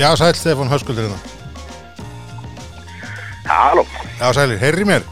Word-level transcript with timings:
Já, 0.00 0.08
sæl, 0.16 0.32
Stefán 0.34 0.68
Höskuldur 0.72 1.04
hérna. 1.04 1.18
Halló, 3.50 3.84
Já, 4.20 4.32
sælir, 4.32 4.58
heyri 4.62 4.84
mér. 4.84 5.02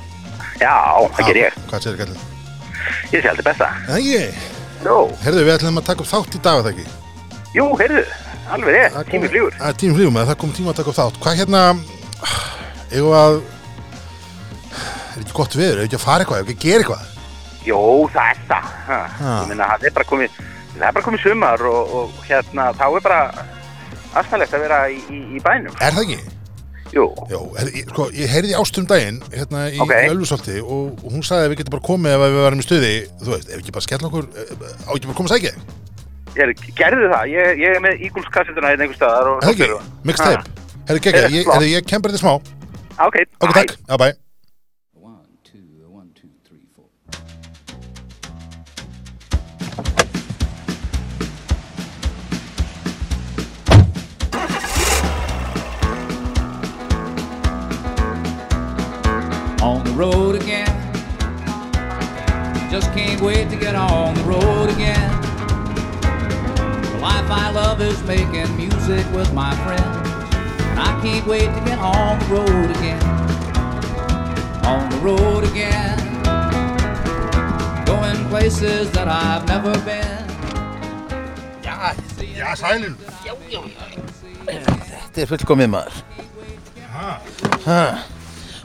já, 0.61 0.75
það 1.17 1.27
ger 1.29 1.37
ég. 1.43 1.53
Hvað 1.71 1.83
sér 1.85 1.97
kallið? 1.99 2.23
Ég 3.13 3.23
sé 3.25 3.29
aldrei 3.31 3.45
besta. 3.49 3.69
Það 3.89 4.01
ég. 4.07 4.39
Jó, 4.87 4.97
Herðu, 5.25 5.43
við 5.45 5.55
ætlum 5.57 5.81
að 5.81 5.87
taka 5.91 6.05
upp 6.05 6.11
þátt 6.13 6.37
í 6.39 6.41
dag, 6.47 6.63
það 6.65 6.71
ekki? 6.73 6.87
jú, 7.59 7.67
heyrðu, 7.81 8.03
alveg 8.55 8.93
kom- 8.95 9.05
tími 9.11 9.29
flýgur. 9.33 9.55
Það 9.59 9.69
er 9.73 9.79
tími 9.83 9.95
flýgur 9.99 10.15
með, 10.17 10.27
það 10.31 10.39
kom 10.43 10.53
tíma 10.57 10.71
að 10.73 10.77
taka 10.81 10.91
upp 10.93 10.99
þátt. 11.01 11.19
Hvað 11.25 11.39
hérna, 11.41 11.63
eigum 12.93 13.17
að, 13.19 13.41
er 15.17 15.21
ekki 15.25 15.33
gott 15.41 15.57
viður, 15.59 15.79
er 15.79 15.85
ekki 15.89 15.99
að 15.99 16.05
fara 16.07 16.25
eitthvað, 16.25 16.39
er 16.39 16.45
ekki 16.45 16.57
að 16.57 16.65
gera 16.65 16.81
eitthvað? 16.85 17.05
Jó, 17.67 17.81
það 18.15 18.31
er 18.31 18.39
það. 18.49 18.65
Ég 19.43 19.49
minna, 19.51 19.67
það 19.75 19.85
er 19.91 19.97
bara 19.99 20.09
komið, 20.13 20.31
það 20.79 20.89
er 20.89 20.93
bara 20.99 21.07
komið 21.09 21.23
sumar 21.27 21.67
og, 21.73 21.95
og 21.99 22.25
hérna, 22.29 22.71
þá 22.79 22.87
er 22.95 23.01
bara 23.09 23.21
aðstæðlegt 24.15 24.55
að 24.57 24.65
vera 24.67 24.79
í, 24.91 24.99
í, 25.13 25.23
í 25.37 25.43
bænum. 25.45 25.75
Er 25.81 25.97
það 25.97 26.05
ekki? 26.07 26.21
Jú, 26.89 27.05
Jó, 27.29 27.41
herðu, 27.59 27.73
ég- 27.77 27.89
sko, 27.93 28.07
ég 28.17 28.31
heyrði 28.33 28.55
ástum 28.57 28.87
daginn, 28.89 29.19
hérna 29.35 29.67
í 29.69 29.77
Ok. 29.77 29.91
okay. 29.91 30.09
Ölfusholti 30.09 30.61
og 30.65 31.03
hún 31.05 31.21
sagði 31.27 31.45
að 31.45 31.51
við 31.53 31.59
getum 31.61 31.75
bara 31.77 31.87
komið 31.89 32.15
ef 32.15 32.23
við 32.25 32.39
varum 32.47 32.63
í 32.63 32.65
stuði, 32.65 32.93
þú 33.21 33.35
veist, 33.35 33.51
ef 33.53 33.59
ekki 33.61 33.75
bara 33.77 33.85
skella 33.85 34.09
okkur, 34.09 34.29
eh, 34.33 34.89
á 34.89 34.91
ekki 34.97 35.11
bara 35.11 35.19
komið 35.19 35.35
ég 36.39 36.77
gerði 36.79 37.09
það. 37.13 37.25
Ég, 37.33 37.59
ég 37.59 37.75
er 37.77 37.83
með 37.83 38.03
Eagles-kassetuna 38.07 38.71
hérna 38.73 38.87
einhver 38.87 38.99
staðar 38.99 39.29
og... 39.33 39.43
Er 39.43 39.49
það 39.49 39.55
ekki? 39.59 39.93
Mixtape? 40.09 40.45
Eh, 40.89 41.35
ég, 41.35 41.69
ég 41.75 41.85
kem 41.89 42.01
bara 42.05 42.15
þetta 42.15 42.23
smá. 42.25 42.35
Ok, 42.99 43.17
Ok, 43.41 43.53
bye. 43.53 43.53
takk. 43.59 43.77
Já, 43.89 43.97
bæ. 44.01 44.09
Road 59.99 60.37
again. 60.37 60.75
Just 62.71 62.93
can't 62.93 63.21
wait 63.21 63.51
to 63.51 63.57
get 63.57 63.75
on 63.75 64.15
the 64.15 64.23
road 64.23 64.71
again. 64.71 65.11
The 66.93 66.99
life 67.03 67.29
I 67.31 67.51
love 67.51 67.83
is 67.83 68.03
making 68.05 68.57
music 68.57 69.05
with 69.13 69.33
my 69.35 69.55
friends. 69.65 70.33
And 70.71 70.79
I 70.79 71.01
can't 71.03 71.27
wait 71.27 71.47
to 71.47 71.63
get 71.67 71.79
on 71.79 72.19
the 72.21 72.27
road 72.27 72.71
again 72.77 73.19
on 74.69 74.91
the 74.91 74.99
road 74.99 75.45
again. 75.45 75.97
Going 77.87 78.29
places 78.29 78.91
that 78.93 79.09
I've 79.09 79.47
never 79.49 79.73
been. 79.89 80.25
Já, 81.63 81.95
já, 82.37 82.55
sælinn. 82.57 82.97
Þetta 84.45 85.25
er 85.25 85.33
fullkomið 85.33 85.73
maður 85.73 85.99
ha. 86.93 87.81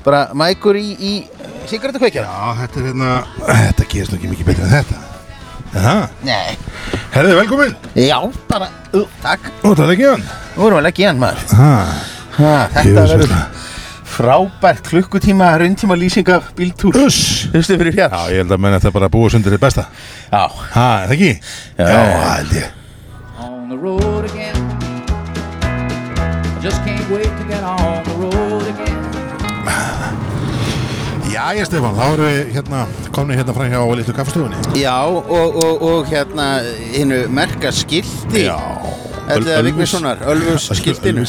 Bara 0.03 0.25
mækur 0.35 0.75
í, 0.75 0.85
í 0.99 1.13
sigarettukveikjara 1.71 2.27
Já, 2.27 2.53
þetta 2.61 2.79
er 2.81 2.87
hérna, 2.89 3.11
þetta 3.47 3.85
gerist 3.93 4.11
nú 4.13 4.17
ekki 4.19 4.31
mikið 4.33 4.49
betur 4.51 4.65
en 4.67 4.73
þetta. 4.73 5.01
Já, 5.73 5.93
Nei 6.27 6.57
herðu, 7.13 7.35
velkomin. 7.39 7.71
Já, 7.97 8.17
bara, 8.49 8.67
uh, 8.93 9.07
takk 9.23 9.47
Ó, 9.63 9.71
það 9.73 9.85
er 9.87 9.93
ekki 9.95 10.09
hann. 10.11 10.25
Nú 10.57 10.67
erum 10.67 10.77
við 10.81 10.85
leggja 10.89 11.05
í 11.05 11.07
hann 11.09 11.21
maður 11.23 11.55
Ha, 11.57 11.71
ha, 12.37 12.51
Þetta 12.75 13.05
verður 13.13 13.33
frábært 14.13 14.85
klukkutíma 14.91 15.47
rauntíma 15.57 15.95
lýsing 15.97 16.27
af 16.29 16.51
bíltúr 16.57 16.99
uss. 17.07 17.47
Fyrstu 17.49 17.79
fyrir 17.79 17.95
fjall 17.95 18.11
Já, 18.13 18.21
ég 18.35 18.43
held 18.43 18.53
að 18.53 18.61
menn 18.61 18.75
þetta 18.77 18.91
bara 18.93 19.09
búið 19.15 19.33
sundir 19.37 19.55
þið 19.55 19.63
besta. 19.63 19.87
Já, 20.29 20.43
Ha, 20.75 20.85
er 20.99 21.09
það 21.09 21.15
ekki? 21.17 21.31
Já, 21.79 21.87
það 21.89 22.29
held 22.35 22.55
ég. 22.59 22.67
On 23.47 23.69
the 23.73 23.79
road 23.81 24.29
again. 24.29 24.61
I 25.63 26.61
just 26.61 26.83
can't 26.85 27.09
wait 27.09 27.25
to 27.41 27.49
get 27.49 27.63
on 27.63 28.03
the 28.05 28.15
road. 28.21 28.42
Já, 31.33 31.47
ég 31.57 31.65
Stefán, 31.65 31.95
þá 31.97 32.03
erum 32.11 32.27
við 32.27 32.49
hérna, 32.53 32.79
komin 33.15 33.39
hérna 33.39 33.53
fram 33.57 33.71
hjá 33.71 33.79
litlu 33.97 34.13
kaffastofunni. 34.13 34.59
Já 34.77 34.99
og, 35.01 35.31
og, 35.33 35.81
og 35.81 36.11
hérna 36.11 36.45
hinnu 36.93 37.23
merka 37.33 37.71
skilti 37.73 38.43
Þetta 39.33 39.55
er 39.57 39.67
Vignissonar, 39.67 40.25
Ölfus 40.33 40.69
skiltinu. 40.79 41.25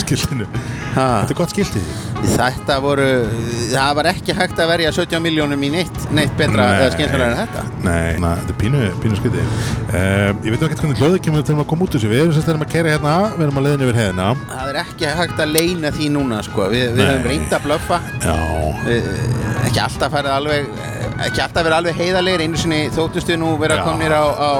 Þetta 0.94 1.32
er 1.32 1.38
gott 1.38 1.54
skilti. 1.54 1.82
Þetta 2.24 2.76
voru, 2.80 3.06
það 3.68 3.90
var 3.98 4.08
ekki 4.14 4.34
hægt 4.36 4.60
að 4.62 4.70
verja 4.70 4.92
17 4.96 5.20
miljónum 5.24 5.64
í 5.66 5.68
neitt, 5.74 5.98
neitt 6.14 6.32
betra 6.38 6.68
eða 6.78 6.92
skemmtilega 6.94 7.26
en 7.34 7.40
þetta 7.42 7.64
Nei, 7.84 8.14
na, 8.22 8.30
þetta 8.38 8.54
er 8.54 8.58
pínu, 8.62 8.80
pínu 9.02 9.18
skilti. 9.18 9.44
Um, 9.90 10.40
ég 10.46 10.54
veit 10.54 10.64
ekki 10.68 10.78
hvernig 10.80 11.02
glöðu 11.02 11.20
kemur 11.26 11.44
til 11.44 11.58
að 11.58 11.68
koma 11.74 11.84
út 11.84 11.98
þessu. 11.98 12.08
Við 12.12 12.22
erum 12.22 12.34
sérst 12.38 12.52
að 12.54 12.64
kera 12.72 12.94
hérna, 12.94 13.14
við 13.34 13.46
erum 13.48 13.60
að 13.60 13.68
leiðin 13.68 13.86
yfir 13.88 14.00
heiðina. 14.00 14.30
Það 14.54 14.72
er 14.72 14.80
ekki 14.84 15.12
hægt 15.20 15.44
að 15.44 15.54
leina 15.58 15.92
því 15.98 16.10
núna 16.16 16.40
sko, 16.46 16.70
Vi, 16.72 16.80
við 16.94 17.02
Nei. 17.02 17.06
höfum 17.10 17.28
reynd 17.28 17.52
að 17.58 17.66
blöffa 17.68 18.00
Já, 18.24 18.34
við, 18.86 19.08
ekki 19.66 19.84
alltaf 19.84 20.14
farið 20.14 20.36
alveg 20.38 20.72
ekki 21.24 21.44
alltaf 21.44 21.62
verið 21.62 21.76
alveg 21.78 22.00
heiðarlegir 22.00 22.44
einu 22.44 22.58
sinni 22.58 22.80
þóttustu 22.94 23.36
nú 23.38 23.54
vera 23.60 23.82
komnir 23.84 24.14
á, 24.14 24.24
á, 24.34 24.50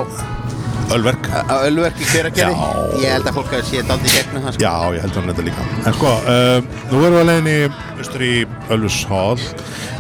Ölverk. 0.93 1.29
Ölverk 1.65 2.01
í 2.03 2.07
hveragerði 2.11 3.01
ég 3.01 3.15
held 3.15 3.29
að 3.31 3.39
fólk 3.39 3.55
að 3.57 3.65
sé 3.71 3.83
daldi 3.89 4.13
gegnum 4.13 4.45
það 4.45 4.57
sko. 4.57 4.65
Já, 4.65 4.75
ég 4.97 5.05
held 5.05 5.19
hann 5.19 5.31
þetta 5.33 5.47
líka. 5.49 5.67
En 5.81 5.97
sko, 5.97 6.13
um, 6.35 6.69
nú 6.91 7.01
erum 7.01 7.17
við 7.17 7.23
að 7.23 7.31
leiðinni 7.31 7.57
austur 8.03 8.25
í 8.27 8.35
Ölfus 8.77 8.99
Hall. 9.11 9.47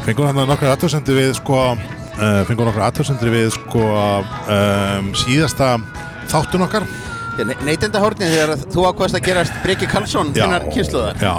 Fengum 0.04 0.28
hann 0.28 0.50
nokkar 0.50 0.74
aðtöðsendur 0.74 1.18
við, 1.20 1.32
sko, 1.40 1.62
uh, 1.74 2.42
fengum 2.50 2.68
nokkar 2.68 2.86
aðtöðsendur 2.90 3.32
við, 3.34 3.48
sko, 3.56 3.88
um, 4.58 5.10
síðasta 5.24 5.74
þáttun 6.32 6.66
okkar. 6.68 6.86
Neytendahórnið 7.34 8.30
þegar 8.30 8.52
þú 8.70 8.84
ákvæmst 8.92 9.16
að 9.18 9.24
gerast 9.26 9.54
Breki 9.64 9.88
Karlsson 9.90 10.28
þinnar 10.36 10.68
kynsluðar 10.70 11.16
Já, 11.18 11.32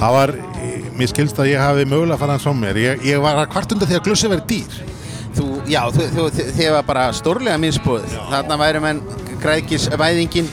það 0.00 0.14
var, 0.14 0.30
mér 0.96 1.10
skilst 1.10 1.42
að 1.42 1.50
ég 1.50 1.60
hafi 1.60 1.84
mögulega 1.84 2.16
að 2.16 2.22
fara 2.22 2.38
hans 2.38 2.48
á 2.48 2.52
mér. 2.56 2.80
Ég, 2.80 3.04
ég 3.10 3.20
var 3.20 3.42
að 3.42 3.50
kvart 3.52 3.74
undan 3.76 3.90
því 3.90 3.98
að 3.98 4.06
glussi 4.08 4.30
verið 4.32 4.46
dýr. 4.54 4.78
Þú, 5.38 5.48
Já, 5.70 5.80
þú, 5.94 6.06
þú, 6.16 6.28
þi- 6.36 6.48
þið 6.58 6.70
var 6.76 6.86
bara 6.92 7.04
stórlega 7.16 7.58
minnspóð 7.62 8.08
þarna 8.30 8.58
væri 8.60 8.82
menn 8.84 9.02
græðkis 9.42 9.88
væðingin 9.98 10.48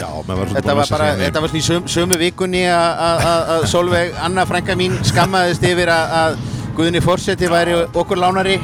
Já, 0.00 0.06
var 0.26 0.48
Þetta 0.54 0.74
var 0.78 0.86
bara, 0.88 1.08
þetta 1.18 1.40
var 1.44 1.50
svona 1.52 1.60
í 1.60 1.66
söm, 1.66 1.88
sömu 1.90 2.16
vikunni 2.20 2.62
að- 2.72 3.66
Solveig, 3.68 4.14
Anna 4.22 4.46
frænka 4.48 4.76
mín 4.78 4.94
skammaðist 5.04 5.64
yfir 5.66 5.90
að, 5.92 6.38
Guðni 6.78 7.00
Forseti 7.02 7.48
væri 7.50 7.74
okkur 7.92 8.16
lánari. 8.16 8.54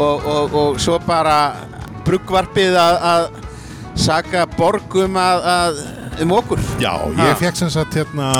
Og, 0.00 0.22
og, 0.24 0.54
og 0.54 0.78
svo 0.80 0.96
bara 1.04 1.52
bruggvarpið 2.06 2.76
að, 2.78 3.26
saka 3.98 4.46
borgum 4.56 5.18
að, 5.20 5.44
að 5.50 6.22
um 6.24 6.32
okkur. 6.38 6.62
Já, 6.82 6.92
ég 7.18 7.36
fekk 7.42 7.58
sem 7.58 7.70
sagt 7.74 7.98
hérna, 7.98 8.30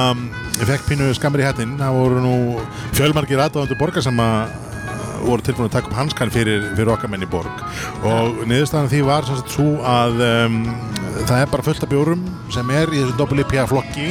ég 0.61 0.71
fekk 0.71 0.87
pínu 0.89 1.11
skammir 1.19 1.43
í 1.43 1.47
hættin. 1.49 1.77
Það 1.83 1.99
voru 1.99 2.23
nú 2.25 2.35
fjölmargir 2.97 3.43
aðdáðandur 3.45 3.79
borgar 3.83 4.07
sem 4.07 4.23
að 4.25 4.55
voru 5.25 5.45
tilbúin 5.47 5.69
að 5.71 5.75
taka 5.79 5.91
upp 5.91 5.97
hanskan 5.99 6.31
fyrir, 6.35 6.65
fyrir 6.77 6.93
okkar 6.95 7.11
menn 7.13 7.25
í 7.25 7.31
borg. 7.31 7.63
Og 8.07 8.43
niðurstaðan 8.49 8.91
því 8.93 9.01
var 9.09 9.27
sem 9.29 9.39
sagt 9.41 9.55
svo 9.57 9.69
að 9.89 10.21
um, 10.29 10.59
það 11.25 11.37
er 11.45 11.53
bara 11.53 11.65
fullt 11.67 11.85
af 11.87 11.91
bjórum 11.93 12.25
sem 12.55 12.71
er 12.77 12.93
í 12.95 13.01
þessu 13.03 13.29
WPA 13.41 13.65
flokki 13.71 14.09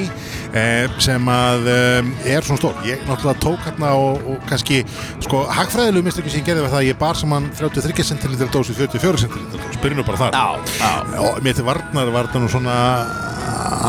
eh, 0.58 0.88
sem 1.04 1.28
að 1.32 1.68
um, 1.74 2.12
er 2.34 2.46
svona 2.48 2.62
stór. 2.62 2.80
Ég 2.88 3.04
náttúrulega 3.08 3.44
tók 3.44 3.68
hérna 3.68 3.92
og, 4.00 4.24
og 4.34 4.48
kannski 4.50 4.82
sko 5.24 5.44
hagfræðilegu 5.54 6.08
mistökki 6.08 6.34
sem 6.34 6.42
ég 6.44 6.50
gerði 6.52 6.66
var 6.66 6.74
það 6.76 6.82
að 6.84 6.90
ég 6.90 7.00
bar 7.04 7.20
saman 7.20 7.50
33 7.60 8.08
centilitra 8.12 8.50
dós 8.54 8.72
í 8.74 8.78
44 8.80 9.24
centilitra 9.26 9.62
dós, 9.68 9.80
byrjum 9.84 10.02
við 10.04 10.10
bara 10.10 10.22
þar. 10.26 10.40
Já, 10.40 10.82
já. 10.82 11.22
Og 11.28 11.40
mér 11.46 11.60
til 11.60 11.68
varnar 11.68 12.12
var 12.16 12.32
það 12.34 12.46
nú 12.48 12.52
svona 12.56 12.78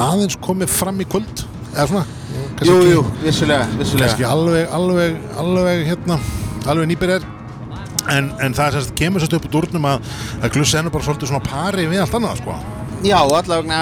aðeins 0.05 0.37
komið 0.45 0.73
fram 0.75 1.01
í 1.03 1.09
kvöld 1.09 1.45
eða 1.75 1.89
svona 1.91 2.05
kannski 2.55 2.71
Jú, 2.71 2.79
ekki- 2.79 2.93
jú, 2.95 3.03
vissulega, 3.25 3.67
vissulega. 3.79 4.29
Alveg, 4.31 4.69
alveg, 4.75 5.17
alveg 5.43 5.85
hérna, 5.89 6.19
alveg 6.71 6.93
nýbyrjar. 6.93 7.27
En, 8.13 8.31
en 8.45 8.57
það 8.57 8.79
sérst, 8.79 8.95
kemur 8.99 9.23
sérst 9.23 9.37
upp 9.39 9.47
úr 9.49 9.53
durnum 9.55 9.87
að, 9.89 10.09
að 10.43 10.57
glussi 10.59 10.77
ennur 10.77 10.93
bara 10.93 11.07
svolítið 11.07 11.31
svona 11.33 11.47
pari 11.47 11.87
við 11.89 12.03
allt 12.05 12.19
annað, 12.19 12.43
sko. 12.43 12.57
Já, 13.05 13.19
allavega 13.21 13.79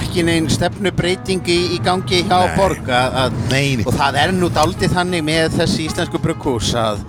ekki 0.00 0.24
neinn 0.26 0.48
stefnubreiting 0.50 1.46
í, 1.46 1.76
gangi 1.84 2.24
hjá 2.26 2.40
Nei. 2.40 2.54
borg 2.56 2.88
að, 2.90 3.18
að, 3.20 3.84
og 3.86 3.92
það 3.94 4.18
er 4.24 4.32
nú 4.34 4.48
daldið 4.50 4.96
þannig 4.96 5.26
með 5.26 5.58
þessi 5.60 5.86
íslensku 5.86 6.18
brugghús 6.22 6.72
að 6.78 7.04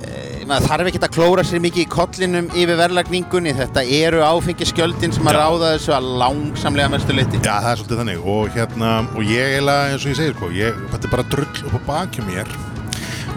e, 0.00 0.46
maður 0.48 0.68
þarf 0.70 0.90
ekki 0.90 1.02
að 1.02 1.16
klóra 1.18 1.44
sér 1.44 1.60
mikið 1.64 1.84
í 1.84 1.88
kollinum 1.92 2.48
yfir 2.56 2.80
verðlagningunni. 2.80 3.52
Þetta 3.58 3.84
eru 3.98 4.24
áfengiskjöldin 4.24 5.12
sem 5.12 5.28
að 5.28 5.36
Já. 5.36 5.42
ráða 5.42 5.72
þessu 5.74 5.96
að 5.98 6.12
langsamlega 6.24 6.94
mestu 6.96 7.16
leiti 7.18 7.42
Já, 7.42 7.52
það 7.52 7.72
er 7.74 7.82
svolítið 7.82 8.00
þannig. 8.04 8.30
Og 8.36 8.54
hérna, 8.56 8.94
og 9.12 9.28
ég 9.28 9.58
eiginlega 9.58 9.90
eins 9.92 10.06
og 10.06 10.14
ég 10.14 10.22
segir, 10.22 10.38
sko, 10.38 10.54
ég, 10.56 10.86
þetta 10.94 11.10
er 11.10 11.18
bara 11.18 11.28
drull 11.36 11.68
upp 11.68 11.76
á 11.76 11.80
baki 11.90 12.24
mér 12.30 12.56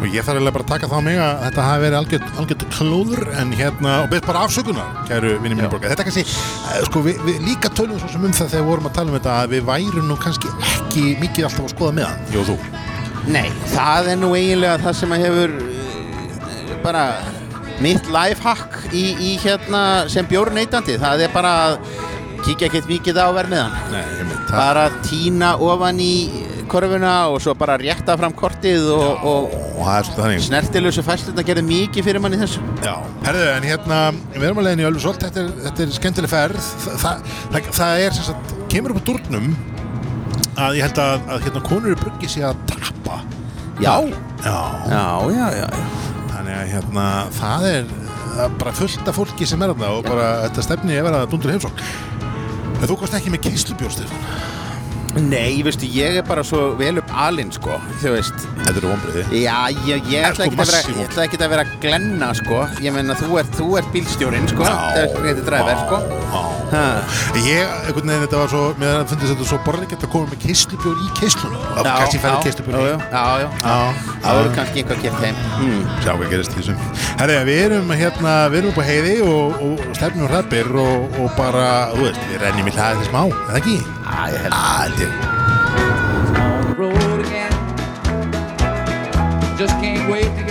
ég 0.06 0.22
þarf 0.22 0.38
eiginlega 0.38 0.54
bara 0.54 0.66
að 0.66 0.72
taka 0.74 0.90
það 0.92 1.00
á 1.02 1.08
mig 1.08 1.18
að 1.18 1.40
þetta 1.44 1.64
hafi 1.68 1.84
verið 1.84 1.98
algjört, 2.00 2.28
algjört 2.42 2.66
klóður 2.76 3.22
en 3.42 3.54
hérna, 3.58 3.94
og 4.04 4.12
byrð 4.12 4.28
bara 4.28 4.44
afsökunar, 4.46 4.92
kæru 5.10 5.32
vinni 5.42 5.58
mínu 5.58 5.72
borga. 5.72 5.90
Þetta 5.90 6.04
er 6.04 6.10
kannski, 6.10 6.26
eh, 6.28 6.84
sko, 6.86 7.02
við, 7.08 7.24
við 7.26 7.48
líka 7.48 7.72
tölum 7.74 7.98
svo 8.02 8.12
sem 8.12 8.28
um 8.28 8.36
það 8.38 8.52
þegar 8.54 8.64
við 8.64 8.70
vorum 8.70 8.90
að 8.92 8.96
tala 9.00 9.12
um 9.12 9.18
þetta 9.18 9.38
að 9.42 9.56
við 9.56 9.66
værum 9.72 10.08
nú 10.12 10.20
kannski 10.22 10.54
ekki 10.68 11.06
mikið 11.24 11.50
alltaf 11.50 11.66
að 11.66 11.74
skoða 11.74 11.96
með 11.98 12.08
hann. 12.12 12.30
Jó, 12.36 12.44
þú. 12.52 12.58
Nei, 13.28 13.50
það 13.74 14.12
er 14.14 14.22
nú 14.22 14.30
eiginlega 14.38 14.78
það 14.86 15.00
sem 15.02 15.16
að 15.16 15.26
hefur 15.26 15.56
uh, 15.58 16.78
bara 16.86 17.06
mitt 17.84 18.08
lifehack 18.14 18.78
í, 18.96 19.06
í 19.18 19.32
hérna 19.42 19.82
sem 20.10 20.26
bjórn 20.30 20.56
neytandi 20.58 20.98
það 21.02 21.26
er 21.28 21.34
bara 21.34 21.54
að 21.66 21.76
kíkja 22.46 22.70
ekkert 22.70 22.88
mikið 22.90 23.20
á 23.22 23.28
vermiðan 23.36 23.76
Nei, 23.92 24.04
einmitt, 24.22 24.46
það, 24.48 24.56
bara 24.56 24.86
tína 25.06 25.52
ofan 25.62 26.02
í 26.02 26.47
korfuna 26.72 27.14
og 27.32 27.40
svo 27.44 27.54
bara 27.58 27.78
rétta 27.82 28.16
fram 28.20 28.36
kortið 28.38 28.90
og, 28.94 29.26
og 29.28 29.56
það 29.82 30.34
er 30.34 30.44
snertilösu 30.48 31.04
fæsluna 31.06 31.46
gerði 31.48 31.64
mikið 31.68 32.08
fyrir 32.10 32.24
manni 32.24 32.40
þessu 32.42 32.62
Já, 32.86 32.96
herðu, 33.26 33.48
en 33.56 33.68
hérna, 33.68 34.02
við 34.36 34.48
erum 34.50 34.62
að 34.62 34.70
leiðin 34.70 34.84
í 34.84 34.88
Ölfusholt, 34.92 35.26
þetta 35.28 35.44
er, 35.44 35.52
þetta 35.68 35.86
er 35.86 35.96
skemmtileg 35.98 36.34
ferð, 36.34 36.70
Þa, 36.84 36.98
það, 37.04 37.26
það, 37.56 37.72
það 37.80 38.04
er 38.06 38.18
sem 38.18 38.28
sagt, 38.30 38.56
kemur 38.74 38.96
upp 38.96 39.02
á 39.02 39.08
durnum 39.12 39.50
að 40.58 40.80
ég 40.80 40.88
held 40.88 41.00
að, 41.02 41.28
að 41.30 41.44
hérna 41.46 41.64
konur 41.68 41.94
í 41.94 41.98
bruggi 42.00 42.30
sé 42.32 42.44
að 42.48 42.62
tappa. 42.72 43.20
Já. 43.78 43.94
Já, 44.42 44.58
Já, 44.90 45.04
já, 45.34 45.46
já, 45.54 45.68
þannig 46.34 46.54
að 46.56 46.72
hérna, 46.72 47.08
það 47.38 47.68
er 47.70 47.92
það 48.38 48.56
bara 48.62 48.74
fullt 48.78 49.10
af 49.12 49.18
fólki 49.18 49.48
sem 49.50 49.62
er 49.66 49.74
þarna 49.74 49.92
og 49.98 50.06
bara 50.08 50.28
þetta 50.48 50.66
stefni 50.66 50.98
er 50.98 51.06
verið 51.06 51.24
að 51.24 51.32
dundur 51.34 51.54
heimsók. 51.54 51.84
En 52.78 52.86
þú 52.86 52.98
komst 53.02 53.18
ekki 53.18 53.34
með 53.34 53.44
keislubjór, 53.48 53.94
Stefán. 53.94 54.57
Nei, 55.24 55.64
veistu, 55.66 55.88
ég 55.90 56.20
er 56.22 56.26
bara 56.28 56.44
svo 56.46 56.76
vel 56.80 56.98
upp 57.02 57.12
alinn, 57.26 57.52
sko, 57.56 57.80
þú 58.02 58.14
veist. 58.18 58.38
Þetta 58.64 58.76
eru 58.82 58.92
vonbriði. 58.92 59.24
Já, 59.44 59.58
ég, 59.88 60.12
ég, 60.12 60.28
ætla 60.28 60.46
sko 60.46 61.24
ekki 61.26 61.40
að 61.42 61.54
vera, 61.56 61.66
glenna, 61.84 62.30
sko. 62.38 62.58
Ég 62.84 62.96
meina, 62.96 63.18
þú 63.18 63.40
ert, 63.42 63.54
ert 63.80 63.90
bílstjórin, 63.96 64.48
sko. 64.52 64.64
Það 64.68 65.02
er 65.02 65.10
þetta 65.32 65.44
dræver, 65.50 65.78
sko. 65.86 65.98
Já. 66.28 66.42
Ha. 66.68 66.84
Ég, 67.40 67.64
einhvern 67.88 68.10
veginn, 68.12 68.24
þetta 68.26 68.40
var 68.42 68.50
svo, 68.52 68.64
mér 68.82 68.98
finnst 69.08 69.24
þetta 69.32 69.46
svo 69.48 69.58
borðið 69.64 69.94
að 69.96 70.12
koma 70.12 70.28
með 70.34 70.40
keislubjór 70.44 70.98
í 71.00 71.08
keislunum. 71.16 71.62
Það 71.64 71.80
var 71.80 71.88
kannski 72.02 72.20
færið 72.26 72.40
keislubjór 72.48 72.76
já, 72.76 72.82
í. 72.84 72.86
já, 72.92 73.24
já, 73.24 73.48
já. 73.48 73.50
Já, 73.64 73.78
Það 74.26 74.34
voru 74.42 74.52
kannski 74.58 74.78
eitthvað 74.84 75.00
gert 75.06 75.20
heim. 75.24 75.38
Hmm. 75.58 75.82
sjá 76.04 76.12
hvað 76.12 76.32
gerist 76.34 76.52
í 76.52 76.56
þessum 76.60 76.78
Herri, 77.22 77.38
við 77.48 77.60
erum 77.70 77.88
hérna, 78.02 78.34
við 78.52 78.58
erum 78.60 78.72
upp 78.74 78.82
á 78.84 78.86
heiði 78.90 79.16
og, 79.24 79.48
og 79.64 79.76
og, 83.56 83.97
og 84.08 84.16
bara, 84.16 84.16
þú 84.16 84.16
veist, 84.16 84.16
við 84.16 84.16
rennjum 84.16 84.16
í 84.16 84.16
hlaðið 84.16 84.16
þess 84.16 84.16
má, 84.16 84.16
eða 84.16 84.16
ekki? 84.16 84.16
Æ, 84.16 84.28
ég 84.28 84.42
held. 84.44 84.54
Á, 84.54 84.76
held 84.84 85.00
ég 85.00 85.12
on 86.48 86.64
the 86.66 86.76
road 86.78 87.20
again. 87.26 87.54
Just 89.58 89.76
can't 89.82 90.06
wait 90.12 90.47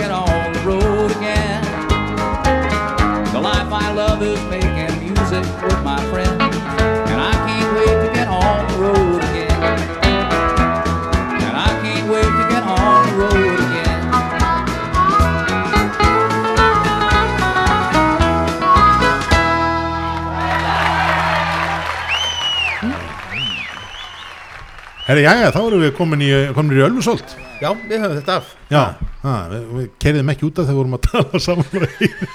Herri, 25.07 25.23
já, 25.23 25.31
já, 25.39 25.47
þá 25.55 25.59
erum 25.63 25.83
við 25.85 25.93
komin 25.95 26.23
í, 26.25 26.27
komin 26.55 26.75
í 26.75 26.83
Ölfusholt 26.83 27.35
Já, 27.61 27.69
við 27.87 28.01
höfum 28.03 28.17
þetta 28.19 28.33
af. 28.41 28.49
Já, 28.69 28.81
ha, 29.23 29.35
við, 29.53 29.61
við 29.77 29.85
kerðum 30.03 30.31
ekki 30.33 30.45
út 30.49 30.59
af 30.59 30.67
þegar 30.67 30.75
við 30.75 30.81
vorum 30.81 30.97
að 30.97 31.05
tala 31.07 31.39
saman 31.45 31.69
frá 31.71 31.85
heiði 31.87 32.27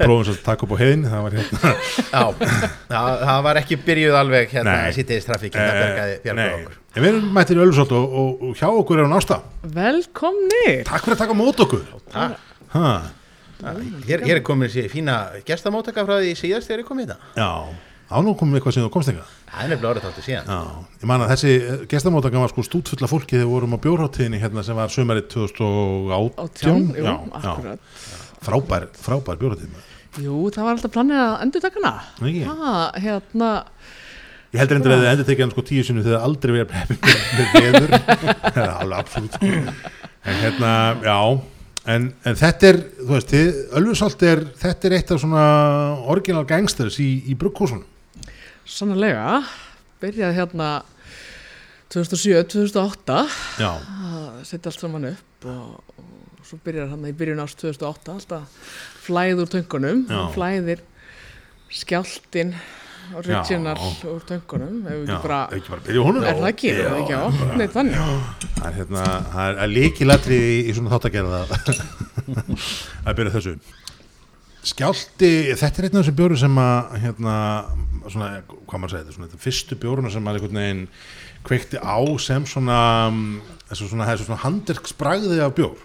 Prófum 0.00 0.22
svo 0.24 0.32
að 0.32 0.38
taka 0.46 0.64
upp 0.64 0.72
á 0.72 0.76
heiðin, 0.80 1.02
það 1.12 1.24
var 1.26 1.36
hérna 1.36 1.72
Já, 2.14 2.22
það, 2.88 3.10
það 3.28 3.42
var 3.46 3.60
ekki 3.60 3.78
byrjuð 3.84 4.16
alveg 4.22 4.54
hérna 4.56 4.76
Nei. 4.80 4.94
sýttiðis 4.96 5.28
trafíkinn, 5.28 5.60
það 5.60 5.76
bjargaði, 5.82 6.16
bjargaði 6.24 6.48
Nei, 6.54 6.62
okkur. 6.64 6.78
en 6.96 7.04
við 7.04 7.10
erum 7.12 7.28
mættir 7.36 7.60
í 7.60 7.64
Ölfusholt 7.66 7.92
og, 8.00 8.16
og, 8.22 8.46
og 8.48 8.56
hjá 8.62 8.66
okkur 8.80 9.02
er 9.02 9.08
hún 9.10 9.16
ásta 9.20 9.38
Velkomni! 9.76 10.64
Takk 10.88 11.04
fyrir 11.04 11.18
að 11.18 11.22
taka 11.26 11.36
mót 11.38 11.60
okkur 11.66 11.84
Takk. 12.14 12.40
ha, 12.72 12.94
Hér, 14.08 14.24
hér 14.24 14.38
er 14.40 14.44
komin 14.44 14.68
þessi 14.72 14.88
fína 14.92 15.18
gestamótaka 15.46 16.02
frá 16.08 16.16
því 16.24 16.32
síðast 16.40 16.68
þegar 16.68 16.82
ég 16.82 16.88
kom 16.88 16.98
í 17.00 17.06
þetta. 17.06 17.16
Já, 17.38 17.48
á 18.12 18.16
nú 18.24 18.34
komum 18.36 18.52
við 18.56 18.60
eitthvað 18.60 18.74
sem 18.76 18.84
þú 18.84 18.90
komst 18.96 19.12
enga 19.12 19.24
Það 19.54 19.64
er 19.64 19.70
nefnilega 19.70 19.90
orðið 19.92 20.04
þáttu 20.08 20.22
síðan. 20.26 20.48
Já, 20.50 20.86
ég 20.98 21.08
man 21.10 21.22
að 21.24 21.30
þessi 21.34 21.50
gestamótakan 21.92 22.42
var 22.42 22.50
sko 22.52 22.64
stútfulla 22.66 23.08
fólki 23.10 23.36
þegar 23.36 23.44
við 23.44 23.52
vorum 23.54 23.76
á 23.76 23.84
bjórháttíðinni 23.84 24.40
hérna 24.42 24.64
sem 24.66 24.78
var 24.78 24.90
sömarið 24.90 25.28
2018 25.34 26.42
Átján, 26.44 26.80
jú, 26.90 27.04
já, 27.06 27.12
akkurat. 27.38 27.84
já, 27.94 28.18
frábær, 28.48 28.88
frábær 28.98 29.38
bjórháttíðin 29.44 29.78
Jú, 30.24 30.40
það 30.54 30.66
var 30.66 30.74
alltaf 30.76 30.92
planið 30.94 31.20
að 31.22 31.36
endur 31.46 31.62
takana. 31.64 31.94
Ekki? 32.22 32.42
Ah, 32.50 32.98
hérna, 33.02 33.48
Ég 34.54 34.60
heldur 34.62 34.78
endur 34.78 34.92
að 34.94 35.00
þið 35.02 35.10
endur 35.12 35.26
tekið 35.30 35.44
hann 35.44 35.54
sko 35.54 35.64
tíu 35.70 35.86
sinni 35.86 36.04
þegar 36.06 36.26
aldrei 36.28 36.52
verið 36.54 36.66
að 36.66 36.74
preppi 36.74 37.16
með 37.38 37.56
veður 37.56 37.96
Það 38.54 38.60
er 38.64 38.74
alveg 38.74 39.00
absolutt 39.00 39.38
sko. 39.38 39.56
En 40.24 40.38
hérna, 40.44 40.74
já 41.02 41.18
En, 41.84 42.06
en 42.24 42.36
þetta 42.40 42.68
er, 42.70 42.78
þú 42.96 43.10
veist, 43.10 43.32
þið, 43.34 43.48
Ölfusholt 43.76 44.22
er, 44.24 44.40
þetta 44.56 44.88
er 44.88 44.94
eitt 44.96 45.10
af 45.12 45.18
svona 45.20 45.42
original 46.14 46.46
gangsters 46.48 46.96
í, 47.02 47.08
í 47.28 47.34
brugghúsunum. 47.36 47.82
Sannlega, 48.66 49.42
byrjaði 50.02 50.36
hérna 50.38 50.68
2007-2008 51.94 53.18
Já, 53.60 53.70
að 53.76 54.38
setja 54.48 54.70
allt 54.72 54.80
saman 54.82 55.08
upp 55.12 55.48
og, 55.50 55.74
og 55.98 56.46
svo 56.48 56.58
byrjar 56.64 56.88
hann 56.94 57.04
í 57.08 57.12
byrjun 57.16 57.42
ást 57.44 57.60
2008 57.60 58.14
alltaf 58.14 58.72
flæð 59.04 59.44
úr 59.44 59.50
töngunum, 59.52 60.06
Já. 60.08 60.22
flæðir 60.34 60.80
skjáltin 61.74 62.54
original 63.14 63.76
Já. 63.76 64.08
úr 64.14 64.24
töngunum, 64.28 64.80
ef 64.88 64.96
við 65.02 65.12
já, 65.12 65.18
bara, 65.20 65.40
bara 65.52 66.24
er 66.24 66.38
það 66.40 66.48
ekki, 66.50 66.72
er 66.72 66.88
það 66.88 67.00
ekki? 67.02 67.14
Á, 67.20 67.24
nei 67.60 67.66
þannig. 67.74 67.98
Það 68.56 68.68
er 68.70 68.76
hérna, 68.80 69.02
er- 69.44 69.58
er 69.66 69.72
líkilatri 69.74 70.38
í, 70.40 70.54
í 70.70 70.76
svona 70.78 70.94
þáttagerða. 70.94 71.42
Að 73.06 73.18
byrja 73.20 73.34
þessu. 73.36 73.54
Skjálti, 74.64 75.30
þetta 75.60 75.82
er 75.82 75.86
einn 75.88 75.98
af 75.98 76.04
þessum 76.06 76.16
bjóru 76.16 76.36
sem 76.40 76.58
að, 76.60 76.94
hérna, 77.02 77.34
svona, 78.08 78.28
hvað 78.64 78.80
maður 78.80 78.94
segir 78.94 79.08
þetta, 79.10 79.24
þetta 79.26 79.40
fyrstu 79.42 79.76
bjóruna 79.82 80.12
sem 80.12 80.24
að 80.24 80.38
einhvern 80.38 80.60
veginn 80.60 80.84
kveikti 81.44 81.80
á 81.84 82.00
sem 82.24 82.46
svona, 82.48 82.78
mm, 83.10 83.58
þessu 83.68 83.90
svona, 83.90 84.06
þessu 84.08 84.28
svona 84.30 84.40
handverksbragði 84.46 85.42
af 85.44 85.52
bjór. 85.58 85.84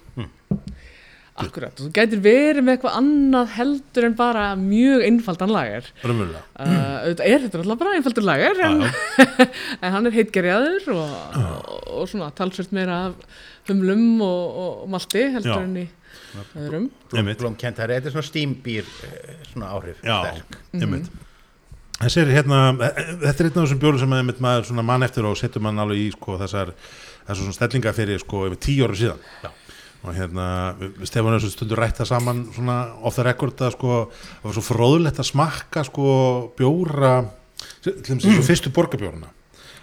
Akkurat, 1.40 1.76
og 1.76 1.88
þú 1.88 1.90
gætir 1.96 2.24
verið 2.24 2.64
með 2.64 2.74
eitthvað 2.78 2.96
annað 3.00 3.52
heldur 3.56 4.08
en 4.10 4.16
bara 4.20 4.48
mjög 4.60 5.06
einfaldan 5.08 5.54
lager. 5.56 5.92
Raunverulega. 6.04 6.42
Uh, 6.56 6.96
auðvitað 7.04 7.30
er 7.30 7.46
þetta 7.46 7.62
alltaf 7.62 7.84
bara 7.84 7.94
einfaldur 8.00 8.28
lager 8.28 8.66
en, 8.68 8.82
en 9.84 9.96
hann 9.96 10.10
er 10.10 10.18
heitgerjaður 10.18 10.90
og, 10.96 11.14
og, 11.44 11.78
og 12.00 12.12
svona 12.12 12.32
talsvöld 12.36 12.76
meira 12.76 13.06
af 13.08 13.40
humlum 13.70 14.20
og, 14.26 14.60
og 14.64 14.92
malti 14.92 15.30
heldur 15.36 15.56
Já. 15.56 15.64
en 15.64 15.80
í 15.80 15.88
öðrum. 16.60 16.90
Einmitt. 17.14 17.40
Blómkent, 17.42 17.80
það 17.80 17.86
er 17.86 17.96
þetta 17.96 18.10
er 18.12 18.16
svona 18.16 18.30
stýmbýr 18.30 18.94
svona 19.52 19.72
áhrif. 19.76 20.04
Já, 20.06 20.18
sterk. 20.26 20.60
einmitt. 20.80 21.10
Þessi 22.00 22.22
er 22.22 22.30
hérna, 22.32 22.60
þetta 22.80 23.34
er 23.34 23.48
einn 23.50 23.58
af 23.58 23.64
þessum 23.66 23.80
bjórum 23.82 24.00
sem 24.00 24.14
einmitt 24.16 24.44
maður 24.44 24.70
svona 24.70 24.86
mann 24.88 25.04
eftir 25.04 25.26
og 25.28 25.36
setur 25.36 25.64
mann 25.66 25.82
alveg 25.84 26.00
í 26.00 26.12
sko 26.14 26.38
þessar, 26.40 26.72
þessar 27.26 27.42
svona 27.42 27.58
stellinga 27.58 27.96
fyrir 27.98 28.22
sko 28.24 28.46
yfir 28.48 28.62
tíu 28.64 28.86
ára 28.88 28.96
síðan. 28.96 29.26
Já. 29.44 29.50
Og 30.00 30.16
hérna, 30.16 30.46
Stefán 31.04 31.36
erum 31.36 31.52
stundur 31.52 31.82
rætt 31.82 31.98
það 32.00 32.08
saman 32.14 32.46
svona 32.56 32.78
off 33.04 33.18
the 33.18 33.26
record 33.28 33.60
að 33.68 33.74
sko, 33.76 33.98
það 34.14 34.48
var 34.48 34.56
svo 34.56 34.64
fróðlegt 34.64 35.20
að 35.20 35.28
smakka 35.28 35.84
sko 35.90 36.14
bjóra, 36.56 37.18
til 37.84 37.98
þess 38.08 38.30
að 38.32 38.48
fyrstu 38.48 38.72
borgarbjóruna, 38.78 39.34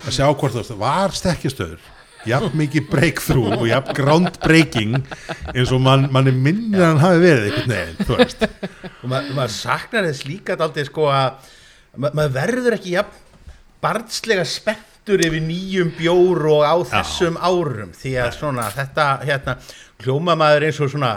að 0.06 0.16
sjá 0.16 0.24
hvort 0.30 0.56
þú 0.56 0.62
veist, 0.62 0.72
var 0.80 1.12
stekkjastöður, 1.20 1.84
jafn 2.30 2.56
mikið 2.60 2.88
breakthrough 2.90 3.54
og 3.60 3.66
jafn 3.70 3.94
groundbreaking 3.98 4.96
eins 5.54 5.72
og 5.72 5.80
mann 5.84 6.08
man 6.14 6.26
er 6.30 6.36
minnir 6.46 6.82
að 6.82 6.88
hann 6.90 7.02
hafi 7.04 7.22
verið 7.22 7.46
einhvern 7.50 7.74
veginn, 7.76 8.08
þú 8.08 8.18
veist. 8.20 8.42
Og 9.02 9.06
ma 9.12 9.20
maður 9.36 9.54
saknar 9.56 10.08
þess 10.10 10.26
líka 10.28 10.56
daldið 10.60 10.90
sko 10.90 11.06
að 11.12 11.54
ma 11.96 12.10
maður 12.16 12.34
verður 12.40 12.76
ekki 12.78 12.96
jafn 12.96 13.22
barnslega 13.86 14.44
spenntur 14.48 15.22
yfir 15.22 15.42
nýjum 15.46 15.90
bjór 15.98 16.46
og 16.50 16.62
á 16.66 16.74
þessum 16.90 17.36
árum 17.38 17.92
því 17.94 18.14
að 18.24 18.34
svona 18.40 18.68
þetta 18.74 19.08
hérna 19.28 19.56
hljóma 20.02 20.34
maður 20.40 20.66
eins 20.70 20.80
og 20.82 20.90
svona 20.92 21.14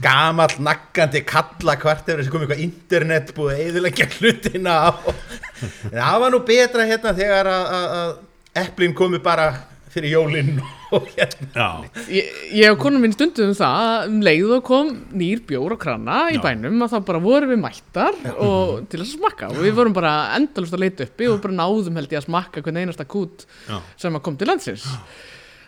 gamall 0.00 0.54
naggandi 0.64 1.20
kalla 1.28 1.74
hvert 1.76 2.06
ef 2.08 2.20
þessi 2.22 2.30
kom 2.32 2.44
eitthvað 2.46 2.62
internet 2.64 3.32
búið 3.36 3.56
að 3.58 3.64
eðilegja 3.66 4.06
hlutina 4.14 4.76
á 4.88 4.90
en 5.04 5.98
það 5.98 6.20
var 6.22 6.32
nú 6.32 6.40
betra 6.48 6.86
hérna 6.88 7.12
þegar 7.18 7.50
að- 7.52 7.72
að 7.76 7.90
að 7.98 8.14
eplin 8.62 8.94
komi 8.96 9.18
bara 9.20 9.50
fyrir 9.96 10.12
jólinn 10.12 10.50
og 10.94 11.06
hérna 11.16 11.66
Ég, 12.12 12.28
ég 12.60 12.70
og 12.70 12.78
konum 12.84 13.02
minn 13.02 13.14
stundum 13.16 13.54
það 13.56 13.76
að 13.82 14.08
um 14.12 14.18
leið 14.28 14.52
og 14.58 14.64
kom 14.68 14.90
nýr 15.16 15.40
bjór 15.48 15.74
og 15.76 15.80
krana 15.82 16.18
í 16.30 16.36
Já. 16.38 16.42
bænum 16.46 16.84
að 16.86 16.92
þá 16.94 16.98
bara 17.10 17.22
vorum 17.26 17.54
við 17.54 17.62
mættar 17.64 18.18
og 18.36 18.84
til 18.92 19.00
að 19.02 19.08
smakka 19.16 19.50
og 19.54 19.62
við 19.64 19.74
vorum 19.80 19.96
bara 19.96 20.14
endalust 20.38 20.76
að 20.76 20.84
leita 20.86 21.08
uppi 21.08 21.30
og 21.32 21.40
bara 21.44 21.58
náðum 21.62 21.96
held 22.02 22.12
ég 22.14 22.20
að 22.22 22.28
smakka 22.28 22.62
hvern 22.66 22.82
einasta 22.84 23.08
kút 23.08 23.48
Já. 23.70 23.80
sem 23.96 24.14
að 24.20 24.24
kom 24.28 24.36
til 24.40 24.48
landsins. 24.52 24.84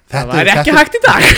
Þetta 0.09 0.23
það 0.23 0.29
var 0.31 0.39
er- 0.41 0.49
ekki 0.55 0.71
þetta- 0.73 0.79
hægt 0.79 0.95
í 0.97 1.01
dag. 1.05 1.23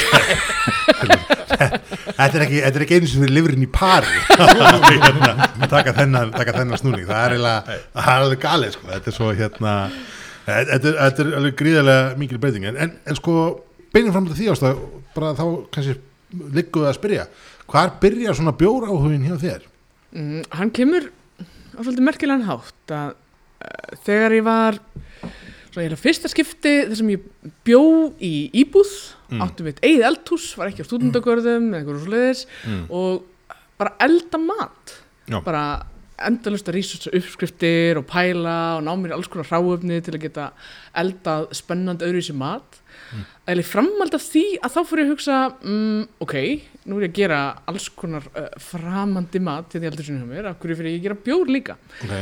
Þetta 2.20 2.37
er 2.38 2.42
ekki, 2.44 2.59
þetta 2.62 2.78
er 2.78 2.82
ekki 2.85 2.97
einu 3.00 3.09
sem 3.11 3.23
við 3.25 3.30
lifurinn 3.35 3.64
í 3.64 3.68
pari 3.73 4.20
hérna, 5.02 5.30
taka, 5.70 5.92
þennan, 5.97 6.30
taka 6.37 6.54
þennan 6.59 6.80
snúning 6.80 7.06
það 7.09 7.20
er 7.25 7.35
eiginlega, 7.35 7.76
það 7.97 8.11
er 8.14 8.25
alveg 8.25 8.42
galið 8.44 8.75
sko. 8.76 8.88
þetta 8.92 9.11
er 9.12 9.16
svo 9.16 9.30
hérna 9.38 9.75
þetta 10.47 10.92
er, 10.92 10.99
er 11.11 11.35
alveg 11.40 11.56
gríðarlega 11.61 12.16
mikil 12.20 12.40
breyting 12.42 12.64
en, 12.70 12.76
en, 12.87 12.94
en 13.06 13.18
sko, 13.18 13.35
beinum 13.94 14.14
fram 14.14 14.28
til 14.30 14.38
því 14.38 14.49
ástæð 14.54 14.80
bara 15.16 15.32
þá 15.38 15.44
kannski 15.75 15.97
ligguðu 16.54 16.87
að 16.90 16.97
spyrja, 17.00 17.25
hvar 17.70 17.97
byrjar 18.02 18.37
svona 18.38 18.54
bjór 18.59 18.87
áhugin 18.90 19.25
hjá 19.26 19.37
þér? 19.42 19.64
Mm, 20.14 20.42
hann 20.59 20.70
kemur 20.75 21.09
á 21.75 21.80
svolítið 21.82 22.06
merkilegan 22.06 22.47
hátt 22.47 22.94
að 22.94 23.14
uh, 23.14 23.97
þegar 24.06 24.37
ég 24.38 24.44
var 24.47 24.78
svona 25.70 25.87
ég 25.87 25.99
fyrsta 26.02 26.30
skipti 26.30 26.73
þar 26.88 26.99
sem 26.99 27.11
ég 27.16 27.26
bjó 27.66 27.82
í 28.18 28.35
íbúð 28.64 28.92
Mm. 29.30 29.44
áttum 29.44 29.68
við 29.68 29.76
eigið 29.87 30.00
eldhús, 30.09 30.44
var 30.59 30.66
ekki 30.73 30.82
á 30.82 30.88
stúdendagörðum 30.88 31.68
eða 31.70 31.76
einhverjum 31.85 32.00
svoleiðis 32.02 32.40
Mm. 32.66 32.80
og 32.90 33.52
bara 33.78 33.92
elda 34.02 34.38
mat 34.42 34.94
Já. 35.30 35.37
bara 35.47 35.61
endalust 36.26 36.68
að 36.68 36.76
rísa 36.76 37.12
uppskriftir 37.16 38.00
og 38.00 38.06
pæla 38.10 38.58
og 38.78 38.84
ná 38.86 38.92
mér 38.98 39.16
alls 39.16 39.30
konar 39.30 39.48
hráöfni 39.48 40.00
til 40.04 40.16
að 40.16 40.24
geta 40.26 40.50
eldað 41.00 41.50
spennandi 41.56 42.06
öðruvísi 42.08 42.36
mat. 42.36 42.80
Mm. 43.10 43.22
eða 43.50 43.62
í 43.62 43.66
framhald 43.66 44.14
af 44.14 44.22
því 44.22 44.42
að 44.62 44.74
þá 44.74 44.80
fór 44.86 45.00
ég 45.00 45.08
að 45.08 45.12
hugsa 45.14 45.38
mm, 45.64 46.02
ok, 46.22 46.34
nú 46.86 46.98
er 46.98 47.06
ég 47.06 47.10
að 47.10 47.16
gera 47.16 47.38
alls 47.70 47.88
konar 47.98 48.28
uh, 48.38 48.46
framandi 48.62 49.40
mat 49.42 49.66
til 49.72 49.80
því 49.80 49.88
heldur 49.88 50.06
sinni 50.06 50.22
hjá 50.22 50.30
mér, 50.30 50.50
af 50.50 50.60
hverju 50.62 50.76
fyrir 50.78 50.94
ég 50.94 51.00
að 51.00 51.06
gera 51.08 51.18
bjór 51.26 51.50
líka? 51.50 51.76
Ok, 52.04 52.12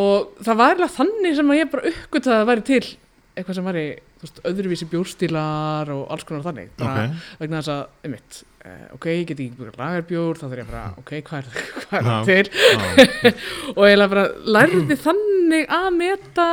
og 0.00 0.32
það 0.40 0.60
var 0.62 0.72
eiginlega 0.72 0.96
þannig 0.96 1.36
sem 1.36 1.52
að 1.52 1.60
ég 1.60 1.72
bara 1.74 1.92
uppgötaði 1.92 2.32
að 2.32 2.40
það 2.40 2.50
væri 2.52 2.66
til 2.70 2.80
eitthvað 3.32 3.58
sem 3.58 3.68
væri 3.68 3.84
veist, 4.22 4.40
öðruvísi 4.48 4.88
bjórstílar 4.92 5.92
og 5.92 6.02
alls 6.12 6.26
konar 6.28 6.46
þannig. 6.46 6.72
Bara 6.80 7.06
ok, 7.06 7.28
vegna 7.42 7.60
þess 7.60 7.74
að, 7.74 7.84
einmitt 8.06 8.40
ok, 8.96 9.06
ég 9.10 9.24
get 9.30 9.40
ekki 9.42 9.56
búið 9.58 9.78
lagarbjór 9.80 10.38
þá 10.38 10.44
þarf 10.44 10.58
ég 10.60 10.66
að 10.66 10.70
fara, 10.72 10.84
ok, 11.02 11.14
hvað 11.28 11.40
er, 11.40 11.64
hvað 11.88 11.96
er 11.98 12.06
það 12.10 12.28
til? 12.28 12.44
og 13.76 13.82
eiginlega 13.88 14.12
bara 14.14 14.26
lærði 14.58 14.98
þannig 15.06 15.74
að 15.78 15.88
meta 15.98 16.46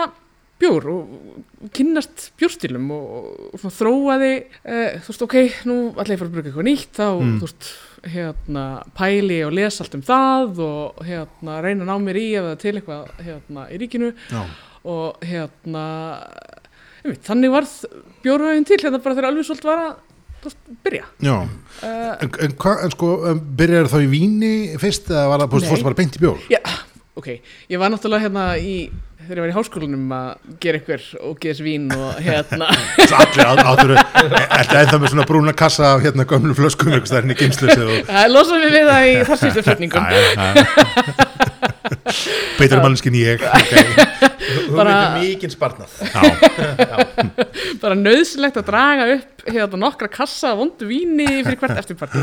bjór 0.60 0.88
og 0.92 1.70
kynnast 1.76 2.26
bjórstílum 2.40 2.90
og, 2.92 3.12
og 3.54 3.62
svona 3.62 3.76
þróaði 3.78 4.32
uh, 4.42 4.98
þú 5.06 5.14
veist, 5.14 5.22
ok, 5.28 5.38
nú 5.70 5.78
ætla 5.94 6.16
ég 6.16 6.18
að 6.18 6.24
fara 6.24 6.28
að 6.30 6.34
bruka 6.36 6.50
eitthvað 6.50 6.68
nýtt 6.68 6.98
þá, 7.00 7.06
Mm. 7.20 7.38
þú 7.40 7.48
veist, 7.48 7.70
hérna 8.10 8.64
pæli 8.96 9.38
og 9.46 9.54
lesa 9.56 9.84
allt 9.86 9.96
um 10.00 10.04
það 10.08 10.60
og 10.66 11.00
hérna 11.08 11.56
reyna 11.64 11.84
að 11.86 11.90
ná 11.92 11.96
mér 12.10 12.20
í 12.20 12.26
er 12.40 12.50
til 12.60 12.76
eitthvað 12.80 13.10
hérna 13.26 13.66
í 13.72 13.80
ríkinu. 13.82 14.12
Já, 14.32 14.44
og 14.88 15.24
hérna 15.28 15.86
einmitt, 17.04 17.24
þannig 17.28 17.52
varð 17.56 17.74
bjórhæðin 18.24 18.68
til 18.68 18.80
hérna 18.84 19.02
bara 19.04 19.16
þegar 19.18 19.30
alveg 19.32 19.48
svolítið 19.48 19.70
var 19.72 19.82
að 19.84 19.98
byrja 20.86 21.06
já. 21.26 21.36
uh, 21.36 22.14
En, 22.24 22.32
en, 22.46 22.56
hva, 22.60 22.76
en 22.86 22.94
sko, 22.96 23.10
um, 23.32 23.42
byrjar 23.60 23.90
þá 23.92 23.98
í 24.04 24.10
víni 24.12 24.54
fyrst 24.82 25.12
eða 25.12 25.28
var 25.34 25.44
það, 25.46 25.60
Nei. 25.60 25.70
fórstu 25.74 25.88
bara 25.90 26.00
beint 26.00 26.18
í 26.18 26.24
bjór? 26.24 26.42
Já, 26.54 26.62
ok, 27.20 27.30
ég 27.70 27.82
var 27.82 27.92
náttúrulega 27.94 28.26
hérna 28.28 28.46
í, 28.62 28.76
þegar 29.26 29.42
ég 29.42 29.44
var 29.46 29.52
í 29.52 29.58
háskólanum 29.58 30.16
að 30.16 30.56
gera 30.64 30.82
ykkur 30.82 31.06
og 31.28 31.36
geða 31.44 31.58
sér 31.60 31.68
vín 31.68 31.90
og 31.98 32.24
hérna, 32.26 32.72
Allir 33.20 33.52
áttur, 33.54 33.96
þetta 34.00 34.80
er 34.82 34.90
það 34.94 35.04
með 35.04 35.14
svona 35.14 35.28
brúna 35.34 35.56
kassa 35.66 35.94
af 35.96 36.04
hérna 36.08 36.28
gömlum 36.30 36.58
flöskum 36.58 36.96
inn 36.96 37.36
í 37.36 37.40
geimslusi 37.40 37.80
og 37.84 38.10
það 38.10 38.34
losaði 38.36 38.66
mig 38.66 38.76
við 38.80 38.92
það 38.94 39.12
í 39.12 39.16
þar 39.30 39.44
síðustu 39.44 39.68
flutningum. 39.70 41.48
Beitur 42.60 42.82
mannskin 42.84 43.16
ég 43.18 43.44
okay. 43.46 43.84
Bara- 44.74 44.94
hugmyndu 44.94 45.24
mikinn 45.24 45.54
sparnað. 45.54 45.94
Já, 46.10 47.04
Bara 47.84 47.98
nöðsilegt 47.98 48.60
að 48.60 48.68
draga 48.70 49.08
upp 49.16 49.46
hérna 49.50 49.80
nokkra 49.82 50.10
kassa 50.12 50.54
af 50.54 50.60
vondu 50.60 50.88
víni 50.90 51.28
fyrir 51.28 51.58
hvert 51.62 51.82
eftirparti. 51.82 52.22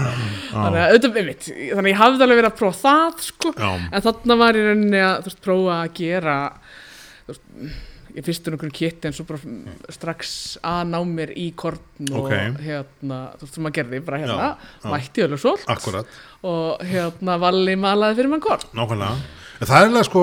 Þannig 0.53 0.81
að 0.83 0.95
auðvitað, 0.95 1.19
einmitt, 1.23 1.49
þannig 1.49 1.83
að 1.85 1.91
ég 1.93 2.01
hafði 2.03 2.27
alveg 2.27 2.41
verið 2.43 2.51
að 2.51 2.59
prófa 2.61 2.81
það, 2.83 3.27
sko, 3.31 3.53
en 3.63 4.07
þarna 4.07 4.39
var 4.43 4.59
í 4.59 4.65
rauninni 4.67 5.03
að, 5.03 5.17
þú 5.19 5.31
veist, 5.31 5.43
prófa 5.47 5.77
að 5.81 5.93
gera, 6.01 6.37
þú 7.27 7.35
veist, 7.35 7.45
ég 8.17 8.25
fyrstur 8.25 8.55
einhverjum 8.57 8.73
kitti 8.77 9.09
en 9.11 9.17
svo 9.17 9.27
bara 9.29 9.41
strax 9.93 10.31
að 10.65 10.83
ná 10.93 10.99
mér 11.05 11.35
í 11.37 11.51
korn 11.59 11.79
og 12.13 12.25
Ok. 12.31 12.33
hérna, 12.65 13.19
þú 13.37 13.45
veist, 13.45 13.55
sem 13.55 13.67
maður 13.67 13.77
gerði 13.81 14.01
bara 14.07 14.21
hérna, 14.23 14.47
já. 14.57 14.91
mætti 14.93 15.25
öllu 15.27 15.39
svolt 15.41 15.67
akkurat 15.69 16.07
og 16.43 16.81
hérna 16.89 17.37
valli 17.43 17.75
malaði 17.77 18.17
fyrir 18.21 18.33
mann 18.33 18.41
korn. 18.45 18.65
Nákvæmlega 18.75 19.17
En 19.57 19.65
það 19.67 19.77
er 19.79 19.87
eiginlega 19.87 20.05
sko 20.05 20.23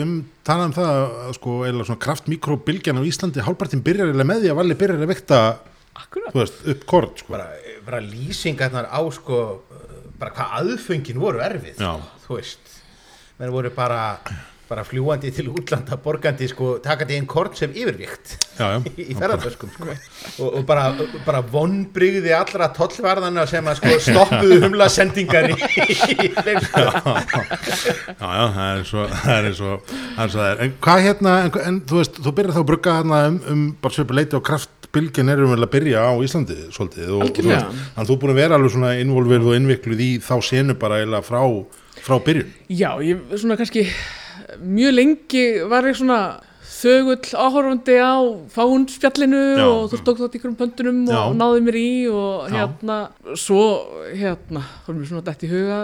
um 0.00 0.12
talað 0.48 0.64
um 0.64 0.72
það 0.72 0.90
að 0.96 1.32
sko 1.36 1.56
eiginlega 1.60 1.88
svona 1.90 2.04
kraftmikrobilgjan 2.06 3.00
á 3.00 3.02
Íslandi 3.04 3.42
hálpartin 3.44 3.82
byrjar 3.84 4.08
eiginlega 4.08 4.30
með 4.30 4.40
því 4.46 4.48
að 4.52 4.56
valli 4.62 4.76
byrjar 4.80 5.02
að 5.02 5.10
vikta 5.12 5.40
Akkurat. 5.92 6.32
þú 6.32 6.38
veist, 6.40 6.62
upp 6.72 6.86
kort 6.88 7.18
sko. 7.20 7.32
bara, 7.34 7.48
bara 7.84 8.00
lýsingarnar 8.00 8.88
á 8.88 9.00
sko 9.12 9.62
bara 10.18 10.32
hvað 10.32 10.54
aðföngin 10.62 11.20
voru 11.20 11.42
erfið 11.44 11.76
Já. 11.84 12.00
þú 12.24 12.38
veist 12.38 12.78
menn 13.38 13.52
voru 13.52 13.70
bara, 13.76 14.18
bara 14.72 14.84
fljúandi 14.88 15.28
til 15.36 15.50
útlanda 15.52 15.98
borgandi 16.00 16.48
sko, 16.48 16.78
takandi 16.84 17.18
einn 17.18 17.26
kort 17.28 17.58
sem 17.60 17.72
yfirvikt 17.76 18.38
Já, 18.56 18.66
já. 18.72 18.78
í, 19.02 19.12
ferðartöskum 19.18 19.70
sko. 19.74 19.88
og, 19.92 20.48
og 20.48 20.64
bara, 20.68 20.86
bara 21.26 21.42
vonbrigði 21.52 22.32
allra 22.36 22.70
tollvarðana 22.76 23.44
sem 23.50 23.68
að 23.68 23.82
sko 23.82 23.96
stoppuðu 24.06 24.60
humla 24.64 24.88
sendingar 24.92 25.50
í, 25.52 25.56
í 25.56 26.30
fleiri 26.38 26.64
Já, 26.72 28.28
já, 28.32 28.44
það 28.56 28.68
er 28.72 28.84
svo 28.88 29.06
það 29.12 29.48
er 29.50 29.56
svo, 29.58 29.72
það 29.88 30.24
er 30.24 30.32
svo 30.32 30.42
það 30.42 30.48
er 30.52 30.62
en 30.66 30.76
hvað 30.86 31.02
hérna, 31.08 31.34
en, 31.46 31.52
en 31.68 31.80
þú 31.90 32.00
veist, 32.00 32.22
þú 32.22 32.34
byrjar 32.38 32.56
þá 32.56 32.62
að 32.62 32.68
brugga 32.72 32.96
hérna 33.00 33.20
um, 33.28 33.38
um 33.52 33.66
bara 33.82 33.96
svipa 33.98 34.16
leiti 34.16 34.38
og 34.38 34.44
kraftbilgjan 34.48 35.34
erum 35.34 35.52
vel 35.52 35.66
að 35.66 35.72
byrja 35.76 36.06
á 36.08 36.12
Íslandi 36.24 36.58
svolítið 36.72 37.12
og 37.18 37.28
þú 37.36 37.46
veist, 37.50 37.68
þannig 37.68 38.02
að 38.06 38.10
þú 38.12 38.18
búin 38.24 38.34
að 38.34 38.42
vera 38.42 38.58
alveg 38.60 38.74
svona 38.76 38.94
involverð 39.02 39.52
og 39.52 39.60
innvikluð 39.60 40.04
í 40.06 40.10
þá 40.24 40.34
senu 40.48 40.78
bara 40.80 41.02
eiginlega 41.02 41.26
frá, 41.28 41.42
frá 42.02 42.18
byrjun. 42.24 42.50
Já, 42.72 42.90
ég 43.04 43.22
svona 43.36 43.58
kannski 43.60 43.86
mjög 44.60 44.96
lengi 44.96 45.44
var 45.70 45.88
ég 45.88 45.98
svona 45.98 46.22
þögull 46.72 47.34
áhorfandi 47.38 47.94
á 48.00 48.16
fáunspjallinu 48.52 49.42
Já. 49.58 49.66
og 49.66 49.84
þú 49.92 50.00
stók 50.00 50.18
þátt 50.22 50.34
í 50.34 50.40
ykkurum 50.40 50.58
pöndunum 50.58 51.02
Já. 51.06 51.20
og 51.28 51.36
náði 51.38 51.62
mér 51.66 51.78
í 51.78 51.92
og 52.10 52.48
Já. 52.50 52.56
hérna 52.56 52.98
svo 53.38 53.62
hérna, 54.10 54.64
fór 54.86 54.98
mér 54.98 55.10
svona 55.10 55.26
dætt 55.26 55.46
í 55.46 55.52
huga 55.52 55.80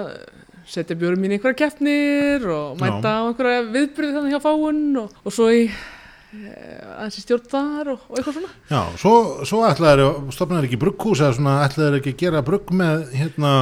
setja 0.68 0.96
bjórum 0.98 1.22
mín 1.22 1.32
í 1.32 1.38
einhverja 1.38 1.62
keppnir 1.62 2.48
og 2.52 2.80
mæta 2.80 3.14
á 3.24 3.28
einhverja 3.28 3.62
viðbyrði 3.68 4.16
þannig 4.16 4.34
hjá 4.34 4.42
fáun 4.44 4.82
og, 5.04 5.14
og 5.24 5.34
svo 5.34 5.48
í 5.54 5.62
eh, 5.68 6.96
aðeins 6.98 7.20
í 7.20 7.24
stjórn 7.24 7.46
þar 7.52 7.92
og, 7.94 8.02
og 8.08 8.18
eitthvað 8.18 8.40
svona 8.40 8.50
Já, 8.68 8.82
svo, 9.00 9.14
svo 9.48 9.62
ætlaður 9.68 10.32
stopnaður 10.34 10.68
ekki 10.68 10.80
brugghús 10.82 11.22
eða 11.22 11.38
svona 11.38 11.54
ætlaður 11.64 12.00
ekki 12.00 12.16
að 12.16 12.20
gera 12.24 12.44
brugg 12.44 12.74
með 12.76 13.06
hérna 13.16 13.54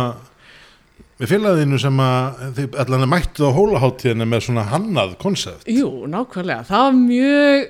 með 1.17 1.31
félaginu 1.33 1.79
sem 1.81 2.01
að 2.05 2.41
þið 2.59 2.75
ætlaður 2.83 3.09
mættu 3.13 3.47
á 3.49 3.57
hólaháttíðinu 3.57 4.27
með 4.29 4.43
svona 4.49 4.65
hannað 4.73 5.15
konsept 5.23 5.69
Jú, 5.71 5.91
nákvæmlega, 6.13 6.67
það 6.69 6.83
var 6.87 6.99
mjög 7.03 7.69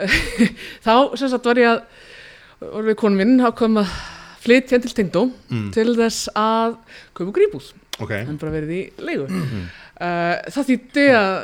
þá 0.86 0.94
sem 1.20 1.28
sagt 1.34 1.46
var 1.50 1.60
ég 1.60 1.68
að 1.74 1.84
var 2.74 2.88
við 2.90 2.96
konum 3.00 3.20
minn 3.22 3.36
ákveðum 3.46 3.78
að 3.84 3.92
flytja 4.40 4.80
til 4.80 4.92
Tengdó 4.96 5.22
til 5.74 5.92
þess 5.98 6.30
að 6.36 6.74
kaupa 7.16 7.32
gríbúð, 7.36 7.70
Ok, 8.00 8.14
en 8.16 8.38
bara 8.40 8.52
verið 8.54 8.70
í 8.72 8.80
leigu. 9.04 9.26
Uh, 10.00 10.36
það 10.48 10.68
þýtti 10.70 11.02
að 11.12 11.34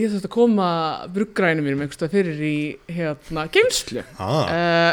ég 0.00 0.12
þurfti 0.14 0.28
að 0.30 0.32
koma 0.32 0.68
bruggrænum 1.12 1.66
mínum 1.68 1.82
einhverstað 1.84 2.14
fyrir 2.16 2.38
í 2.48 2.54
hérna 2.88 3.44
geimslu 3.52 4.00
ah, 4.16 4.48
uh, 4.48 4.92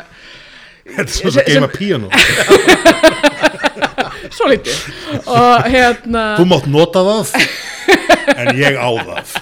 þetta 0.89 1.05
er 1.07 1.13
svo 1.15 1.31
sem- 1.31 1.47
geima 1.47 1.69
píanu 1.71 2.11
svo 4.31 4.49
lítið 4.51 5.27
og 5.27 5.69
hérna 5.73 6.23
Þú 6.39 6.47
mátt 6.51 6.69
nota 6.71 7.03
það 7.07 7.35
en 8.37 8.55
ég 8.57 8.77
á 8.79 8.89
það. 9.03 9.35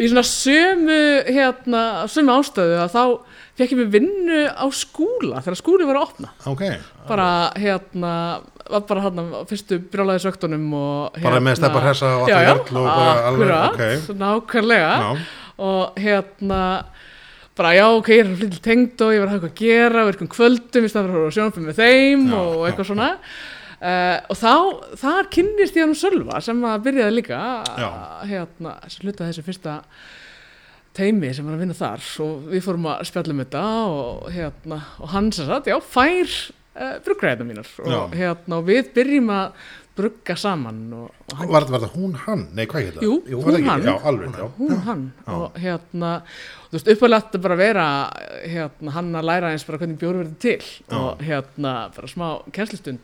Í 0.00 0.08
svona 0.08 0.24
sömu 0.26 1.00
hérna, 1.28 1.82
sömu 2.10 2.36
ástöðu 2.38 2.78
að 2.84 2.94
þá 2.94 3.02
fekk 3.60 3.74
ég 3.74 3.80
mig 3.82 3.90
vinnu 3.92 4.40
á 4.48 4.66
skúla 4.72 5.42
þegar 5.44 5.58
skúli 5.58 5.88
var 5.88 5.98
að 6.00 6.06
opna. 6.06 6.30
Ok, 6.48 6.62
bara 7.08 7.28
hérna 7.58 8.14
var 8.70 8.86
bara 8.86 9.04
hérna 9.08 9.42
fyrstu 9.50 9.80
brjálæði 9.90 10.24
söktunum 10.24 10.66
og 10.78 11.18
hérna, 11.18 11.26
Bara 11.26 11.42
með 11.42 11.58
stebba 11.58 11.82
hressa 11.84 12.14
og 12.20 12.30
já, 12.30 12.36
allir 12.38 12.46
já, 12.46 12.54
hjörl 12.54 12.80
og 12.80 12.88
bara 12.88 13.28
alveg, 13.30 13.54
ok. 13.66 14.16
nákvæmlega. 14.22 14.94
Og 15.60 16.00
hérna 16.00 16.62
bara 17.60 17.74
já 17.76 17.86
ok, 17.92 18.10
ég 18.16 18.24
er 18.24 18.36
til 18.40 18.60
tengd 18.64 19.02
og 19.04 19.12
ég 19.12 19.20
var 19.20 19.28
að 19.28 19.34
hafa 19.34 19.48
eitthvað 19.48 19.50
að 19.52 19.64
gera 19.64 20.04
virkum 20.08 20.30
kvöldum 20.32 20.86
í 20.86 20.92
horfa 20.94 21.24
á 21.28 21.34
sjónvarpið 21.36 21.66
með 21.66 21.80
þeim 21.80 22.22
Já, 22.30 22.36
og 22.38 22.54
já, 22.54 22.62
eitthvað 22.70 22.88
svona 22.88 23.08
uh, 23.80 24.16
og 24.32 24.38
þá, 24.40 24.54
þar 25.02 25.28
kynnist 25.36 25.76
ég 25.76 25.84
hann 25.84 25.98
Sölva 25.98 26.40
sem 26.44 26.64
að 26.70 26.86
byrjaði 26.88 27.16
líka 27.18 27.42
Já. 27.76 27.90
hérna, 28.30 28.74
sem 28.88 29.04
hluta 29.04 29.28
þessu 29.28 29.44
fyrsta 29.44 29.76
teimi 30.96 31.34
sem 31.36 31.46
var 31.46 31.58
að 31.58 31.66
vinna 31.66 31.76
þar 31.76 32.06
og 32.24 32.48
við 32.50 32.64
fórum 32.64 32.88
að 32.90 33.04
spjalla 33.10 33.34
um 33.36 33.44
þetta 33.44 33.66
og 33.90 34.24
hérna, 34.34 34.80
og 34.98 35.12
hann 35.12 35.30
sem 35.34 35.46
sagt, 35.50 35.68
já, 35.70 35.76
fær 35.84 36.32
uh, 36.80 36.96
bruggræðina 37.04 37.46
mínar 37.50 37.70
og 37.84 37.92
Já. 37.92 38.00
hérna, 38.22 38.58
og 38.58 38.66
við 38.72 38.90
byrjum 38.96 39.30
að 39.36 39.68
brugga 40.00 40.36
saman 40.40 40.80
og, 40.96 41.08
og 41.30 41.36
hann 41.40 41.52
var, 41.54 41.66
var 41.70 41.84
það 41.84 41.96
hún 42.00 42.14
hann? 42.26 42.46
Nei, 42.56 42.64
hvað 42.70 42.86
heit 42.86 42.98
það? 42.98 43.06
Jú, 43.06 43.16
var 43.44 43.58
hún 43.58 43.68
hann. 43.70 43.86
Já, 43.86 43.94
alveg, 44.10 44.38
já 44.40 44.46
hún 44.58 44.78
hann 44.88 45.04
og 45.36 45.60
hérna 45.60 46.12
þú 46.70 46.78
veist 46.78 46.92
uppalegt 46.96 47.36
að 47.38 47.44
bara 47.48 47.58
vera 47.60 47.88
hérna 48.44 48.96
hann 48.96 49.12
að 49.20 49.28
læra 49.30 49.52
eins 49.54 49.66
bara 49.68 49.82
hvernig 49.82 50.00
bjóri 50.00 50.22
verður 50.24 50.40
til 50.42 50.96
og 51.00 51.22
hérna 51.26 51.74
bara 51.96 52.10
smá 52.10 52.26
kennslustund 52.54 53.02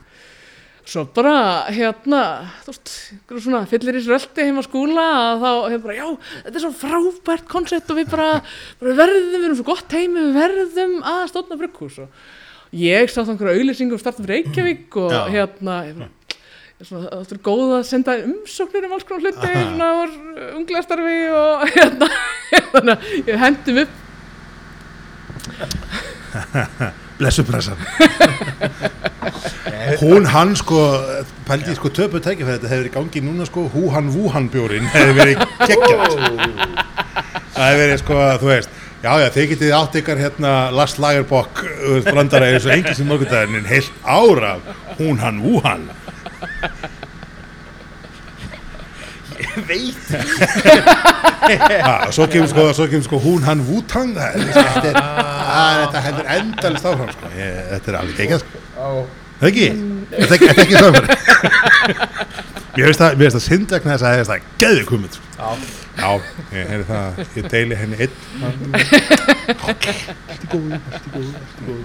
svo 0.86 1.02
bara 1.10 1.66
hérna 1.74 2.20
þú 2.62 2.70
veist, 2.70 2.90
svona 3.42 3.64
fyllir 3.66 3.98
í 3.98 4.04
sröldi 4.04 4.44
heima 4.46 4.62
skúla 4.62 5.06
að 5.18 5.40
þá 5.42 5.50
hérna 5.72 5.82
bara 5.82 5.96
já, 5.98 6.06
þetta 6.44 6.52
er 6.60 6.62
svo 6.62 6.72
frábært 6.78 7.48
koncept 7.50 7.90
og 7.90 7.98
við 7.98 8.12
bara, 8.12 8.28
bara 8.82 8.98
verðum, 9.02 9.32
við 9.34 9.48
erum 9.48 9.58
svo 9.58 9.66
gott 9.72 9.96
heimi 9.98 10.28
við 10.28 10.38
verðum 10.38 10.98
að 11.02 11.24
stóna 11.32 11.58
brugghús 11.58 11.98
og 12.04 12.76
ég 12.76 13.10
sá 13.10 13.18
það 13.24 13.32
einhverju 13.34 13.60
auðlýsingu 13.64 13.96
og 13.98 14.02
startum 14.02 14.30
Reykjavík 14.30 14.96
og 15.02 15.10
Já. 15.14 15.20
hérna 15.34 15.80
ég 15.88 15.98
bara, 15.98 16.08
svona, 16.84 17.08
það 17.08 17.32
er 17.32 17.40
góð 17.46 17.70
að 17.78 17.86
senda 17.88 18.16
umsóknir 18.26 18.86
um 18.88 18.92
alls 18.96 19.06
konar 19.08 19.22
hluti 19.24 19.48
svona 19.54 19.88
úr 20.02 20.10
unglegastarfi 20.58 21.18
og 21.32 21.64
hérna 21.76 22.08
þannig 22.74 22.92
að 22.92 23.00
ég 23.30 23.42
hendum 23.46 23.82
upp. 23.84 23.92
Blessu 27.16 27.42
pressan 27.48 27.80
hún 30.02 30.26
hann 30.28 30.56
sko 30.58 30.80
pældi 31.46 31.74
sko 31.78 31.88
töpu 31.96 32.20
tækifæri 32.20 32.58
þetta 32.58 32.68
hefur 32.68 32.82
verið 32.82 32.90
í 32.90 32.94
gangi 32.96 33.22
núna 33.24 33.46
sko 33.48 33.66
hú 33.72 33.88
hann 33.94 34.10
vú 34.12 34.28
hann 34.34 34.50
bjórin 34.52 34.88
hefur 34.92 35.16
verið 35.16 35.44
geggjart 35.62 36.16
það 37.54 37.62
hefur 37.62 37.80
verið 37.80 38.02
sko 38.02 38.18
þú 38.42 38.50
veist 38.50 38.82
já 39.00 39.12
já 39.22 39.28
þið 39.32 39.48
getið 39.54 39.76
átt 39.78 39.98
ykkar 40.02 40.20
hérna 40.20 40.52
Lars 40.76 40.98
Lagerbokk 41.00 41.64
eins 42.04 42.66
og 42.66 42.74
engin 42.74 42.98
sem 42.98 43.08
morgundaginn 43.08 43.62
en 43.62 43.70
heilt 43.70 43.92
ára 44.04 44.56
hún 44.98 45.22
hann 45.22 45.40
vú 45.44 45.60
hann 45.64 45.88
veit 49.66 49.96
ha, 51.82 52.06
og 52.06 52.14
svo 52.14 52.26
kemur 52.30 52.48
sko, 52.50 52.64
svo 52.76 52.86
kemur 52.90 53.04
sko 53.06 53.20
hún 53.22 53.44
hann 53.46 53.62
vú 53.66 53.82
tang 53.90 54.14
það 54.16 54.28
er, 54.32 54.40
þetta, 54.56 54.88
er, 54.90 54.98
að, 55.00 55.76
þetta 55.82 56.02
heldur 56.06 56.26
endalist 56.36 56.88
áfram 56.90 57.12
sko. 57.14 57.24
Ég, 57.36 57.54
þetta 57.72 57.92
er 57.92 57.98
alveg 58.00 58.20
geggjart 58.20 58.44
sko. 58.44 58.56
Það 59.36 59.48
ekki? 59.50 59.66
Þetta 60.12 60.26
er 60.26 60.34
ekki, 60.36 60.46
þetta 60.46 60.60
er 60.60 60.66
ekki 60.66 60.76
samfæri 60.84 61.08
Mér 62.76 62.90
finnst 62.90 63.00
það, 63.00 63.10
mér 63.16 63.24
finnst 63.24 63.36
það 63.38 63.44
syndvegna 63.46 63.92
þess 63.94 64.04
að 64.04 64.10
það 64.10 64.20
er 64.20 64.26
það 64.30 64.40
geðu 64.62 64.82
kumut 64.90 65.14
á 65.40 65.48
Já, 65.96 66.10
ég 66.52 66.68
heyrði 66.68 66.86
það, 66.90 67.20
ég 67.38 67.46
deili 67.54 67.76
henni 67.80 67.96
einn. 68.04 68.16
Allt 69.56 69.86
í 69.88 70.50
góðu, 70.52 70.76
allt 70.92 71.06
í 71.08 71.12
góðu, 71.14 71.30
allt 71.40 71.62
í 71.62 71.68
góðu 71.70 71.84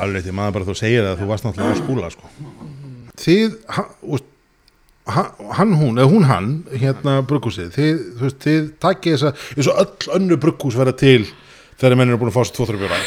Alveg 0.00 0.14
rétt, 0.16 0.30
ég 0.30 0.36
maður 0.36 0.54
bara 0.56 0.68
þú 0.70 0.76
segir 0.78 1.04
það 1.04 1.10
að 1.10 1.20
þú 1.20 1.28
varst 1.34 1.44
náttúrulega 1.46 1.76
á 1.76 1.82
skúla 1.82 2.08
sko. 2.14 2.32
Þið, 3.16 3.54
ha- 3.76 3.88
úst, 4.16 4.26
ha- 5.08 5.30
hann 5.56 5.74
hún, 5.80 5.96
eða 6.00 6.10
hún 6.12 6.26
hann 6.28 6.50
hérna 6.74 7.18
brugghúsið, 7.28 7.70
þið, 7.76 8.00
þú 8.18 8.26
veist, 8.26 8.40
þið 8.44 8.66
takkið 8.84 9.14
þess 9.16 9.28
að, 9.30 9.44
eins 9.56 9.70
og 9.72 9.80
öll 9.84 10.16
önnu 10.20 10.38
brugghús 10.42 10.76
verða 10.78 10.96
til 11.00 11.22
þegar 11.76 11.96
menn 12.00 12.08
eru 12.12 12.18
búin 12.22 12.30
að 12.32 12.36
fá 12.38 12.42
sér 12.48 12.56
tvo 12.56 12.66
þrjá 12.68 12.78
bjóra. 12.82 13.00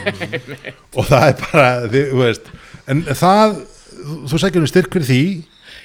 Og 0.98 1.06
það 1.10 1.24
er 1.28 1.38
bara, 1.44 1.68
þið, 1.90 2.10
þú 2.12 2.20
veist 2.24 2.50
en 2.90 3.04
það, 3.10 3.56
þú- 4.00 4.20
þú 4.32 4.40
segir 4.44 4.62
um 4.64 4.68
styrk 4.70 4.92
fyrir 4.96 5.08
því? 5.10 5.22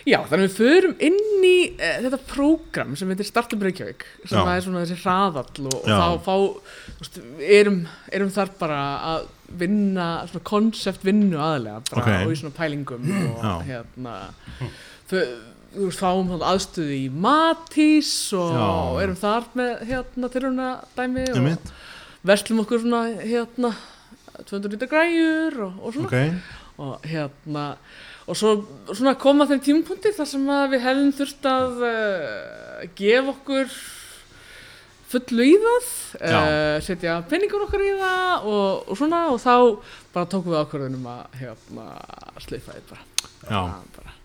Já, 0.06 0.20
þannig 0.30 0.52
við 0.52 0.58
förum 0.60 0.92
inn 1.02 1.46
í 1.46 1.56
e, 1.82 1.88
þetta 2.06 2.20
prógram 2.30 2.92
sem 2.98 3.10
heitir 3.10 3.26
Startup 3.26 3.62
Reykjavík 3.66 4.04
sem 4.30 4.38
Já. 4.38 4.44
er 4.54 4.62
svona 4.62 4.84
þessi 4.84 5.00
hraðall 5.02 5.66
og, 5.66 5.80
og 5.80 5.88
þá 5.90 6.28
fá, 6.28 6.36
veist, 7.00 7.18
erum, 7.42 7.80
erum 8.14 8.30
þar 8.36 8.52
bara 8.60 8.78
að 9.16 9.26
vinna 9.50 10.08
svona 10.30 10.44
konsept 10.48 11.04
vinnu 11.06 11.38
aðlega 11.38 11.82
bara 11.92 12.02
Ok. 12.02 12.26
og 12.26 12.32
í 12.34 12.40
svona 12.40 12.56
pælingum 12.58 13.10
og 13.36 13.44
Já. 13.44 13.54
hérna 13.70 14.16
þau, 15.10 15.20
þú 15.76 15.86
veist, 15.90 16.00
fáum 16.02 16.30
þannig 16.32 16.48
aðstöðu 16.52 16.96
í 16.98 17.06
Matís 17.26 18.12
og, 18.38 18.56
og 18.56 19.02
erum 19.04 19.20
þar 19.20 19.50
með 19.60 19.86
hérna 19.92 20.32
tilhörna 20.34 20.70
dæmi 20.98 21.28
og 21.30 21.40
Einmitt. 21.42 21.74
verslum 22.26 22.64
okkur 22.66 22.82
svona 22.86 23.04
hérna 23.22 23.74
200 24.46 24.74
lítrar 24.74 24.92
græjur 24.92 25.60
og, 25.70 25.74
og 25.84 25.94
svona 25.96 26.10
ok, 26.10 26.52
og 26.78 27.06
hérna 27.08 27.66
og 28.26 28.36
svo 28.40 28.56
svona 28.90 29.14
koma 29.22 29.46
þeim 29.46 29.62
tímapunkti 29.62 30.12
þar 30.18 30.28
sem 30.32 30.48
við 30.74 30.82
hefðum 30.82 31.12
þurft 31.20 31.46
að 31.52 31.84
uh, 31.86 32.88
gefa 32.98 33.36
okkur 33.36 33.70
fullu 35.12 35.46
í 35.46 35.56
það 35.64 35.90
Já. 36.20 36.40
uh, 36.40 36.76
setja 36.86 37.16
peningur 37.30 37.66
okkar 37.68 37.84
í 37.86 37.92
það 38.00 38.48
og, 38.52 38.90
og 38.90 39.00
svona 39.00 39.22
og 39.34 39.40
þá 39.44 39.56
bara 40.16 40.30
tókum 40.32 40.54
við 40.54 40.62
ákvörðunum 40.64 41.10
að 41.14 41.40
hérna 41.42 41.88
sleifa 42.46 42.78
þið 42.78 42.88
bara, 42.92 43.08
já, 43.50 43.62
bara. 43.98 44.16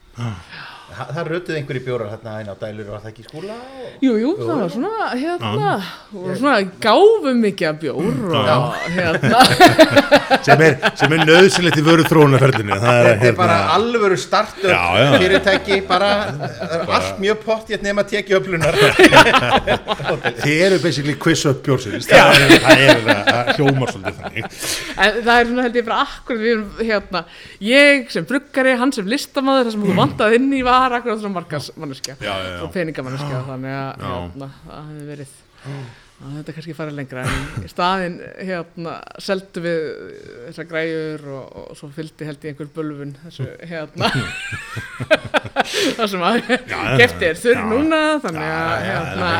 Það, 0.90 1.10
það 1.16 1.28
rötuð 1.30 1.56
einhverju 1.58 1.82
bjórar 1.86 2.10
hérna 2.10 2.32
einn 2.40 2.50
á 2.50 2.56
dælur 2.60 2.88
og 2.88 2.94
var 2.96 3.02
það 3.04 3.10
ekki 3.12 3.22
í 3.22 3.28
skóla 3.28 3.56
og... 3.56 3.90
Jú, 4.04 4.14
jú, 4.20 4.30
það 4.40 4.60
var 4.60 4.72
svona 4.74 5.08
hérna 5.20 5.72
og 6.10 6.30
svona 6.40 6.56
gáfum 6.82 7.40
mikið 7.44 7.68
að 7.70 7.78
bjór 7.84 8.08
og 8.40 8.78
hérna. 8.96 9.42
Sem 10.46 10.62
er, 10.64 10.76
sem 10.96 11.12
er 11.12 11.24
nöðsilegt 11.26 11.78
í 11.80 11.82
vöru 11.84 12.04
þróunarferðinu 12.08 12.76
það 12.80 12.98
er, 13.00 13.08
Þetta 13.10 13.28
er 13.28 13.34
bara 13.36 13.56
alvöru 13.74 14.16
já. 14.16 14.78
fyrirtæki 15.20 15.80
bara, 15.88 16.10
er 16.78 16.92
allt 16.96 17.18
mjög 17.20 17.42
pott 17.44 17.72
ég 17.74 17.82
nema 17.84 18.04
að 18.04 18.14
tekja 18.14 18.38
öflunar 18.38 18.78
þið 20.42 20.62
eru 20.66 20.78
basically 20.82 21.16
quiz 21.20 21.44
up 21.50 21.60
bjórsins. 21.66 22.08
Það 22.08 22.36
er, 22.38 22.54
það 22.64 22.84
er 22.86 23.50
hljómar 23.58 23.92
svolítið 23.92 24.20
þannig. 24.22 24.60
En 24.96 25.18
það 25.18 25.34
er 25.34 25.50
svona 25.50 25.66
held 25.66 25.78
ég 25.80 25.88
bara 25.90 26.00
akkurat 26.06 26.40
við 26.40 26.52
erum 26.54 26.82
hérna, 26.90 27.24
ég 27.64 28.10
sem 28.14 28.26
bruggari, 28.28 28.76
hann 28.80 28.94
sem 28.96 29.10
listamaður, 29.10 29.68
það 29.68 29.76
sem 29.76 29.86
þú 29.86 29.98
vantaði 29.98 30.40
inn 30.40 30.50
í 30.56 30.62
var 30.66 30.79
akkurat 30.98 31.22
svona 31.22 31.36
markas 31.38 31.70
manneskja 31.76 32.16
Já, 32.20 32.30
já, 32.32 32.50
já. 32.54 32.60
og 32.64 32.72
peningamanneskja 32.76 33.42
þannig 33.48 33.74
að 33.80 34.06
hérna, 34.06 34.52
það 34.66 34.86
hefði 34.92 35.10
verið. 35.14 35.34
Að 36.20 36.32
þetta 36.36 36.52
kannski 36.52 36.74
farið 36.76 36.96
lengra 36.98 37.22
en 37.24 37.64
í 37.64 37.68
staðinn 37.70 38.16
hérna 38.44 38.96
seldu 39.24 39.62
við 39.64 39.78
þessar 40.50 40.66
græjur 40.68 41.22
og, 41.32 41.54
og 41.62 41.78
svo 41.78 41.88
fylgdi 41.96 42.26
held 42.28 42.42
ég 42.44 42.52
einhver 42.52 42.68
bölvun 42.74 43.14
þessu 43.22 43.46
hérna. 43.70 44.10
Það 45.96 46.04
sem 46.12 46.24
að 46.28 46.36
gefti 47.00 47.28
er 47.30 47.40
þurr 47.40 47.62
núna 47.70 48.00
þannig 48.20 48.52
að 48.52 48.84
hérna. 48.90 49.30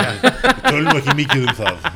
tölum 0.64 0.90
ekki 0.94 1.16
mikið 1.20 1.44
um 1.44 1.58
það 1.60 1.90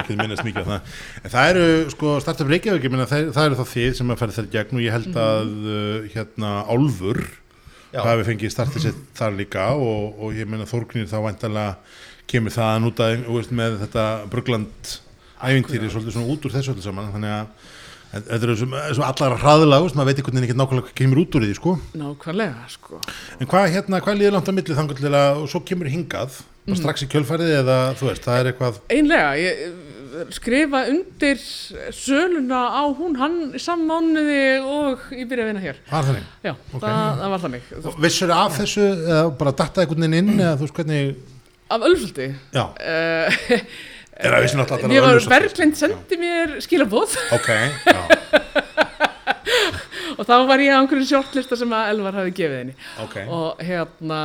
ekki 0.00 0.16
mikið 0.20 0.62
um 0.62 0.72
það. 0.72 0.96
En 1.20 1.34
það 1.34 1.52
eru 1.52 1.68
sko 1.92 2.16
startup 2.24 2.50
Reykjavík 2.54 2.88
ég 2.88 2.94
meina, 2.94 3.08
það, 3.10 3.28
það 3.36 3.50
eru 3.50 3.60
þá 3.60 3.74
þið 3.74 3.92
sem 4.00 4.14
að 4.14 4.20
ferð 4.24 4.38
þeir 4.38 4.50
gegn 4.56 4.80
og 4.80 4.84
ég 4.86 4.96
held 4.96 5.20
að 5.26 5.54
uh, 5.60 6.10
hérna 6.14 6.54
Álfur. 6.64 7.22
Hafi 7.94 8.26
fengið 8.28 8.54
startið 8.54 8.86
sitt 8.86 9.02
þar 9.18 9.36
líka 9.38 9.66
og, 9.74 10.20
og 10.22 10.36
ég 10.38 10.48
meina 10.48 10.68
Þórgnir 10.68 11.10
þá 11.10 11.18
væntalega 11.26 11.76
kemur 12.30 12.54
það 12.54 12.72
að 12.74 12.82
núta 12.84 13.10
veist, 13.26 13.52
með 13.56 13.80
þetta 13.84 14.06
Brugland 14.30 14.96
ævintýri 15.40 15.90
svolítið 15.90 16.16
svona 16.16 16.30
út 16.30 16.46
úr 16.46 16.54
þessu 16.54 16.74
öllu 16.74 16.84
saman. 16.84 17.10
Þannig 17.14 17.34
að 17.34 18.24
þetta 18.28 18.46
eru 18.46 18.56
svo, 18.60 18.68
svo 18.98 19.06
allar 19.06 19.36
veist, 19.38 19.98
maður 19.98 20.10
veit 20.10 20.20
einhvern 20.20 20.38
veginn 20.38 20.48
ekki 20.48 20.58
nákvæmlega 20.60 20.96
kemur 21.00 21.22
út 21.24 21.38
úr 21.38 21.46
því, 21.46 21.56
sko. 21.58 21.74
nákvæmlega 21.98 22.70
sko. 22.74 23.00
En 23.38 23.50
hvað, 23.50 23.68
hérna, 23.74 24.02
hvað 24.04 24.20
líður 24.20 24.36
langt 24.36 24.50
á 24.50 24.54
milli 24.54 24.78
þangur 24.78 25.00
til 25.00 25.12
að, 25.14 25.42
og 25.42 25.50
svo 25.50 25.62
kemur 25.66 25.90
hingað, 25.90 26.40
bara 26.70 26.80
strax 26.80 26.96
í 27.04 27.06
kjölfærið 27.12 27.50
eða, 27.60 27.76
þú 28.00 28.04
veist, 28.10 28.24
það 28.26 28.36
er 28.40 28.46
eitthvað, 28.50 28.74
einlega, 28.96 29.30
ég 29.40 29.52
eh, 29.66 29.70
skrifa 30.36 30.80
undir 30.90 31.38
söluna 31.96 32.60
á 32.74 32.82
hún 32.98 33.12
hann 33.20 33.36
sammánuði 33.62 34.40
og 34.64 34.96
ég 35.14 35.24
byrja 35.30 35.44
að 35.46 35.50
vinna 35.52 35.64
hér 35.66 35.76
þannig? 35.90 36.24
já, 36.46 36.52
Ok. 36.54 36.82
það, 36.82 36.98
það 37.20 37.30
var 37.34 37.40
þannig. 37.46 37.62
Vissur 38.06 38.30
af 38.36 38.52
þessu, 38.58 38.86
eða 39.06 39.22
bara 39.44 39.52
datta 39.62 39.78
einhvern 39.84 40.02
veginn 40.08 40.20
inn, 40.22 40.34
eða 40.40 40.54
þú 40.58 40.64
veist 40.66 40.78
hvernig, 40.80 41.02
af 41.70 41.78
það 44.20 44.42
vissin 44.44 44.60
alltaf 44.60 44.82
ég 44.92 45.00
var 45.04 45.16
Berglind 45.32 45.76
sendi 45.78 46.16
mér 46.20 46.48
skilabóð 46.64 47.10
Ok, 47.36 47.48
já, 47.86 48.00
og 50.20 50.26
þá 50.28 50.34
var 50.48 50.58
ég 50.62 50.74
á 50.76 50.78
einhverju 50.82 51.06
shortlista 51.08 51.54
sem 51.58 51.70
að 51.72 51.90
Elvar 51.94 52.14
hafi 52.20 52.32
gefið 52.36 52.58
henni. 52.58 52.74
Ok, 53.04 53.14
og 53.24 53.48
hérna 53.64 54.20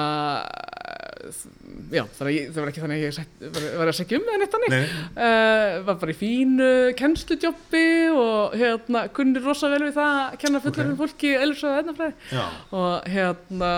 já, 1.95 2.03
það, 2.17 2.31
ég, 2.35 2.49
það 2.51 2.59
var 2.61 2.71
ekki 2.71 2.83
þannig 2.83 2.97
að 2.97 3.05
ég 3.05 3.15
sett, 3.17 3.35
var, 3.41 3.67
var 3.81 3.91
að 3.91 3.97
segja 3.99 4.19
um 4.19 4.31
eða 4.31 4.41
neitt 4.41 4.55
þannig 4.55 4.75
uh, 4.77 5.75
var 5.89 5.99
bara 6.01 6.15
í 6.15 6.17
fínu 6.19 6.71
kennslujobbi 6.99 7.85
og 8.15 8.57
hérna 8.59 9.05
kunni 9.15 9.43
rosa 9.45 9.71
vel 9.73 9.83
við 9.87 9.95
það 9.99 10.19
að 10.23 10.41
kenna 10.43 10.63
fullorðin 10.65 10.99
fólki 10.99 11.35
elfsöðu 11.39 11.83
ennafræði 11.83 12.35
já. 12.35 12.43
og 12.81 13.09
hérna 13.15 13.71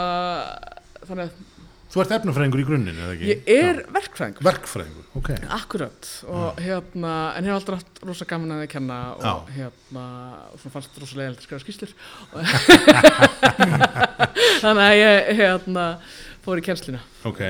þannig 1.04 1.30
að 1.30 1.46
Þú 1.88 2.02
ert 2.04 2.12
efnafræðingur 2.18 2.60
í 2.60 2.64
grunninn, 2.68 2.98
eða 3.00 3.14
ekki? 3.16 3.28
ég 3.32 3.46
er 3.48 3.78
verkfræðingur 3.96 4.44
Verkfræðingur, 4.44 5.06
ok. 5.16 5.30
Akkurat, 5.56 6.10
og 6.28 6.60
hérna, 6.60 7.14
en 7.38 7.48
hefur 7.48 7.56
aldrei 7.62 7.78
haft 7.80 8.02
rosa 8.04 8.28
gaman 8.28 8.52
að 8.58 8.64
að 8.66 8.72
kenna 8.74 8.98
og 9.14 9.24
Já. 9.24 9.32
hérna, 9.56 10.04
og 10.52 10.60
svona 10.60 10.74
fannst 10.76 11.00
rosa 11.00 11.18
leiðilegt 11.22 11.40
að 11.40 11.46
skrifa 11.48 11.64
skýslur. 11.64 11.94
Þannig 14.66 14.84
að 14.84 14.98
ég, 15.00 15.32
hérna, 15.40 15.86
fór 16.48 16.62
í 16.62 16.64
kennsluna. 16.64 17.02
Ok. 17.28 17.44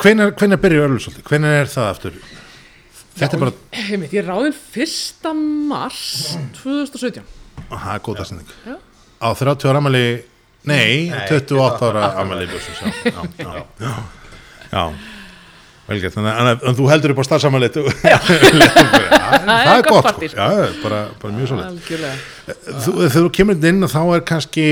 Hvenær, 0.00 0.32
hvenær 0.38 0.60
byrjar 0.62 0.88
Ölfusóldi? 0.88 1.24
Hvenær 1.26 1.58
er 1.60 1.70
það 1.70 1.88
aftur? 1.90 2.18
Þetta 3.12 3.36
er 3.36 3.42
bara, 3.42 3.54
Heimitt, 3.76 4.12
ég 4.16 4.24
ráðinn 4.24 4.54
1. 4.56 5.32
mars 5.68 6.02
2017. 6.62 7.24
það 7.68 7.88
er 7.92 8.04
góð 8.06 8.20
dagstending. 8.22 8.54
Já. 8.64 8.76
Á 9.22 9.28
30 9.36 9.68
ára 9.68 9.82
amali, 9.82 10.04
nei, 10.64 11.10
Nei, 11.12 11.26
28 11.28 11.90
ára 11.90 12.06
amali 12.22 12.46
já, 12.48 12.60
já, 13.04 13.20
já, 13.36 13.50
já, 13.82 13.92
já. 14.72 14.84
Velgert, 15.82 16.14
þannig 16.14 16.38
að 16.38 16.64
en 16.70 16.76
þú 16.78 16.84
heldur 16.88 17.12
upp 17.12 17.20
á 17.20 17.24
starfsamalið 17.26 17.76
það 19.42 19.72
er 19.74 19.86
gott 19.88 20.08
sko. 20.08 20.28
sko. 20.30 20.36
já, 20.38 20.68
bara, 20.84 21.00
bara 21.20 21.32
mjög 21.34 21.50
svolít 21.50 21.66
Algjörlega. 21.66 22.16
þú, 22.46 22.94
þegar 23.02 23.16
þú 23.16 23.32
kemur 23.38 23.66
inn 23.72 23.88
þá 23.90 24.00
er 24.14 24.22
kannski 24.30 24.66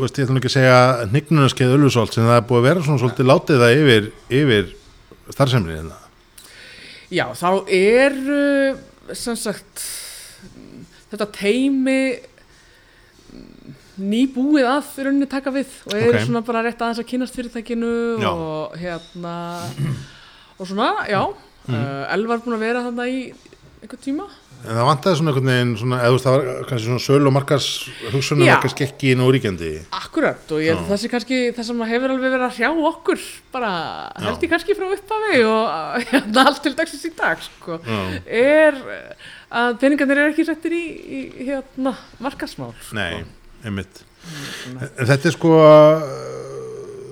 veist, 0.00 0.18
ég 0.18 0.26
ætlum 0.26 0.38
ekki 0.40 0.50
að 0.50 0.56
segja 0.56 0.78
hnignunaskeið 1.10 1.74
Ölfusóld 1.76 2.12
sem 2.14 2.26
það 2.26 2.36
er 2.40 2.46
búið 2.48 2.60
að 2.62 2.66
vera 2.68 2.84
svona 2.86 3.02
svolítið 3.02 3.28
látið 3.30 3.62
það 3.62 3.76
yfir, 3.80 4.08
yfir 4.40 4.68
starfsemlið 5.34 5.78
hérna. 5.80 5.98
Já, 7.14 7.24
þá 7.38 7.50
er, 7.76 8.16
uh, 8.36 9.14
sem 9.14 9.36
sagt, 9.38 9.84
þetta 11.12 11.28
teimi 11.36 11.98
mm, 13.32 13.74
nýbúið 14.10 14.66
að 14.68 14.90
í 15.00 15.06
rauninni 15.06 15.28
taka 15.30 15.52
við 15.54 15.70
og 15.86 15.94
er 15.98 16.08
Ok. 16.18 16.24
svona 16.26 16.42
bara 16.46 16.64
rétt 16.66 16.82
aðeins 16.82 17.02
að 17.02 17.08
kynast 17.12 17.38
fyrirtækinu 17.38 17.92
Já. 18.22 18.30
og 18.32 18.76
hérna 18.80 19.36
og 20.58 20.66
svona, 20.66 20.90
já 21.08 21.22
Mhm. 21.66 21.74
uh, 21.74 22.14
Elvar 22.14 22.38
búin 22.44 22.54
að 22.54 22.62
vera 22.62 22.82
þarna 22.84 23.06
í 23.10 23.32
einhver 23.82 24.00
tíma 24.02 24.26
En 24.66 24.72
það 24.72 24.86
vantaði 24.88 25.16
svona 25.18 25.30
einhvern 25.30 25.48
veginn, 25.52 25.72
svona, 25.78 25.96
eða 26.00 26.08
þú 26.08 26.14
veist, 26.16 26.24
það 26.26 26.36
var 26.36 26.64
kannski 26.70 26.86
svona 26.88 27.02
söl 27.04 27.28
og 27.28 27.32
markas 27.36 27.66
hugsunum 28.10 28.46
Já. 28.46 28.54
var 28.56 28.62
kannski 28.64 28.86
ekki 28.86 29.10
nú 29.20 29.26
ríkjandi. 29.30 29.68
Akkurat 29.94 30.54
og 30.56 30.62
ég 30.64 30.80
það 30.88 31.00
sé 31.02 31.10
kannski 31.12 31.38
það 31.54 31.66
sem 31.68 31.82
hefur 31.90 32.14
alveg 32.14 32.32
verið 32.34 32.46
að 32.48 32.56
hrjá 32.56 32.70
okkur 32.90 33.20
bara 33.52 33.70
held 34.24 34.46
ég 34.46 34.50
kannski 34.54 34.76
frá 34.78 34.86
upphafi 34.96 35.42
og 35.46 35.68
hérna 36.10 36.46
allt 36.48 36.62
til 36.64 36.72
dagsins 36.80 37.04
í 37.06 37.12
dag 37.20 37.44
sko, 37.44 37.78
Já. 37.84 38.00
er 38.26 38.80
að 39.60 39.76
peningarnir 39.84 40.22
eru 40.24 40.34
ekki 40.34 40.48
settir 40.48 40.74
í, 40.74 40.82
í 40.88 41.20
hérna 41.52 41.92
markasmál 42.24 42.72
Nei, 42.96 43.22
einmitt. 43.62 44.02
Mm, 44.26 44.80
En 44.96 45.10
þetta 45.12 45.30
er 45.30 45.36
sko, 45.36 45.52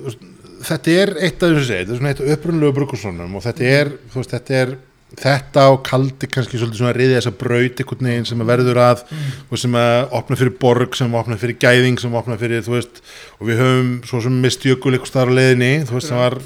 þú 0.00 0.08
veist, 0.08 0.26
þetta 0.72 0.96
er 1.04 1.14
eitt 1.28 1.44
af 1.44 1.52
þessu 1.54 1.68
segið, 1.68 1.84
þetta 1.84 1.94
er 1.94 2.00
svona 2.02 2.14
eitt 2.16 2.24
upprunlegu 2.38 2.76
brukursonum 2.80 3.36
og 3.38 3.44
þetta 3.46 3.70
er, 3.76 3.92
þú 4.10 4.20
veist, 4.22 4.34
þetta 4.34 4.58
er, 4.64 4.74
þetta 5.20 5.66
og 5.72 5.80
kaldi 5.86 6.28
kannski 6.30 6.58
svolítið 6.58 6.80
svona 6.80 6.94
riðið 6.96 7.18
þessa 7.18 7.32
braut 7.40 7.80
einhvern 7.82 8.10
veginn 8.10 8.28
sem 8.28 8.42
að 8.44 8.50
verður 8.50 8.80
að 8.84 9.04
og 9.48 9.60
sem 9.62 9.78
að 9.78 10.16
opna 10.18 10.38
fyrir 10.40 10.56
borg, 10.60 10.98
sem 10.98 11.14
að 11.14 11.20
opna 11.22 11.38
fyrir 11.40 11.58
gæðing, 11.62 12.00
sem 12.02 12.14
að 12.14 12.20
opna 12.22 12.38
fyrir, 12.40 12.64
þú 12.66 12.76
veist, 12.76 13.02
og 13.38 13.48
við 13.50 13.62
höfum 13.62 13.90
svo 14.10 14.22
sem 14.24 14.38
mist 14.44 14.66
jökul 14.66 14.94
eitthvað 14.94 15.12
staðar 15.12 15.34
á 15.34 15.38
leiðinni, 15.38 15.72
þú 15.88 15.98
veist, 15.98 16.12
það 16.12 16.22
var 16.24 16.38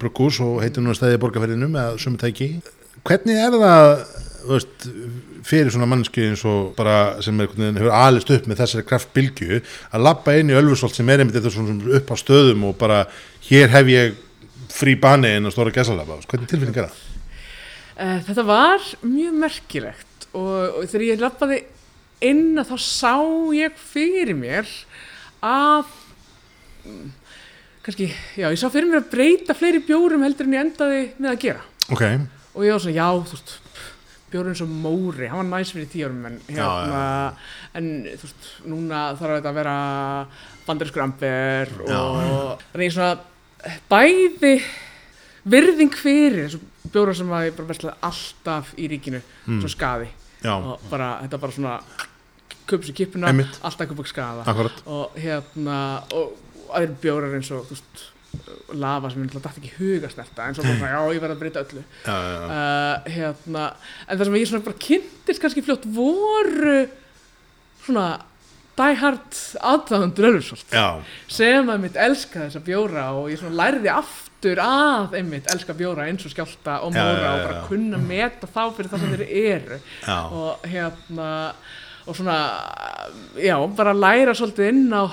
brukus 0.00 0.40
og 0.44 0.58
heitir 0.62 0.84
núna 0.84 0.96
stæði 0.98 1.20
borgarferðinu 1.22 1.70
með 1.74 1.98
sömu 2.02 2.20
tæki. 2.20 2.50
Hvernig 3.04 3.40
er 3.40 3.56
það, 3.60 3.88
þú 4.44 4.52
veist, 4.54 4.88
fyrir 5.44 5.72
svona 5.72 5.88
mannski 5.90 6.28
eins 6.30 6.44
og 6.48 6.74
bara 6.78 7.22
sem 7.24 7.36
er, 7.36 7.48
einhvern 7.48 7.66
veginn 7.66 7.80
hefur 7.82 7.96
alist 7.98 8.30
upp 8.32 8.46
með 8.48 8.62
þessari 8.62 8.86
kraftbylgju 8.88 9.60
að 9.60 10.06
labba 10.06 10.36
inn 10.40 10.52
í 10.52 10.56
Ölfusholt 10.56 10.96
sem 10.96 11.10
er 11.12 11.22
einmitt 11.22 11.36
þetta 11.36 11.52
svona 11.52 11.96
upp 11.98 12.12
á 12.12 12.16
stöðum 12.16 12.68
og 12.70 12.78
bara 12.80 13.02
hér 13.50 13.72
hef 13.74 13.90
ég 13.92 14.14
frí 14.72 14.96
bani 15.00 15.34
inn 15.36 15.46
á 15.46 15.52
stóra 15.54 15.74
gæsalaba, 15.74 16.22
hvernig 16.24 16.50
tilfinning 16.50 16.80
er 16.80 16.88
það? 16.88 17.13
Uh, 17.94 18.18
þetta 18.26 18.42
var 18.48 18.86
mjög 19.06 19.34
merkilegt 19.38 20.28
og, 20.34 20.80
og 20.80 20.86
þegar 20.90 21.06
ég 21.06 21.20
lappaði 21.22 21.58
inn 22.24 22.58
að 22.58 22.72
þá 22.72 22.76
sá 22.82 23.14
ég 23.54 23.76
fyrir 23.78 24.34
mér 24.38 24.70
að 25.44 25.92
mm, 26.88 27.12
kannski, 27.84 28.08
já, 28.34 28.48
ég 28.48 28.58
sá 28.58 28.66
fyrir 28.66 28.88
mér 28.90 29.02
að 29.02 29.12
breyta 29.12 29.54
fleiri 29.54 29.82
bjórum 29.84 30.24
heldur 30.26 30.48
en 30.48 30.56
ég 30.56 30.64
endaði 30.66 31.04
með 31.20 31.30
að 31.34 31.42
gera. 31.44 31.62
Ok, 31.92 32.02
og 32.54 32.66
ég 32.66 32.74
var 32.74 32.82
svona, 32.82 32.96
já, 32.98 33.08
þú 33.14 33.36
veist 33.36 33.54
bjórinn 34.34 34.58
svo 34.58 34.66
móri, 34.66 35.28
hann 35.30 35.44
var 35.44 35.62
næs 35.62 35.70
fyrir 35.74 35.90
tíu 35.92 36.08
árum 36.08 36.24
en 36.26 36.40
hérna, 36.48 37.04
en 37.78 37.90
þú 38.08 38.26
veist 38.26 38.48
núna 38.66 39.04
þarf 39.20 39.38
þetta 39.38 39.52
að 39.52 39.58
vera 39.60 39.76
bandariskur 40.64 41.04
amber 41.04 41.74
og 41.84 42.64
þannig 42.72 42.94
svona 42.96 43.76
bæði 43.92 44.54
virðing 45.54 45.94
fyrir 45.94 46.48
þessu 46.48 46.62
bjóra 46.92 47.14
sem 47.16 47.30
að 47.32 47.46
ég 47.48 47.56
bara 47.58 47.70
verslaði 47.72 48.08
alltaf 48.08 48.72
í 48.76 48.88
ríkinu 48.92 49.20
svona 49.44 49.72
skaði. 49.72 50.08
Já, 50.44 50.54
og 50.54 50.82
bara, 50.90 51.12
þetta 51.24 51.40
bara 51.40 51.56
svona 51.56 51.76
köpum 52.64 52.88
sér 52.88 52.98
kippuna, 52.98 53.30
Einmitt. 53.32 53.60
alltaf 53.64 53.88
köpum 53.90 54.08
skaða. 54.08 54.44
Akkurat. 54.50 54.82
Og 54.86 55.16
hérna 55.20 55.78
og 56.16 56.34
aðeir 56.74 56.98
bjórar 57.00 57.38
eins 57.38 57.50
og 57.54 57.70
veist 57.70 58.10
lava 58.74 59.10
sem 59.10 59.22
ég 59.22 59.28
náttúrulega 59.28 59.46
dætt 59.46 59.58
ekki 59.60 59.70
í 59.70 59.76
huga 59.78 60.10
snerta 60.10 60.48
en 60.48 60.56
svo 60.56 60.64
bara, 60.66 60.90
já, 60.90 61.14
ég 61.14 61.22
verð 61.22 61.36
að 61.36 61.42
breyta 61.42 61.62
öllu. 61.62 61.82
Já, 62.02 62.14
já, 62.18 62.38
uh, 62.44 63.10
hérna, 63.14 63.64
en 64.08 64.18
það 64.18 64.28
sem 64.28 64.38
ég 64.40 64.48
svona 64.50 64.66
bara 64.66 64.82
kynntist 64.84 65.42
kannski 65.44 65.64
fljótt 65.64 65.86
voru 65.94 66.78
svona 67.84 68.08
die 68.74 68.96
hard 68.98 69.40
aðdáðundur 69.62 70.30
Ölfursholt 70.32 70.74
já, 70.74 70.86
sem 71.30 71.68
að 71.70 71.84
mitt 71.84 71.98
elska 72.00 72.46
þessa 72.46 72.62
bjóra 72.64 73.04
og 73.14 73.28
ég 73.30 73.38
svona 73.38 73.58
lærði 73.60 73.92
aftur 74.44 74.60
að 74.60 75.14
einmitt 75.18 75.46
elska 75.52 75.74
bjóra 75.76 76.04
eins 76.08 76.24
og 76.26 76.32
skjálta 76.32 76.80
og 76.84 76.92
móra 76.92 77.14
já, 77.16 77.28
og 77.30 77.38
já, 77.38 77.44
bara 77.44 77.56
já. 77.56 77.66
kunna 77.68 77.98
meta 77.98 78.48
þá 78.48 78.62
fyrir 78.76 78.90
það 78.90 79.00
sem 79.00 79.14
þeir 79.14 79.24
eru. 79.40 79.78
Og 80.36 80.66
hérna 80.68 81.28
og 82.04 82.18
svona, 82.18 82.38
já, 83.40 83.54
bara 83.76 83.94
læra 83.96 84.34
svolítið 84.36 84.68
inn 84.68 84.92
á 84.92 85.04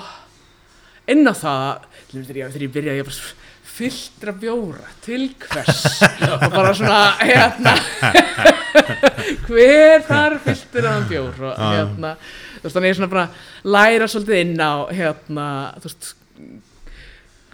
inn 1.08 1.24
á 1.24 1.32
það 1.32 1.86
þegar 2.12 2.66
ég, 2.66 2.74
byrjaði 2.74 3.00
ég 3.00 3.08
bara 3.08 3.30
fylltra 3.72 4.34
bjóra. 4.36 4.88
Til 5.00 5.30
hvers? 5.40 5.84
Og 6.28 6.48
bara 6.52 6.74
svona 6.76 7.00
hérna 7.22 7.72
hver 9.48 10.04
þar 10.10 10.36
fylltur 10.44 10.90
aðan 10.90 11.08
bjór? 11.08 11.46
Og 11.48 11.62
hérna 11.62 12.16
þú 12.58 12.66
veist 12.66 12.76
þannig 12.76 12.92
ég 12.92 13.00
svona 13.00 13.14
bara 13.14 13.30
læra 13.64 14.10
svolítið 14.12 14.44
inn 14.44 14.60
á 14.60 14.72
hérna 14.92 15.46
þú 15.80 15.88
veist 15.88 16.12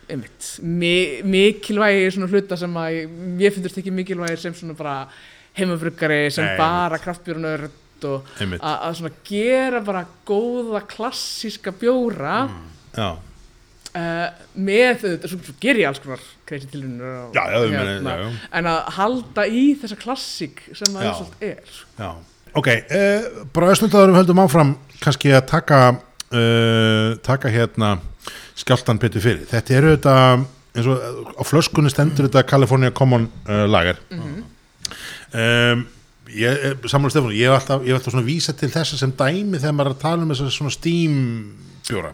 einmitt, 0.09 0.49
mi 0.65 0.95
mikilvægi 1.27 2.11
svona 2.15 2.31
hluta 2.33 2.59
sem 2.61 2.79
að 2.81 2.97
ég, 3.43 3.55
finnst 3.55 3.81
ekki 3.81 3.95
mikilvægir 3.95 4.41
sem 4.43 4.57
svona 4.57 4.77
bara 4.79 4.97
heimafruggari 5.59 6.29
sem 6.33 6.47
Nei, 6.47 6.57
bara 6.61 7.01
kraftbjörnörd 7.03 8.09
og 8.09 8.29
að 8.39 8.99
svona 9.01 9.15
gera 9.27 9.81
bara 9.83 10.05
góða 10.29 10.85
klassíska 10.87 11.73
bjóra. 11.75 12.45
Já, 12.95 13.17
uh, 13.99 14.27
með 14.59 14.91
þetta, 15.03 15.31
svo, 15.31 15.55
ger 15.63 15.81
ég 15.81 15.89
alls 15.91 16.03
konar 16.03 16.23
og 16.49 17.37
já, 17.37 17.43
já, 17.53 17.59
hérna, 17.75 18.17
en 18.57 18.69
að 18.71 18.91
halda 18.97 19.47
í 19.53 19.65
þessa 19.81 19.99
klassík 20.01 20.63
sem 20.73 20.97
að 20.97 21.09
Já. 21.09 21.13
það 21.19 21.47
er. 21.51 21.73
Já, 21.99 22.11
ok, 22.61 22.71
uh, 22.73 23.43
bara 23.55 23.73
ösnuldaður 23.75 24.15
við 24.15 24.21
höldum 24.23 24.43
áfram 24.45 24.75
kannski 25.03 25.35
að 25.37 25.45
taka 25.51 25.81
uh, 25.93 27.19
taka 27.27 27.53
hérna 27.53 27.99
skjáltan 28.69 29.01
betur 29.01 29.25
fyrir. 29.25 29.45
Þetta 29.49 29.77
eru 29.81 29.93
þetta 29.97 30.17
eins 30.79 30.89
og 30.93 31.37
á 31.41 31.43
flöskunni 31.49 31.93
stendur 31.93 32.29
þetta 32.29 32.45
California 32.49 32.93
Common 32.95 33.29
uh, 33.49 33.65
lager. 33.69 34.01
Um, 35.33 35.87
ég, 36.33 36.85
Samuel 36.89 37.13
Stefán, 37.13 37.33
ég 37.37 37.49
hef 37.49 37.57
alltaf, 37.59 37.87
alltaf 37.87 38.13
svona 38.15 38.27
vísa 38.27 38.55
til 38.57 38.71
þessa 38.73 39.01
sem 39.01 39.15
dæmi 39.17 39.61
þegar 39.61 39.75
maður 39.77 39.91
er 39.93 39.97
að 39.97 40.05
tala 40.05 40.25
um 40.25 40.35
þessa 40.35 40.53
svona 40.53 40.75
steam 40.75 41.17
bjóra 41.89 42.13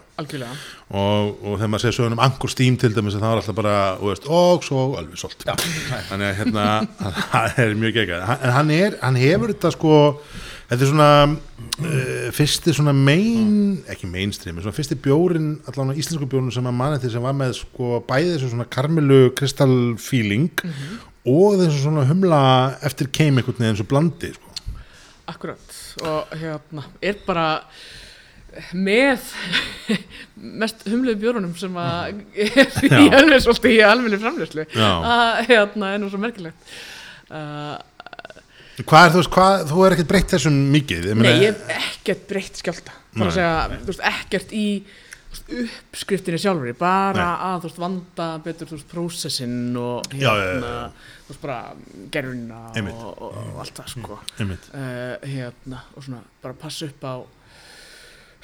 og, 0.95 1.31
og 1.43 1.57
þegar 1.57 1.71
maður 1.73 1.83
segir 1.83 1.97
sögum 1.97 2.15
um 2.15 2.23
Ankur 2.23 2.53
Steam 2.53 2.77
til 2.79 2.93
dæmis 2.95 3.17
það 3.17 3.27
var 3.27 3.41
alltaf 3.41 3.59
bara, 3.59 3.77
veist, 3.99 4.29
og 4.31 4.67
svo 4.67 4.85
alveg 5.01 5.19
solt 5.19 5.43
þannig 5.47 6.29
að 6.29 6.37
hérna 6.41 6.67
það 7.33 7.63
er 7.65 7.79
mjög 7.81 7.97
geggjað, 7.99 8.27
en 8.37 8.55
hann 8.55 8.75
er 8.75 8.99
hann 9.03 9.19
hefur 9.19 9.55
þetta 9.55 9.73
sko 9.75 9.97
þetta 10.69 10.81
er 10.81 10.91
svona 10.91 11.09
uh, 11.29 12.29
fyrsti 12.35 12.75
svona 12.77 12.95
main, 12.97 13.81
ekki 13.91 14.09
mainstream 14.11 14.61
svona 14.61 14.77
fyrsti 14.77 14.99
bjórin, 15.05 15.59
allavega 15.69 15.99
íslensku 16.01 16.29
bjórin 16.31 16.53
sem 16.55 16.71
að 16.71 16.79
manni 16.79 17.03
til 17.03 17.13
sem 17.15 17.25
var 17.25 17.37
með 17.37 17.59
sko 17.61 17.99
bæði 18.09 18.37
þessu 18.37 18.53
svona 18.55 18.69
karmelu 18.77 19.21
kristall 19.39 19.77
feeling 20.01 20.49
og 21.25 21.59
þessu 21.61 21.85
svona 21.87 22.07
humla 22.09 22.41
eftir 22.85 23.11
keim 23.13 23.39
einhvern 23.39 23.59
veginn 23.61 23.75
eins 23.75 23.85
og 23.85 23.91
blandi 23.93 24.33
sko. 24.37 24.57
akkurat 25.33 25.77
og 26.05 26.35
hérna 26.41 26.89
er 27.03 27.21
bara 27.27 27.49
með 28.75 29.23
mest 30.63 30.85
humluðu 30.87 31.21
bjórunum 31.23 31.55
sem 31.59 31.75
að 31.81 32.21
Já. 32.37 33.01
alveg 33.19 33.43
svolítið 33.43 33.79
í 33.79 33.81
almenni 33.87 34.21
framleyslu 34.23 34.67
Já. 34.71 34.91
að 34.91 35.41
hérna 35.51 35.95
er 35.95 36.03
nú 36.03 36.11
svo 36.13 36.21
merkilegt 36.23 36.77
uh, 37.31 37.81
hvað 38.83 39.07
er 39.07 39.15
þú 39.15 39.21
veist, 39.21 39.33
hvað, 39.37 39.65
þú 39.71 39.87
er 39.87 39.95
ekkert 39.95 40.11
breytt 40.11 40.35
þessum 40.35 40.61
mikið 40.75 41.09
ég 41.11 41.19
Nei, 41.21 41.33
ég 41.45 41.59
hef 41.69 41.89
ekkert 41.95 42.25
breytt 42.31 42.61
skjálta 42.63 42.95
Nei. 43.15 43.27
að 43.29 43.35
segja, 43.37 43.53
þú 43.79 43.91
veist, 43.93 44.05
ekkert 44.11 44.55
í 44.59 44.65
veist, 45.35 45.53
uppskriftinni 45.61 46.41
sjálfur 46.43 46.75
bara 46.81 47.29
Nei. 47.29 47.45
að 47.51 47.61
þú 47.63 47.69
veist, 47.71 47.81
vanda 47.85 48.27
betur 48.49 48.71
þú 48.71 48.79
veist, 48.79 48.89
prósessin 48.91 49.55
og 49.79 50.11
Já, 50.11 50.19
já, 50.19 50.35
já, 50.35 50.43
hérna, 50.49 50.73
já. 50.75 51.15
þú 51.29 51.31
veist, 51.31 51.45
bara 51.45 51.59
Einmitt. 52.75 52.99
og, 52.99 53.23
og, 53.23 53.39
og 53.55 53.63
allt 53.63 53.79
það, 53.79 53.95
sko 53.95 54.19
uh, 54.19 55.31
hérna, 55.37 55.85
og 55.95 56.07
svona, 56.09 56.23
bara 56.43 56.59
passa 56.65 56.91
upp 56.91 57.07
á 57.07 57.15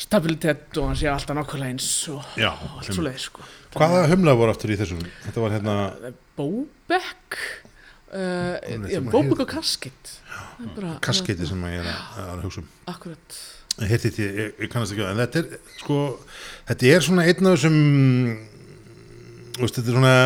stabilitet 0.00 0.78
og 0.80 0.86
hann 0.88 0.96
sé 0.96 1.10
alltaf 1.12 1.36
nákvæmlega 1.36 1.74
eins 1.74 1.88
og, 2.08 2.22
og 2.40 2.78
allt 2.80 2.94
svo 2.94 3.02
leið, 3.04 3.18
sko 3.26 3.44
hvaða 3.76 4.06
humla 4.14 4.32
voru 4.38 4.54
aftur 4.54 4.72
í 4.72 4.78
þessum 4.80 5.02
þetta 5.26 5.42
var 5.44 5.52
hérna 5.58 5.74
Bóbek 6.38 7.36
Hún 8.10 8.86
er 8.86 8.94
já, 11.44 11.50
sem 11.50 11.64
Það 11.64 11.74
ég 11.74 11.84
er 11.84 11.90
að, 11.90 12.44
hugsa 12.44 12.62
um. 12.62 12.70
Akkurat. 12.90 13.36
Hitt, 13.80 14.02
hitt, 14.04 14.18
ég, 14.20 14.40
ég, 14.40 14.56
ég 14.64 14.72
kannast 14.72 14.92
ekki 14.96 15.06
á 15.06 15.12
en 15.12 15.20
þetta 15.22 15.40
er 15.44 15.76
sko, 15.80 15.98
þetta 16.68 16.90
er 16.90 17.04
svona 17.06 17.26
einn 17.30 17.46
af 17.48 17.54
þessum 17.54 17.78
þú 19.56 19.62
veist, 19.62 19.78
þetta 19.78 19.88
er 19.88 19.96
svona 19.96 20.16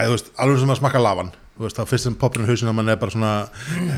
þú 0.00 0.14
veist, 0.16 0.32
alveg 0.40 0.62
sem 0.62 0.72
að 0.74 0.80
smakka 0.80 1.02
lafan 1.04 1.30
þú 1.60 1.66
veist, 1.66 1.76
þá 1.76 1.90
fyrst 1.90 2.06
sem 2.08 2.16
poppurinn 2.16 2.48
hausinn 2.48 2.70
að 2.70 2.76
mann 2.78 2.90
er 2.90 2.98
bara 3.00 3.12
svona 3.12 3.32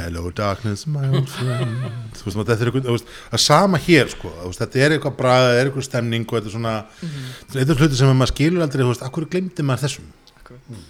hello 0.02 0.30
darkness 0.34 0.88
my 0.90 1.04
old 1.14 1.28
friend. 1.30 1.84
Þú 2.18 2.26
veist, 2.26 2.38
þetta 2.40 2.56
er 2.56 2.70
eitthvað, 2.72 2.88
þú 2.88 2.96
veist, 2.96 3.12
það 3.28 3.38
er 3.38 3.44
sama 3.44 3.80
hér 3.86 4.10
sko, 4.10 4.32
þetta 4.58 4.82
er 4.82 4.96
eitthvað 4.96 5.14
brað, 5.20 5.44
þetta 5.46 5.60
er 5.60 5.70
eitthvað 5.70 5.86
stemning 5.86 6.26
og 6.26 6.34
þetta 6.40 6.50
er 6.50 6.56
svona, 6.56 6.72
þetta 6.98 7.54
er 7.54 7.62
eitthvað 7.62 7.84
hluti 7.84 8.00
sem 8.00 8.18
maður 8.18 8.32
skilur 8.34 8.66
aldrei, 8.66 8.82
þú 8.82 8.90
veist, 8.90 9.06
akkur 9.06 9.28
glemdi 9.30 9.66
maður 9.68 9.84
þessum? 9.86 10.10
Akkurat. 10.42 10.82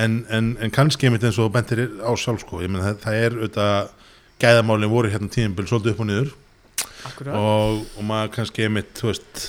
En, 0.00 0.22
en, 0.32 0.52
en 0.62 0.72
kannski 0.74 1.08
einmitt 1.08 1.24
eins 1.28 1.40
og 1.42 1.52
bentir 1.54 1.84
á 2.00 2.10
sjálf 2.18 2.44
sko, 2.44 2.62
ég 2.64 2.72
menn 2.72 2.84
það, 2.84 3.00
það 3.04 3.18
er 3.20 3.38
auðvitað 3.38 3.90
gæðamálin 4.42 4.92
voru 4.92 5.10
hérna 5.12 5.32
tíðinbíl 5.32 5.66
svolítið 5.68 5.94
upp 5.94 6.04
og 6.04 6.08
niður. 6.10 6.30
Og, 7.32 7.82
og 7.98 8.06
maður 8.06 8.32
kannski 8.36 8.66
einmitt 8.66 8.94
þú 8.98 9.10
veist 9.10 9.42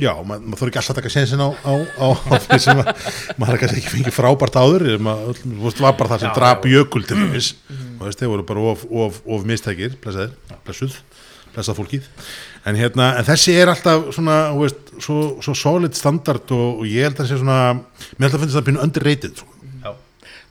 já, 0.00 0.12
maður 0.24 0.46
mað 0.48 0.60
þarf 0.60 0.70
ekki 0.70 0.80
alltaf 0.80 0.94
að 0.94 1.00
taka 1.00 1.12
sensin 1.12 1.42
á, 1.44 1.48
á, 1.52 1.72
á, 2.00 2.06
á 2.16 2.34
því 2.46 2.60
sem 2.64 2.82
að, 2.82 2.92
maður 3.36 3.52
har 3.52 3.62
kannski 3.62 3.82
ekki 3.82 3.94
fengið 3.96 4.16
frábært 4.16 4.58
áður. 4.60 4.86
Maður, 5.04 5.42
veist, 5.64 5.82
var 5.84 5.98
bara 5.98 6.14
það 6.14 6.24
sem 6.26 6.36
drap 6.38 6.68
jökul 6.70 7.04
til 7.06 7.20
dæmis. 7.20 7.52
Og 7.98 8.06
veist, 8.06 8.22
þeir 8.22 8.32
voru 8.34 8.48
bara 8.48 8.68
of, 8.72 8.86
of, 8.88 9.20
of 9.36 9.48
mistækir, 9.48 9.98
blessaðir, 10.02 10.36
blessuð 10.66 11.00
blessað 11.52 11.78
fólkið, 11.80 12.06
en 12.66 12.78
hérna 12.78 13.08
en 13.18 13.26
þessi 13.26 13.54
er 13.58 13.72
alltaf 13.72 14.10
svona, 14.14 14.36
þú 14.52 14.60
veist 14.62 14.92
svo, 15.02 15.16
svo 15.42 15.54
solid 15.58 15.96
standard 15.98 16.52
og, 16.54 16.82
og 16.82 16.86
ég 16.86 17.08
held 17.08 17.16
að 17.16 17.24
það 17.24 17.30
sé 17.32 17.40
svona, 17.40 17.58
mér 18.18 18.28
held 18.28 18.36
að 18.38 18.44
finnst 18.44 18.58
það 18.58 18.68
pínu 18.70 18.84
underrated 18.86 19.40
sko. 19.42 19.48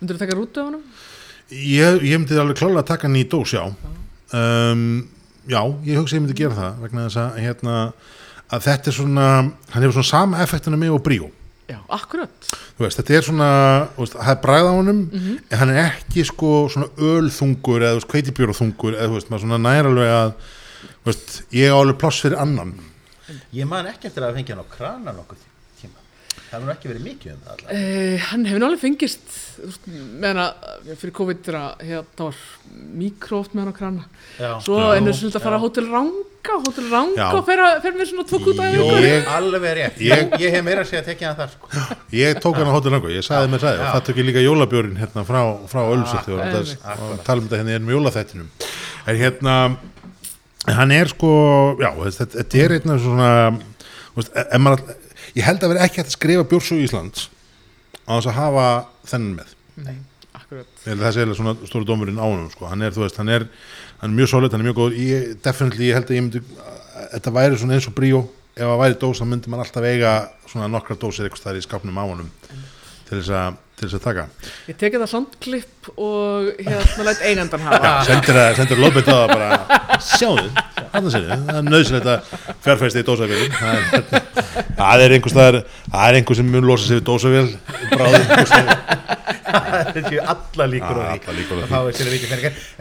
Myndur 0.01 0.17
þú 0.17 0.23
taka 0.25 0.35
rútu 0.39 0.61
á 0.61 0.65
honum? 0.65 0.83
ég, 1.51 1.99
ég 2.07 2.17
myndi 2.17 2.37
alveg 2.39 2.57
klálega 2.57 2.81
að 2.81 2.89
taka 2.93 3.07
hann 3.09 3.19
í 3.19 3.25
dós, 3.29 3.51
já 3.53 3.63
um, 3.67 4.85
já, 5.51 5.61
ég 5.85 5.99
hugsa 5.99 6.15
ég 6.17 6.23
myndi 6.23 6.37
gera 6.39 6.55
það 6.57 6.81
vegna 6.85 7.05
þess 7.07 7.19
að, 7.21 7.37
hérna, 7.43 7.75
að 8.51 8.65
þetta 8.67 8.91
er 8.91 8.97
svona, 8.97 9.27
hann 9.73 9.83
hefur 9.85 9.97
svona 9.99 10.11
sama 10.11 10.41
effektinu 10.45 10.79
mig 10.81 10.93
og 10.95 11.03
bríó 11.05 11.29
Já, 11.71 11.77
akkurat. 11.95 12.33
þú 12.75 12.83
veist, 12.83 12.97
þetta 12.99 13.13
er 13.15 13.23
svona, 13.27 13.49
þú 13.95 14.03
veist, 14.03 14.15
það 14.17 14.31
er 14.33 14.39
bræð 14.43 14.65
á 14.67 14.73
honum 14.75 15.03
en 15.15 15.59
hann 15.61 15.69
er 15.71 15.83
ekki 15.85 16.25
sko 16.27 16.49
svona 16.73 16.89
ölþungur 16.97 17.85
eða 17.85 17.93
þú 17.93 17.99
veist, 18.01 18.09
kveitibjóraþungur 18.11 18.97
eða 18.97 19.07
þú 19.11 19.19
veist, 19.19 19.29
maður 19.31 19.45
svona 19.45 19.59
nær 19.67 19.87
alveg 19.91 20.11
að 20.17 20.33
veist, 21.05 21.43
ég 21.55 21.71
á 21.71 21.75
alveg 21.79 21.97
pláss 22.01 22.21
fyrir 22.23 22.37
annan 22.41 22.75
Ég 23.55 23.67
man 23.69 23.87
ekki 23.87 24.09
eftir 24.09 24.25
að 24.27 24.35
fengja 24.39 24.55
hann 24.57 24.65
á 24.65 24.73
krana 24.73 25.11
nokkuð 25.15 25.39
tíma. 25.79 25.99
Það 26.49 26.57
hefur 26.57 26.71
ekki 26.73 26.89
verið 26.91 27.05
mikið 27.05 27.31
um 27.31 27.43
það 27.45 27.51
alltaf. 27.53 27.69
Uh, 27.71 28.25
hann 28.27 28.43
hefur 28.49 28.59
náttúrulega 28.63 28.81
fengist 28.81 29.37
meðan 29.93 30.41
að 30.43 30.89
fyrir 30.99 31.13
COVID 31.19 31.47
er 31.51 31.57
að 31.61 31.85
hérna 31.91 32.27
var 32.27 32.41
mikróft 32.99 33.55
með 33.55 33.63
hann 33.63 33.71
á 33.71 33.75
krana. 33.77 34.03
Já. 34.35 34.49
Svo 34.65 34.81
ennur 34.97 35.15
svolítið 35.15 35.39
að 35.39 35.45
fara 35.47 35.59
á 35.59 35.63
Hótel 35.63 35.87
Ranga, 35.93 36.57
Hótel 36.65 36.89
Ranga 36.91 37.29
og 37.37 37.47
fer, 37.47 37.63
með 38.01 38.11
svona 38.11 38.27
tvo 38.33 38.41
kúta 38.43 38.67
Jó. 38.73 38.89
yfir. 38.89 39.07
Ég- 39.07 39.31
Alveg 39.37 39.77
rétt. 39.79 40.03
Ég- 40.09 40.35
Ég, 40.41 40.51
hef 40.57 40.65
meira 40.67 40.83
að 40.83 40.91
segja 40.91 41.03
að 41.05 41.09
tekja 41.13 41.31
hann 41.31 41.39
þar, 41.39 41.55
sko. 41.55 41.71
ég 42.19 42.41
tók 42.43 42.59
hann 42.59 42.67
á 42.67 42.73
hóttur 42.75 42.91
langu, 42.91 43.13
ég 43.15 43.23
sagði 43.23 43.53
og 43.55 43.63
Já. 43.63 43.95
það 43.95 44.03
tók 44.09 44.19
ég 44.19 44.27
líka 44.27 44.43
jólabjórin 44.43 44.99
hérna 44.99 45.23
frá, 45.23 45.41
frá 45.71 45.81
Akkurat. 45.87 46.51
það- 46.51 46.99
og 47.15 47.23
tala 47.23 47.39
um 47.41 47.47
þetta 47.47 47.63
hérna 47.63 47.71
í 47.71 47.79
ennum 47.79 47.95
jólaþættinum 47.95 48.47
en 49.07 49.15
hérna 49.15 49.55
hann 50.67 50.93
er 50.93 51.09
sko, 51.09 51.31
já, 51.81 51.89
þetta, 52.05 52.27
þetta 52.37 52.61
er 52.61 52.75
einna 52.77 52.97
svona 53.01 53.29
veist, 54.15 54.31
ef 54.35 54.61
maður, 54.61 54.95
ég 55.37 55.47
held 55.47 55.63
að 55.63 55.73
vera 55.73 55.87
ekki 55.87 56.01
hægt 56.01 56.11
að 56.11 56.17
skrifa 56.17 56.47
bjórsú 56.51 56.77
í 56.77 56.85
Íslands 56.85 57.29
á 58.05 58.11
þess 58.17 58.31
að 58.31 58.37
hafa 58.37 58.65
þennan 59.07 59.37
með. 59.39 59.55
Það 60.83 61.13
sé 61.15 61.23
alveg 61.23 61.37
svona 61.37 61.53
stóru 61.63 61.87
dómurinn 61.87 62.19
á 62.19 62.27
honum 62.27 62.49
sko. 62.51 62.67
hann 62.67 62.83
er, 62.83 62.93
þú 62.93 63.05
veist, 63.05 63.17
hann 63.21 63.31
er, 63.31 63.47
hann 64.01 64.11
er 64.11 64.17
mjög 64.19 64.31
solid 64.33 64.51
hann 64.51 64.63
er 64.63 64.69
mjög 64.69 64.79
góð, 64.81 64.97
ég, 64.99 65.33
definitely, 65.45 65.87
ég 65.87 65.97
held 65.97 66.11
að 66.11 66.17
ég 66.17 66.25
myndi 66.25 66.41
þetta 67.13 67.33
væri 67.37 67.59
svona 67.61 67.77
eins 67.77 67.87
og 67.87 67.95
bríó. 67.97 68.21
Ef 68.51 68.67
það 68.67 68.81
væri 68.81 68.97
dós, 68.99 69.21
þá 69.21 69.27
myndi 69.31 69.51
man 69.53 69.61
alltaf 69.63 69.85
eiga 69.87 70.13
svona 70.51 70.67
nokkra 70.67 70.97
dósir 70.99 71.29
eitthvað 71.29 71.45
þar 71.45 71.59
í 71.61 71.63
skapnum 71.63 72.01
á 72.01 72.03
honum 72.03 72.31
til 73.07 73.21
þess 73.21 73.31
að, 73.31 73.61
til 73.81 73.89
þess 73.89 73.97
að 73.97 74.03
taka 74.05 74.23
Ég 74.69 74.77
teki 74.81 75.01
það 75.01 75.09
soundklipp 75.11 75.89
og 75.97 76.49
hérna 76.61 77.05
lætt 77.07 77.23
eigandan 77.25 77.63
hafa. 77.65 77.91
sendir 78.09 78.39
sendir 78.59 78.81
lófið 78.83 79.07
það 79.09 79.23
bara 79.33 79.49
sjáðu, 80.05 80.47
hann 80.93 81.09
sér 81.13 81.25
það 81.31 81.55
er 81.57 81.67
nöðsynlegt 81.67 82.09
að 82.13 82.33
fjárfæsti 82.65 83.01
í 83.03 83.07
dósavél 83.09 83.43
það 83.57 83.73
er, 83.73 83.85
hérna, 83.91 84.23
það 84.79 85.05
er 85.07 85.15
einhvers 85.17 85.35
það 85.91 86.07
er 86.07 86.19
einhver 86.21 86.39
sem 86.41 86.51
mun 86.55 86.69
losa 86.69 86.87
sig 86.89 86.99
við 87.01 87.05
dósavél 87.09 87.47
bráðum 87.91 88.21
einhvers 88.21 88.53
staðar. 88.53 88.97
Þetta 89.51 90.01
séu 90.07 90.21
alla 90.31 90.65
líkur 90.71 90.99
á 90.99 91.03
Já, 91.03 91.11
því. 91.11 91.81
að 91.81 91.97
sér 91.97 92.07
að 92.07 92.13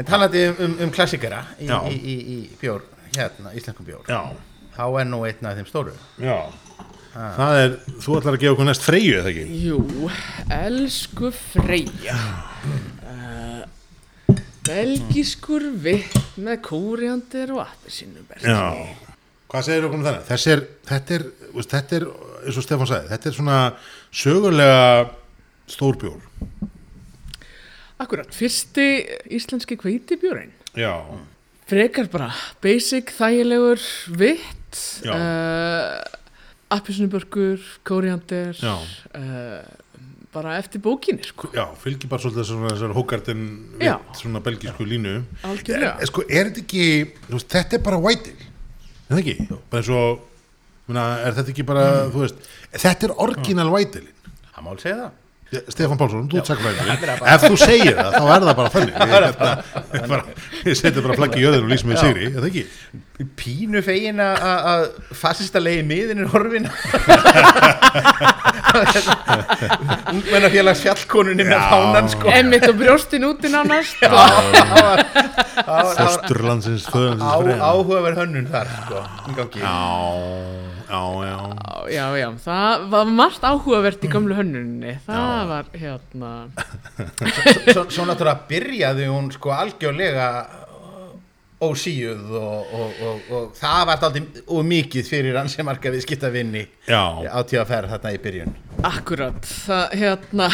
En 0.01 0.07
talandi 0.09 0.43
um, 0.51 0.57
um, 0.67 0.75
um 0.87 0.93
klassikara 0.95 1.41
í, 1.59 1.67
í, 1.67 1.97
í, 1.97 2.15
í 2.35 2.39
bjór, 2.61 2.85
hérna, 3.17 3.53
íslenskum 3.59 3.89
bjór. 3.89 4.05
já, 4.09 4.21
Þá 4.77 4.85
er 5.03 5.09
nú 5.11 5.23
einn 5.29 5.49
af 5.51 5.59
þeim 5.59 5.69
stóru. 5.69 5.95
já 6.23 6.37
það 7.15 7.59
er, 7.65 7.77
þú 8.05 8.17
ætlar 8.19 8.37
að 8.37 8.43
gefa 8.45 8.55
okkur 8.55 8.69
næst 8.69 8.87
freyju 8.87 9.19
eða 9.21 9.33
ekki? 9.33 9.61
Jú, 9.67 10.11
elsku 10.55 11.31
Freyja. 11.35 12.17
Uh, 13.05 13.63
belgiskur 14.69 15.67
vitt 15.83 16.19
með 16.41 16.61
kóriandir 16.69 17.55
og 17.57 17.65
appelsinuberg. 17.65 18.45
Já, 18.47 18.61
hvað 19.51 19.67
segir 19.67 19.89
okkur 19.89 20.01
um 20.01 20.07
þennan? 20.07 20.27
Þessi 20.29 20.53
er, 20.55 20.65
þetta 20.91 21.17
er, 21.19 21.27
þetta 21.61 21.99
er 21.99 22.07
eins 22.45 22.61
og 22.61 22.67
Stefán 22.67 22.91
sagði, 22.91 23.11
þetta 23.15 23.31
er 23.31 23.37
svona 23.37 23.59
sögulega 24.11 24.85
stórbjór 25.71 26.23
Akkurat, 28.01 28.31
fyrsti 28.33 28.87
íslenski 29.37 29.77
kveitibjörinn. 29.77 30.55
Já, 30.73 30.95
Frekar 31.71 32.09
bara 32.11 32.31
basic, 32.65 33.13
þægilegur, 33.15 33.83
vitt, 34.19 34.79
Já. 35.05 35.13
uh, 35.15 36.20
appelsinubörgur, 36.71 37.61
kóriandir, 37.87 38.59
uh, 38.63 39.63
bara 40.33 40.57
eftir 40.61 40.79
bókinni, 40.85 41.25
sko. 41.27 41.49
já, 41.55 41.65
fylgir 41.83 42.09
bara 42.09 42.23
svolítið 42.23 42.51
þessar 42.71 42.93
hókartin 42.95 43.41
Já. 43.83 43.97
vitt, 43.99 44.21
svona 44.21 44.41
belgísku 44.47 44.85
línu 44.87 45.17
Algjörlega. 45.43 45.97
er, 46.01 46.07
sko, 46.07 46.23
er 46.31 46.51
þetta 46.53 46.63
ekki, 46.63 46.85
veist, 47.35 47.49
þetta 47.51 47.79
er 47.81 47.83
bara 47.89 47.99
white 47.99 48.31
ale, 48.31 48.47
er 49.11 49.17
það 49.17 49.23
ekki? 49.25 49.49
Bara 49.73 49.81
eins 49.83 49.91
og, 49.99 50.21
mena, 50.87 51.07
er 51.27 51.35
þetta 51.41 51.51
ekki 51.57 51.67
bara, 51.67 51.87
þú 52.15 52.23
veist, 52.23 52.47
þetta 52.79 53.09
er 53.11 53.17
orginal 53.27 53.73
white 53.75 53.99
ale 54.05 54.15
Það 54.55 54.65
mál 54.69 54.79
segja 54.79 54.97
það. 55.01 55.11
Stefán 55.51 55.99
Pálsson, 55.99 56.29
þú 56.31 56.43
sakvæðin 56.47 56.91
ef 57.27 57.43
þú 57.43 57.57
segir 57.59 57.97
það, 57.99 58.13
þá 58.15 58.25
er 58.37 58.45
það 58.47 58.57
bara 58.61 58.71
þannig 58.71 58.95
ég, 58.95 58.99
hérna, 59.11 59.49
ég, 59.97 60.05
bara, 60.13 60.23
ég 60.69 60.77
seti 60.79 61.03
bara 61.03 61.17
flaggi 61.19 61.41
í 61.41 61.43
jöðin 61.43 61.65
og 61.67 61.71
lýsum 61.73 61.91
við 61.91 61.99
sigri, 62.05 62.29
er 62.31 62.37
það 62.39 62.49
ekki? 62.53 62.65
Pínu 63.37 63.83
fegin 63.85 64.23
að- 64.25 64.41
að 64.47 64.61
að 64.71 64.85
fascista 65.21 65.59
leiði 65.61 65.83
miðin 65.91 66.23
er 66.23 66.31
horfin 66.33 66.67
Ungmennafélags 70.15 70.81
fjallkonunni 70.85 71.45
með 71.47 71.57
Já. 71.59 71.67
fánan 71.73 72.09
sko 72.13 72.31
Emmitt 72.35 72.67
og 72.71 72.77
brjóstin 72.81 73.25
nánast. 73.51 73.99
Fósturlandsins, 75.67 76.87
föðurlandsins 76.91 77.27
Á, 77.27 77.35
friðin. 77.43 77.65
áhugaverð 77.71 78.21
hönnun 78.23 78.47
þar 78.53 78.71
sko 78.85 79.03
í 79.31 79.37
gangi. 79.39 79.61
Já, 80.91 81.03
já, 81.23 81.35
já 81.95 82.07
Já, 82.19 82.31
það 82.43 82.87
var 82.91 83.11
margt 83.15 83.45
áhugavert 83.47 84.03
í 84.03 84.11
gamlu 84.11 84.35
hönnunni. 84.35 84.97
Það 85.07 85.43
var 85.51 85.69
hérna... 85.79 86.31
Svo, 87.75 87.85
svo 87.87 88.07
náttúrulega 88.09 88.49
byrjaði 88.51 89.07
hún 89.11 89.31
sko 89.35 89.53
algjörlega 89.55 90.27
ósíuð 91.61 92.31
og, 92.41 92.71
og, 92.73 93.01
og, 93.05 93.27
og 93.37 93.49
það 93.59 93.81
var 93.91 94.05
aldrei 94.07 94.23
og 94.49 94.63
mikið 94.65 95.09
fyrir 95.11 95.37
hann 95.37 95.51
sem 95.53 95.67
marga 95.69 95.91
við 95.93 96.05
skiptavinni 96.07 96.63
Já, 96.89 97.03
á 97.29 97.39
tíðaferð 97.45 97.91
þarna 97.93 98.13
í 98.17 98.21
byrjun. 98.25 98.55
Akkurat, 98.89 99.45
það 99.67 99.97
hérna 100.01 100.47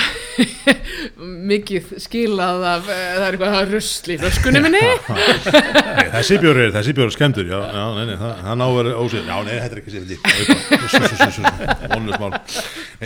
mikið 1.53 1.93
skilað 2.03 2.65
af 2.73 2.89
eh, 2.91 3.03
það 3.17 3.27
er 3.29 3.37
eitthvað 3.37 3.71
rusl 3.77 4.11
í 4.13 4.17
flöskunni 4.23 4.63
minni. 4.65 4.83
Þessi 6.17 6.39
bjór 6.43 6.61
er, 6.65 6.73
þessi 6.75 6.95
bjór 6.97 7.11
er 7.11 7.15
skemmtur 7.15 7.47
Já, 7.51 7.59
já, 7.71 7.85
nei, 7.97 8.05
nei, 8.11 8.17
það, 8.21 8.33
hann 8.49 8.65
áveri 8.67 8.95
ósýð 8.99 9.31
Já, 9.31 9.37
nei, 9.47 9.55
þetta 9.63 9.77
er 9.77 9.83
ekki 9.83 9.93
Mónus 11.95 12.19
mál. 12.21 12.33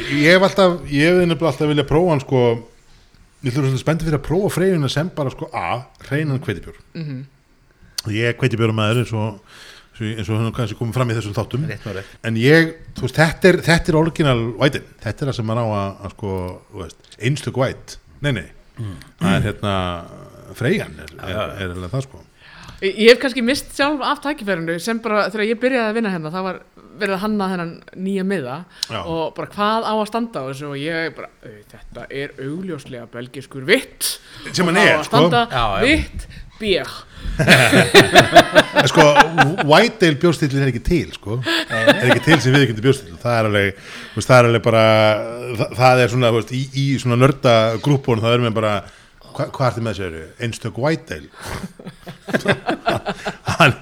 Ég 0.01 0.35
hef 0.35 0.47
alltaf, 0.49 0.79
ég 0.89 1.11
hef 1.11 1.21
nefnilega 1.21 1.51
alltaf 1.53 1.71
vilja 1.75 1.87
prófa 1.89 2.15
hann 2.15 2.25
sko 2.25 2.43
Ég 3.41 3.53
ætlum 3.55 3.65
svolítið 3.71 3.81
spenntið 3.81 4.09
fyrir 4.11 4.19
að 4.21 4.27
prófa 4.27 4.49
freyjuna 4.57 4.89
sem 4.93 5.09
bara 5.17 5.31
sko 5.33 5.47
A, 5.57 5.69
hreinan 6.09 6.41
kveitibjór 6.45 6.81
Mhm. 6.97 7.21
Ég 8.09 8.31
er 8.31 8.39
kveitibjórum 8.41 8.79
maður 8.81 9.03
eins 9.03 9.13
og 9.13 9.59
eins 10.01 10.31
og 10.31 10.39
hann 10.41 10.55
kannski 10.57 10.79
komið 10.79 10.97
fram 10.97 11.11
í 11.13 11.17
þessum 11.19 11.35
þáttum. 11.37 11.67
Rétt 11.69 11.85
rétt. 11.93 12.15
En 12.25 12.39
ég, 12.41 12.73
þú 12.97 13.05
veist, 13.05 13.19
þetta 13.19 13.51
er, 13.51 13.59
þetta 13.67 13.93
er 13.93 13.99
original 14.01 14.41
white, 14.61 14.81
þetta 15.03 15.27
er 15.27 15.31
það 15.31 15.37
sem 15.37 15.49
maður 15.51 15.61
á 15.61 15.69
að, 15.77 15.91
að 16.07 16.15
sko, 16.15 16.39
veist, 16.79 17.11
einstök 17.29 17.61
white. 17.61 17.99
Nei, 18.25 18.33
nei, 18.39 18.47
það 19.21 19.35
er 19.35 19.47
hérna 19.49 19.75
freyjan 20.57 20.97
er, 21.05 21.15
er, 21.21 21.41
er, 21.67 21.75
er, 21.77 21.89
það 21.93 22.07
sko. 22.07 22.23
Ég 22.81 22.97
ég 22.97 23.11
hef 23.13 23.21
kannski 23.21 23.45
mist 23.45 23.75
sjálf 23.77 24.01
af 24.09 24.23
tækifærinu 24.25 24.79
sem 24.81 25.01
bara 25.05 25.27
þegar 25.29 25.51
ég 25.51 25.61
byrjaði 25.61 25.91
að 25.91 25.99
vinna 25.99 26.13
hérna 26.15 26.33
það 26.33 26.47
var 26.47 26.61
verið 27.01 27.17
að 27.17 27.23
hanna 27.25 27.49
þennan 27.53 27.73
nýja 28.07 28.25
miða 28.29 28.59
Já. 28.91 29.01
og 29.03 29.35
bara 29.37 29.51
hvað 29.55 29.89
á 29.89 29.93
að 29.97 30.07
standa 30.11 30.43
á 30.43 30.49
þessu 30.51 30.67
og 30.71 30.77
ég 30.81 31.15
bara, 31.17 31.31
"Au, 31.45 31.57
þetta 31.73 32.07
er 32.11 32.29
augljóslega 32.47 33.07
belgiskur 33.13 33.65
vitt 33.69 34.19
Sem 34.53 34.67
hann 34.67 34.77
er, 34.77 34.97
á 34.97 35.01
að 35.01 35.05
sko. 35.05 35.17
standa 35.17 35.41
Já, 35.51 35.65
já. 35.77 35.83
vitt 35.87 36.29
bíl 36.61 36.85
En 37.41 38.89
sko, 38.91 39.05
white 39.65 40.07
ale 40.07 40.19
bjóstillin 40.21 40.63
er 40.63 40.69
ekki 40.73 40.83
til 40.85 41.13
sko, 41.15 41.39
er 41.71 42.11
ekki 42.11 42.25
til 42.27 42.41
sem 42.45 42.53
viðkynni 42.55 42.85
bjóstill 42.85 43.17
það 43.23 43.37
er 43.39 43.45
alveg, 43.49 43.75
þú 44.13 44.19
veist, 44.21 44.29
það 44.31 44.39
er 44.39 44.49
alveg 44.51 44.63
bara 44.67 44.85
það, 45.57 45.69
það 45.81 46.03
er 46.05 46.09
svona, 46.15 46.31
þú 46.35 46.41
veist, 46.41 46.53
í, 46.53 46.63
í 46.77 46.85
svona 47.01 47.17
nörda 47.21 47.55
grúppun, 47.85 48.21
það 48.21 48.35
er 48.37 48.45
með 48.45 48.55
bara 48.61 48.75
hva, 49.31 49.47
hvað 49.55 49.67
ertu 49.71 49.85
með 49.87 50.01
þessu, 50.01 50.23
einstök 50.47 50.81
white 50.85 51.17
ale 51.17 51.29
hann, 53.61 53.75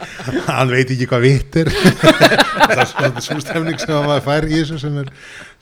hann 0.48 0.72
veit 0.72 0.92
ekki 0.94 1.08
hvað 1.10 1.24
vitt 1.24 1.58
er 1.62 1.70
það 2.68 2.74
er 2.74 2.90
svona 2.90 3.22
svo 3.24 3.38
stefning 3.42 3.80
sem 3.82 3.94
maður 3.94 4.26
fær 4.26 4.48
í 4.48 4.56
þessu 4.56 4.80
sem 4.82 4.98
er 5.02 5.12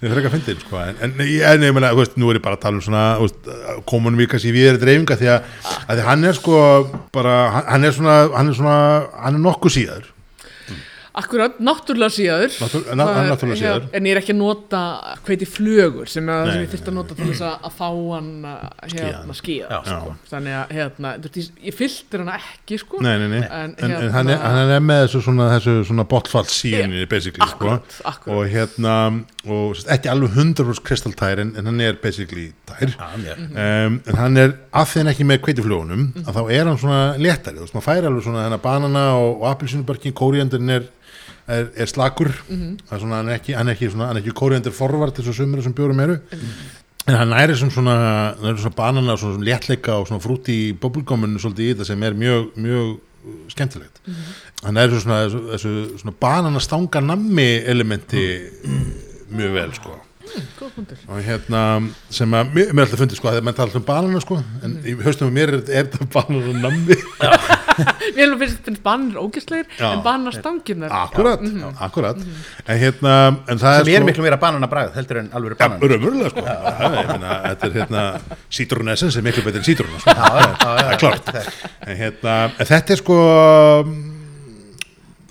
frekar 0.01 0.35
fyndin 0.35 0.61
sko. 0.63 0.81
en, 0.83 0.99
en, 1.05 1.15
en 1.21 1.69
ég 1.69 1.77
meina, 1.77 1.93
þú 1.95 2.03
veist, 2.03 2.19
nú 2.21 2.33
er 2.33 2.41
ég 2.41 2.45
bara 2.45 2.59
að 2.59 2.65
tala 2.67 2.81
um 2.81 2.85
svona 2.85 3.05
komunum 3.89 4.21
við 4.21 4.33
kannski 4.35 4.55
við 4.57 4.73
erum 4.73 4.83
dreifinga 4.83 5.21
því 5.21 5.33
að, 5.37 5.55
að 5.87 6.01
því 6.01 6.11
hann 6.11 6.29
er 6.33 6.41
sko 6.41 6.59
bara, 7.17 7.39
hann 7.71 7.89
er 7.89 7.97
svona 7.97 8.19
hann 8.35 8.53
er 8.53 8.61
svona, 8.61 8.79
hann 9.23 9.39
er 9.39 9.45
nokkuð 9.47 9.77
síðar 9.79 10.13
Akkurat, 11.17 11.55
náttúrulega 11.65 12.13
síður 12.13 12.51
Náttúr- 12.61 12.89
na- 12.95 13.05
er- 13.09 13.31
náttúrulega 13.31 13.57
síður. 13.57 13.85
hér- 13.87 13.95
En 13.97 14.05
ég 14.05 14.13
er 14.13 14.19
ekki 14.21 14.35
að 14.35 14.37
nota 14.37 14.81
hveiti 15.25 15.47
flögur 15.49 16.09
sem, 16.13 16.27
að, 16.29 16.43
Nei, 16.45 16.53
sem 16.53 16.61
ég 16.61 16.67
nei, 16.67 16.73
þurfti 16.75 16.91
að 16.93 16.97
nota 16.99 17.15
til 17.17 17.29
þess 17.31 17.45
að, 17.47 17.55
að 17.65 17.73
fá 17.79 17.89
hann 18.13 18.29
uh, 18.45 18.69
hérna, 18.93 19.37
skíða 19.39 19.79
sko. 19.87 20.13
Þannig 20.31 20.57
að 20.59 20.75
hérna, 20.77 21.13
ég, 21.65 21.75
fylltir 21.79 22.21
hann 22.25 22.33
ekki 22.37 22.79
sko. 22.83 23.01
Nei, 23.01 23.15
nei, 23.23 23.29
nei, 23.33 23.41
En, 23.47 23.49
en, 23.49 23.75
en 23.79 23.91
hérna- 23.97 24.11
hann, 24.13 24.29
er, 24.35 24.43
hann 24.45 24.73
er 24.77 24.85
með 24.91 25.01
þessu 25.07 25.23
svona, 25.25 25.47
þessu 25.57 25.75
svona 25.89 26.05
botfall 26.13 26.45
síðunni 26.53 27.07
basically, 27.09 27.49
sko 27.49 27.65
Akkurat, 27.73 27.97
akkurat. 28.13 28.37
og 28.37 28.53
hérna, 28.53 28.97
og 29.47 29.73
sérst, 29.79 29.89
ekki 29.97 30.11
alveg 30.13 30.37
100% 30.37 30.83
kristaltær 30.85 31.41
en, 31.41 31.55
en 31.57 31.65
hann 31.73 31.81
er 31.81 31.97
basically 32.03 32.51
tær 32.69 32.93
Já, 32.93 33.09
mjög. 33.17 33.41
um, 33.57 34.01
en 34.07 34.21
hann 34.21 34.37
er 34.37 34.53
af 34.75 34.93
því 34.93 35.01
hann 35.05 35.13
ekki 35.15 35.25
með 35.33 35.41
kveitiflugunum 35.49 36.05
að 36.27 36.35
þá 36.37 36.43
er 36.53 36.65
hann 36.69 36.77
svona 36.77 37.01
léttari 37.17 37.57
þú 37.57 37.65
veist, 37.65 37.75
maður 37.79 37.89
fær 37.89 38.11
alveg 38.11 38.23
svona 38.29 38.45
hennar 38.45 38.61
banana 38.61 39.07
og, 39.17 39.41
og 39.41 39.49
appelsínubörkin, 39.55 40.13
kóriandurinn 40.13 40.71
er, 40.77 40.89
er, 41.49 41.69
er 41.77 41.91
slakur. 41.91 42.33
Það 42.49 42.97
er 42.97 43.03
svona, 43.03 43.21
hann 43.21 43.31
er 43.31 43.41
ekki, 43.41 43.55
hann 43.57 43.71
er 43.71 43.77
ekki, 43.77 43.91
svona, 43.93 44.11
hann 44.11 44.21
er 44.21 44.25
ekki 44.25 44.37
kóriandur 44.39 44.75
forvart 44.77 45.21
eins 45.21 45.31
og 45.31 45.39
sumir 45.39 45.63
sem 45.65 45.75
bjórum 45.77 46.03
eru. 46.05 46.19
En 47.07 47.15
hann 47.15 47.57
sem 47.57 47.71
svona, 47.71 47.99
er 48.43 48.57
svona 48.59 48.77
banana 48.77 49.17
svona 49.17 49.45
léttleika 49.47 50.01
og 50.01 50.09
svona 50.09 50.23
frúti 50.23 50.57
í 50.67 50.73
bubbleguminu 50.75 51.39
svolítið 51.39 51.69
í 51.69 51.75
þetta 51.75 51.87
sem 51.87 52.03
er 52.03 52.19
mjög, 52.19 52.49
mjög 52.59 52.97
skemmtilegt. 53.55 54.01
Hann 54.65 54.81
er 54.81 54.91
svona, 54.97 55.23
þessu, 55.27 55.45
þessu 55.53 56.03
svona 56.03 56.17
banana 56.21 56.63
stanga 56.63 57.03
nammi 57.05 57.49
elementi 57.67 58.27
mjög 59.31 59.57
vel 59.61 59.73
sko 59.79 60.01
Punktur. 60.77 60.99
og 61.09 61.21
hérna 61.25 61.61
sem 62.13 62.33
að 62.37 62.51
mér 62.55 62.73
mér 62.75 62.83
er 62.83 62.87
alltaf 62.87 63.01
fundið 63.03 63.19
sko 63.21 63.31
að 63.31 63.39
menn 63.47 63.57
tala 63.57 63.69
alltaf 63.69 63.81
um 63.81 63.87
banana 63.87 64.21
sko 64.25 64.39
en 64.67 64.75
í 64.83 64.95
haustum 65.05 65.31
mér 65.35 65.53
er, 65.55 65.63
er 65.71 65.89
þetta 65.93 66.09
banana 66.13 66.65
nammi. 66.67 66.97
Mér 68.17 68.33
hefur 68.33 68.41
finnst, 68.41 69.19
ógæslegir 69.21 69.67
Já. 69.77 69.89
en 69.93 70.03
banar 70.05 70.33
stangirnar 70.33 70.93
akkurat, 70.97 71.43
akkurat 71.85 72.23
en 72.23 72.79
hérna 72.81 73.15
en 73.51 73.61
það 73.61 73.81
sem 73.83 73.91
er 73.93 74.01
er 74.01 74.07
miklu 74.09 74.25
meira 74.25 74.39
banana 74.41 74.69
bragð 74.71 74.97
heldur 74.97 75.21
en 75.21 75.29
alveg 75.37 75.59
banan 75.61 75.83
Ja, 75.83 75.91
raunverulega 75.93 76.31
sko. 76.33 76.45
Já, 76.47 76.57
ég 76.97 77.11
meina, 77.11 77.35
þetta 77.51 77.69
er 77.69 77.77
hérna 77.77 78.05
Citrun-essence 78.49 79.21
er 79.21 79.27
miklu 79.27 79.45
betur 79.45 79.61
en 79.61 79.69
Citrun 79.69 80.01
sko. 80.01 80.17
það 80.17 80.83
er 80.87 81.01
klárt. 81.03 81.33
en, 81.37 81.97
hérna, 82.01 82.37
en 82.57 82.71
þetta 82.73 82.97
er 82.97 83.03
sko 83.03 83.19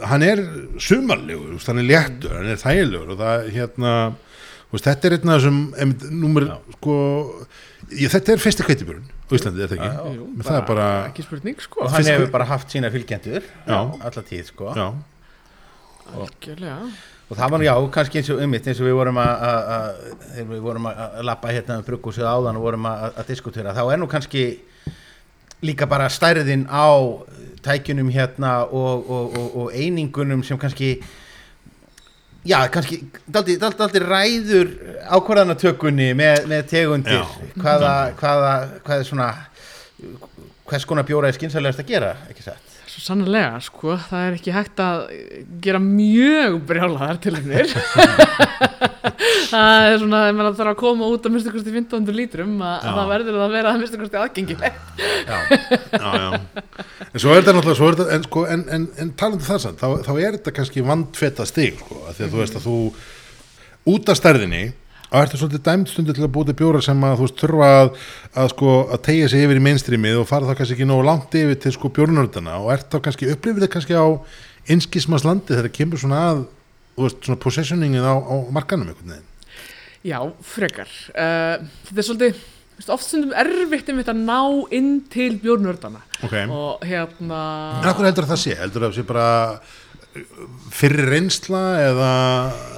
hann 0.06 0.28
er 0.28 0.44
sumarlegur, 0.82 1.58
hann 1.66 1.82
er 1.82 1.90
léttur 1.90 2.36
hann 2.36 2.52
er 2.54 2.62
þægilegur 2.62 3.16
og 3.16 3.22
það 3.24 3.50
hérna 3.56 3.96
veist, 4.76 4.86
þetta 4.90 5.08
er 5.10 5.16
einn 5.18 5.32
af 5.34 5.40
þessum 5.42 5.60
einmitt, 5.82 6.06
númer, 6.12 6.46
sko, 6.78 6.96
ég, 7.96 8.12
þetta 8.14 8.36
er 8.36 8.44
fyrsti 8.46 8.68
kveitibjörn 8.68 9.04
á 9.26 9.32
Íslandi, 9.40 9.64
er 9.66 9.72
það 9.74 9.80
ekki? 9.82 10.14
Jú, 10.20 10.28
Men 10.36 10.46
það 10.46 10.58
er 10.62 10.66
bara, 10.70 10.86
Ekki 11.10 11.26
spurning 11.26 11.60
sko 11.66 11.84
og 11.86 11.92
hann 11.96 12.06
hefur 12.12 12.32
bara 12.36 12.46
haft 12.52 12.74
sína 12.76 12.92
fylgjendur 12.94 13.44
Já. 13.66 13.80
alla 13.80 14.26
tíð 14.30 14.50
sko 14.54 14.72
Algjörlega. 16.16 16.78
og 17.30 17.38
það 17.40 17.50
var 17.56 17.64
já, 17.66 17.74
kannski 17.96 18.20
eins 18.22 18.30
og 18.30 18.42
ummitt 18.46 18.68
eins 18.70 18.80
og 18.80 18.86
við 18.86 18.94
vorum 19.00 19.18
að- 19.18 19.40
að 19.42 19.70
að- 19.76 19.96
þegar 20.36 20.50
við 20.52 20.60
vorum 20.62 20.86
að 20.92 21.24
lappa 21.26 21.48
hérna 21.50 21.78
um 21.80 21.84
bruggúsið 21.88 22.28
áðan 22.30 22.56
og 22.60 22.62
vorum 22.68 22.86
að, 22.86 23.06
að 23.18 23.28
diskutera 23.32 23.74
þá 23.74 23.82
er 23.94 23.98
nú 23.98 24.08
kannski 24.08 24.44
líka 25.66 25.88
bara 25.90 26.06
stærðin 26.10 26.68
á 26.70 26.86
tækjunum 27.66 28.12
hérna 28.14 28.68
og, 28.70 29.10
og, 29.10 29.38
og, 29.38 29.56
og 29.58 29.72
einingunum 29.74 30.44
sem 30.46 30.58
kannski 30.62 31.02
já, 32.46 32.60
kannski 32.74 33.02
daldi, 33.28 33.58
ræður 34.06 34.72
ákvarðanatökunni 35.18 36.12
með, 36.18 36.46
með 36.52 36.70
tegundir. 36.72 37.26
Hvaða, 37.58 37.96
hvaða, 38.20 38.54
hvað 38.86 39.02
er 39.02 39.10
svona 39.10 39.30
hvers 40.66 40.88
konar 40.90 41.06
bjóra 41.08 41.30
er 41.30 41.38
skynsalegast 41.38 41.84
að 41.84 41.92
gera 41.94 42.16
ekki 42.30 42.46
satt 42.46 42.75
Svo 42.96 43.02
sannlega, 43.04 43.58
sko, 43.60 43.98
það 44.08 44.22
er 44.24 44.36
ekki 44.38 44.52
hægt 44.56 44.80
að 44.80 45.02
gera 45.60 45.82
mjög 45.84 46.54
brjálaðar 46.70 47.18
til 47.20 47.34
hennir. 47.36 47.74
það 49.52 49.88
er 49.90 49.98
svona, 50.00 50.22
ef 50.30 50.38
maður 50.38 50.56
þarf 50.62 50.72
að 50.72 50.78
koma 50.80 51.10
út 51.12 51.28
að 51.28 51.34
minnstu 51.34 51.52
kosti 51.52 51.74
1500 51.74 52.16
lítrum, 52.16 52.54
að, 52.64 52.78
að 52.88 53.00
það 53.02 53.12
verður 53.12 53.42
að 53.44 53.58
vera 53.58 53.74
að 53.74 53.82
minnstu 53.82 54.00
kosti 54.00 54.22
aðgengilegt. 54.22 55.04
já, 55.28 55.36
já, 56.00 56.08
já 56.16 56.30
en 57.12 57.20
svo 57.20 57.34
er 57.34 57.44
þetta 57.44 57.58
náttúrulega 57.58 57.80
svo 57.82 57.90
er 57.90 58.00
þetta, 58.00 58.08
en, 58.16 58.26
sko, 58.30 58.46
en, 58.56 58.64
en, 58.78 58.88
en 59.04 59.12
talandi 59.20 59.50
það 59.50 59.62
samt, 59.66 59.84
þá, 59.84 60.08
þá 60.08 60.14
er 60.16 60.40
þetta 60.40 60.56
kannski 60.62 60.88
vandfetta 60.88 61.50
stig, 61.52 61.84
sko, 61.84 62.00
af 62.08 62.16
því 62.16 62.26
að 62.26 62.34
þú 62.34 62.42
veist 62.46 62.58
að 62.62 62.66
þú 62.70 62.80
út 63.96 64.12
af 64.12 64.20
stærðinni 64.20 64.64
og 65.12 65.20
ertu 65.22 65.40
svolítið 65.40 65.64
dæmt 65.68 65.92
stundu 65.92 66.16
til 66.16 66.26
að 66.26 66.34
búti 66.36 66.56
bjóra 66.58 66.82
sem 66.84 67.06
að 67.06 67.20
þú 67.20 67.28
veist 67.28 67.44
þurfa 67.44 67.70
að, 67.82 67.92
að 68.42 68.50
sko 68.56 68.74
að 68.96 69.04
tegja 69.10 69.30
sig 69.32 69.46
yfir 69.46 69.60
í 69.60 69.66
mainstreamið 69.68 70.22
og 70.22 70.28
fara 70.30 70.50
þá 70.50 70.60
kannski 70.60 70.78
ekki 70.78 70.90
nógu 70.90 71.06
langt 71.06 71.38
yfir 71.38 71.62
til 71.62 71.76
sko 71.76 71.92
bjórnördana 71.94 72.58
og 72.64 72.74
ert 72.74 72.90
þá 72.90 73.00
kannski 73.06 73.30
upplifir 73.34 73.62
þetta 73.62 73.76
kannski 73.76 74.00
á 74.00 74.08
einskismas 74.66 75.28
landi 75.28 75.54
þegar 75.54 75.70
það 75.70 75.78
kemur 75.78 76.02
svona 76.02 76.26
að 76.32 76.44
þú 76.96 77.06
veist 77.06 77.30
svona 77.30 77.44
positioningið 77.46 78.10
á, 78.10 78.16
á 78.18 78.36
markanum 78.56 78.92
veginn 78.92 79.24
Já, 80.06 80.20
frekar. 80.46 80.90
Uh, 81.18 81.64
þetta 81.88 82.02
er 82.02 82.06
svolítið, 82.06 82.42
oft 82.94 83.08
stundum 83.08 83.32
erfitt 83.42 83.88
um 83.90 83.98
þetta 83.98 84.14
að 84.14 84.20
ná 84.28 84.42
inn 84.78 84.92
til 85.10 85.32
bjórnördana. 85.42 86.04
Ok. 86.22 86.36
Og 86.54 86.86
hérna... 86.86 87.40
En 87.80 87.88
hvað 87.88 88.12
heldur 88.12 88.30
það 88.30 88.42
sé? 88.44 88.54
Heldur 88.60 88.86
það 88.86 89.00
sé 89.00 89.06
bara 89.10 89.30
fyrir 90.76 91.10
reynsla 91.12 91.62
eða 91.84 92.12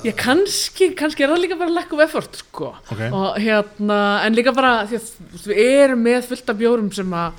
Já, 0.06 0.12
kannski, 0.17 0.91
kannski 0.97 1.23
er 1.26 1.30
það 1.34 1.43
líka 1.43 1.58
bara 1.60 1.73
lack 1.76 1.93
of 1.93 2.02
effort, 2.04 2.39
sko. 2.41 2.71
Ok. 2.93 3.02
Og 3.13 3.38
hérna, 3.43 4.00
en 4.26 4.38
líka 4.38 4.54
bara 4.56 4.71
því 4.89 4.97
að 5.00 5.08
veist, 5.34 5.47
við 5.52 5.62
erum 5.76 6.02
með 6.08 6.28
fullt 6.32 6.50
af 6.54 6.60
bjórum 6.62 6.89
sem 6.95 7.13
að 7.17 7.32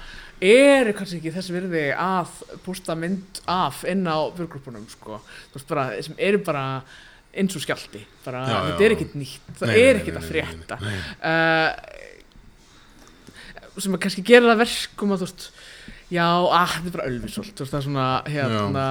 eru 0.48 0.92
kannski 0.94 1.18
ekki 1.18 1.32
þess 1.34 1.50
virði 1.50 1.84
að 1.98 2.30
pústa 2.62 2.94
mynd 2.98 3.40
af 3.50 3.80
inn 3.90 4.04
á 4.06 4.18
bjórgrúpunum, 4.38 4.86
sko. 4.92 5.18
Þú 5.50 5.58
veist, 5.58 5.70
bara, 5.72 5.88
sem 6.06 6.14
eru 6.30 6.38
bara 6.46 6.64
eins 7.38 7.54
og 7.58 7.62
skjálti. 7.64 8.04
Bara, 8.24 8.44
Já, 8.46 8.54
já, 8.54 8.60
þetta 8.70 8.84
er 8.86 8.92
já. 8.92 8.96
ekkit 8.98 9.14
nýtt, 9.18 9.48
það 9.58 9.72
Nei, 9.72 9.78
er 9.82 9.98
ekkit 10.02 10.20
að 10.20 10.28
frétta. 10.30 10.78
Uh, 11.18 11.70
sem 13.78 13.94
að 13.94 14.02
kannski 14.02 14.24
gera 14.26 14.48
það 14.52 14.62
verkum 14.64 15.12
að 15.14 15.20
þú 15.22 15.26
veist, 15.28 15.44
já, 16.10 16.24
að 16.24 16.70
þetta 16.72 16.88
er 16.88 16.94
bara 16.96 17.06
ölvisvolt, 17.10 17.52
þú 17.52 17.64
veist, 17.64 17.72
það 17.74 17.78
er 17.78 17.86
svona, 17.86 18.06
hérna, 18.32 18.84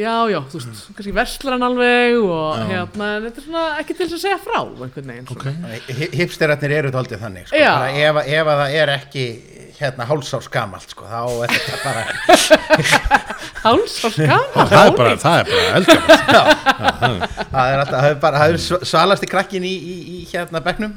já, 0.00 0.14
já, 0.32 0.38
þú 0.50 0.58
veist, 0.60 0.86
kannski 0.96 1.14
verslar 1.14 1.54
hann 1.56 1.66
alveg 1.68 2.16
og 2.24 2.58
Já. 2.58 2.64
hérna, 2.72 3.10
þetta 3.26 3.42
er 3.42 3.46
svona 3.48 3.64
ekki 3.82 3.96
til 3.98 4.06
þess 4.08 4.16
að 4.18 4.24
segja 4.24 4.40
frá, 4.42 4.58
einhvern 4.64 5.12
veginn, 5.12 5.28
Ok. 5.30 5.44
svona. 5.46 5.80
Hi- 6.00 6.10
hipsterarnir 6.18 6.76
eru 6.80 6.90
þetta 6.90 7.02
aldrei 7.04 7.20
þannig 7.22 7.46
sko. 7.46 7.62
Bara 7.62 7.90
ef, 7.94 8.22
ef 8.26 8.46
að 8.54 8.62
það 8.64 8.78
er 8.82 8.94
ekki 8.98 9.26
hérna 9.78 10.04
hálsás 10.08 10.46
gamalt 10.52 10.90
sko, 10.92 11.04
þá 11.08 11.20
er 11.44 11.52
þetta 11.54 11.76
bara 11.84 12.02
Háls 13.64 13.94
og 14.04 14.12
skama, 14.12 14.64
það 14.68 14.74
er 14.86 14.96
bara, 14.98 15.14
það 15.20 15.38
er 15.38 15.46
bara 15.50 15.78
eldgamalt. 15.78 17.30
Það 17.54 17.70
er 17.70 17.80
alltaf, 17.80 17.94
það 17.94 18.08
er 18.10 18.16
bara, 18.22 18.38
það 18.42 18.52
er 18.52 18.56
sv- 18.60 18.86
svalasti 18.90 19.28
krakkin 19.30 19.64
í, 19.64 19.70
í, 19.72 19.94
í 20.10 20.16
hérna 20.30 20.60
bekknum. 20.64 20.94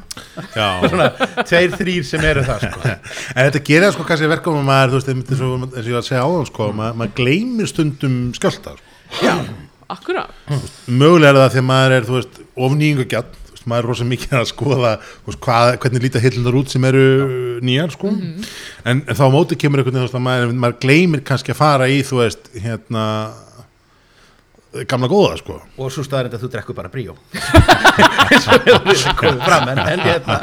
Já. 0.56 0.68
Svona 0.90 1.08
tveir, 1.48 1.76
þrýr 1.78 2.08
sem 2.08 2.24
eru 2.26 2.44
það 2.48 2.66
sko. 2.66 2.80
En 2.90 3.48
þetta 3.48 3.62
gerir 3.70 3.94
sko 3.96 4.06
kannski 4.08 4.30
verkum 4.32 4.58
að 4.62 4.66
maður, 4.68 4.94
þú 4.96 5.00
veist, 5.00 5.12
eins 5.14 5.44
og 5.46 5.68
eins 5.68 5.78
og 5.78 5.90
ég 5.92 5.96
var 5.98 6.02
að 6.02 6.10
segja 6.10 6.24
áðan, 6.26 6.50
sko, 6.50 6.70
maður, 6.80 6.98
maður 7.04 7.14
gleymir 7.22 7.70
stundum 7.72 8.18
skjálta, 8.38 8.74
sko. 9.20 9.36
akkurat, 9.98 10.34
Mögulega 10.90 11.30
er 11.32 11.40
það 11.44 11.60
að 11.62 11.68
maður 11.70 11.98
er, 12.00 12.08
þú 12.10 12.18
veist, 12.18 12.42
ofnýjingagjall, 12.68 13.28
þú 13.30 13.38
veist, 13.38 13.47
maður 13.68 13.84
er 13.84 13.90
rosa 13.92 14.08
mikið 14.08 14.38
að 14.40 14.48
skoða, 14.52 14.94
hvað, 15.28 15.74
hvernig 15.84 16.06
líta 16.08 16.22
hillunar 16.24 16.60
út 16.62 16.72
sem 16.74 16.88
eru 16.90 17.08
nýjar, 17.66 17.94
sko. 17.96 18.14
en, 18.84 19.04
en 19.04 19.18
þá 19.18 19.26
á 19.28 19.36
móti 19.36 19.60
kemur 19.60 19.84
einhvern 19.84 20.00
veginn, 20.00 20.16
að 20.20 20.26
maður, 20.30 20.56
maður 20.64 20.80
gleymir 20.86 21.26
kannski 21.28 21.54
að 21.54 21.62
fara 21.62 21.90
í, 21.92 22.00
þú 22.08 22.22
veist, 22.24 22.50
hérna, 22.56 23.04
gamla 24.88 25.08
góða, 25.10 25.38
sko. 25.40 25.56
og 25.80 25.92
svo 25.94 26.04
staðar 26.06 26.28
þetta 26.28 26.40
þú 26.44 26.50
drekkur 26.54 26.76
bara 26.78 26.90
bríó 26.92 27.14
eins 28.28 28.48
og 28.52 28.66
við 28.68 29.06
komum 29.18 29.40
fram 29.46 29.70
en, 29.72 29.80
en 29.80 30.02
hérna 30.04 30.36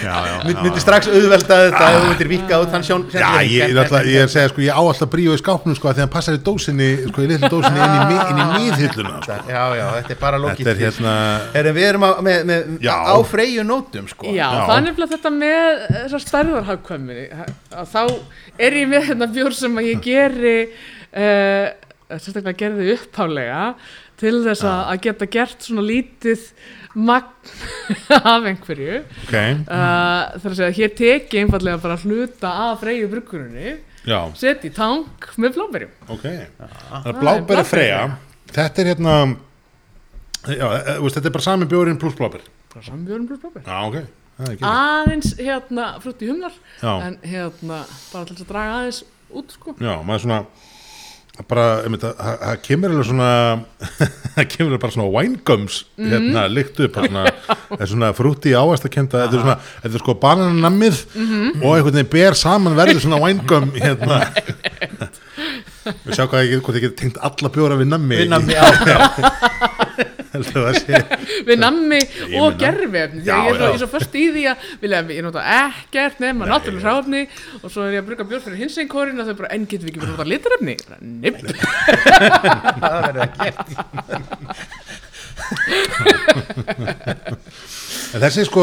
Já, 0.00 0.14
já, 0.28 0.34
mynd, 0.46 0.60
myndi 0.62 0.82
strax 0.82 1.08
auðvelda 1.10 1.58
þetta 1.66 1.88
ef 1.90 1.96
þú 1.96 2.10
myndir 2.12 2.30
vika 2.30 2.60
út 2.62 2.74
hann 2.76 2.84
sjón 2.86 3.04
Já, 3.12 3.26
ég, 3.42 3.50
ég, 3.50 3.74
ég 3.74 3.80
er 3.80 4.26
að 4.26 4.32
segja, 4.32 4.50
sko, 4.52 4.62
ég 4.64 4.70
á 4.76 4.80
alltaf 4.80 5.10
bríó 5.12 5.34
í 5.34 5.40
skápnum, 5.40 5.76
sko, 5.78 5.90
að 5.90 5.98
því 5.98 6.02
að 6.02 6.06
hann 6.06 6.14
passar 6.14 6.38
í 6.38 6.42
dósinni, 6.46 6.88
sko, 7.10 7.24
í 7.26 7.30
litlu 7.32 7.50
dósinni 7.52 7.82
inn 7.82 7.96
í, 7.96 8.04
mi- 8.10 8.26
inn 8.30 8.42
í 8.42 8.46
miðhilluna, 8.54 9.16
sko. 9.26 9.38
já, 9.50 9.62
já, 9.80 9.86
þetta 9.98 10.14
er 10.16 10.20
bara 10.22 10.40
lókið 10.44 10.70
Þetta 10.70 10.74
er 10.76 10.82
hérna, 10.86 11.72
við 11.76 11.88
erum 11.90 12.06
á, 12.06 12.10
með, 12.26 12.44
með, 12.52 12.68
Já. 12.86 12.94
á 13.02 13.16
freyju 13.26 13.64
nótum 13.66 14.06
sko. 14.10 14.30
já, 14.36 14.46
það 14.62 14.76
er 14.78 14.86
nefnilega 14.86 15.16
þetta 15.16 15.32
með 15.36 15.82
þessar 15.96 16.24
stærðarhagkvæmi, 16.26 17.18
að 17.82 17.90
þá 17.96 18.00
er 18.68 18.78
ég 18.80 18.88
með 18.94 19.10
hérna 19.10 19.28
bjór 19.36 19.56
sem 19.58 19.76
að 19.82 19.90
ég 19.90 20.04
geri, 20.06 20.56
uh, 21.16 21.66
sérstaklega 22.10 22.56
gerði 22.60 22.92
upphálega, 22.94 23.62
til 24.20 24.34
þess 24.46 24.62
að 24.64 24.82
að 24.92 25.00
geta 25.06 25.26
gert 25.36 25.66
svona 25.66 25.84
lítið 25.86 26.44
magn 26.96 27.50
af 28.32 28.46
einhverju. 28.48 29.00
Ok, 29.26 29.34
uh, 29.34 30.38
þar 30.40 30.52
að 30.52 30.58
segja 30.60 30.76
hér 30.78 30.94
teki 30.96 31.40
einfallega 31.42 31.80
bara 31.82 31.98
hluta 32.04 32.52
af 32.70 32.80
freyju 32.84 33.08
bruggurinni 33.12 33.74
já, 34.06 34.20
seti 34.38 34.70
í 34.70 34.74
tank 34.76 35.26
með 35.42 35.58
blóberjum 35.58 36.12
ok. 36.14 36.24
Það 36.60 36.94
er 37.02 37.10
er 37.10 37.18
bláberi 37.20 37.64
freyja, 37.68 37.98
þetta 38.54 38.82
er 38.84 38.90
hérna, 38.94 39.16
já, 40.46 40.66
e, 40.70 40.94
þú 40.96 41.02
veist, 41.08 41.18
þetta 41.18 41.28
er 41.32 41.34
bara 41.36 41.46
sami 41.48 41.68
bjórin 41.74 41.98
pluss 42.00 42.16
blábæri. 42.16 42.46
bara 42.72 42.84
sambjörn 42.86 43.26
pluss 43.28 43.42
blóber 43.42 43.66
Já, 43.66 43.76
ok, 43.90 43.98
það 44.38 44.54
ekki. 44.54 44.70
aðeins 44.70 45.34
hérna 45.40 45.90
frutti 46.04 46.30
humlar 46.30 46.54
Já. 46.80 46.94
en 47.10 47.18
hérna 47.24 47.82
bara 48.12 48.24
til 48.28 48.36
þess 48.38 48.46
að 48.46 48.50
draga 48.54 48.78
aðeins 48.80 49.02
út 49.36 49.52
sko. 49.58 49.74
Já, 49.82 49.94
maður 50.06 50.22
svona, 50.24 50.40
bara, 51.48 51.64
einmitt, 51.84 52.00
það 52.00 52.14
það- 52.16 52.38
það 52.46 52.60
kemur 52.66 52.90
alveg 52.94 53.06
svona 53.10 53.30
það 54.36 54.48
kemur 54.52 54.70
alveg 54.72 54.80
bara 54.84 54.94
svona 54.96 55.08
winegums 55.16 55.74
Mhm. 55.98 56.10
hérna, 56.12 56.44
lykt 56.48 56.80
upp 56.86 56.94
svona, 57.00 57.24
svona 57.92 58.12
frúti 58.16 58.54
áastakenda 58.56 59.20
þetta 59.26 59.36
er 59.36 59.42
svona, 59.44 59.58
þetta 59.82 59.94
er 59.94 60.04
sko 60.04 60.14
bananammið 60.24 61.02
Mhm. 61.14 61.62
og 61.62 61.76
einhvern 61.76 61.92
veginn 62.00 62.10
ber 62.16 62.34
saman 62.34 62.76
verður 62.76 63.00
svona 63.04 63.20
winegum 63.20 63.70
hérna. 63.84 64.22
Við 65.86 66.16
sjá 66.18 66.24
hvað 66.26 66.48
ég, 66.50 66.60
hvort 66.66 66.74
ég 66.80 66.82
geti 66.88 66.96
tengt 67.04 67.18
alla 67.22 67.48
bjóra 67.54 67.76
við 67.78 67.86
nammi 67.92 68.16
Við 68.18 68.28
nammi, 68.32 68.56
já, 68.56 69.85
við 71.46 71.56
nammi 71.60 72.00
og 72.40 72.58
Já, 73.26 73.36
þegar 73.36 73.62
ég 73.62 73.72
er 73.72 73.80
svo, 73.82 73.90
först 73.94 74.16
í 74.18 74.24
því 74.34 74.44
að 74.50 74.56
vilja, 74.82 74.98
ég 75.16 75.24
nota 75.26 75.42
ekkert 75.56 76.16
nema 76.22 76.48
náttúrulega 76.50 76.86
hráfni 76.86 77.22
og 77.62 77.68
svo 77.70 77.80
er 77.86 77.96
ég 77.96 78.02
að 78.04 78.08
bruka 78.10 78.28
bjórn 78.28 78.44
fyrir 78.46 78.60
hins 78.64 78.76
kórin 78.92 79.20
og 79.22 79.26
þau 79.30 79.38
bara, 79.42 79.52
en 79.56 79.64
getum 79.70 79.86
við 79.86 79.92
ekki 79.94 80.02
verið 80.02 80.12
að 80.12 80.16
nota 80.16 80.30
litarefni? 80.32 80.74
Nefn, 81.22 81.46
það 82.82 82.98
verður 83.06 83.22
ekki 83.26 83.74
En 88.16 88.22
þessi 88.22 88.46
sko, 88.46 88.62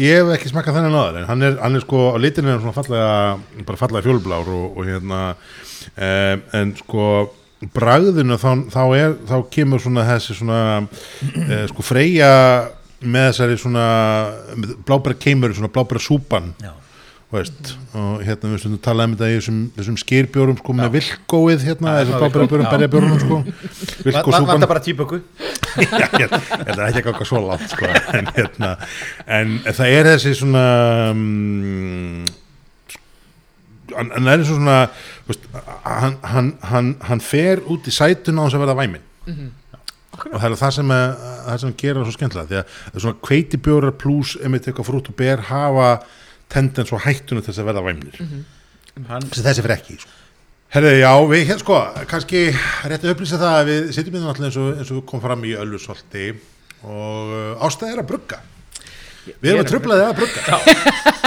ég 0.00 0.20
hef 0.20 0.32
ekki 0.34 0.50
smakkað 0.50 0.80
þennan 0.80 0.96
áður 0.98 1.18
en 1.20 1.28
hann 1.28 1.44
er, 1.46 1.54
hann 1.62 1.76
er 1.78 1.84
sko, 1.84 1.98
á 2.14 2.18
er 2.20 2.64
fallega, 2.74 3.12
bara 3.68 3.80
fallega 3.80 4.06
fjólblár 4.06 4.46
og, 4.50 4.64
og 4.74 4.88
hérna, 4.88 5.20
um, 5.94 6.42
en 6.58 6.72
sko, 6.80 7.04
bragðinu 7.68 8.38
þá, 8.40 8.50
þá 8.72 8.82
er, 8.96 9.16
þá 9.28 9.36
kemur 9.52 9.82
svona 9.84 10.06
þessi 10.08 10.36
svona, 10.38 10.60
uh, 10.80 11.56
sko, 11.68 11.84
freyja 11.84 12.30
með 13.00 13.30
þessari 13.30 13.56
svona, 13.60 13.86
blábæra 14.88 15.16
keimur, 15.20 15.52
svona 15.56 15.72
blábæra 15.72 16.00
súpan, 16.04 16.50
veist, 17.30 17.74
og 17.94 18.24
hérna 18.26 18.50
við 18.50 18.62
stundum 18.64 18.82
talaðum 18.84 19.12
þetta 19.14 19.28
í 19.30 19.36
þessum, 19.36 19.60
þessum 19.76 19.98
skýrbjórum 20.02 20.58
sko 20.58 20.74
með 20.80 20.90
vilkóið 20.96 21.64
hérna, 21.68 21.94
þessum 22.00 22.24
blábæra 22.24 22.48
bjórum, 22.50 22.50
vilkó, 22.50 22.66
já. 22.66 22.74
berjabjórunum 22.74 23.22
sko, 23.22 23.40
vilkósúpan. 24.08 24.48
Vantar 24.50 24.72
bara 24.72 24.84
típöku 24.84 25.20
Já, 26.00 26.06
ég 26.18 26.26
held 26.26 26.74
að 26.74 26.84
ekki 26.88 27.02
að 27.04 27.06
ganga 27.06 27.28
svo 27.30 27.42
langt 27.44 27.72
sko. 27.72 27.92
en, 28.18 28.30
hérna, 28.36 28.74
en 29.38 29.56
það 29.68 29.96
er 30.00 30.10
þessi 30.14 30.36
svona 30.42 30.66
um, 31.14 32.24
hann, 33.96 34.12
hann 34.14 34.28
er 34.28 34.38
eins 34.38 34.50
og 34.50 34.58
svona 34.58 34.76
þú 34.90 35.32
veist, 35.32 35.48
hann, 35.86 36.16
hann, 36.34 36.52
hann, 36.72 36.92
hann 37.08 37.24
fer 37.24 37.62
út 37.70 37.88
í 37.88 37.94
sætuna 37.94 38.44
á 38.44 38.46
þess 38.46 38.58
að 38.58 38.64
verða 38.66 38.78
væmin. 38.80 39.08
Og 40.20 40.36
það 40.36 40.48
er 40.50 40.56
það 40.60 40.72
sem, 40.76 40.90
er, 40.94 41.12
það 41.46 41.60
sem 41.62 41.74
gera 41.80 42.04
svo 42.04 42.14
skemmtilega 42.16 42.48
því 42.50 42.58
að 42.60 42.72
það 42.76 42.96
er 42.98 43.04
svona 43.06 43.20
kveitibjórar 43.28 43.94
pluss 44.00 44.36
einmitt 44.40 44.66
eitthvað 44.68 44.88
frút 44.90 45.10
og 45.12 45.16
ber 45.16 45.44
hafa 45.48 45.90
tendens 46.50 46.90
og 46.92 47.04
hættuna 47.06 47.40
til 47.44 47.52
þess 47.52 47.62
að 47.62 47.70
verða 47.70 47.84
væmnir 47.86 48.18
Hann 49.08 49.28
sem 49.30 49.46
þessi 49.46 49.62
fyrir 49.64 49.76
ekki 49.78 49.96
sko. 50.02 50.16
Herðu, 50.70 50.90
já, 51.00 51.10
við 51.30 51.40
hérna 51.48 51.62
sko, 51.62 51.78
kannski 52.10 52.40
rétt 52.90 53.02
að 53.06 53.14
upplýsa 53.14 53.38
það 53.40 53.56
að 53.56 53.70
við 53.70 53.88
sitjum 53.96 54.18
hérna 54.18 54.30
alltaf 54.30 54.46
eins 54.46 54.58
og, 54.60 54.68
eins 54.78 54.92
og 54.94 55.00
kom 55.08 55.22
fram 55.24 55.46
í 55.48 55.54
Öllusolti 55.58 56.26
og 56.86 57.32
uh, 57.34 57.64
ástæð 57.66 57.94
er 57.94 58.02
að 58.04 58.10
brugga. 58.12 58.38
Við 59.30 59.50
erum 59.50 59.64
að 59.64 59.72
trublaði 59.72 60.06
að 60.06 60.20
brugga. 60.20 61.26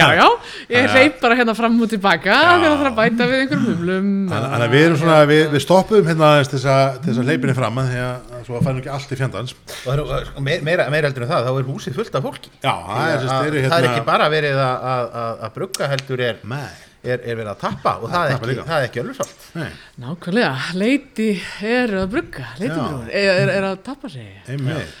Já, 0.00 0.06
já 0.16 0.26
ég 0.72 0.94
hleyp 0.94 1.20
bara 1.22 1.38
hérna 1.38 1.54
fram 1.56 1.76
og 1.82 1.90
tilbaka 1.90 2.38
þegar 2.40 2.64
það 2.64 2.76
þarf 2.76 2.90
að 2.90 2.96
bæta 3.00 3.28
við 3.30 3.42
einhverjum 3.42 3.68
humlum 3.72 4.08
Þannig 4.32 4.64
að 4.66 4.74
við 4.74 4.86
erum 4.86 5.00
svona, 5.02 5.18
við, 5.30 5.42
við 5.52 5.64
stoppum 5.64 6.10
hérna 6.10 6.32
þess 6.42 6.68
að, 6.70 6.98
til 7.02 7.12
þess 7.12 7.22
að 7.22 7.30
hleypinni 7.30 7.56
fram 7.56 7.82
því 7.82 8.02
að 8.06 8.36
svo 8.46 8.58
að 8.58 8.66
færum 8.66 8.80
ekki 8.80 8.92
allt 8.94 9.12
í 9.12 9.18
fjandans. 9.18 9.54
Og 9.86 10.02
það 10.10 10.42
meira, 10.66 10.88
heldur 10.90 11.26
en 11.26 11.30
það, 11.30 11.46
þá 11.46 11.60
er 11.60 11.70
húsið 11.70 11.96
fullt 12.00 12.18
af 12.18 12.26
fólki. 12.26 12.52
Já, 12.62 12.72
það 12.72 13.12
er, 13.12 13.24
það 13.26 13.46
er 13.46 13.58
ekki 13.60 13.72
hérna... 13.86 14.04
bara 14.06 14.28
verið 14.32 14.60
að, 14.62 14.86
að, 14.92 15.06
að, 15.22 15.32
að 15.46 15.54
brugga 15.56 15.90
heldur 15.92 16.22
er, 16.26 16.40
Nei, 16.52 16.68
er, 17.02 17.20
er 17.20 17.38
verið 17.38 17.52
að 17.52 17.60
tappa 17.62 17.94
og 18.00 18.12
það 18.12 18.30
er 18.30 18.36
tappa 18.36 18.50
ekki, 18.50 18.66
það 18.70 18.76
er 18.78 18.88
ekki 18.90 19.16
salt 19.18 19.46
nei, 19.56 19.68
nákvæmlega, 20.04 20.52
leiti 20.82 21.28
er 21.74 21.96
að 22.02 22.08
brugga 22.14 22.48
leiti 22.60 22.80
er, 22.80 23.30
er, 23.30 23.54
er 23.56 23.68
að 23.72 23.78
tappa 23.86 24.12
sig. 24.12 24.30
Einmitt. 24.50 25.00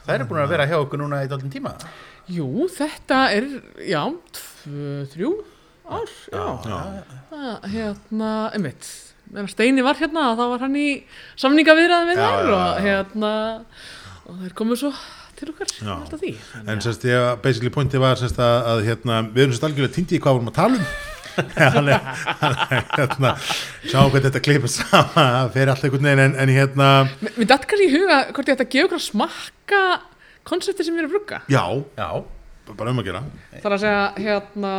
Það 0.00 0.14
eru 0.16 0.30
búin 0.30 0.42
að 0.42 0.54
vera 0.54 0.68
hjá 0.70 0.78
okkur 0.80 1.02
núna 1.02 1.20
í 1.24 1.28
dálítinn 1.30 1.52
tíma 1.52 1.74
jú, 2.28 2.66
þetta 2.74 3.20
er 3.36 3.46
já, 3.88 4.02
tvö, 4.36 4.90
þrjú 5.14 5.30
ár 5.90 6.10
já, 6.30 6.44
Já, 6.66 6.80
Það, 7.30 7.70
hérna, 7.72 8.32
einmitt. 8.54 8.90
Steini 9.50 9.82
var 9.86 9.98
hérna, 9.98 10.32
þá 10.38 10.44
var 10.50 10.62
hann 10.64 10.76
í 10.78 10.88
samningaviðræðum 11.38 12.10
við 12.10 12.18
þær 12.18 12.52
og 12.56 12.80
hérna 12.82 13.32
og 14.26 14.40
þeir 14.42 14.54
komu 14.58 14.78
svo 14.78 14.90
til 15.38 15.52
okkar 15.52 15.70
alltaf 15.94 16.20
því. 16.20 16.32
En 16.66 16.82
sérst, 16.84 17.06
ég, 17.08 17.28
basically 17.44 17.72
pointi 17.74 18.00
var 18.02 18.18
sérst 18.20 18.38
að, 18.42 18.58
að 18.72 18.82
hérna, 18.90 19.22
við 19.30 19.46
erum 19.46 19.54
sérst 19.54 19.66
algjörlega 19.70 19.96
týndi 19.96 20.18
í 20.18 20.22
hvað 20.22 20.36
vorum 20.38 20.52
að 20.52 20.58
tala 20.60 20.80
um. 20.80 20.90
Er 21.40 21.76
hérna, 22.98 23.30
sjáum 23.86 24.10
hvernig 24.10 24.26
þetta 24.26 24.40
klippur 24.44 24.70
saman 24.72 25.14
það 25.14 25.52
fer 25.54 25.70
allt 25.72 25.84
einhvern 25.86 26.08
veginn 26.08 26.22
en, 26.24 26.34
en 26.42 26.52
hérna 26.52 26.88
Mér 27.22 27.48
datt 27.48 27.68
kannski 27.70 27.86
í 27.86 27.92
huga 27.94 28.16
hvort 28.34 28.50
ég 28.50 28.58
ætti 28.58 28.66
að 28.66 28.72
gefa 28.74 28.88
ykkur 28.88 28.98
að 28.98 29.04
smakka 29.06 29.82
konsepti 30.48 30.86
sem 30.86 30.96
ég 30.96 31.04
er 31.04 31.08
að 31.08 31.16
brugga 31.16 31.40
já, 31.50 31.64
Já, 31.98 32.10
bara 32.78 32.92
um 32.92 33.00
að 33.02 33.08
gera. 33.08 33.22
Þar 33.64 33.74
að 33.74 33.82
segja, 33.82 34.02
hérna 34.16 34.74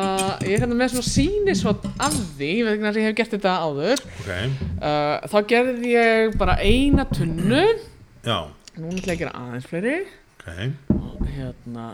ég 0.46 0.54
er 0.56 0.62
hérna 0.64 0.78
með 0.80 0.94
svona 0.94 1.10
sínisvot 1.10 1.88
af 1.92 2.16
því 2.38 2.52
ég 2.52 2.68
veit 2.68 2.76
ekki 2.78 2.88
að 2.92 3.00
ég 3.02 3.10
hef 3.10 3.18
gert 3.18 3.36
þetta 3.36 3.56
áður. 3.66 4.06
Ok, 4.22 4.30
uh, 4.78 5.28
þá 5.34 5.38
gerði 5.52 5.92
ég 5.92 6.38
bara 6.40 6.56
eina 6.64 7.08
tunnu. 7.12 7.66
Já, 8.24 8.38
núna 8.78 8.96
ætla 8.96 9.12
ég 9.12 9.18
að 9.18 9.22
gera 9.26 9.36
aðeins 9.42 9.68
fleiri. 9.68 9.98
Ok. 10.38 10.48
Og 10.96 11.28
hérna 11.36 11.90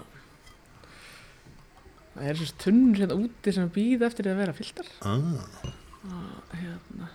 það 2.17 2.29
er 2.31 2.39
svona 2.39 2.61
tunnur 2.63 3.01
hérna 3.01 3.17
úti 3.21 3.53
sem 3.53 3.69
býða 3.73 4.09
eftir 4.09 4.29
að 4.31 4.39
vera 4.41 4.55
fylltar 4.57 4.87
ah, 5.05 5.67
hérna 6.57 7.09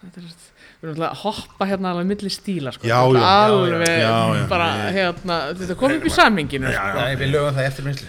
þetta 0.00 0.22
er 0.22 0.28
svona 0.28 0.55
við 0.86 0.92
erum 0.92 1.04
alltaf 1.06 1.18
að 1.18 1.40
hoppa 1.40 1.66
hérna 1.70 1.92
alveg 1.92 2.08
milli 2.10 2.30
stíla 2.30 2.72
sko. 2.74 2.86
Já, 2.86 2.98
er 3.02 3.18
já, 3.18 3.32
alveg 3.46 3.92
já, 4.00 4.46
bara 4.50 4.68
hérna 4.94 5.38
þetta 5.58 5.76
kom 5.80 5.94
upp 5.96 6.06
í 6.06 6.12
saminginu 6.14 6.72
já, 6.72 6.82
Nei, 6.96 7.16
við 7.20 7.32
lögum 7.34 7.56
það 7.56 7.68
eftir 7.70 7.86
minnslu 7.86 8.08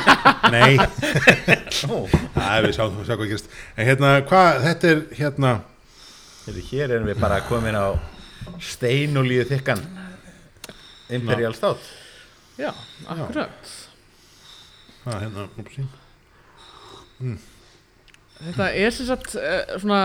nei, 0.54 0.72
Ó, 1.88 1.96
það 2.36 2.50
er 2.50 2.66
við 2.66 2.76
sjáum 2.76 3.00
sjá 3.06 3.14
hvað 3.14 3.26
gerist. 3.32 3.52
En 3.76 3.88
hérna, 3.88 4.12
hvað, 4.28 4.62
þetta 4.68 4.90
er 4.92 5.02
hérna 5.20 5.56
Hér 6.70 6.96
erum 6.96 7.06
við 7.06 7.20
bara 7.20 7.36
komin 7.46 7.76
á 7.78 7.94
steinulíu 8.64 9.44
þykkan. 9.46 9.84
Imperial 11.14 11.52
Stout. 11.54 11.84
Já, 12.58 12.72
akkurat. 13.06 13.70
Hvað, 15.04 15.20
hérna, 15.22 15.46
upsi 15.60 15.86
þetta 18.40 18.70
er 18.72 18.94
sem 18.94 19.08
sagt 19.08 19.34
uh, 19.36 19.76
svona 19.80 20.00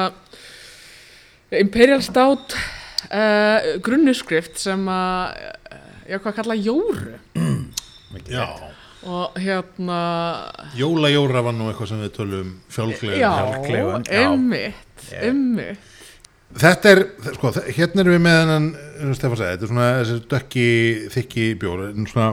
Imperial 1.51 2.01
Stout 2.03 2.55
uh, 2.55 3.75
grunnuskrift 3.85 4.57
sem 4.59 4.87
að 4.89 5.35
uh, 5.35 5.83
ég 6.09 6.21
hvað 6.23 6.31
að 6.31 6.39
kalla 6.39 6.57
jóru 6.57 7.17
já, 8.31 8.45
og 9.05 9.35
hérna 9.41 9.99
jólajóra 10.77 11.43
var 11.45 11.53
nú 11.57 11.67
eitthvað 11.69 11.91
sem 11.91 12.01
við 12.05 12.13
tölum 12.17 12.53
fjálglega 12.73 13.19
já, 13.21 13.31
Hjálplegun, 13.41 14.07
já. 14.09 14.23
einmitt 14.23 15.09
Já. 15.11 15.19
einmitt 15.29 15.91
Þetta 16.55 16.91
er, 16.93 16.99
sko, 17.35 17.49
hérna 17.75 17.99
erum 18.05 18.13
við 18.15 18.21
með 18.23 18.35
hennan, 18.39 18.67
Stefán 19.17 19.35
segi, 19.41 19.47
þetta 19.57 19.65
er 19.65 19.71
svona 19.73 19.87
þessi 19.97 20.13
dökki, 20.31 20.67
þykki 21.11 21.45
bjór, 21.59 21.81
en 21.89 22.05
svona, 22.07 22.27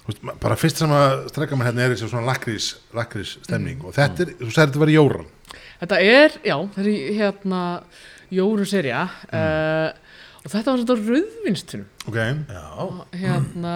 þú 0.00 0.08
veist, 0.08 0.22
ma- 0.26 0.34
bara 0.42 0.56
fyrst 0.58 0.80
sem 0.82 0.94
að 0.96 1.12
strekka 1.30 1.58
mér 1.60 1.68
hérna 1.68 1.84
er 1.84 1.92
þessi 1.94 2.08
svona 2.10 2.26
lakrís, 2.26 2.66
lakrís 2.96 3.36
stemning 3.44 3.84
og 3.86 3.94
þetta 3.94 4.24
er, 4.24 4.32
þú 4.40 4.48
sagði 4.50 4.72
þetta 4.72 4.82
var 4.82 4.92
jóran. 4.96 5.28
Þetta 5.80 6.00
er, 6.04 6.38
já, 6.44 6.56
þessi 6.76 6.94
hérna 7.16 7.60
Jóru 8.30 8.66
serja 8.68 9.06
uh, 9.08 9.90
og 10.40 10.52
þetta 10.52 10.72
var 10.72 10.82
svona 10.82 10.96
rauðvinstunum 11.00 11.86
Ok, 12.08 12.18
Já, 12.48 12.62
og 12.84 13.16
hérna, 13.20 13.72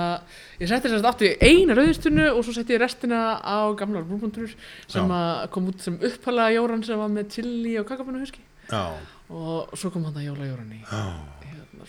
ég 0.61 0.70
setti 0.70 0.88
þess 0.88 1.02
að 1.02 1.09
aftur 1.11 1.28
í 1.28 1.50
eina 1.50 1.76
rauðvinstunu 1.76 2.28
og 2.30 2.40
svo 2.46 2.55
setti 2.57 2.76
ég 2.76 2.80
restina 2.80 3.20
á 3.42 3.68
gamlar 3.76 4.07
brúnbúndur 4.09 4.55
sem 4.88 5.12
kom 5.52 5.68
út 5.72 5.84
sem 5.84 5.98
uppalega 5.98 6.55
jóran 6.57 6.84
sem 6.86 7.00
var 7.00 7.12
með 7.12 7.34
chili 7.36 7.74
og 7.80 7.88
kakabunnu 7.90 8.22
huski 8.24 8.40
já, 8.70 8.84
og 9.28 9.74
svo 9.76 9.90
kom 9.92 10.07
hann 10.09 10.16
að 10.22 10.28
jóla 10.30 10.48
jóran 10.48 10.72
í. 10.72 10.80
Já, 10.88 11.02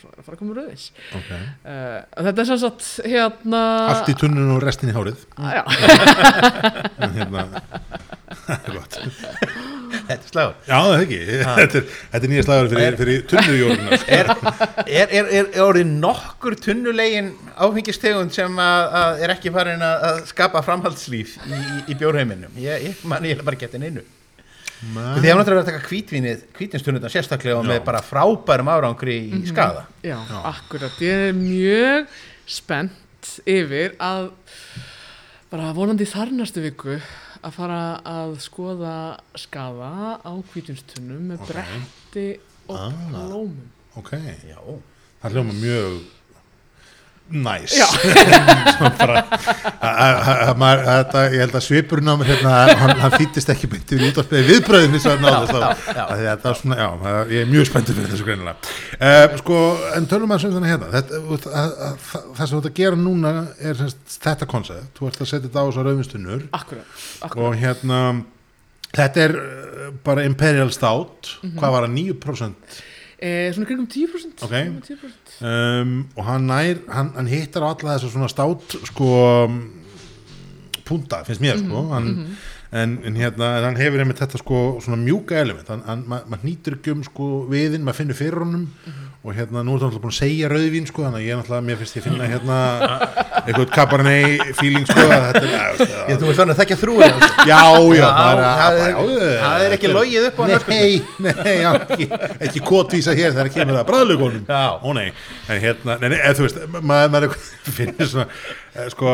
svo 0.01 0.11
að 0.11 0.25
fara 0.25 0.37
að 0.37 0.41
koma 0.43 0.57
rauðins 0.59 0.87
ok. 1.15 1.31
uh, 1.31 1.99
þetta 2.27 2.43
er 2.43 2.49
sem 2.51 2.61
sagt 2.65 2.89
hérna 3.05 3.61
Allt 3.93 4.11
í 4.11 4.17
tunnun 4.19 4.55
og 4.55 4.63
restin 4.63 4.91
í 4.91 4.95
hárið, 4.95 5.25
já, 5.39 5.63
en 7.05 7.15
hérna, 7.19 7.47
það 8.45 8.67
er 8.69 8.75
gott. 8.75 8.97
þetta 10.05 10.15
er 10.15 10.25
slagur. 10.29 10.55
Já, 10.67 10.75
það 10.75 10.95
er 10.95 11.03
ekki, 11.05 11.19
þetta 11.59 11.79
er, 11.79 11.87
þetta 12.13 12.27
er 12.27 12.33
nýja 12.33 12.45
slagur 12.47 12.71
fyrir, 12.73 12.97
fyrir 12.99 13.23
tunnujóruna. 13.31 13.99
er, 14.17 14.31
er, 14.85 15.05
er, 15.05 15.29
er, 15.39 15.49
er 15.49 15.63
orðið 15.65 15.93
nokkur 16.01 16.57
tunnulegin 16.65 17.31
áfengistegund 17.55 18.35
sem 18.35 18.59
að, 18.61 18.97
að 19.01 19.23
er 19.25 19.35
ekki 19.35 19.53
farin 19.55 19.85
að, 19.85 20.05
að 20.09 20.21
skapa 20.31 20.63
framhaldslíf 20.65 21.37
í, 21.45 21.55
í, 21.55 21.79
í 21.93 21.97
bjórheiminum? 22.01 22.53
Ég, 22.61 22.89
ég, 22.89 23.07
man, 23.09 23.25
ég 23.27 23.39
er 23.39 23.47
bara 23.47 23.61
getið 23.65 23.89
einu 23.89 24.05
því 24.93 25.25
ég 25.25 25.31
hef 25.31 25.39
náttúrulega 25.39 25.55
verið 25.55 25.63
að 25.63 25.69
taka 25.71 25.87
hvítvínið 25.89 26.41
hvítvinstunnutan 26.59 27.09
sérstaklega 27.13 27.57
og 27.59 27.65
Já. 27.65 27.69
með 27.73 27.83
bara 27.87 28.01
frábærum 28.05 28.69
árangri 28.69 29.15
í 29.33 29.41
skada 29.49 29.85
já, 30.05 30.17
akkurat. 30.45 30.97
Ég 31.01 31.29
er 31.29 31.33
mjög 31.33 32.07
spennt 32.45 33.31
yfir 33.49 33.95
að 33.97 34.29
bara 35.49 35.71
vonandi 35.73 36.05
í 36.05 36.09
þar 36.11 36.31
næstu 36.37 36.61
viku 36.61 36.99
að 37.45 37.53
fara 37.53 37.79
að 38.05 38.35
skoða 38.41 38.95
skaða 39.37 40.19
á 40.21 40.31
hvítunstunum 40.53 41.31
með 41.31 41.41
Ok. 41.41 41.49
bretti 41.53 42.27
og 42.69 42.77
Ah. 42.77 42.91
blómum. 43.09 43.71
Ok, 43.97 44.11
Já, 44.49 44.59
það 45.23 45.31
hljóma 45.31 45.53
mjög 45.53 45.93
næs 45.95 46.03
Já. 46.03 46.03
Svo 46.03 46.03
bara 46.03 46.03
að- 46.03 46.03
að- 46.05 46.33
að 46.33 46.33
maður- 46.35 47.14
þetta, 50.85 51.21
ég 51.33 51.39
held 51.41 51.55
að 51.57 51.63
svipurinn 51.65 52.11
á 52.11 52.13
mér 52.19 52.27
hérna, 52.29 52.51
hann, 52.77 52.91
hann 53.01 53.15
þýttist 53.15 53.49
ekki 53.49 53.65
beint 53.71 53.89
við 53.95 54.03
útvarpið 54.11 54.45
viðbröðin 54.51 54.93
þess 54.93 55.07
að 55.09 55.23
náðu 55.23 55.47
þá. 55.49 55.57
já. 55.89 56.03
að 56.05 56.21
þetta 56.21 56.45
er 56.51 56.55
svona, 56.59 56.75
já, 56.77 56.85
það- 57.01 57.31
ég 57.33 57.39
er 57.41 57.49
mjög 57.49 57.65
spenntur 57.71 57.97
fyrir 57.97 58.11
þessu 58.13 58.27
greinilega. 58.29 58.57
Uh, 58.99 59.25
sko, 59.41 59.57
en 59.97 60.05
tölum 60.11 60.33
að 60.35 60.41
þannig 60.59 60.71
hérna. 60.75 60.87
Að, 61.01 61.09
að, 61.49 61.69
það, 62.05 62.45
sem 62.45 62.53
þú 62.53 62.59
ert 62.61 62.69
að 62.71 62.79
gera 62.83 62.97
núna 63.01 63.29
er 63.57 63.73
semst, 63.81 64.01
þetta 64.27 64.45
koncept, 64.53 64.89
þú 64.99 65.03
ert 65.09 65.19
að 65.21 65.29
setja 65.33 65.45
þetta 65.49 65.61
á 65.61 65.65
þessar 65.69 65.89
akkurat. 67.25 67.45
og 67.49 67.53
hérna 67.61 67.99
þetta 68.95 69.17
er 69.25 69.33
uh, 69.41 69.89
bara 70.05 70.27
Imperial 70.29 70.69
Stout. 70.73 71.21
Mhm. 71.41 71.57
hvað 71.57 71.69
var 71.79 71.83
það, 71.89 71.93
9% 71.97 72.53
Eh, 73.19 73.53
svona 73.53 73.65
kringum 73.69 73.87
10% 73.87 74.43
Ok. 74.43 74.49
kringum 74.51 74.81
10%. 74.83 75.37
um, 75.81 76.07
og 76.17 76.25
hann 76.25 76.47
nær 76.47 76.75
hann, 76.91 77.13
hann 77.15 77.27
hittar 77.31 77.63
á 77.63 77.71
alla 77.71 77.95
þessar 77.95 78.11
svona 78.11 78.27
stát 78.27 78.75
sko 78.91 79.07
punta, 80.85 81.23
finnst 81.25 81.41
mér 81.41 81.57
sko 81.63 81.85
hann, 81.93 82.35
en, 82.71 82.97
en 83.05 83.15
hérna, 83.19 83.51
en 83.59 83.63
hann 83.69 83.75
hefur 83.79 83.99
einmitt 84.03 84.19
þetta 84.23 84.39
sko 84.41 84.61
svona 84.83 84.97
mjúka 85.03 85.37
element. 85.41 85.67
Hann, 85.71 85.83
hann, 85.87 86.03
ma- 86.07 86.23
maður 86.29 86.43
hnýtur 86.47 86.77
ekki 86.79 86.91
um 86.95 87.03
sko 87.05 87.27
viðinn, 87.51 87.83
maður 87.85 87.99
finnur 88.01 88.17
fyrir 88.19 88.41
honum. 88.43 88.65
Og 89.25 89.33
hérna, 89.33 89.63
nú 89.65 89.73
er 89.73 89.79
það 89.81 89.87
náttúrulega 89.89 90.03
búin 90.03 90.13
að 90.13 90.19
segja 90.19 90.49
rauðvín 90.51 90.85
sko, 90.89 91.01
þannig 91.05 91.21
að 91.21 91.25
ég 91.25 91.39
náttúrulega, 91.39 91.65
mér 91.65 91.79
finnst 91.81 91.95
ég 91.97 92.03
finna 92.05 92.27
hérna 92.29 92.57
eitthvað 93.45 93.71
cabernet 93.73 94.51
feeling 94.59 94.85
sko, 94.85 95.05
að 95.05 95.23
þetta 95.25 95.41
er, 95.45 95.79
Ég, 96.05 96.19
þú 96.21 96.27
veist 96.29 96.39
þannig 96.41 96.53
að 96.53 96.59
þekkja 96.61 96.77
þrúið 96.83 97.05
hans. 97.07 97.31
já, 97.49 97.61
já, 97.95 98.03
Já, 98.05 98.11
er- 98.29 98.43
það 98.45 98.77
er- 98.83 98.91
já, 98.91 99.39
það 99.41 99.65
er 99.65 99.75
ekki 99.79 99.91
logið 99.95 100.27
upp 100.29 100.37
á 100.37 100.43
hann, 100.45 100.67
Nei, 100.69 101.01
nei, 101.25 101.55
já, 101.63 101.71
ekki, 101.87 102.07
ekki 102.49 102.61
kotvísa 102.69 103.15
hér 103.17 103.33
þegar 103.33 103.49
kemur 103.55 103.79
það 103.79 103.89
bræðlugunum 103.89 104.45
Já. 104.45 104.63
Ó 104.85 104.89
nei, 104.93 105.07
en 105.49 105.61
hérna, 105.65 105.97
nei, 106.05 106.19
þú 106.37 106.45
veist 106.45 106.61
maður, 106.85 107.27
finnir 107.79 108.11
svona 108.13 108.27
sko, 108.91 109.11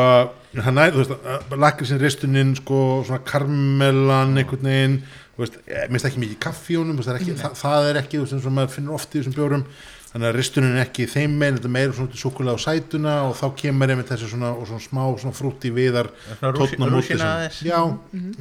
hann 0.64 0.74
næ, 0.78 0.88
þú 0.92 1.02
veist 1.02 1.56
lakrisinn 1.62 2.00
ristuninn, 2.02 2.54
sko, 2.58 2.78
svona 3.06 3.22
karmelan 3.28 4.36
einhvern 4.40 4.66
veginn, 4.68 4.96
þú 5.36 5.44
veist 5.44 5.58
eh, 5.66 5.86
minnst 5.90 6.08
ekki 6.08 6.22
mikið 6.24 6.38
kaffi 6.42 6.76
honum, 6.80 6.98
það 7.02 7.14
er 7.14 7.20
ekki, 7.22 7.36
það, 7.40 7.56
það 7.62 7.88
er 7.92 8.00
ekki, 8.02 8.18
þú 8.18 8.24
veist, 8.26 8.36
eins 8.38 8.48
og 8.50 8.56
maður 8.58 8.74
finnur 8.76 8.96
oft 8.98 9.14
í 9.14 9.20
þessum 9.20 9.36
bjórum 9.38 9.66
þannig 10.12 10.28
að 10.28 10.34
ristuninn 10.36 10.74
er 10.76 10.82
ekki 10.84 11.06
þeim 11.08 11.36
megin 11.40 11.56
þetta 11.56 11.70
meira 11.72 11.94
svona 11.96 12.18
súkulega 12.20 12.58
á 12.60 12.64
sætuna 12.66 13.14
og 13.30 13.36
þá 13.38 13.46
kemur 13.62 13.92
einmitt 13.94 14.10
þessi 14.12 14.28
svona, 14.34 14.50
og 14.52 14.66
svona 14.68 14.84
smá 14.84 15.04
svona 15.22 15.38
frútt 15.38 15.64
í 15.64 15.70
viðar 15.72 16.10
móti 16.42 16.76
rúsína 16.76 17.16
sem- 17.16 17.22
aðeins. 17.30 17.62
já, 17.64 17.78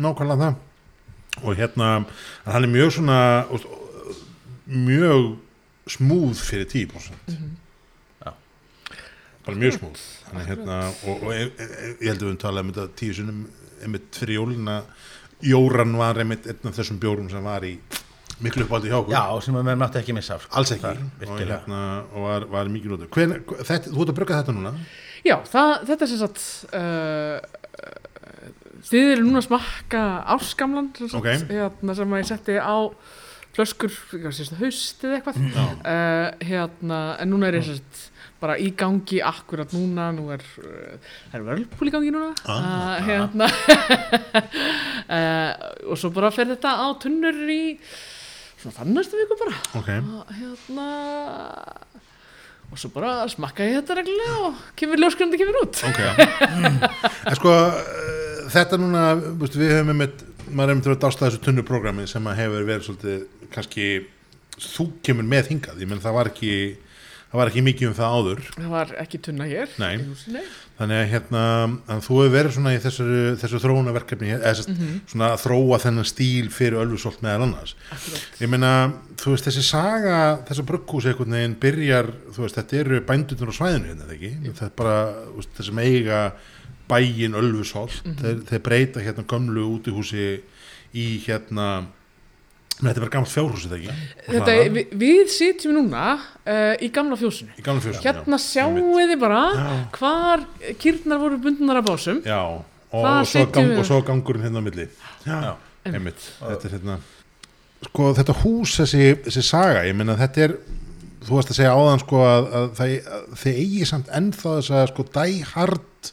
nákvæmlega 0.04 0.42
það. 0.42 0.58
Og 1.48 1.56
hérna 1.56 1.92
hann 2.44 2.68
er 2.68 2.74
mjög 2.74 2.92
svona 2.98 3.20
mjög 4.68 5.38
smúð 5.92 6.36
fyrir 6.44 6.68
10% 6.68 7.32
Já. 8.26 8.34
bara 9.46 9.58
mjög 9.58 9.80
smúð 9.80 10.04
Þannig, 10.32 10.48
hérna, 10.52 10.78
og, 11.12 11.26
og 11.28 11.34
e, 11.36 11.42
ég 11.42 12.08
held 12.08 12.18
að 12.18 12.22
við 12.22 12.30
höfum 12.30 12.42
talað 12.42 12.64
um 12.66 12.72
þetta 12.72 13.00
tíu 13.02 13.16
sinnum 13.18 13.42
einmitt 13.82 14.20
fyrir 14.22 14.38
jólina 14.40 14.82
Jóran 15.42 15.96
var 15.98 16.20
einmitt 16.22 16.46
einn 16.50 16.70
af 16.70 16.76
þessum 16.78 17.00
bjórum 17.02 17.30
sem 17.32 17.44
var 17.44 17.64
í 17.66 17.74
miklu 18.42 18.66
uppáldi 18.66 18.90
hjá 18.92 18.98
okkur. 19.00 19.14
Já, 19.14 19.24
sem 19.46 19.56
maður 19.58 19.80
mátti 19.82 20.00
ekki 20.02 20.14
missa 20.18 20.38
sko. 20.42 20.52
alls 20.58 20.74
ekki. 20.76 20.84
Þar, 20.86 21.00
og, 21.28 21.40
hérna, 21.42 21.80
og 22.14 22.28
var, 22.28 22.46
var 22.54 22.70
mikið 22.74 22.94
nótur 22.94 23.10
Hven, 23.16 23.34
þetta, 23.62 23.90
þú 23.90 24.04
ert 24.06 24.14
að 24.14 24.20
brugga 24.20 24.38
þetta 24.42 24.56
núna? 24.58 24.74
Já, 25.26 25.36
það, 25.50 25.74
þetta 25.90 26.06
er 26.06 26.12
sem 26.12 26.22
sagt 26.22 26.46
uh, 26.78 27.38
þið 28.90 29.10
eru 29.16 29.26
núna 29.26 29.42
að 29.42 29.48
smakka 29.50 30.06
áskamlan 30.36 30.92
sem, 30.98 31.12
sagt, 31.12 31.20
Ok. 31.22 31.52
hérna, 31.52 31.98
sem 31.98 32.16
að 32.16 32.24
ég 32.24 32.30
setti 32.32 32.58
á 32.62 32.78
flöskur, 33.52 33.94
hvað 34.14 34.38
sést 34.38 34.54
það, 34.54 34.62
haust 34.64 35.06
eða 35.06 35.20
eitthvað 35.20 35.42
uh, 35.42 36.28
hérna, 36.48 37.02
en 37.20 37.34
núna 37.34 37.50
er 37.50 37.60
ég 37.60 37.68
sem 37.68 37.82
sagt 37.82 38.08
bara 38.42 38.58
í 38.58 38.72
gangi 38.78 39.22
akkurat 39.24 39.74
núna 39.76 40.10
nú 40.16 40.30
er, 40.34 40.44
uh, 40.62 41.12
það 41.32 41.38
er 41.38 41.46
vörlpúl 41.50 41.90
í 41.90 41.94
gangi 41.94 42.14
núna? 42.14 42.32
Ah, 42.50 42.58
uh, 42.58 42.96
hérna. 43.06 43.50
Uh, 45.06 45.52
og 45.94 46.02
svo 46.02 46.12
bara 46.16 46.34
fer 46.34 46.50
þetta 46.52 46.74
á 46.82 46.88
tunnur 47.02 47.38
í 47.52 47.78
svona 48.62 48.78
þannastu 48.80 49.20
viku 49.22 49.38
bara. 49.42 49.60
Ok, 49.80 49.92
og 50.18 50.34
hérna 50.40 50.88
og 52.72 52.80
svo 52.80 52.92
bara 52.94 53.28
smakka 53.30 53.68
ég 53.68 53.82
þetta 53.82 54.00
reglulega 54.00 54.42
og 54.48 54.66
kemur 54.80 55.02
ljóskrandi 55.02 55.40
kemur 55.42 55.62
út. 55.66 55.82
Ok. 55.90 56.02
En 57.30 57.38
sko 57.38 57.52
uh, 57.52 57.80
þetta 58.52 58.80
núna 58.82 59.06
við 59.20 59.70
höfum 59.70 59.94
einmitt 59.94 60.26
maður 60.52 60.72
er 60.72 60.74
einmitt 60.76 60.90
að 60.92 61.04
dásta 61.06 61.28
þessu 61.28 61.44
tunnuprógrami 61.46 62.08
sem 62.10 62.26
hefur 62.36 62.66
verið 62.68 62.88
svolítið 62.88 63.52
kannski 63.54 63.88
þú 64.62 64.88
kemur 65.06 65.28
með 65.28 65.52
hingað, 65.52 65.82
ég 65.82 65.90
menn 65.90 66.02
það 66.04 66.18
var 66.18 66.30
ekki 66.32 66.56
það 67.32 67.40
var 67.40 67.52
ekki 67.52 67.64
mikið 67.64 67.88
um 67.90 67.96
það 67.98 68.18
áður. 68.18 68.42
Það 68.58 68.74
var 68.76 68.94
ekki 69.02 69.22
tunna 69.28 69.48
hér 69.48 69.72
í 69.72 70.44
þannig 70.82 70.98
að 70.98 71.10
hérna 71.12 71.44
að 71.94 72.00
þú 72.08 72.18
hefur 72.18 72.34
verið 72.34 72.56
svona 72.56 72.74
í 72.74 72.80
þessu, 72.82 73.06
þessu 73.42 73.60
þróunaverkefni 73.62 74.32
eða 74.34 74.54
sest, 74.58 74.72
svona 75.12 75.28
að 75.36 75.44
þróa 75.44 75.80
þennan 75.84 76.10
stíl 76.10 76.50
fyrir 76.54 76.82
ölfusolt 76.82 77.22
meðal 77.22 77.46
annars. 77.46 77.76
Akkurat. 77.94 78.26
ég 78.42 78.52
meina, 78.52 78.72
þú 79.22 79.36
veist, 79.36 79.48
þessi 79.50 79.66
saga 79.68 80.18
þessa 80.48 80.66
brugghús 80.72 81.08
einhvern 81.12 81.38
veginn 81.38 81.58
byrjar 81.62 82.12
þú 82.34 82.48
veist, 82.48 82.58
þetta 82.58 82.82
eru 82.82 83.04
bændurnir 83.12 83.54
á 83.54 83.60
svæðinu 83.60 83.92
hérna, 83.92 84.10
þetta 84.18 84.68
er 84.72 84.76
bara, 84.82 84.98
veist, 85.38 85.54
þessum 85.60 85.84
eiga 85.86 86.22
bæin 86.92 87.38
ölfusolt 87.40 88.02
þeir, 88.20 88.44
þeir 88.50 88.66
breyta 88.66 89.06
hérna 89.06 89.28
gömlu 89.30 89.70
útihúsi 89.78 90.42
í 90.98 91.08
hérna 91.24 91.68
Nei, 91.86 92.01
þetta 92.90 92.98
er 92.98 93.04
bara 93.06 93.14
gammalt 93.14 93.32
fjárhús, 93.32 93.64
þetta 93.68 93.78
ekki? 93.78 93.96
Þetta, 94.28 94.56
við, 94.76 94.92
við 95.04 95.32
sitjum 95.36 95.76
núna 95.78 96.04
uh, 96.18 96.74
í 96.82 96.90
gamla 96.96 97.18
fjósinu 97.20 97.54
Í 97.58 97.64
gamla 97.66 97.84
fjárhúsinu, 97.86 98.06
hérna 98.08 98.40
já. 98.40 98.44
sjáum 98.48 98.78
Einmitt. 98.82 99.12
þið 99.12 99.22
bara 99.22 99.42
Já. 99.54 99.72
hvar 100.00 100.46
kýrnar 100.82 101.22
voru 101.22 101.40
bundnar 101.46 101.82
af 101.82 101.88
básum 101.92 102.22
Já, 102.26 102.40
og, 102.42 102.64
og, 102.92 103.10
svo 103.30 103.46
gang, 103.54 103.72
við. 103.72 103.80
og 103.84 103.90
svo 103.92 104.02
gangurinn 104.08 104.46
hérna 104.48 104.62
á 104.62 104.66
milli 104.66 104.88
Já, 105.28 105.38
Já. 105.38 105.52
einmitt 105.92 106.28
Þetta 106.42 106.70
er 106.72 106.76
hérna 106.78 107.00
Sko 107.82 108.12
þetta 108.18 108.38
hús, 108.44 108.76
þessi, 108.82 109.06
þessi 109.26 109.44
saga 109.46 109.86
Ég 109.88 109.98
meina 109.98 110.18
þetta 110.20 110.48
er 110.48 110.58
Þú 111.22 111.36
varst 111.38 111.52
að 111.54 111.58
segja 111.60 111.72
áðan 111.78 112.00
sko 112.02 112.20
að, 112.26 112.48
að, 112.58 112.68
það, 112.80 112.92
að 113.14 113.26
þið 113.44 113.58
eigi 113.62 113.88
samt 113.92 114.08
ennþá 114.18 114.54
þess 114.58 114.72
að 114.74 114.88
sko 114.90 115.04
die 115.14 115.44
hard 115.52 116.10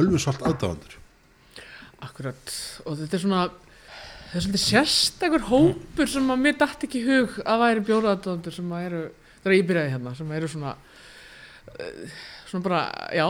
ölfusolt 0.00 0.40
aðdáðandur 0.48 0.94
Akkurat, 2.06 2.52
og 2.86 2.96
þetta 3.00 3.16
er 3.18 3.22
svona 3.24 3.42
það 4.28 4.38
er 4.38 4.44
svolítið 4.44 4.64
sérstakur 4.64 5.46
hópur 5.48 6.10
sem 6.10 6.32
að 6.32 6.42
mér 6.44 6.58
dætt 6.60 6.84
ekki 6.88 7.04
hug 7.06 7.36
að 7.44 7.62
væri 7.64 7.84
bjóraðdóðandur 7.88 8.56
sem 8.58 8.74
að 8.76 8.88
eru, 8.88 9.04
þegar 9.40 9.56
ég 9.56 9.68
byrjaði 9.70 9.94
hérna 9.94 10.14
sem 10.18 10.34
eru 10.38 10.50
svona 10.52 10.74
uh, 10.74 12.18
svona 12.48 12.64
bara, 12.64 12.82
já, 13.12 13.26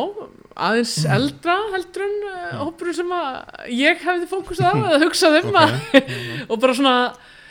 aðeins 0.68 0.94
eldra 1.16 1.56
heldur 1.74 2.06
en 2.06 2.16
uh, 2.28 2.56
hópur 2.64 2.92
sem 2.96 3.12
að 3.14 3.70
ég 3.74 4.02
hefði 4.04 4.30
fókusað 4.30 4.70
á 4.70 4.74
eða 4.88 5.02
hugsað 5.04 5.38
um 5.42 5.60
að 5.62 5.76
og 6.50 6.56
bara 6.62 6.78
svona, 6.78 6.96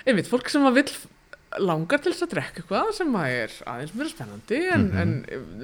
einmitt, 0.07 0.31
fólk 0.31 0.51
sem 0.51 0.67
að 0.67 0.81
vill 0.81 0.89
langar 1.63 2.01
til 2.03 2.11
þess 2.13 2.25
að 2.27 2.31
drekka 2.33 2.61
eitthvað 2.63 2.91
sem 2.97 3.15
er 3.21 3.53
aðeins 3.73 3.93
mér 3.97 4.09
spennandi 4.11 4.59
en, 4.73 4.85
en, 5.03 5.13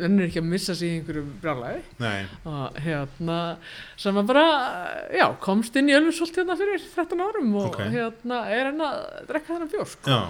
en 0.08 0.20
er 0.20 0.26
ekki 0.30 0.42
að 0.42 0.48
missa 0.54 0.76
sig 0.78 0.90
í 0.90 0.96
einhverju 1.02 1.26
brjálæði 1.44 1.82
Nei, 2.04 2.24
og 2.50 2.80
hérna 2.86 3.38
sem 4.00 4.18
að 4.22 4.32
bara, 4.32 4.46
já, 5.14 5.28
komst 5.44 5.76
inn 5.80 5.92
í 5.92 5.98
Ölfusholt 5.98 6.40
hérna 6.42 6.58
fyrir 6.60 6.82
13 6.96 7.22
árum 7.28 7.54
og 7.60 7.70
Ok. 7.74 7.84
hérna 7.94 8.42
er 8.54 8.72
hann 8.72 8.82
að 8.88 9.04
drekka 9.30 9.54
þennan 9.54 9.72
bjór 9.76 9.92
sko. 9.94 10.10
já, 10.18 10.24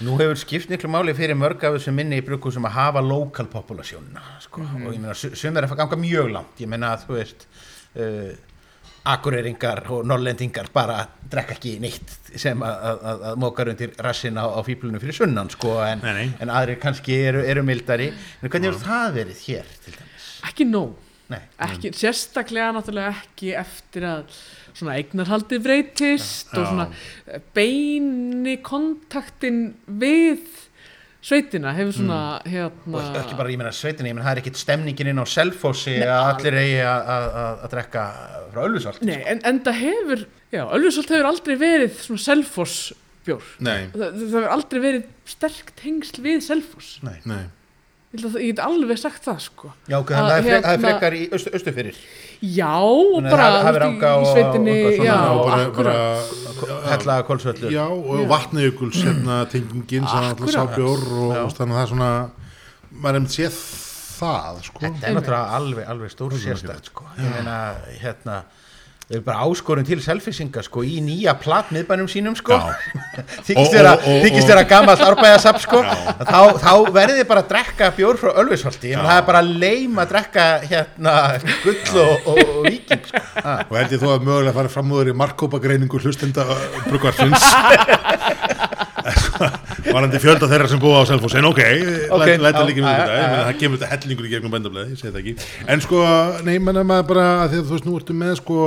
Nú 0.00 0.14
hefur 0.16 0.38
skipt 0.40 0.70
miklu 0.72 0.88
máli 0.88 1.12
fyrir 1.12 1.36
mörg 1.36 1.60
af 1.68 1.74
þessum 1.76 1.92
minni 2.00 2.16
í 2.22 2.24
bruggu 2.24 2.48
sem 2.54 2.64
að 2.64 2.72
hafa 2.78 3.02
lokal 3.04 3.44
populasjónuna 3.52 4.22
sko. 4.40 4.62
og 4.64 4.94
ég 4.94 5.00
meina, 5.02 5.12
su- 5.12 5.34
sum 5.36 5.56
er 5.60 5.66
að 5.68 5.76
ganga 5.76 5.98
mjög 6.00 6.30
langt 6.32 6.62
ég 6.64 6.70
meina 6.72 6.94
að 6.96 7.04
þú 7.04 7.18
veist 7.18 7.44
uh, 8.00 8.30
akureyringar 9.08 9.84
og 9.94 10.04
norlendingar 10.06 10.68
bara 10.74 10.98
drekka 11.30 11.54
ekki 11.56 11.76
neitt 11.80 12.10
sem 12.36 12.60
að, 12.62 12.74
að, 12.90 13.04
að, 13.10 13.22
að 13.30 13.38
mókar 13.40 13.70
undir 13.72 13.94
rassin 14.04 14.36
á, 14.36 14.44
á 14.44 14.60
fíblunum 14.66 15.00
fyrir 15.02 15.16
sunnan 15.16 15.48
sko, 15.52 15.78
en, 15.86 16.02
Nei, 16.04 16.12
nei. 16.18 16.32
en 16.44 16.52
aðrir 16.52 16.80
kannski 16.82 17.16
eru, 17.30 17.44
eru 17.48 17.62
mildari. 17.66 18.10
En 18.42 18.50
hvernig 18.52 18.70
hefur 18.74 18.84
það 18.86 19.14
verið 19.20 19.44
hér 19.48 19.70
til 19.86 19.94
dæmis? 19.96 20.28
ekki 20.50 20.66
nóg, 20.68 20.96
Nei, 21.30 21.40
ekki, 21.62 21.92
sérstaklega 21.94 22.72
náttúrulega 22.74 23.12
ekki 23.22 23.52
eftir 23.54 24.06
að 24.08 24.38
svona 24.74 24.96
eignarhaldið 24.98 25.60
breytist 25.62 26.50
og 26.58 26.66
svona 26.66 26.88
beini 27.54 28.56
kontaktin 28.66 29.60
við 29.86 30.42
sveitina 31.20 31.74
hefur 31.76 31.92
svona 31.98 32.20
hérna 32.48 32.96
og 33.02 33.18
ekki 33.20 33.36
bara, 33.36 33.50
ég 33.52 33.60
meina, 33.60 33.72
sveitinni, 33.76 34.08
ég 34.12 34.16
meina, 34.16 34.24
það 34.28 34.36
er 34.38 34.42
ekkit 34.42 34.60
stemningin 34.62 35.10
inn 35.12 35.20
á 35.20 35.26
Selfossi 35.28 35.98
að 36.00 36.30
allir 36.30 36.56
eigi 36.62 36.80
að, 36.80 37.10
að, 37.14 37.28
að, 37.42 37.60
að 37.66 37.74
drekka 37.74 38.04
frá 38.54 38.62
Ölfusholt 38.64 39.04
Nei, 39.04 39.20
en, 39.28 39.42
en 39.50 39.60
það 39.68 39.78
hefur, 39.84 40.24
já, 40.56 40.62
Ölfusholt 40.78 41.12
hefur 41.14 41.30
aldrei 41.34 41.56
verið 41.60 42.00
svona 42.06 42.24
Selfoss 42.24 42.78
bjór. 43.28 43.44
Nei, 43.60 43.78
það, 43.92 44.04
það 44.16 44.26
hefur 44.32 44.52
aldrei 44.56 44.80
verið 44.88 45.08
sterk 45.28 45.72
tengsl 45.76 46.22
við 46.24 46.38
Selfoss. 46.48 46.94
Nei. 47.04 47.18
Ég, 48.10 48.16
held 48.16 48.24
að, 48.32 48.40
ég 48.42 48.48
get 48.56 48.62
alveg 48.64 48.98
sagt 48.98 49.22
það 49.28 49.36
sko. 49.44 49.68
Já, 49.86 49.98
ok, 50.00 50.08
þannig 50.16 50.24
að 50.24 50.24
Að, 50.24 50.30
það 50.30 50.38
er 50.40 50.42
fre- 50.42 50.50
það 50.50 50.56
er 50.56 50.70
hérna- 50.72 50.88
frekar 50.88 51.14
í 51.14 51.20
austu, 51.36 51.52
austu 51.54 51.74
fyrir 51.76 51.98
já, 52.40 52.72
og 52.80 53.28
bara 53.28 53.50
veist, 53.60 53.78
ranga 53.84 54.08
í, 54.08 54.16
og- 54.16 54.24
í 54.24 54.32
sveitinni 54.32 54.74
og 54.88 55.04
já, 55.04 55.18
og 55.20 55.42
bara, 55.44 55.60
akkurat 55.68 56.32
bara 56.62 56.80
Hella 56.92 57.16
kólsvöldu 57.28 57.70
Já, 57.72 57.84
og 57.90 58.24
vatnajökuls 58.30 59.00
hérna, 59.04 59.40
tengingin 59.52 60.06
sem 60.06 60.24
alltaf 60.24 60.48
Akkurat. 60.48 60.56
sábjór 60.56 61.06
og, 61.24 61.36
þannig 61.56 61.74
að 61.74 61.78
það 61.78 61.82
er 61.84 61.92
svona 61.94 62.10
maður 62.90 63.24
með 63.24 63.34
séð 63.36 63.60
það 64.20 64.62
sko. 64.66 64.82
Þetta 64.84 65.06
er 65.08 65.14
náttúrulega 65.16 65.58
alveg, 65.60 65.84
alveg 65.94 66.12
stór 66.12 66.34
sérstætt 66.36 66.90
sko. 66.90 67.06
Ég 67.16 67.30
meina, 67.36 67.56
hérna 68.02 68.40
við 69.10 69.16
erum 69.18 69.24
bara 69.26 69.42
áskorun 69.42 69.86
til 69.86 69.98
selfisinga 69.98 70.62
sko, 70.62 70.84
í 70.86 71.00
nýja 71.02 71.32
platmiðbænum 71.42 72.06
sínum 72.10 72.36
sko. 72.38 72.54
Þykist 73.48 74.46
vera 74.46 74.62
gamalt 74.70 75.02
árbæðasap 75.02 75.58
sko. 75.64 75.80
þá, 75.82 76.38
þá 76.62 76.72
verðið 76.94 77.18
þið 77.18 77.26
bara 77.32 77.42
að 77.42 77.48
drekka 77.50 77.88
bjór 77.96 78.20
frá 78.20 78.30
Ölvisholti 78.44 78.94
það 78.94 79.16
er 79.16 79.26
bara 79.26 79.40
leim 79.42 79.98
að 79.98 80.12
drekka 80.14 80.46
hérna 80.62 81.16
gull 81.64 82.04
og, 82.04 82.30
og, 82.30 82.38
og 82.44 82.68
viking 82.68 83.10
sko. 83.10 83.24
Og 83.70 83.74
held 83.80 83.96
ég 83.96 84.04
þó 84.04 84.08
að 84.12 84.28
mögulega 84.28 84.54
fara 84.60 84.72
fram 84.76 84.94
úr 84.94 85.10
í 85.10 85.16
markkópagreiningu 85.24 86.02
hlustenda 86.04 86.46
brugvarsins 86.86 87.50
varandi 89.90 90.20
fjölda 90.22 90.48
þeirra 90.50 90.68
sem 90.70 90.80
búa 90.82 91.00
á 91.00 91.04
Selfoss 91.08 91.36
en 91.38 91.48
ok, 91.48 91.60
Ok, 92.10 92.26
læt, 92.26 92.42
læta 92.44 92.64
líka 92.68 92.82
þetta 92.84 93.06
ég 93.06 93.24
meina 93.24 93.38
já. 93.40 93.44
það 93.48 93.58
kemur 93.62 93.80
þetta 93.80 93.90
hellingur 93.94 94.28
í 94.28 94.32
gegnum 94.34 94.54
bændablaði, 94.54 94.94
ég 94.94 95.00
segi 95.00 95.12
það 95.14 95.20
ekki. 95.22 95.48
En 95.74 95.84
sko, 95.84 96.02
nei, 96.46 96.54
menna 96.62 96.84
maður 96.86 97.08
bara 97.10 97.26
að 97.44 97.54
því 97.54 97.60
að 97.60 97.68
þú 97.70 97.76
veist, 97.76 97.88
nú 97.88 97.96
ertu 98.00 98.16
með 98.20 98.34
sko 98.40 98.58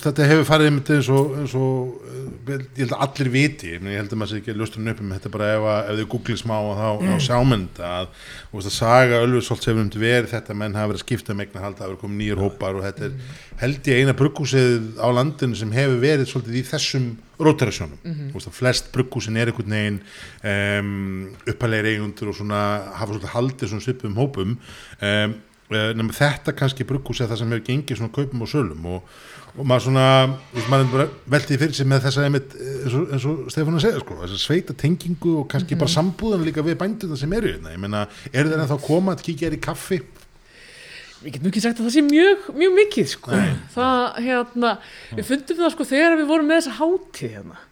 þetta 0.00 0.28
hefur 0.30 0.48
farið 0.48 0.70
einmitt 0.70 0.92
eins 0.96 1.10
og, 1.14 1.34
eins 1.40 1.54
og 1.58 2.10
eh, 2.10 2.64
ég 2.76 2.82
held 2.84 2.94
að 2.96 3.04
allir 3.06 3.32
viti 3.34 3.72
ég, 3.74 3.84
held 4.00 4.14
að 4.14 4.20
maður 4.20 4.32
sé 4.32 4.40
ekki 4.40 4.54
að 4.54 4.60
lusturinn 4.62 4.92
upp 4.94 5.02
um 5.04 5.14
þetta 5.16 5.32
bara 5.36 5.50
ef, 5.54 5.68
að, 5.74 5.80
ef 5.92 6.00
þið 6.00 6.10
googlið 6.14 6.40
smá 6.40 6.56
og 6.60 6.72
þá, 6.80 6.88
þá 7.06 7.26
sjámynd 7.28 7.80
að, 7.90 8.10
þú 8.50 8.60
veist, 8.60 8.70
að 8.70 8.76
saga 8.78 9.22
Ölfusholt 9.26 9.68
hefur 9.70 9.82
um 9.84 9.90
verið 10.00 10.30
þetta 10.34 10.56
menn 10.60 10.76
hafa 10.78 10.92
verið 10.92 11.00
að 11.00 11.06
skipta 11.06 11.34
um 11.34 11.42
eignar 11.44 11.66
halda, 11.66 11.80
það 11.82 11.90
hafa 11.90 12.00
komið 12.04 12.20
nýjur 12.22 12.42
hópar 12.44 12.78
og 12.78 12.86
þetta 12.86 13.08
er 13.08 13.16
held 13.60 13.90
ég 13.90 14.00
eina 14.04 14.16
bruggúsið 14.16 15.00
á 15.00 15.08
landinu 15.12 15.58
sem 15.58 15.74
hefur 15.74 16.00
verið 16.02 16.30
svolítið 16.30 16.60
í 16.60 16.64
þessum 16.70 17.10
rotarasjónum, 17.40 17.98
mm 18.04 18.32
-hmm. 18.34 18.50
flest 18.52 18.92
bruggúsin 18.92 19.36
er 19.36 19.48
einhvern 19.48 19.70
veginn 19.70 20.00
um, 20.44 21.30
uppalegir 21.48 21.94
eigundur 21.94 22.28
og 22.28 22.36
svona 22.36 22.62
hafa 22.94 23.12
svolítið 23.12 23.34
haldið 23.34 23.68
svona 23.68 23.86
svipum 23.86 24.16
hópum 24.16 24.58
um, 25.02 25.34
nema 25.70 26.14
þetta 26.14 26.54
kannski 26.56 26.86
bruggús 26.86 27.20
er 27.22 27.28
það 27.30 27.42
sem 27.42 27.52
hefur 27.52 27.66
gengið 27.68 28.00
svona 28.00 28.14
kaupum 28.14 28.42
og 28.42 28.50
sölum 28.50 28.86
og, 28.90 29.12
og 29.54 29.66
maður 29.70 29.84
svona, 29.86 30.06
maður 30.72 31.04
er 31.04 31.12
veltið 31.30 31.62
fyrir 31.62 31.76
sig 31.78 31.86
með 31.90 32.06
þessa 32.06 32.24
einmitt, 32.26 32.56
eh, 32.58 32.72
eins 32.84 32.96
og, 32.98 33.04
eins 33.14 33.26
og 33.30 33.52
Stefán 33.54 33.78
að 33.78 33.84
segja, 33.84 34.00
sko, 34.02 34.30
sveita 34.34 34.74
tengingu 34.74 35.36
og 35.42 35.46
kannski 35.50 35.78
bara 35.78 35.94
sambúðan 35.94 36.42
líka 36.46 36.64
við 36.66 36.78
bændurna 36.80 37.18
sem 37.18 37.36
eru 37.38 37.52
hérna, 37.54 37.74
ég 37.76 37.82
meina, 37.82 38.08
er 38.32 38.50
þeir 38.50 38.64
ennþá 38.64 38.80
að 38.80 38.88
koma 38.88 39.14
að 39.14 39.24
kíkja 39.28 39.46
þér 39.46 39.58
í 39.60 39.62
kaffi? 39.68 40.00
Við 41.20 41.34
getum 41.36 41.50
ekki 41.50 41.62
sagt 41.64 41.80
að 41.80 41.88
það 41.88 41.94
sé 41.96 42.02
mjög, 42.06 42.50
mjög 42.56 42.76
mikið 42.78 43.08
sko. 43.12 43.38
það, 43.74 44.04
hérna, 44.24 44.74
við 45.18 45.26
fundum 45.28 45.58
það 45.60 45.72
sko 45.74 45.88
þegar 45.90 46.18
við 46.20 46.30
vorum 46.30 46.48
með 46.48 46.60
þessa 46.60 46.76
hátíð 46.78 47.34
hérna, 47.36 47.62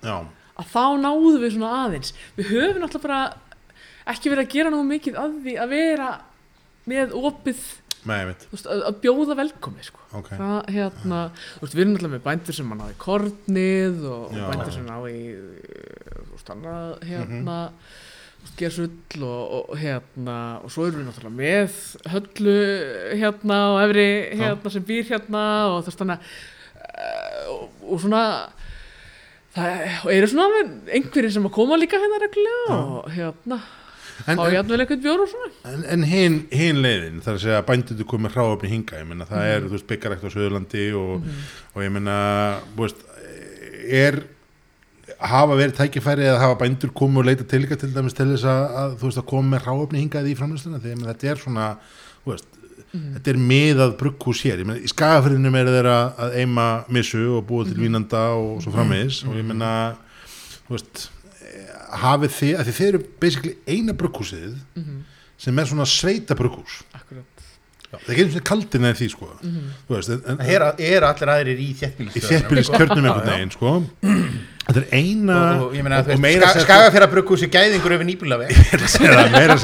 að 0.58 0.72
þá 0.74 0.84
náðum 1.04 1.42
við 1.42 1.54
svona 1.54 1.74
aðeins. 1.84 2.14
Við 2.36 2.50
höfum 2.52 2.82
náttúrulega 2.82 3.06
bara 3.06 3.20
ekki 4.12 4.32
verið 4.32 4.44
að 4.44 4.56
gera 4.56 4.72
náðu 4.74 4.88
mikið 4.88 5.20
að 5.22 5.38
því 5.44 5.54
að 5.62 5.76
vera 5.76 6.08
með 6.88 7.14
opið 7.18 7.62
þú 8.08 8.52
veist, 8.54 8.68
að, 8.70 8.82
að 8.88 8.98
bjóða 9.02 9.36
velkomi 9.38 9.84
sko. 9.84 10.04
ok. 10.16 10.28
Það, 10.38 10.58
hérna, 10.74 11.22
veist, 11.60 11.74
við 11.74 11.82
erum 11.82 11.94
náttúrulega 11.94 12.14
með 12.14 12.26
bændur 12.28 12.56
sem 12.56 12.72
að 12.72 12.78
ná 12.80 12.84
í 12.88 12.98
kornið 13.02 14.04
og, 14.08 14.22
og 14.28 14.52
bændur 14.52 14.76
sem 14.76 14.86
ná 14.86 14.96
í 15.08 15.18
þú 15.34 16.28
veist, 16.30 16.52
annað, 16.54 16.92
hérna. 17.08 17.32
þú 17.34 17.80
veist, 17.80 18.06
gersull 18.58 19.24
og, 19.24 19.40
og, 19.40 19.72
og 19.72 19.80
hérna 19.80 20.36
og 20.62 20.72
svo 20.74 20.86
erum 20.88 21.02
við 21.02 21.08
náttúrulega 21.08 21.38
með 21.38 21.80
höllu 22.12 22.56
hérna 23.22 23.58
og 23.72 23.80
efri 23.86 24.06
hérna 24.42 24.74
sem 24.74 24.86
býr 24.88 25.08
hérna 25.08 25.42
og 25.72 25.80
veist 25.86 26.02
þannig 26.02 26.18
að, 26.18 26.38
eh, 26.92 27.42
og, 27.54 27.82
og 27.88 28.04
svona 28.04 28.22
það 29.56 29.82
og 30.04 30.14
eru 30.14 30.30
svona 30.30 30.46
alveg 30.48 30.94
einhverjir 30.98 31.34
sem 31.34 31.50
að 31.50 31.56
koma 31.58 31.80
líka 31.80 32.00
hérna 32.02 32.22
reglulega 32.24 32.78
og 32.78 33.12
hérna 33.16 33.60
En, 34.26 34.34
fá 34.34 34.48
en, 34.48 34.54
jætvel 34.56 34.82
eitthvað 34.82 35.02
bjór 35.04 35.20
og 35.22 35.28
svona. 35.30 35.48
En, 35.70 35.84
en 35.94 36.04
hin, 36.08 36.38
hin 36.50 36.80
leiðin, 36.82 37.20
það 37.22 37.30
er 37.30 37.36
að 37.36 37.44
segja 37.44 37.60
að 37.60 37.68
bændur 37.68 38.08
komið 38.10 38.32
hráöfni 38.34 38.70
hinga, 38.72 38.98
ég 38.98 39.06
meina 39.06 39.28
það 39.28 39.50
er, 39.52 39.60
þú 39.62 39.76
veist, 39.76 39.86
byggarækt 39.92 40.26
á 40.26 40.30
Söðurlandi 40.34 40.86
og, 40.98 41.28
og 41.70 41.84
ég 41.84 41.92
meina, 41.94 42.16
þú 42.72 42.82
veist, 42.82 43.04
er 44.00 44.18
hafa 45.18 45.56
verið 45.58 45.74
tækifæri 45.78 46.26
eða 46.28 46.42
hafa 46.44 46.58
bændur 46.60 46.92
komið 46.94 47.22
og 47.22 47.26
leita 47.26 47.46
til 47.48 47.64
líka 47.64 47.78
til 47.78 47.90
dæmis 47.94 48.14
til 48.14 48.28
þess 48.30 48.46
að, 48.46 48.76
að 48.82 48.94
þú 49.00 49.08
veist, 49.08 49.20
að 49.22 49.26
koma 49.32 49.54
með 49.54 49.66
hráöfni 49.66 50.02
hingað 50.04 50.30
í 50.30 50.36
framlýsluna, 50.38 50.80
meina, 50.84 51.10
þetta 51.10 51.30
er 51.32 51.42
svona, 51.42 51.68
þú 52.22 52.32
veist, 52.34 52.58
þetta 52.92 53.32
er 53.32 53.40
miðað 53.50 53.94
brugghús 54.00 54.42
hér, 54.46 54.62
ég 54.62 54.68
meina, 54.68 54.80
í 54.80 54.90
skagafyrinum 54.92 55.58
eru 55.60 55.74
þeir 55.74 55.90
að, 55.92 56.36
eima 56.42 56.68
missu 56.94 57.24
og 57.36 57.46
búa 57.48 57.66
til 57.68 57.78
vínanda 57.80 58.24
og 58.38 58.62
svo 58.64 58.74
framvegis. 58.74 59.22
Og 59.28 59.40
ég 59.40 59.48
meina, 59.48 59.72
þú 60.68 60.76
veist, 60.76 61.08
hafið 62.04 62.36
þið, 62.36 62.54
að 62.60 62.70
þið 62.70 62.92
eru 62.92 63.02
basically 63.20 63.56
eina 63.66 63.96
brugghúsið 63.98 64.54
sem 65.38 65.58
er 65.58 65.68
svona 65.70 65.86
sveita 65.88 66.34
brugghús 66.38 66.82
akkurat 66.92 67.38
það 67.88 68.02
er 68.04 68.12
ekki 68.12 68.24
eins 68.26 68.36
og 68.36 68.44
kaldin 68.44 68.84
eða 68.84 68.96
því 68.98 69.06
sko. 69.14 69.26
Þú 69.40 69.94
veist, 69.94 70.10
en, 70.12 70.22
en, 70.28 70.40
Það 70.42 70.50
er, 70.52 70.64
er 70.90 71.06
allir 71.08 71.30
aðrir 71.32 71.60
í 71.62 71.68
í 71.70 71.76
þéttbílistöðunum 71.78 72.42
þéttbíliskjörnum 72.42 73.06
einhvern 73.08 73.30
veginn 73.32 73.52
sko 73.54 73.72
þetta 74.68 74.80
er 74.82 74.88
eina 74.98 75.36
og, 75.38 75.62
og 75.70 75.78
og, 75.78 76.18
meira 76.20 76.50
ska, 76.52 76.64
skaga 76.66 76.90
fyrir 76.92 77.06
að 77.06 77.14
bruggúsi 77.14 77.48
gæðingur 77.52 77.94
yfir 77.96 78.08
nýbílaveg 78.08 78.52
meira 79.32 79.56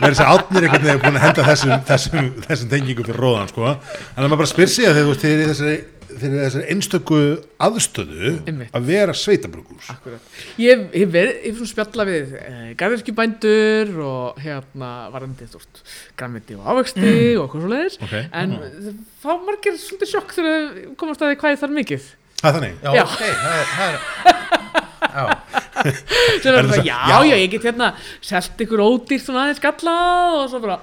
meira 0.00 0.14
að 0.14 0.22
átnir 0.34 0.64
einhvern 0.68 0.86
veginn 0.86 1.02
búin 1.02 1.18
að 1.18 1.26
henda 1.26 1.44
þessum, 1.50 1.74
þessum, 1.90 2.30
þessum 2.46 2.72
tengingum 2.72 3.08
fyrir 3.10 3.20
róðan 3.26 3.52
sko 3.52 3.68
þannig 3.68 4.24
að 4.24 4.30
maður 4.30 4.42
bara 4.42 4.54
spyr 4.54 4.72
sig 4.72 4.88
að 4.88 4.96
þeir 4.96 5.12
eru 5.12 5.50
þessari 5.50 5.76
þeir 6.16 6.26
eru 6.30 6.38
í 6.38 6.42
þessari 6.46 6.66
einstöku 6.72 7.20
aðstöðu 7.66 8.32
Einmitt. 8.48 8.72
að 8.72 8.86
vera 8.88 9.14
sveitabrugghús 9.16 9.90
Akkurat. 9.92 10.36
Ég 10.60 10.84
hef 10.94 11.10
verið, 11.12 11.58
spjalla 11.68 12.06
við 12.08 12.36
eh, 12.40 12.68
garðirkjubændur 12.80 13.90
og 14.06 14.38
hérna 14.40 14.92
varandi 15.12 15.48
þú 15.50 15.60
veist, 15.60 15.82
græmiti 16.16 16.56
og 16.56 16.68
ávexti 16.72 17.10
og 17.36 17.42
eitthvað 17.44 17.66
svo 17.66 17.72
leiðis 17.72 17.98
Ok. 18.06 18.14
en 18.24 18.54
mm. 18.56 19.02
fá 19.24 19.32
margir 19.44 19.80
svolítið 19.82 20.12
sjokk 20.14 20.36
þegar 20.38 20.70
komast 21.00 21.24
að 21.24 21.34
því 21.34 21.40
hvað 21.42 21.58
það 21.60 21.68
er 21.68 21.76
mikið 21.80 22.08
það 22.42 22.48
er 22.48 22.54
þannig 22.56 22.74
Já, 22.82 22.90
Já. 22.96 23.04
ok, 23.04 23.22
það 23.42 23.54
er, 23.56 23.66
það 23.76 23.88
er 23.92 23.96
Já, 25.16 25.24
er 25.86 25.94
En 26.46 26.66
bara, 26.66 26.76
það- 26.76 26.84
já, 26.86 26.98
já. 27.08 27.16
já, 27.30 27.36
ég 27.40 27.50
get 27.56 27.64
hérna 27.70 27.88
selt 28.24 28.60
ykkur 28.66 28.82
ódýrt 28.84 29.22
svona 29.24 29.46
aðeins 29.46 29.60
skallað 29.62 30.36
og 30.42 30.46
svo 30.52 30.60
bara, 30.64 30.78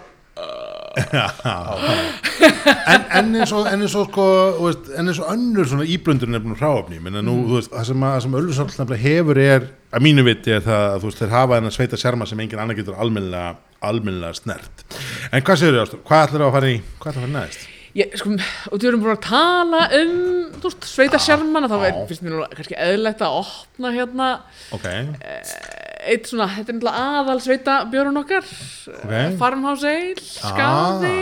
en, 2.88 3.04
en 3.20 3.36
eins 3.38 3.52
og, 3.54 3.68
en 3.70 3.84
eins 3.86 3.96
og 3.98 4.08
sko, 4.10 4.26
þú 4.58 4.68
veist, 4.68 4.90
en 4.98 5.10
eins 5.12 5.20
og 5.22 5.30
önnur 5.34 5.68
svona 5.70 5.86
íblöndur 5.90 6.30
nefnum 6.34 6.56
hráöfni, 6.60 7.00
menna 7.04 7.22
nú, 7.26 7.36
þú 7.50 7.60
veist, 7.60 7.72
það 7.74 7.86
sem, 7.90 8.06
að, 8.08 8.16
það 8.16 8.24
sem 8.26 8.72
nefnilega 8.72 9.02
hefur 9.04 9.42
er, 9.44 9.68
að 9.94 10.06
mínu 10.08 10.26
viti 10.28 10.56
er 10.56 10.64
það, 10.66 10.86
að 10.96 11.00
þú 11.04 11.10
veist, 11.12 11.22
þeir 11.24 11.36
hafa 11.36 11.60
þennan 11.60 11.76
sveita 11.78 12.00
sjarma 12.02 12.30
sem 12.30 12.44
engin 12.46 12.64
annar 12.64 12.80
getur 12.80 12.98
almennilega, 12.98 13.54
almennilega 13.90 14.40
snert. 14.40 14.86
En 15.32 15.46
hvað 15.46 15.62
segir 15.62 15.78
þau, 15.78 15.86
Ástur? 15.88 16.04
Hvað 16.10 16.26
ætlar 16.30 16.48
að 16.48 16.56
fara 16.58 16.72
í, 16.74 16.80
hvað 16.98 17.12
ætlar 17.14 17.14
að 17.14 17.28
fara 17.28 17.32
í 17.32 17.38
næst? 17.38 17.70
Ég, 17.98 18.14
sko, 18.20 18.34
og 18.72 18.80
þú 18.82 18.90
erum 18.90 19.04
búin 19.04 19.14
að 19.16 19.24
tala 19.28 19.82
um, 20.00 20.14
þú 20.58 20.70
veist, 20.70 20.88
sveita 20.90 21.20
sjarmana, 21.22 21.70
þá 21.72 21.78
er, 21.88 22.00
finnst 22.10 22.26
mér 22.26 22.36
nú 22.36 22.48
kannski 22.56 22.78
eðlilegt 22.80 23.22
að 23.26 23.40
opna 23.44 23.92
hérna 23.94 24.30
Ok, 24.74 24.88
eitt 26.04 26.28
svona, 26.28 26.50
þetta 26.52 26.74
er 26.74 26.78
náttúrulega 26.80 27.04
aðal 27.22 27.40
sveita 27.44 27.76
björun 27.92 28.20
okkar. 28.20 28.48
Ok. 28.92 29.14
Farmhouse 29.40 29.88
Ale, 29.88 30.16
skaði. 30.20 31.14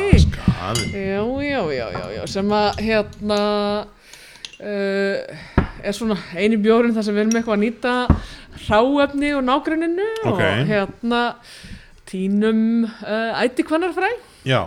Ah, 0.61 0.73
já, 0.89 1.21
já, 1.45 1.61
já, 1.75 1.85
já, 1.93 2.05
já, 2.15 2.23
sem 2.29 2.53
að 2.57 2.81
hérna 2.87 3.41
uh, 4.61 5.41
er 5.81 5.95
svona 5.97 6.17
eini 6.37 6.57
bjórinn 6.61 6.95
þar 6.95 7.05
sem 7.07 7.15
við 7.17 7.23
erum 7.25 7.37
eitthvað 7.39 7.57
að 7.57 7.63
nýta 7.65 7.93
hráefni 8.67 9.31
og 9.37 9.45
nágruninu 9.47 10.07
Ok. 10.29 10.41
og 10.41 10.67
hérna 10.69 11.21
tínum 12.09 12.61
uh, 12.85 13.41
æti 13.41 13.65
kvannarfræ 13.65 14.11
Já, 14.45 14.61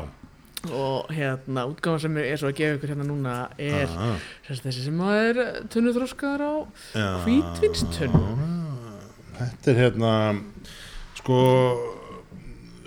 og 0.72 1.10
hérna 1.12 1.66
útgáfa 1.68 2.00
sem 2.04 2.16
er, 2.16 2.30
er 2.32 2.40
svo 2.40 2.48
að 2.50 2.56
gefa 2.60 2.78
ykkur 2.78 2.92
hérna 2.94 3.06
núna 3.08 3.34
er 3.58 3.88
Ah. 3.90 4.16
þessi 4.48 4.84
sem 4.84 5.00
er 5.00 5.40
tunnuþróskaðar 5.72 6.44
á 6.44 6.54
hvítvinstunnu 7.24 8.24
Þetta 9.34 9.70
er 9.72 9.78
hérna, 9.82 10.10
sko, 11.18 11.36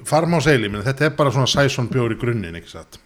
farm 0.08 0.38
á 0.38 0.40
seili, 0.40 0.70
menn 0.72 0.86
þetta 0.86 1.10
er 1.10 1.18
bara 1.18 1.34
svona 1.36 1.50
sæsson 1.52 1.90
bjór 1.92 2.16
í 2.16 2.20
grunninn, 2.22 2.56
ekki 2.56 2.72
satt? 2.72 3.00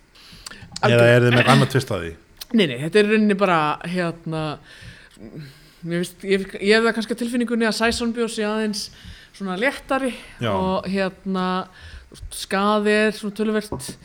Eða 0.85 1.07
er 1.09 1.25
þið 1.25 1.33
með 1.39 1.49
annað 1.49 1.71
tvist 1.73 1.91
að 1.95 2.03
því? 2.05 2.11
Nei, 2.53 2.67
nei, 2.67 2.77
þetta 2.83 2.99
er 3.01 3.09
rauninni 3.09 3.37
bara 3.39 3.57
hérna 3.89 4.43
finnst, 5.81 6.21
ég, 6.27 6.45
ég 6.61 6.75
hef 6.75 6.85
það 6.85 6.95
kannski 6.97 7.17
tilfinningunni 7.21 7.67
að 7.69 7.77
Sæson 7.79 8.13
bjór 8.15 8.29
sé 8.31 8.45
aðeins 8.45 8.89
svona 9.33 9.57
léttari 9.59 10.11
Já. 10.41 10.51
og 10.51 10.89
hérna 10.91 11.45
skaði 12.35 12.93
er 13.07 13.15
svona 13.15 13.37
töluvert 13.37 13.95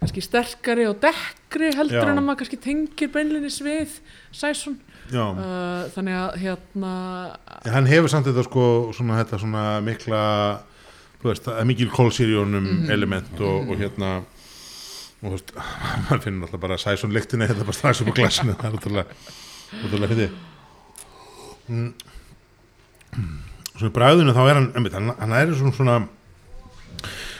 kannski 0.00 0.22
sterkari 0.24 0.86
og 0.90 0.98
dekkri 1.02 1.70
heldur 1.76 2.02
Já. 2.04 2.10
en 2.10 2.20
að 2.20 2.26
maður 2.26 2.40
kannski 2.42 2.58
tengir 2.62 3.10
beinlinni 3.14 3.48
við 3.48 3.98
Sæson 4.36 4.76
Já. 5.10 5.24
uh, 5.32 5.86
þannig 5.94 6.16
að 6.20 6.38
hérna 6.42 6.92
En 7.64 7.72
hann 7.76 7.86
hefur 7.90 8.10
samt 8.12 8.26
þetta 8.28 8.44
sko 8.46 8.64
svona, 8.96 9.20
þetta 9.22 9.40
svona 9.42 9.66
mikla 9.86 10.22
veist, 11.26 11.48
mikil 11.66 11.88
kólsýrjónum 11.90 12.66
Mhm. 12.66 12.90
element 12.90 13.40
og, 13.40 13.70
og 13.70 13.76
hérna 13.80 14.10
og 15.22 15.30
þú 15.30 15.32
veist, 15.32 15.54
maður 16.06 16.22
finnur 16.22 16.46
alltaf 16.46 16.60
bara 16.60 16.76
sæsum 16.78 17.10
lyktinni 17.14 17.48
þetta 17.48 17.64
bara 17.64 17.78
strax 17.78 18.02
upp 18.02 18.12
á 18.12 18.18
glasinu 18.18 18.54
það 18.54 18.68
er 18.68 18.76
útrúlega, 18.78 19.06
útrúlega 19.86 20.12
fyrir 20.12 20.30
mm. 21.68 21.94
svona 23.78 23.94
bræðinu 23.96 24.34
þá 24.36 24.42
er 24.44 24.54
hann 24.60 24.68
einmitt, 24.76 24.92
hann, 24.94 25.14
hann 25.18 25.32
er 25.32 25.54
svona 25.56 25.72
svona 25.72 25.96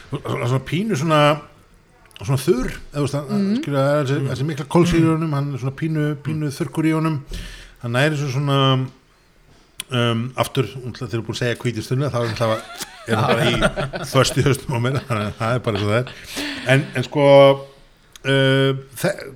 svona, 0.09 0.47
svona 0.49 0.65
pínu 0.67 0.97
svona 0.99 1.21
svona 2.25 2.41
þurr 2.41 2.75
hann, 2.97 3.27
mm. 3.29 3.55
skilja, 3.61 3.81
það 3.81 3.95
er 3.97 4.07
þessi, 4.09 4.27
þessi 4.31 4.45
mikla 4.49 4.67
kólsýrjónum 4.73 5.33
hann 5.37 5.49
er 5.53 5.61
svona 5.61 5.77
pínu, 5.77 6.05
pínu 6.25 6.51
þurrkur 6.55 6.89
í 6.89 6.93
honum. 6.97 7.19
Hann 7.83 7.97
er 7.99 8.15
þessu 8.15 8.31
svona 8.33 8.59
um, 8.73 10.23
aftur, 10.39 10.69
þegar 10.73 11.11
þú 11.11 11.19
er 11.19 11.25
búin 11.27 11.37
að 11.37 11.41
segja 11.43 11.59
hvítistunni 11.61 12.13
þá 12.13 12.19
er 12.23 12.31
er 13.07 13.21
það 13.21 13.27
bara 13.31 13.49
í 13.51 13.57
þörst 14.13 14.39
í 14.39 14.45
höstum 14.47 14.77
á 14.77 14.79
mér 14.83 14.97
það 15.07 15.51
er 15.51 15.61
bara 15.67 15.81
svo 15.81 15.91
það 15.91 15.99
er. 15.99 16.15
En, 16.73 16.87
en 16.97 17.07
sko 17.07 17.27
uh, 18.27 18.71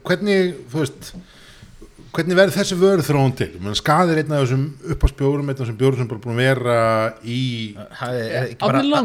hvernig 0.07 0.57
þú 0.71 0.81
veist 0.81 1.13
hvernig 2.11 2.35
verður 2.35 2.55
þessi 2.57 2.77
vörð 2.79 3.07
þróun 3.07 3.33
til? 3.39 3.49
Men 3.63 3.75
skaðir 3.79 4.19
einn 4.21 4.33
af 4.35 4.43
þessum 4.43 4.65
uppáspjórum 4.95 5.47
einn 5.47 5.55
af 5.55 5.61
þessum 5.63 5.77
bjórum 5.79 6.01
sem 6.01 6.09
bara 6.09 6.23
búin 6.25 6.35
að 6.35 6.41
vera 6.43 6.77
í 7.23 7.41
er 8.11 8.49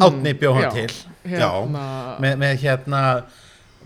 átni 0.08 0.32
bjóð 0.40 0.58
hann 0.58 0.66
Já. 0.66 0.70
til. 0.74 1.02
Hérna, 1.26 1.84
með, 2.22 2.38
með 2.42 2.56
hérna 2.64 3.02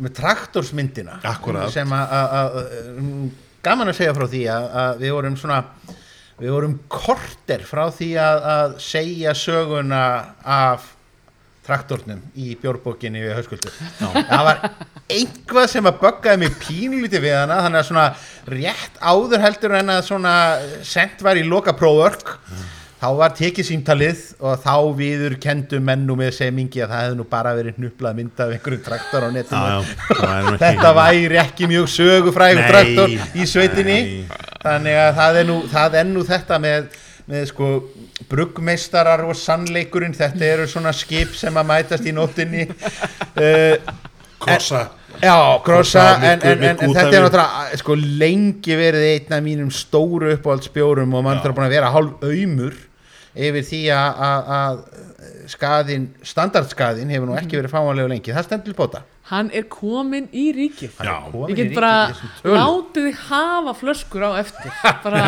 með 0.01 0.15
traktorsmyndina. 0.21 1.19
Akkúrat. 1.29 1.71
sem 1.75 1.89
að- 1.97 2.61
mm, 2.99 3.31
gaman 3.63 3.89
að 3.93 3.99
segja 4.01 4.15
frá 4.17 4.27
því 4.33 4.45
að, 4.49 4.71
við 5.03 5.13
vorum 5.19 5.37
svona 5.37 5.65
við 6.41 6.55
vorum 6.55 6.79
korter 6.89 7.61
frá 7.69 7.85
því 7.93 8.11
að, 8.17 8.79
segja 8.81 9.35
söguna 9.37 10.03
af 10.45 10.87
traktornum 11.67 12.23
í 12.41 12.55
bjórbókinni 12.59 13.21
við 13.21 13.35
hauskuldur 13.37 13.75
það 14.01 14.45
var 14.47 14.63
einhvað 15.13 15.69
sem 15.69 15.85
að 15.87 15.99
böggaði 16.01 16.41
mig 16.41 16.57
pínlítið 16.65 17.21
við 17.27 17.37
hana 17.37 17.59
þannig 17.67 17.83
að 17.83 17.89
svona 17.91 18.07
rétt 18.57 18.97
áður 19.13 19.45
heldur 19.45 19.75
en 19.79 19.93
að 19.93 20.01
svona 20.09 20.33
sent 20.89 21.21
var 21.23 21.37
í 21.37 21.45
loka 21.47 21.75
próförk 21.77 22.33
þá 23.01 23.07
var 23.17 23.33
tekið 23.37 23.67
símtalið 23.67 24.25
og 24.45 24.59
þá 24.61 24.75
viður 24.99 25.37
kendu 25.41 25.81
mennu 25.85 26.17
með 26.21 26.35
semingi 26.37 26.83
að 26.85 26.93
það 26.93 27.05
hefði 27.05 27.19
nú 27.21 27.27
bara 27.31 27.55
verið 27.57 27.79
hnuplað 27.81 28.19
mynd 28.19 28.43
af 28.45 28.53
einhverju 28.57 28.81
traktor 28.85 29.25
á 29.25 29.29
netinu. 29.33 30.59
Þetta 30.61 30.91
væri 30.99 31.41
ekki 31.41 31.71
mjög 31.71 31.89
sögufrægur 31.95 32.61
Nei, 32.61 32.69
traktor 32.75 33.15
í 33.17 33.49
sveitinni. 33.49 34.01
Nei. 34.11 34.43
þannig 34.61 35.01
að 35.07 35.15
það 35.23 35.41
er 35.41 35.49
nú, 35.49 35.57
það 35.73 35.99
er 36.03 36.11
nú 36.11 36.27
þetta 36.29 36.61
með, 36.61 37.01
með 37.33 37.49
sko 37.55 37.71
bruggmeistarar 38.29 39.25
og 39.25 39.41
sannleikurinn. 39.41 40.17
Þetta 40.21 40.53
eru 40.53 40.69
svona 40.69 40.93
skip 40.97 41.33
sem 41.41 41.57
að 41.57 41.69
mætast 41.73 42.05
í 42.05 42.15
nóttinni. 42.17 42.69
Uh, 43.33 43.81
krossa. 44.45 44.85
já, 45.21 45.37
krossa 45.65 46.05
en, 46.17 46.41
en, 46.45 46.63
en, 46.65 46.77
en 46.81 46.95
þetta 46.95 47.17
er 47.17 47.25
náttúrulega 47.27 47.81
sko 47.81 47.97
lengi 47.97 48.77
verið 48.79 49.09
einn 49.11 49.35
af 49.37 49.43
mínum 49.45 49.73
stóru 49.75 50.31
uppáhaldsbjórum 50.37 51.13
og 51.17 51.27
mann 51.27 51.43
þarf 51.45 51.59
búin 51.59 51.69
að 51.69 51.75
vera 51.77 51.91
hálf 51.93 52.25
auðmur 52.25 52.79
yfir 53.49 53.65
því 53.71 53.81
að- 53.97 54.21
að 54.31 54.51
að 54.59 54.83
skaðin, 55.51 56.11
standardskaðin 56.25 57.11
hefur 57.13 57.31
nú 57.31 57.39
ekki 57.39 57.59
verið 57.61 57.75
fáanlega 57.75 58.13
lengi, 58.13 58.33
það 58.35 58.47
stendur 58.47 58.73
til 58.73 58.79
bóta. 58.79 59.03
Hann 59.31 59.47
er 59.55 59.63
komin 59.71 60.25
í 60.35 60.49
ríkið. 60.51 60.97
Ég 61.53 61.55
get 61.55 61.69
bara 61.77 62.11
látið 62.43 63.05
þig 63.05 63.19
hafa 63.29 63.75
flöskur 63.79 64.25
á 64.27 64.31
eftir. 64.41 64.73
Bara, 65.05 65.21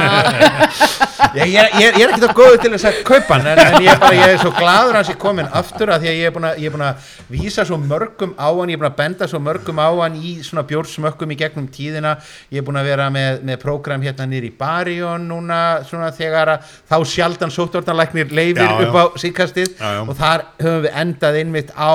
ég, 1.38 1.52
ég, 1.52 1.76
ég, 1.78 1.98
ég 2.00 2.02
er 2.02 2.14
ekki 2.16 2.24
þá 2.24 2.32
góður 2.34 2.58
til 2.64 2.72
þess 2.72 2.88
að 2.88 2.98
kaupa 3.06 3.36
hann 3.36 3.46
en, 3.52 3.60
en 3.62 3.76
ég, 3.84 3.92
er 3.92 4.00
bara, 4.02 4.16
ég 4.18 4.32
er 4.34 4.40
svo 4.42 4.50
gladur 4.56 4.98
hans 4.98 5.12
ég 5.12 5.20
komin 5.22 5.46
aftur 5.60 5.92
að 5.94 6.02
því 6.02 6.10
að 6.10 6.18
ég 6.18 6.26
er 6.26 6.34
búin 6.34 6.48
að, 6.48 6.64
er 6.66 6.84
að 6.88 7.12
vísa 7.36 7.66
svo 7.68 7.78
mörgum 7.78 8.34
á 8.34 8.48
hann, 8.48 8.72
ég 8.72 8.74
er 8.74 8.82
búin 8.82 8.90
að 8.90 8.98
benda 8.98 9.28
svo 9.30 9.40
mörgum 9.44 9.78
á 9.78 9.88
hann 10.00 10.18
í 10.18 10.32
svona 10.42 10.66
bjórsmökkum 10.72 11.36
í 11.36 11.38
gegnum 11.44 11.70
tíðina. 11.70 12.16
Ég 12.50 12.64
er 12.64 12.66
búin 12.66 12.80
að 12.82 12.90
vera 12.90 13.06
með, 13.14 13.38
með 13.46 13.62
prógram 13.62 14.02
hérna 14.02 14.26
nýr 14.32 14.48
í 14.48 14.52
Barjón 14.58 15.28
núna 15.30 15.60
svona 15.86 16.10
þegar 16.16 16.56
að 16.56 16.74
þá 16.90 16.96
sjaldan 17.12 17.54
sóttvartanlæknir 17.54 18.34
leifir 18.34 18.66
Já, 18.66 18.72
já. 18.72 18.88
upp 18.88 18.98
á 18.98 19.04
síkastið 19.22 19.78
Já, 19.82 19.88
já. 19.98 20.02
og 20.06 20.14
þar 20.18 20.44
höfum 20.62 20.82
við 20.86 20.92
endað 21.02 21.38
einmitt 21.42 21.72
á 21.74 21.92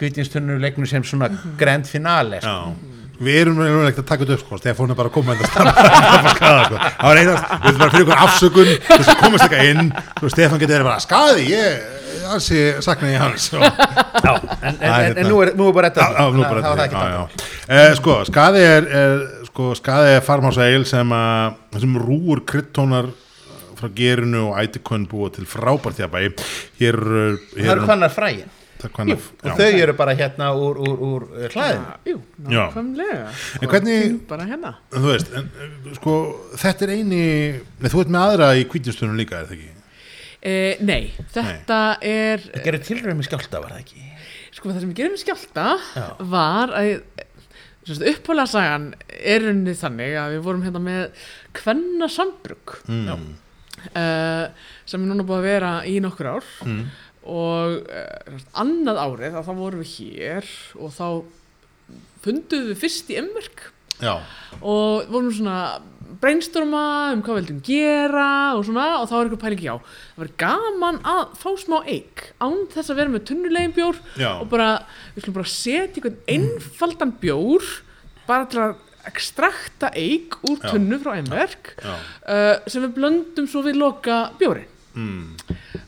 kvítinstunnuleiknum 0.00 0.88
sem 0.90 1.04
svona 1.06 1.28
grand 1.60 1.86
finale 1.86 2.40
sko. 2.42 2.50
Já, 2.50 2.98
við 3.20 3.38
erum 3.44 3.58
nú 3.60 3.82
ekkert 3.84 4.02
að 4.02 4.08
taka 4.08 4.24
þetta 4.26 4.36
upp 4.38 4.44
sko, 4.46 4.58
Stefán 4.58 4.90
er 4.94 4.98
bara 4.98 5.10
að 5.12 5.16
koma 5.18 5.36
enda 5.36 5.48
skada 5.52 5.72
sko. 6.66 6.80
það 6.80 7.06
var 7.06 7.20
einast, 7.22 7.54
við 7.62 7.70
erum 7.70 7.80
bara 7.84 7.94
fyrir 7.94 8.04
ykkur 8.06 8.22
afsökun 8.26 8.70
þess 8.88 9.12
að 9.14 9.20
komast 9.22 9.46
eitthvað 9.46 9.70
inn 9.70 9.90
og 10.24 10.34
Stefán 10.34 10.62
getur 10.62 10.74
verið 10.78 10.88
bara 10.90 11.04
skaði, 11.04 11.46
ég 11.52 11.98
ansi 12.30 12.60
sakna 12.84 13.10
ég 13.12 13.22
hans 13.22 13.46
og, 13.54 13.62
Já, 13.64 14.32
en, 14.34 14.62
en, 14.62 14.80
er 14.80 14.90
en, 14.90 15.00
hérna. 15.00 15.22
en 15.22 15.30
nú 15.30 15.40
er, 15.44 15.52
nú 15.58 15.68
er 15.70 15.76
bara 15.76 15.90
þetta 15.92 16.26
nú 16.34 16.44
bara 16.44 16.62
það 16.66 16.82
ekki 16.84 17.00
það. 17.00 17.48
Eh, 17.70 17.88
sko, 17.98 18.16
skaði 18.28 18.64
er, 18.66 18.88
er 19.00 19.24
sko, 19.50 19.70
skaði 19.78 20.12
er 20.18 20.24
farmásaeil 20.26 20.84
sem 20.88 21.14
að 21.16 21.80
sem 21.84 21.96
rúur 22.02 22.42
kryttónar 22.48 23.10
frá 23.80 23.88
gerinu 23.96 24.46
og 24.50 24.58
ætikönn 24.62 25.06
búa 25.10 25.30
til 25.34 25.44
frábært 25.48 26.00
hér, 26.00 26.10
eru- 26.80 27.38
það 27.52 27.62
hér 27.64 27.72
eru 27.76 27.86
hvanar 27.88 28.12
frægin 28.14 28.50
það 28.80 28.92
hvanar, 28.96 29.24
og 29.44 29.58
þau 29.58 29.70
eru 29.84 29.92
bara 29.98 30.14
hérna 30.16 30.46
úr, 30.56 30.78
úr, 30.80 31.00
úr 31.04 31.24
uh, 31.36 31.48
klæðinu. 31.52 31.96
Jú, 32.08 32.20
Já. 32.48 32.62
nákvæmlega. 32.70 33.26
En 33.60 33.68
hvernig- 33.68 34.14
bara 34.28 34.46
hérna. 34.48 34.70
Þú 34.94 35.02
veist, 35.10 35.34
en, 35.36 35.50
eh, 35.60 35.94
sko, 35.98 36.14
þetta 36.56 36.82
er 36.86 36.92
eini 36.94 37.24
nei, 37.80 37.90
þú 37.92 38.00
ert 38.00 38.08
með 38.14 38.24
aðra 38.24 38.48
í 38.56 38.64
kvítinstunum 38.64 39.18
líka, 39.20 39.40
er 39.42 39.50
það 39.50 39.58
ekki? 39.58 39.70
eh, 40.42 40.76
nei, 40.80 41.12
þetta 41.34 41.80
er 42.00 42.38
það 42.38 42.64
gerir 42.64 42.80
tilröðum 42.86 43.20
í 43.20 43.26
skjálta 43.28 43.60
var 43.60 43.70
það 43.74 43.82
ekki? 43.84 44.06
Sko 44.56 44.70
það 44.72 44.80
sem 44.80 44.94
gerir 44.94 45.12
með 45.12 45.24
skjálta 45.26 45.66
Já. 45.96 46.06
var 46.32 46.68
að 46.72 47.02
upphálega 48.14 48.48
sagan 48.48 48.94
er 49.08 49.44
unni 49.50 49.72
þannig 49.76 50.16
að 50.16 50.32
við 50.38 50.42
vorum 50.46 50.64
hérna 50.64 50.80
með 50.80 51.10
kvenna 51.52 52.08
sambrug 52.08 52.78
Mm. 52.88 53.34
Uh, 53.94 54.46
sem 54.86 55.02
er 55.04 55.10
núna 55.12 55.26
búið 55.26 55.40
að 55.42 55.48
vera 55.50 55.72
í 55.88 55.98
nokkur 56.04 56.30
ár 56.36 56.48
Mm. 56.66 56.82
og 57.30 57.84
uh, 57.84 58.40
annað 58.62 59.00
árið 59.06 59.36
þá 59.44 59.52
vorum 59.58 59.82
við 59.84 59.92
hér 59.98 60.48
og 60.80 60.94
þá 60.96 61.06
funduðum 62.24 62.70
við 62.72 62.80
fyrst 62.82 63.10
í 63.12 63.18
emmerk 63.20 63.70
og 64.64 65.10
vorum 65.12 65.32
svona 65.36 65.56
brainstorma 66.20 66.80
um 67.14 67.20
hvað 67.24 67.36
við 67.36 67.42
vildum 67.44 67.58
gera 67.66 68.28
og 68.56 68.62
svona 68.66 68.86
og 69.00 69.06
þá 69.10 69.14
er 69.18 69.22
eitthvað 69.28 69.42
pæling 69.44 69.62
já 69.66 69.74
það 69.76 70.22
verður 70.22 70.36
gaman 70.42 70.98
að 71.12 71.20
fá 71.42 71.50
smá 71.60 71.76
eik 71.84 72.24
án 72.40 72.56
þess 72.72 72.92
að 72.92 72.98
vera 73.02 73.12
með 73.14 73.26
tunnulegin 73.30 73.74
bjór 73.76 74.00
Já. 74.20 74.30
og 74.40 74.48
bara, 74.52 74.70
við 75.14 75.22
skulum 75.26 75.36
bara 75.38 75.52
setja 75.52 76.00
einhvern 76.00 76.18
einfaldan 76.34 77.12
bjór 77.22 77.68
bara 78.28 78.48
til 78.50 78.62
að 78.64 78.74
ekstrakta 79.10 79.92
eik 79.98 80.38
úr 80.48 80.60
tunnu 80.62 81.00
frá 81.02 81.16
einverk 81.18 81.74
uh, 81.82 82.56
sem 82.66 82.84
við 82.86 82.94
blöndum 82.98 83.48
svo 83.50 83.64
við 83.66 83.80
loka 83.80 84.22
bjóri 84.40 84.64
mm. 84.94 85.20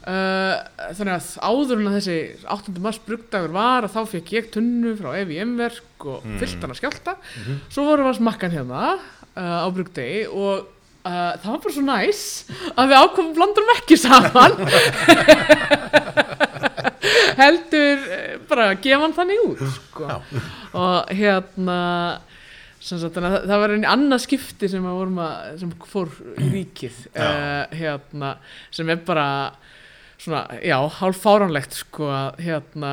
uh, 0.06 0.56
þannig 0.98 1.14
að 1.14 1.30
áður 1.40 1.80
en 1.80 1.90
að 1.90 1.96
þessi 2.00 2.18
8. 2.58 2.76
mars 2.84 3.00
brugdagur 3.06 3.56
var 3.56 3.88
að 3.88 3.96
þá 3.96 4.02
fekk 4.16 4.36
ég 4.36 4.52
tunnu 4.54 4.94
frá 4.98 5.10
Evi 5.22 5.40
Emverk 5.42 6.06
og 6.06 6.22
mm. 6.26 6.38
fyllt 6.42 6.60
hann 6.60 6.74
að 6.74 6.80
skjálta 6.82 7.16
svo 7.72 7.88
vorum 7.88 8.08
við 8.08 8.14
að 8.14 8.20
smakka 8.20 8.52
hérna 8.52 8.84
uh, 8.92 9.60
á 9.64 9.68
brugdegi 9.72 10.24
og 10.28 10.66
uh, 11.06 11.32
það 11.42 11.48
var 11.48 11.62
bara 11.66 11.76
svo 11.76 11.86
næs 11.86 12.22
að 12.74 12.92
við 12.92 13.00
ákvæmum 13.02 13.34
blandum 13.38 13.74
ekki 13.78 14.00
saman 14.00 14.52
heldur 17.38 18.04
eh, 18.12 18.34
bara 18.48 18.72
að 18.72 18.82
gefa 18.84 19.04
hann 19.04 19.16
þannig 19.16 19.42
út 19.46 19.62
sko. 19.76 20.18
og 20.78 21.12
hérna 21.16 21.80
sagt, 22.82 23.14
það- 23.18 23.44
það 23.46 23.60
var 23.62 23.74
einn 23.76 23.88
annað 23.94 24.24
skipti 24.26 24.68
sem 24.72 24.86
að 24.88 24.98
vorum 25.00 25.20
að 25.22 25.58
sem 25.62 25.74
fór 25.92 26.10
í 26.42 26.48
ríkið 26.56 26.96
uh, 27.16 27.76
hérna, 27.78 28.34
sem 28.74 28.90
er 28.90 29.02
bara 29.06 29.26
svona, 30.22 30.44
já, 30.62 30.76
hálf 31.00 31.18
fáránlegt 31.18 31.74
sko 31.80 32.06
að 32.14 32.42
hérna 32.46 32.90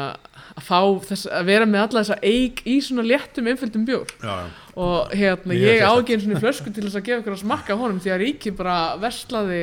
að 0.58 0.64
fá 0.66 0.80
þess 1.12 1.28
að 1.30 1.44
vera 1.52 1.68
með 1.70 1.84
alla 1.84 2.02
þessa 2.02 2.18
eig 2.26 2.62
í 2.66 2.80
svona 2.82 3.04
léttum 3.06 3.50
einföldum 3.52 3.84
bjór 3.86 4.10
já, 4.24 4.32
já. 4.34 4.48
og 4.82 5.12
hérna 5.14 5.54
ég 5.60 5.84
á 5.86 5.94
sérstakt. 5.94 6.00
ekki 6.02 6.16
einu 6.18 6.24
svona 6.26 6.42
flösku 6.42 6.74
til 6.74 6.86
þess 6.88 6.98
að 6.98 7.06
gefa 7.10 7.22
ykkur 7.22 7.36
að 7.38 7.44
smakka 7.44 7.78
honum 7.78 8.00
því 8.02 8.14
að 8.16 8.22
ríkið 8.24 8.58
bara 8.58 8.78
verslaði 9.04 9.62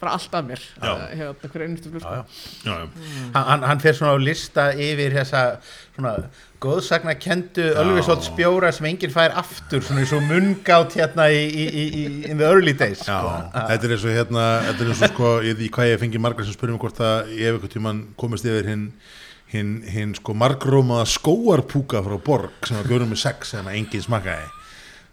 bara 0.00 0.12
allt 0.18 0.34
af 0.38 0.44
mér 0.48 0.62
hérna 0.80 1.50
hver 1.52 1.64
einustu 1.66 1.90
flösku 1.92 2.10
Já, 2.10 2.22
já. 2.22 2.24
já, 2.64 2.74
já. 2.80 2.88
hann, 3.34 3.46
hann- 3.50 3.66
hann 3.70 3.80
fer 3.84 3.94
svona 3.98 4.14
á 4.14 4.18
lista 4.20 4.66
yfir 4.74 5.14
þessa 5.18 5.42
svona 5.96 6.12
góðsagna 6.64 7.14
kendu 7.20 7.64
Ölvisótt 7.82 8.24
spjóra 8.24 8.70
sem 8.72 8.86
enginn 8.88 9.12
fær 9.12 9.34
aftur 9.36 9.82
svona 9.84 10.00
eins 10.04 10.14
og 10.16 10.22
mungátt 10.28 10.94
hérna 10.96 11.26
í, 11.32 11.42
í, 11.44 11.64
í, 11.68 11.84
í 12.02 12.04
in 12.30 12.38
the 12.40 12.46
early 12.48 12.72
days 12.72 13.02
Já, 13.04 13.18
sko. 13.20 13.34
þetta 13.58 13.88
er 13.90 13.96
eins 13.98 14.06
og 14.08 14.16
hérna, 14.16 14.46
þetta 14.70 14.84
er 14.86 14.92
eins 14.94 15.02
og 15.04 15.12
sko, 15.12 15.32
ég 15.44 15.58
því 15.60 15.68
hvað 15.76 15.90
ég 15.92 16.00
fengi 16.04 16.22
margar 16.24 16.46
sem 16.48 16.56
spyrum 16.56 16.78
hvort 16.80 17.02
að 17.04 17.34
ég 17.36 17.44
hef 17.50 17.58
eitthvað 17.58 17.74
tímann 17.76 18.02
komist 18.16 18.48
yfir 18.48 18.70
hinn 18.72 18.86
hinn 19.54 19.74
hin, 19.86 20.14
sko 20.18 20.32
margrómaða 20.34 21.04
skóarpúka 21.12 22.00
frá 22.02 22.16
Borg 22.26 22.64
sem 22.66 22.80
var 22.80 22.88
björnum 22.88 23.12
með 23.12 23.20
sex 23.26 23.52
sem 23.54 23.68
að 23.68 23.76
enginn 23.82 24.02
smakkaði 24.08 24.48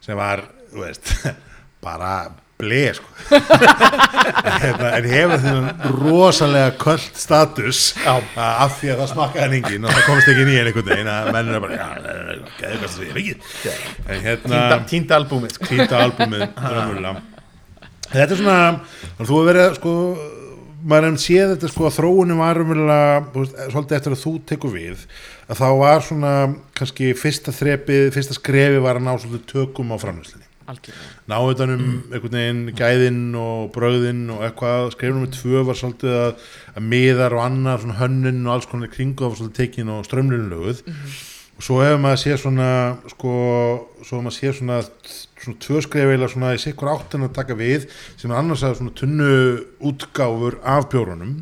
sem 0.01 0.17
var, 0.17 0.41
þú 0.71 0.81
veist, 0.87 1.11
bara 1.85 2.13
ble 2.61 2.81
sko. 2.97 3.07
Hérna, 4.61 4.89
en 4.97 5.07
hefur 5.11 5.41
þennan 5.43 5.95
rosalega 5.97 6.73
kvöld 6.81 7.19
status 7.19 7.81
af 8.05 8.77
því 8.79 8.91
að 8.93 9.01
það 9.01 9.11
smakkaði 9.13 9.43
hann 9.43 9.55
engin 9.59 9.87
og 9.87 9.95
það 9.95 10.07
komst 10.09 10.31
ekki 10.33 10.47
nýjan 10.49 10.69
einhvern 10.71 10.89
veginn 10.91 11.11
að 11.11 11.31
menn 11.35 11.53
er 11.55 11.63
bara, 11.65 11.87
geðið 12.59 12.77
hvað 12.81 12.85
það 12.85 12.93
segir 12.97 13.21
ekki. 13.21 13.73
En 14.05 14.21
hérna 14.25 14.61
Týnda, 14.91 15.21
albúmið 15.21 15.55
sko. 15.55 15.69
týnda 15.71 16.03
raunverulega. 16.05 17.15
þetta 18.11 18.27
er 18.27 18.37
svona 18.43 18.59
þú 19.21 19.31
hefur 19.31 19.49
verið 19.51 19.75
sko 19.79 19.95
maður 20.81 21.07
hefum 21.09 21.19
séð 21.21 21.53
þetta 21.55 21.71
sko 21.71 21.87
að 21.87 21.97
þróunin 21.99 22.41
var 22.41 22.59
veist, 22.65 23.57
svolítið 23.73 23.97
eftir 23.97 24.15
að 24.15 24.23
þú 24.23 24.33
tekur 24.49 24.73
við 24.73 25.03
að 25.51 25.59
þá 25.61 25.67
var 25.81 26.05
svona 26.05 26.31
kannski 26.77 27.11
fyrsta 27.17 27.53
þrepið, 27.55 28.07
fyrsta 28.15 28.37
skrefi 28.37 28.81
var 28.83 28.99
að 28.99 29.05
ná 29.07 29.13
svolítið 29.21 29.49
tökum 29.51 29.93
á 29.93 29.97
framlýslinni 30.01 30.47
ná 31.31 31.37
utan 31.39 31.75
um 31.75 31.83
einhvern 32.11 32.37
veginn 32.37 32.61
gæðin 32.77 33.19
og 33.39 33.71
bröðin 33.75 34.23
og 34.35 34.45
eitthvað. 34.47 34.91
Skrifnum 34.95 35.25
með 35.25 35.35
tvö 35.39 35.65
var 35.67 35.79
svolítið 35.79 36.15
að, 36.19 36.47
að 36.75 36.87
miðar 36.93 37.37
og 37.37 37.43
annar 37.47 37.83
svona 37.83 37.99
hönnun 37.99 38.45
og 38.47 38.55
alls 38.55 38.69
konar 38.71 38.93
kringu 38.93 39.27
var 39.27 39.37
svolítið 39.39 39.59
tekin 39.59 39.93
og 39.95 40.07
strömlunulöguð 40.07 40.85
og 41.61 41.65
svo 41.65 41.75
hefur 41.83 41.99
maður 42.01 42.21
séð 42.23 42.39
svona 42.41 42.69
sko, 43.11 43.33
svo 44.01 44.17
hefur 44.17 44.23
maður 44.25 44.37
séð 44.39 44.55
svona 44.57 44.77
svona 45.41 45.59
tvö 45.61 45.81
skrifilega 45.85 46.29
svona 46.31 46.55
í 46.55 46.61
sikkur 46.61 46.91
áttin 46.91 47.25
að 47.25 47.35
taka 47.37 47.57
við 47.57 47.87
sem 48.19 48.31
er 48.31 48.39
annars 48.39 48.63
að 48.65 48.79
svona 48.79 48.93
tunnu 48.97 49.31
útgáfur 49.91 50.59
af 50.65 50.89
bjórunum. 50.91 51.35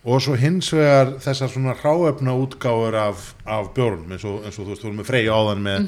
Og 0.00 0.22
svo 0.24 0.32
hins 0.40 0.70
vegar 0.72 1.10
þessar 1.20 1.50
svona 1.52 1.74
hráefna 1.76 2.32
útgáfur 2.40 2.96
af, 2.96 3.34
af 3.56 3.68
bjórunum 3.76 4.14
eins 4.16 4.24
og, 4.28 4.36
eins 4.46 4.56
og 4.58 4.64
þú 4.66 4.70
veist, 4.72 4.82
þú 4.84 4.88
erum 4.90 5.00
með 5.02 5.08
freyja 5.10 5.36
áðan 5.36 5.62
með 5.66 5.78
mm 5.80 5.86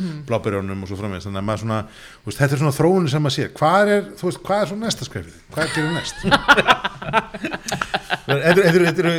og 0.83 0.89
svo 0.91 0.97
framvegist, 1.01 1.27
þannig 1.29 1.43
að 1.43 1.49
maður 1.51 1.63
svona 1.65 1.81
veist, 2.27 2.39
þetta 2.43 2.55
er 2.57 2.63
svona 2.63 2.77
þróunin 2.79 3.11
sem 3.13 3.23
maður 3.27 3.37
sér. 3.39 3.51
Hvað 3.59 3.93
er, 3.97 4.03
þú 4.21 4.25
veist, 4.31 4.43
hvað 4.47 4.59
er 4.63 4.67
svona 4.73 4.87
næsta 4.87 5.09
skrefið? 5.09 5.37
Hvað 5.53 5.65
gerir 5.77 5.93
næst? 5.97 6.17
Þetta 8.23 8.63
eru- 8.71 8.85
eru 9.03 9.13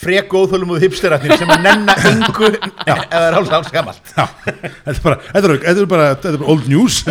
frek 0.00 0.28
góðþólum 0.32 0.70
og 0.74 0.80
hipsterarnir 0.82 1.34
sem 1.38 1.50
að 1.52 1.60
nenna 1.66 1.94
engu 2.08 2.48
eða 2.88 3.20
er 3.26 3.36
alls 3.36 3.50
alls 3.52 3.68
gammalt 3.74 4.00
þetta 4.14 4.94
er 4.96 5.02
bara, 5.04 5.16
old 6.54 6.64
news. 6.70 7.02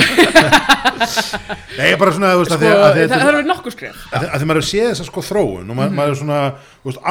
Nei, 1.80 1.94
bara 2.02 2.12
svona, 2.16 2.32
veist, 2.42 2.52
sko, 2.52 2.58
að 2.58 2.64
að 2.66 2.98
það, 2.98 3.14
það 3.14 3.30
er 3.30 3.38
að 4.10 4.24
því- 4.24 4.32
að 4.34 4.42
því 4.42 4.50
maður 4.50 4.60
hefur 4.60 4.70
séð 4.72 4.88
þessa 4.90 5.06
sko 5.08 5.24
þróun 5.30 5.70
og 5.70 5.78
maður, 5.80 5.94
maður 6.00 6.12
er 6.16 6.20
svona, 6.24 6.40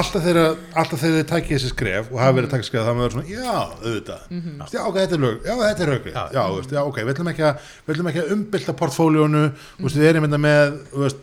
alltaf 0.03 0.23
þegar 0.27 0.51
þegar 1.05 1.17
þið 1.23 1.29
tækið 1.33 1.55
þessi 1.57 1.71
skref 1.73 2.05
og 2.13 2.19
hafa 2.25 2.37
verið 2.41 2.53
tækið 2.57 2.69
skref 2.69 2.83
þá 2.89 2.93
maður 2.99 3.09
er 3.09 3.15
svona, 3.17 3.29
já, 3.33 3.47
auðvitað. 3.55 4.28
Mm 4.30 4.62
já, 4.72 4.80
ok, 4.84 4.94
þetta 4.99 5.18
er 5.18 5.24
lög, 5.24 5.40
já, 5.44 5.55
þetta 5.62 5.82
er 5.82 5.92
lög 5.94 6.07
já, 6.07 6.22
já, 6.32 6.44
veist, 6.55 6.72
já, 6.72 6.82
ok, 6.82 7.03
við 7.03 7.12
ætlum 7.14 7.32
ekki 7.32 7.44
að 7.49 7.66
við 7.86 7.94
ætlum 7.94 8.12
ekki 8.12 8.22
að 8.22 8.32
umbylta 8.36 8.72
portfóljónu 8.78 9.42
þú 9.78 9.84
veist, 9.88 9.99
við 9.99 10.09
erum 10.12 10.28
þetta 10.28 10.42
með, 10.46 11.18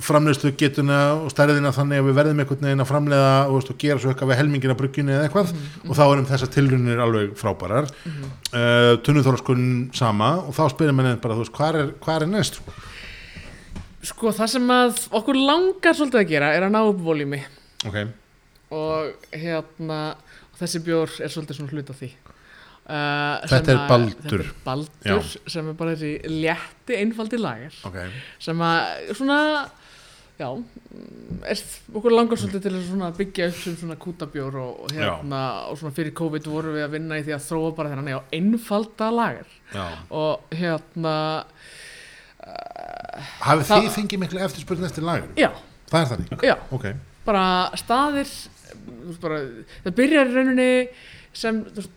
framleiðslu 0.00 0.52
getuna 0.56 0.98
og 1.20 1.30
stærðina 1.32 1.72
þannig 1.74 2.00
að 2.00 2.06
við 2.08 2.16
verðum 2.16 2.38
einhvern 2.40 2.66
veginn 2.68 2.82
að 2.84 2.88
framleiða 2.88 3.32
og, 3.44 3.54
veist, 3.58 3.72
og 3.72 3.78
gera 3.82 4.00
svo 4.00 4.12
eitthvað 4.12 4.30
við 4.32 4.38
helmingina 4.40 4.76
bruggjunni 4.78 5.12
eða 5.12 5.26
eitthvað. 5.26 5.52
Og 5.84 5.98
þá 5.98 6.02
erum 6.06 6.28
þessar 6.30 6.52
tilrunir 6.54 7.02
alveg 7.04 7.34
frábærar. 7.36 7.90
Mm 7.92 8.14
-hmm. 8.14 8.36
uh, 8.56 8.92
tunnuþólaskunn 9.04 9.66
sama. 9.96 10.30
Og 10.46 10.56
þá 10.56 10.62
spyrir 10.72 10.96
manni 10.96 11.18
bara, 11.20 11.36
þú 11.36 11.44
veist, 11.44 11.56
hvað 11.58 11.80
er, 11.80 11.92
hvað 12.00 12.22
er 12.22 12.32
næst 12.32 12.60
sko? 12.62 12.72
sko 14.06 14.32
það 14.32 14.52
sem 14.52 14.70
að 14.70 15.00
okkur 15.18 15.36
langar 15.36 15.96
svolítið 15.96 16.22
að 16.22 16.30
gera 16.30 16.54
er 16.54 16.66
að 16.66 16.72
ná 16.72 16.80
upp 16.86 17.00
volými. 17.02 17.42
Ok, 17.86 17.96
og 18.70 19.32
hérna 19.32 20.16
þessi 20.60 20.82
bjór 20.86 21.14
er 21.22 21.32
svolítið 21.32 21.58
svona 21.60 21.72
hlut 21.74 21.90
af 21.94 22.00
því. 22.02 22.10
Uh, 22.86 23.42
Þetta 23.50 23.72
er 23.72 23.80
Baldur. 23.90 24.20
þetta 24.22 24.36
er 24.44 24.52
baldur. 24.62 25.32
sem 25.50 25.68
er 25.72 25.74
bara 25.74 25.94
þessi 25.96 26.12
létti 26.30 27.00
einfaldi 27.00 27.40
lager. 27.42 27.74
Ok. 27.88 27.96
Sem 28.38 28.60
að 28.62 29.10
svona 29.18 29.38
já, 30.38 30.46
er, 31.50 31.62
okkur 31.96 32.14
langar 32.14 32.38
svolítið 32.38 32.62
til 32.68 33.00
að 33.02 33.16
byggja 33.18 33.48
upp 33.50 33.58
sem 33.64 33.76
svona 33.80 33.96
kútabjór 33.98 34.58
og, 34.62 34.84
og 34.84 34.94
hérna 34.94 35.40
og 35.72 35.80
svona 35.80 35.96
fyrir 35.96 36.14
COVID 36.14 36.46
vorum 36.52 36.76
við 36.76 36.84
að 36.86 36.94
vinna 36.94 37.18
í 37.18 37.24
því 37.26 37.34
að 37.38 37.46
þróa 37.48 37.74
bara 37.80 37.90
þennan 37.94 38.12
já, 38.12 38.18
einfalda 38.38 39.10
lager. 39.16 39.50
Já. 39.74 39.86
og 40.14 40.54
hérna 40.54 41.16
hafið 43.42 43.66
Það- 43.66 43.82
þið 43.86 43.94
fengið 43.96 44.20
miklu 44.22 44.40
eftirspurn 44.46 44.84
eftir 44.86 45.02
lagur 45.06 45.28
já, 45.40 45.50
það 45.90 46.00
er 46.00 46.10
þannig, 46.12 46.42
já, 46.46 46.56
ok. 46.70 46.86
Bara 47.26 47.44
staðir 47.74 48.28
bara, 49.22 49.42
það 49.84 49.96
byrjar 50.00 50.30
í 50.30 50.34
rauninni 50.36 50.70
sem 51.36 51.62
veist, 51.76 51.92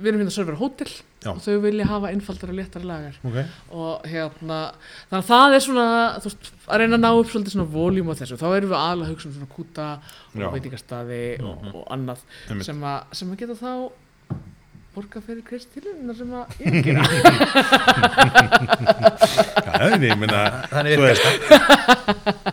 við 0.00 0.10
erum 0.10 0.20
hérna 0.22 0.32
að 0.32 0.36
servera 0.36 0.60
hótel 0.60 0.88
Já. 1.20 1.30
og 1.34 1.40
þau 1.44 1.56
vilja 1.60 1.86
hafa 1.90 2.10
einfaldar 2.14 2.52
og 2.52 2.56
léttar 2.56 2.84
lagar 2.88 3.16
ok, 3.28 3.38
og 3.76 4.06
hérna 4.08 4.60
þannig 5.10 5.18
að 5.18 5.26
það 5.30 5.56
er 5.56 5.64
svona 5.66 5.86
veist, 6.24 6.52
að 6.66 6.80
reyna 6.80 6.96
að 6.96 7.02
ná 7.04 7.10
upp 7.10 7.32
svolítið 7.32 7.56
svona 7.56 7.72
voljum 7.74 8.12
á 8.12 8.14
þessu, 8.20 8.38
þá 8.40 8.46
erum 8.50 8.70
við 8.72 8.78
aðlega 8.80 9.08
að 9.08 9.12
hugsa 9.14 9.28
um 9.28 9.34
svona 9.36 9.50
kúta 9.56 9.88
og 10.32 10.54
veitingastaði 10.56 11.24
og, 11.44 11.66
og 11.74 11.82
annað 11.96 12.24
sem 12.64 12.86
að, 12.92 13.18
sem 13.20 13.34
að 13.34 13.42
geta 13.44 13.58
þá 13.60 13.72
borga 14.94 15.20
fyrir 15.22 15.44
kristilina 15.46 16.14
sem 16.18 16.30
að 16.34 16.44
ég 16.64 16.80
gera 16.82 17.04
já, 19.66 19.72
en 19.86 20.02
ég 20.02 20.16
minna 20.18 20.40
Þannig 20.72 21.02
veist 21.04 21.26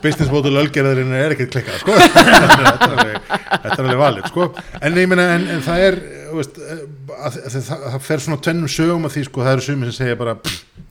business 0.04 0.30
model 0.32 0.60
ölgerðarinn 0.62 1.16
er 1.18 1.34
ekkert 1.34 1.56
klikkað 1.56 1.82
sko. 1.82 1.96
þetta 2.04 2.62
er 2.62 2.92
alveg, 2.92 3.90
er 3.96 4.00
valið 4.04 4.30
sko. 4.30 4.48
en 4.82 5.02
ég 5.02 5.10
minna, 5.10 5.26
en, 5.38 5.48
en 5.56 5.66
það 5.66 5.84
er 5.88 6.00
veist, 6.36 6.62
að, 6.62 6.86
að, 7.18 7.42
að, 7.42 7.58
það, 7.58 7.84
það 7.88 8.00
fer 8.12 8.24
svona 8.28 8.40
tvennum 8.48 8.72
sögum 8.78 9.10
að 9.10 9.18
því, 9.18 9.26
sko, 9.32 9.46
það 9.48 9.56
eru 9.56 9.68
sumir 9.68 9.92
sem 9.92 10.00
segja 10.04 10.22
bara 10.22 10.38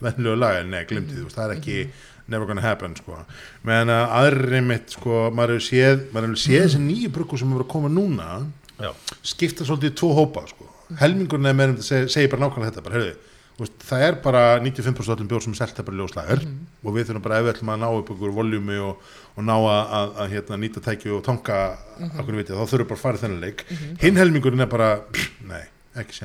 vennlegu 0.03 0.37
lag, 0.43 0.61
en 0.61 0.71
nei, 0.75 0.83
glimti 0.91 1.15
því, 1.15 1.23
þú 1.23 1.31
veist, 1.31 1.39
það 1.39 1.47
er 1.49 1.57
ekki 1.61 1.79
never 2.27 2.49
gonna 2.51 2.65
happen, 2.65 2.97
sko 2.99 3.23
meðan 3.67 3.93
að 3.95 4.15
aðri 4.21 4.63
mitt, 4.67 4.97
sko, 4.99 5.27
maður 5.31 5.57
hefur 5.57 5.69
séð 5.71 6.07
maður 6.11 6.33
hefur 6.33 6.43
séð 6.43 6.65
þessi 6.65 6.81
nýju 6.83 7.13
bruggu 7.15 7.39
sem 7.39 7.53
hefur 7.55 7.69
að 7.69 7.75
koma 7.77 7.93
núna 7.93 8.31
Já. 8.77 8.91
skipta 9.25 9.65
svolítið 9.65 9.95
í 9.95 9.97
tvo 10.03 10.11
hópa 10.19 10.43
sko. 10.51 10.67
Helmingurinn 11.01 11.51
er 11.51 11.57
meðan 11.57 11.81
seg, 11.85 12.11
segir 12.13 12.31
bara 12.33 12.47
nákvæmlega 12.47 12.73
þetta 12.73 12.85
bara, 12.87 13.01
heyrðu, 13.01 13.35
þú 13.57 13.65
veist, 13.65 13.77
það 13.89 14.05
er 14.07 14.19
bara 14.25 14.43
95% 14.63 15.15
öllum 15.15 15.31
bjór 15.31 15.45
sem 15.45 15.55
er 15.55 15.61
selt 15.61 15.79
er 15.81 15.87
bara 15.87 16.01
ljóslager 16.01 16.43
og 16.47 16.97
við 16.97 17.09
þurfum 17.09 17.25
bara 17.25 17.39
ef 17.41 17.47
við 17.47 17.53
ætlum 17.55 17.73
að 17.75 17.81
ná 17.83 17.87
upp 17.89 18.11
ykkur 18.15 18.35
voljumi 18.37 18.81
og, 18.85 19.07
og 19.35 19.47
ná 19.49 19.55
að, 19.57 19.95
að, 19.99 20.13
að 20.25 20.35
hérna, 20.35 20.61
nýta 20.63 20.83
tæki 20.85 21.15
og 21.17 21.23
tanka 21.27 21.61
mm 21.75 22.09
-hmm. 22.09 22.21
okkur 22.21 22.41
vitið, 22.41 22.57
þá 22.61 22.73
þurfum 22.73 22.91
bara 22.91 22.99
að 22.99 23.05
fara 23.05 23.17
í 23.17 23.23
þennan 23.25 23.41
leik. 23.41 23.65
Hinn 24.03 24.21
helmingurinn 24.21 24.67
er 24.67 24.71
bara, 24.71 24.91
pff, 25.13 25.41
nei, 25.49 25.65
ekki 25.97 26.21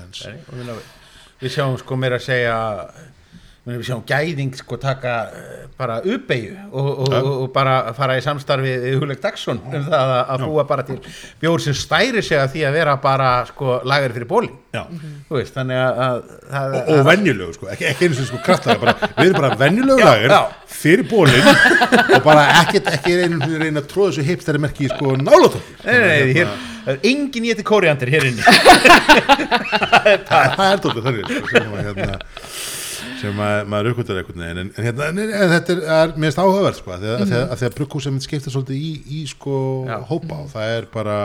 og 0.52 0.58
við, 0.60 0.74
við 1.40 1.56
sjáum 1.56 1.78
sko 1.80 1.96
meira 1.96 2.20
að 2.20 2.28
segja 2.28 2.58
við 3.62 3.84
sjáum 3.86 4.00
gæðing 4.10 4.56
sko 4.58 4.78
taka 4.82 5.12
eh, 5.38 5.66
bara 5.78 6.00
uppeyju 6.02 6.54
og, 6.72 6.88
og, 6.90 7.12
Ja. 7.14 7.20
og, 7.22 7.42
og 7.44 7.52
bara 7.54 7.76
fara 7.94 8.16
í 8.18 8.24
samstarfi 8.26 8.72
við 8.82 8.96
Huleg 9.04 9.20
Dagsson 9.22 9.60
um 9.62 9.84
það 9.86 10.14
að, 10.16 10.22
að 10.34 10.46
búa 10.48 10.64
bara 10.66 10.86
til 10.88 10.98
bjór 11.44 11.62
sem 11.62 11.76
stæri 11.78 12.24
sig 12.26 12.40
að 12.42 12.56
því 12.56 12.64
að 12.66 12.78
vera 12.80 12.96
bara 13.04 13.30
sko 13.52 13.76
lagar 13.86 14.16
fyrir 14.16 14.30
bólin 14.32 14.56
Já. 14.74 14.82
þú 15.30 15.38
veist, 15.38 15.54
þannig 15.54 15.78
að, 15.78 16.02
að, 16.08 16.18
að 16.58 16.76
og, 16.80 16.90
og 16.96 17.06
venjulegu 17.12 17.54
sko, 17.60 17.70
ekki, 17.76 17.88
ekki 17.92 18.08
einu 18.10 18.18
sem 18.18 18.30
sko 18.32 18.42
kraftlega 18.48 18.82
bara, 18.82 18.96
við 19.20 19.30
erum 19.30 19.38
bara 19.44 19.70
lager 20.02 20.34
já. 20.34 20.42
fyrir 20.82 21.06
bólinn 21.12 21.54
og 22.18 22.20
bara 22.26 22.48
ekkert, 22.64 22.92
ekki 22.98 23.18
einu 23.28 23.42
sem 23.46 23.58
reyna 23.62 23.84
að 23.84 23.90
tróða 23.94 24.16
þessu 24.16 24.28
hipstæri 24.32 24.66
merki 24.66 24.90
sko 24.90 25.14
nálatók 25.22 25.72
Nei, 25.86 25.98
nei, 26.02 26.34
hér, 26.40 26.54
er 26.90 27.02
engin 27.14 27.52
éti 27.54 27.68
kóriandir 27.68 28.10
hér 28.16 28.30
inni 28.32 28.42
það 30.32 30.68
er 30.72 30.82
tóttu 30.82 31.04
þannig 31.06 32.81
sem 33.22 33.42
að 33.42 33.52
hérna 33.52 33.62
sem 33.62 33.66
að 33.66 33.72
maður 33.72 33.92
uppkvöldar 33.92 34.22
einhvern 34.22 34.46
veginn. 34.46 34.62
En, 34.62 34.72
en, 34.76 34.86
hérna, 34.88 35.10
en, 35.12 35.34
en 35.40 35.52
þetta 35.56 35.74
er, 35.76 35.82
er 35.96 36.14
mér 36.16 36.30
finnst 36.30 36.44
áhugaverð 36.44 36.80
sko, 36.82 36.94
að 36.96 37.04
því 37.04 37.12
að, 37.12 37.26
að, 37.26 37.44
að 37.48 37.60
því 37.62 37.68
að 37.70 37.76
brugghúsum 37.80 38.22
skipta 38.26 38.54
svolítið 38.54 38.86
í, 38.86 38.94
í 39.18 39.26
sko 39.32 39.58
hópa 40.10 40.40
og 40.44 40.54
það 40.54 40.78
er 40.78 40.88
bara 40.94 41.18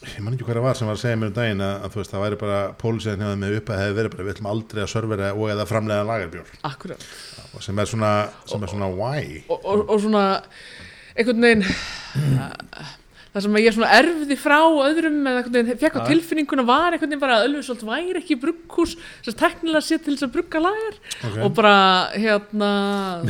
ég 0.00 0.22
man 0.24 0.36
ekki 0.36 0.46
það 0.48 0.62
var 0.64 0.78
sem 0.78 0.88
var 0.88 0.96
að 0.96 1.02
segja 1.02 1.18
mér 1.20 1.30
um 1.30 1.34
daginn 1.36 1.64
að, 1.64 1.88
veist 1.98 2.14
það 2.14 2.22
væri 2.24 2.38
bara 2.40 2.60
pólisegin 2.80 3.24
hefði 3.24 3.40
með 3.42 3.56
upp 3.58 3.72
að 3.72 3.82
hefði 3.82 3.96
verið 3.98 4.14
bara 4.14 4.26
við 4.26 4.34
ætlum 4.34 4.48
aldrei 4.54 4.80
að 4.84 4.92
servera 4.94 5.32
og 5.34 5.52
eða 5.52 5.66
framlega 5.68 6.06
lagarbjór 6.08 6.54
akkurat. 6.70 7.04
Og 7.50 7.66
sem 7.66 7.82
er 7.82 7.90
svona, 7.90 8.12
sem 8.48 8.64
er 8.64 8.72
svona 8.72 8.88
why. 8.94 9.42
og, 9.50 9.58
og, 9.60 9.84
og 9.90 10.00
svona 10.00 10.24
einhvern 11.18 11.44
veginn 11.44 11.66
það 13.30 13.44
sem 13.44 13.56
að 13.58 13.62
ég 13.62 13.74
svona 13.76 13.90
erfði 13.94 14.36
frá 14.42 14.56
öðrum 14.88 15.18
eða 15.30 15.62
fekk 15.78 15.98
á 15.98 16.08
tilfinninguna 16.08 16.64
var 16.66 16.96
einhvern 16.96 17.12
veginn 17.12 17.22
bara 17.22 17.36
að 17.38 17.44
Ölfusholt 17.48 17.84
væri 17.86 18.18
ekki 18.22 18.36
brugghús 18.42 18.96
sem 19.22 19.36
teknilega 19.38 19.82
sér 19.86 20.00
til 20.02 20.16
þess 20.16 20.26
að 20.26 20.32
brugga 20.34 20.62
lagar 20.64 20.96
Ok. 21.28 21.36
og 21.46 21.52
bara 21.60 21.74
hérna 22.16 22.70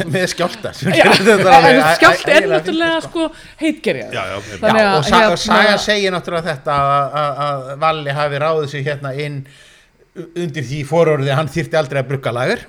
með 0.01 0.27
skjálta 0.33 0.73
Já, 0.89 1.05
en 1.71 1.83
skjált 1.99 2.27
er 2.33 2.49
náttúrulega 2.55 3.01
sko. 3.05 3.29
heitgerja 3.61 4.09
Þannig 4.11 4.81
Já, 4.81 4.89
að, 4.89 4.97
og 4.97 5.11
hérna- 5.13 5.41
saga 5.45 5.77
segir 5.85 6.17
náttúrulega 6.17 6.55
þetta 6.55 6.79
að, 6.81 7.75
Valli 7.85 8.17
hafi 8.23 8.43
ráðið 8.47 8.73
sig 8.73 8.89
hérna 8.89 9.13
inn 9.27 9.43
undir 10.35 10.65
því 10.67 10.81
fororði 10.89 11.31
að 11.31 11.39
hann 11.43 11.53
þyrfti 11.55 11.77
aldrei 11.79 12.01
að 12.03 12.09
brugga 12.15 12.33
lagur 12.35 12.65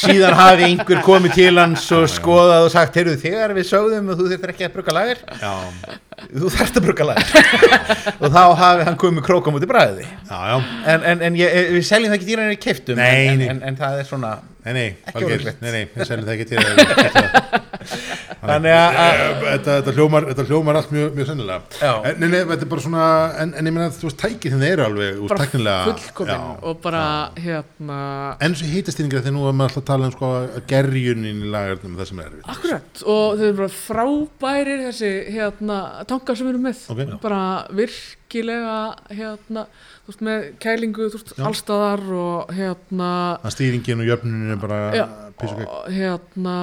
síðan 0.00 0.36
hafi 0.38 0.66
einhver 0.66 1.02
komið 1.06 1.36
til 1.38 1.52
hans 1.58 1.86
og 1.96 2.06
skoðað 2.10 2.66
og 2.66 2.72
sagt, 2.74 2.98
heyrðu 2.98 3.16
þegar 3.20 3.54
við 3.56 3.68
sögðum 3.70 4.12
að 4.12 4.22
þú 4.22 4.28
þurftir 4.32 4.54
ekki 4.54 4.66
að 4.68 4.76
brugga 4.76 4.96
lagur 4.96 5.22
já, 5.40 5.52
þú 6.30 6.52
þarft 6.56 6.80
að 6.80 6.86
brugga 6.88 7.08
lagur 7.10 7.34
og 8.20 8.36
þá 8.36 8.42
hafi 8.62 8.86
hann 8.90 9.00
komið 9.04 9.26
krókum 9.30 9.58
út 9.58 9.66
í 9.66 9.70
bræði 9.70 10.06
já, 10.06 10.38
já. 10.52 10.56
en, 10.94 11.08
en, 11.12 11.26
en 11.28 11.40
ég, 11.40 11.58
við 11.76 11.88
seljum 11.90 12.12
það 12.12 12.20
ekki 12.20 12.30
dýran 12.32 12.54
í 12.54 12.60
keftum 12.60 13.00
Nei, 13.00 13.26
en, 13.34 13.44
en, 13.54 13.64
en 13.70 13.80
það 13.80 14.02
er 14.04 14.10
svona 14.12 14.38
Nei, 14.60 14.72
nei, 14.76 14.88
Ekki 15.08 15.54
nei, 15.64 15.86
við 15.94 16.04
seljum 16.04 16.26
það 16.26 16.34
ekki 16.36 16.50
þér. 16.52 17.60
Þannig 18.40 18.74
að- 18.76 19.42
þetta, 19.44 19.74
þetta, 19.80 19.92
hljómar, 19.96 20.26
þetta 20.30 20.44
hljómar 20.50 20.78
allt 20.80 20.90
mjög, 20.94 21.08
mjög 21.16 21.28
sennilega 21.30 21.60
en, 22.10 22.20
nei, 22.20 22.28
nei, 22.28 22.40
þetta 22.50 22.66
er 22.66 22.70
bara 22.72 22.84
svona 22.84 23.04
en, 23.42 23.54
en 23.56 23.70
ég 23.70 23.74
meina 23.76 23.86
að 23.88 23.98
þú 24.00 24.08
veist, 24.08 24.18
tækið 24.20 24.54
þinn 24.56 24.66
eru 24.68 24.84
alveg 24.86 25.20
úr 25.24 25.32
bara 25.32 25.44
tæknilega 25.46 25.84
fullkomin 25.90 26.34
já. 26.34 26.64
og 26.70 26.80
bara 26.84 27.04
hérna 27.40 28.00
en 28.46 28.56
svo 28.58 28.68
hýtastýringar 28.70 29.24
þegar 29.24 29.36
nú 29.36 29.46
er 29.48 29.56
maður 29.56 29.70
alltaf 29.70 29.82
að 29.84 29.88
tala 29.92 30.10
um 30.10 30.14
sko 30.16 30.30
gerjunin 30.70 31.42
í 31.44 31.52
lagarnum 31.54 31.96
það 32.00 32.10
sem 32.10 32.22
er 32.24 32.30
erfitt 32.30 32.50
Akkurat, 32.54 33.02
og 33.04 33.38
þau 33.40 33.46
eru 33.48 33.58
bara 33.60 33.74
frábærir 33.80 34.84
þessi 34.88 35.12
hérna, 35.36 35.78
tankar 36.10 36.36
sem 36.38 36.48
við 36.48 36.54
erum 36.54 36.68
með 36.68 36.84
Ok. 36.90 37.00
Já. 37.06 37.16
bara 37.22 37.42
virkilega 37.80 38.76
hérna, 39.14 39.66
þú 40.04 40.12
veist, 40.12 40.24
með 40.28 40.48
kælingu 40.62 41.08
þú 41.12 41.20
veist, 41.20 41.32
allstaðar 41.50 42.04
og 42.24 42.52
hérna 42.56 43.10
að 43.40 43.54
stýringin 43.56 44.02
og 44.04 44.10
jöfnunin 44.12 44.54
er 44.56 44.60
bara 44.62 44.80
já, 44.96 45.06
písu 45.40 45.64
og 45.66 45.88
hérna 45.94 46.56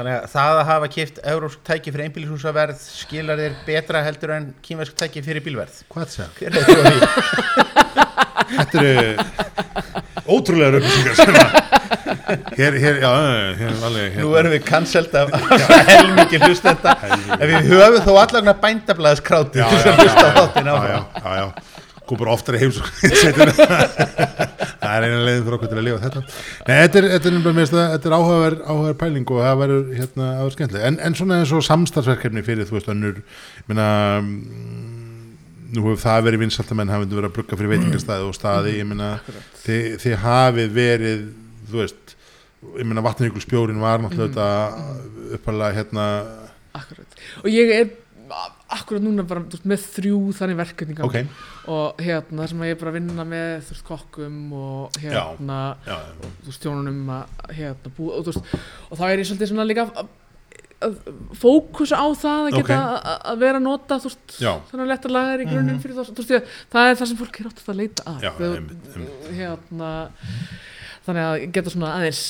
Þannig 0.00 0.14
að 0.16 0.30
það 0.32 0.58
að 0.58 0.68
hafa 0.70 0.86
kipt 0.94 1.18
európsk 1.28 1.60
tæki 1.68 1.92
fyrir 1.92 2.06
einbílishúsaverð 2.06 2.78
skilar 2.80 3.36
þér 3.36 3.56
betra 3.66 4.00
heldur 4.06 4.30
en 4.32 4.46
kýmversk 4.64 4.94
tæki 4.96 5.20
fyrir 5.26 5.44
bílverð. 5.44 5.82
hvað 5.92 6.14
það 6.14 6.30
þetta? 6.38 7.08
Þetta 8.50 8.80
eru 8.80 9.10
ótrúlega 10.24 10.80
upplýsingar 10.80 11.18
sem 11.20 11.36
að 11.36 11.52
hér, 12.56 12.78
hér, 12.80 12.96
já, 13.04 13.10
hér, 13.60 13.76
alveg 13.90 14.16
hér, 14.16 14.24
Nú 14.24 14.32
erum 14.40 14.54
við 14.56 14.64
cancelled 14.70 15.18
af, 15.20 15.36
af 15.36 15.74
helmingi 15.90 16.40
hlustenda 16.46 16.96
en 17.04 17.44
við 17.44 17.68
höfum 17.68 18.00
þó 18.08 18.12
allavega 18.24 18.56
bændablaðis 18.64 19.22
kráti 19.28 19.60
já, 19.60 19.68
til 19.68 19.82
þess 19.84 19.92
að 19.92 20.00
hlusta 20.00 20.24
á 20.24 20.30
já, 20.30 20.34
þáttinn 20.40 20.72
já, 20.72 20.74
áfram. 20.78 20.90
já, 20.96 21.00
já, 21.20 21.36
já. 21.44 21.46
Kom 22.10 22.18
bara 22.18 22.34
oftar 22.34 22.58
í 22.58 22.62
heimsókn 22.64 22.90
Það 24.80 24.94
er 24.96 25.06
eina 25.06 25.18
leiðin 25.22 25.44
fyrir 25.44 25.56
okkur 25.56 25.70
til 25.70 25.78
að 25.78 25.84
lifa 25.86 25.98
þetta. 26.02 26.20
Nei, 26.66 26.76
þetta 26.80 27.00
er, 27.00 27.06
þetta 27.14 27.30
er, 27.30 27.66
þetta 27.70 28.08
er 28.08 28.14
áhugaver, 28.16 28.56
áhugaver 28.64 28.96
pæling 29.02 29.28
og 29.30 29.42
það 29.44 29.58
verður 29.60 29.90
hérna, 29.98 30.28
verður 30.40 30.54
skemmtileg 30.56 30.86
en, 30.88 30.96
en 31.06 31.16
svona 31.18 31.40
eins 31.40 31.52
og 31.54 31.66
samstarfsverkefni 31.66 32.44
fyrir 32.46 32.68
þú 32.68 32.78
veist 32.78 32.90
önnur 32.90 33.20
meina 33.68 33.88
mm, 34.24 34.90
nú 35.76 35.84
hefur 35.84 36.02
það 36.02 36.26
verið 36.26 36.44
vinsalt 36.46 36.72
að 36.72 36.80
menn 36.80 36.94
hafið 36.94 37.14
verið 37.18 37.30
að 37.30 37.36
brugga 37.36 37.60
fyrir 37.60 37.74
veitingastæði 37.74 38.26
og 38.26 38.36
staði 38.38 38.76
ég 38.78 38.88
meina 38.90 39.10
þið, 39.62 39.86
þið 40.02 40.16
hafið 40.24 40.74
verið 40.80 41.24
þú 41.70 41.82
veist 41.84 42.16
ég 42.80 42.88
meina 42.88 43.04
vatnaríkul 43.04 43.44
spjórin 43.44 43.82
var 43.84 44.02
náttúrulega 44.02 44.32
þetta 44.32 45.36
uppalega 45.38 45.76
hérna 45.78 46.06
akkurat. 46.76 47.20
Og 47.44 47.50
ég 47.52 47.72
er 47.76 47.92
akkurat 48.76 49.02
núna 49.02 49.24
bara 49.26 49.42
veist, 49.50 49.64
með 49.68 49.82
þrjú 49.96 50.18
þannig 50.38 50.58
verkefni 50.60 50.94
í 50.94 50.98
gangi. 51.00 51.22
ok, 51.24 51.72
og 51.74 52.00
hérna 52.06 52.42
þar 52.44 52.52
sem 52.52 52.62
ég 52.68 52.74
er 52.76 52.80
bara 52.80 52.92
að 52.92 52.98
vinna 53.00 53.24
með 53.32 53.50
þú 53.66 53.74
veist, 53.74 53.84
kokkum 53.88 54.38
og 54.60 54.98
hérna 55.02 55.58
já, 55.88 55.96
og 55.98 56.24
þú 56.44 56.48
veist, 56.52 56.62
tjónunum 56.64 57.12
að 57.16 57.44
hérna 57.58 57.92
búa 57.98 58.16
og 58.20 58.24
þú 58.28 58.34
veist, 58.34 58.56
og 58.90 59.00
þá 59.00 59.04
er 59.10 59.22
ég 59.24 59.30
svolítið 59.30 59.50
svona 59.52 59.66
líka 59.68 59.86
að, 59.90 60.12
að 60.86 60.94
fókusa 61.42 61.98
á 62.00 62.06
það 62.16 62.46
að 62.46 62.54
geta 62.60 62.78
Ok. 62.78 63.10
að, 63.34 63.42
vera 63.42 63.58
að 63.60 63.66
nota 63.66 63.98
þú 64.00 64.10
veist, 64.12 64.36
Já. 64.40 64.52
þannig 64.70 64.84
að 64.86 64.92
letta 64.94 65.12
lagar 65.16 65.42
í 65.44 65.48
grunninn 65.50 65.82
fyrir 65.82 65.98
þá, 65.98 66.08
þú 66.14 66.22
veist, 66.22 66.32
ég, 66.38 66.54
það 66.72 66.88
er 66.92 66.98
það 67.02 67.10
sem 67.12 67.20
fólk 67.24 67.40
er 67.42 67.50
átt 67.50 67.66
að 67.74 67.80
leita 67.82 68.06
að 68.14 68.24
já, 68.24 68.32
hérna 69.40 69.90
þannig 71.04 71.26
að 71.26 71.44
geta 71.56 71.72
svona 71.74 71.94
aðeins 71.98 72.24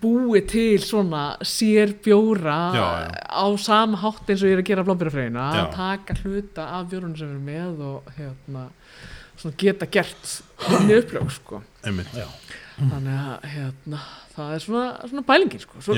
búið 0.00 0.46
til 0.48 0.78
svona 0.84 1.22
sér 1.44 1.92
bjóra 2.04 2.58
Já, 2.74 2.86
já. 3.04 3.08
á 3.28 3.44
sama 3.60 4.00
hátt 4.00 4.30
eins 4.32 4.42
og 4.42 4.48
ég 4.48 4.56
er 4.56 4.62
að 4.62 4.68
gera 4.70 4.84
blómbyrjafræðina 4.88 5.46
Já. 5.54 5.62
að 5.66 5.74
taka 5.76 6.16
hluta 6.22 6.66
af 6.78 6.88
bjórunum 6.92 7.16
sem 7.18 7.28
við 7.28 7.34
erum 7.34 7.48
með 7.50 7.82
og 7.90 8.12
hérna 8.16 8.64
svona 9.40 9.56
geta 9.60 9.86
gert 9.92 10.34
minni 10.70 10.96
upplög 11.00 11.30
sko 11.36 11.62
einmitt. 11.84 12.16
Þannig 12.80 13.16
að 13.20 13.46
hérna 13.54 13.98
það 14.30 14.52
er 14.54 14.62
svona, 14.62 14.84
svona 15.10 15.22
pælingin 15.26 15.60
sko. 15.60 15.80
Svo, 15.84 15.94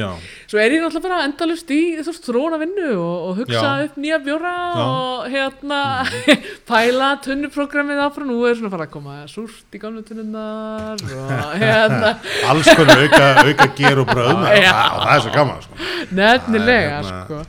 svo 0.51 0.59
er 0.59 0.72
ég 0.74 0.80
náttúrulega 0.83 1.05
bara 1.05 1.18
endalust 1.28 1.68
í 1.70 1.76
veist 2.01 2.24
þróna 2.26 2.59
vinnu 2.59 2.89
og, 2.97 3.16
og 3.28 3.37
hugsa 3.39 3.61
Já. 3.62 3.85
upp 3.87 3.99
nýja 4.03 4.18
bjóra 4.24 4.53
Já. 4.72 4.87
Og 4.87 5.28
hérna 5.30 5.80
pæla 6.70 7.11
tunnuprogrammið 7.22 8.01
áfram. 8.07 8.33
Nú 8.33 8.41
er 8.49 8.57
svona 8.59 8.72
fara 8.72 8.87
að 8.89 8.95
koma 8.97 9.18
súrt 9.30 9.76
í 9.76 9.83
gamlu 9.83 10.03
tunnunnar 10.09 11.05
og 11.07 11.55
hérna. 11.62 12.14
Alls 12.51 12.72
konar 12.74 13.05
auka, 13.05 13.28
auka 13.47 13.68
ger 13.78 14.03
og 14.03 14.11
bröð 14.11 14.33
og 14.33 14.43
það, 14.51 15.14
er 15.14 15.24
svo 15.26 15.35
gaman 15.37 15.62
sko. 15.68 15.80
nefnilega 16.11 16.83
er 16.83 16.93
hérna- 16.99 17.22
sko. 17.22 17.41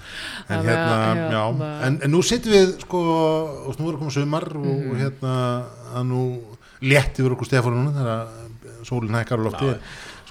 en, 0.43 0.57
að, 0.59 0.69
hérna, 0.69 0.95
já, 1.33 1.41
hérna- 1.41 1.73
en, 1.87 1.99
en 2.05 2.11
nú 2.13 2.21
sittum 2.27 2.53
við 2.53 2.73
sko, 2.83 3.01
og 3.71 3.79
nú 3.79 3.89
er 3.89 3.95
að 3.97 4.01
koma 4.03 4.13
og, 4.59 4.65
Mhm. 4.67 4.91
og 4.91 5.01
hérna 5.01 5.35
að 5.95 6.07
nú 6.11 6.23
létti 6.83 7.23
við 7.23 7.31
okkur 7.37 7.47
Stefán 7.47 7.77
núna 7.79 7.93
þegar 7.95 8.39
sólinn 8.87 9.15
hækkar 9.19 9.39
á 9.39 9.45
lofti. 9.47 9.73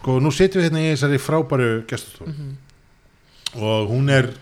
Sko 0.00 0.18
nú 0.20 0.30
sittum 0.34 0.60
við 0.62 0.68
hérna 0.70 0.82
í 0.82 0.90
þessari 0.94 1.18
frábæru 1.22 1.70
gestustofu 1.86 2.30
Mhm. 2.30 2.56
og 3.62 3.88
hún 3.90 4.10
er 4.10 4.32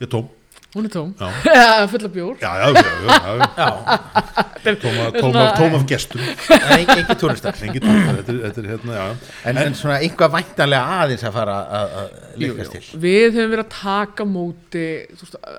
ég 0.00 0.08
tóm. 0.08 0.28
Hún 0.74 0.84
er 0.84 0.90
tóm. 0.92 1.14
Já, 1.44 1.86
full 1.88 2.04
af 2.04 2.12
bjór. 2.12 2.36
Já, 2.40 2.50
já, 2.60 2.66
já, 2.72 2.82
já, 3.08 3.48
já. 3.56 3.98
Tóm, 4.68 4.96
af- 5.00 5.12
tóm, 5.20 5.36
af, 5.36 5.54
tóm 5.56 5.74
af 5.74 5.84
gestum. 5.88 6.20
Ekki, 6.20 6.98
er- 6.98 8.58
er 8.58 8.66
hérna, 8.68 8.92
já. 8.92 9.06
En, 9.48 9.56
en 9.56 9.74
svona 9.74 9.96
einhvað 10.02 10.32
væntanlega 10.34 10.98
aðeins 11.04 11.24
að 11.24 11.32
fara 11.32 11.54
að 11.78 11.94
að 12.00 12.08
líkast 12.42 12.72
til. 12.74 12.82
við 13.00 13.30
höfum 13.38 13.52
verið 13.54 13.64
að 13.64 13.70
taka 13.78 14.24
móti 14.28 14.84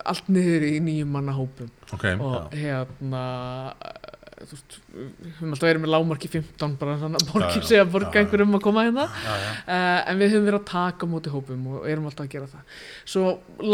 allt 0.06 0.30
niður 0.30 0.68
í 0.68 0.76
nýjum 0.84 1.08
manna 1.16 1.34
hópum 1.34 1.72
og 2.22 2.54
hérna 2.54 3.24
þú 4.50 4.58
veist, 4.58 4.78
við 4.96 5.32
höfum 5.38 5.54
alltaf 5.56 5.68
verið 5.70 5.84
með 5.86 5.94
lámarki 5.94 6.30
15 6.34 6.76
bara 6.82 6.98
þannig 7.04 7.26
að 7.30 7.46
já. 7.46 7.62
segja 7.70 7.86
að 7.86 7.92
borga 7.96 8.22
einhverjum 8.24 8.58
að 8.60 8.64
koma 8.66 8.86
hérna. 8.88 9.08
Uh, 9.70 10.00
en 10.10 10.22
við 10.22 10.34
höfum 10.36 10.48
verið 10.50 10.60
að 10.60 10.70
taka 10.74 11.10
móti 11.10 11.34
hópum 11.34 11.68
og 11.76 11.88
erum 11.90 12.08
alltaf 12.10 12.26
að 12.28 12.34
gera 12.36 12.50
það. 12.52 12.78
Svo 13.14 13.26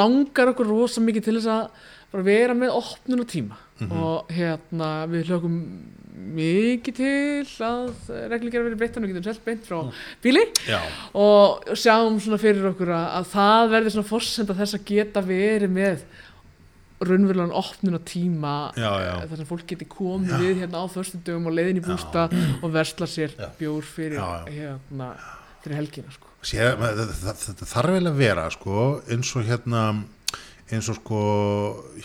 langar 0.02 0.52
okkur 0.54 0.70
rosa 0.74 1.04
mikið 1.06 1.28
til 1.30 1.38
þess 1.40 1.52
að 1.56 2.26
vera 2.26 2.54
með 2.56 2.76
opnuna 2.82 3.26
tíma 3.28 3.62
Mhm. 3.76 3.92
og 4.00 4.30
hérna 4.32 4.90
við 5.12 5.26
hlökum 5.28 5.56
mikið 6.36 6.96
til 6.96 7.66
að 7.66 7.90
reglugjara 8.32 8.70
verið 8.70 8.78
breyttan 8.80 9.04
og 9.04 9.10
getum 9.12 9.26
selt 9.26 9.42
beint 9.44 9.66
frá 9.68 9.82
bíli. 10.24 10.46
Já, 10.64 10.80
og 11.14 11.66
sjáum 11.76 12.16
svona 12.24 12.40
fyrir 12.40 12.70
okkur 12.72 12.88
að, 12.96 13.08
að 13.20 13.28
það 13.34 13.74
verði 13.74 13.92
svona 13.96 14.08
forsenda 14.10 14.56
þess 14.56 14.78
að 14.80 14.86
geta 14.94 15.22
verið 15.28 15.74
með 15.76 16.06
raunverulegan 17.04 17.52
opnuna 17.52 18.00
tíma 18.08 18.54
Já, 18.80 18.92
já. 19.04 19.14
þar 19.28 19.38
sem 19.42 19.50
fólk 19.50 19.66
geti 19.68 19.86
komið 19.92 20.36
við 20.40 20.62
hérna 20.64 20.80
á 20.80 20.86
föstudögum 20.94 21.50
og 21.52 21.56
leiðin 21.58 21.82
í 21.82 21.86
bústa 21.86 22.28
og 22.64 22.70
versla 22.72 23.08
sér 23.10 23.34
bjór 23.60 23.84
fyrir 23.84 24.20
Já, 24.22 24.46
já. 24.48 24.54
hérna 24.56 25.10
fyrir 25.66 25.80
helgina 25.82 26.12
sko. 26.16 26.32
Sé, 26.46 26.62
það, 26.62 27.00
það, 27.20 27.40
það 27.60 27.70
þarf 27.74 27.96
vel 27.98 28.08
að 28.12 28.20
vera 28.22 28.44
sko, 28.54 28.80
eins 29.12 29.32
og 29.36 29.48
hérna 29.50 29.82
eins 30.72 30.88
og 30.90 30.96
sko 30.98 31.20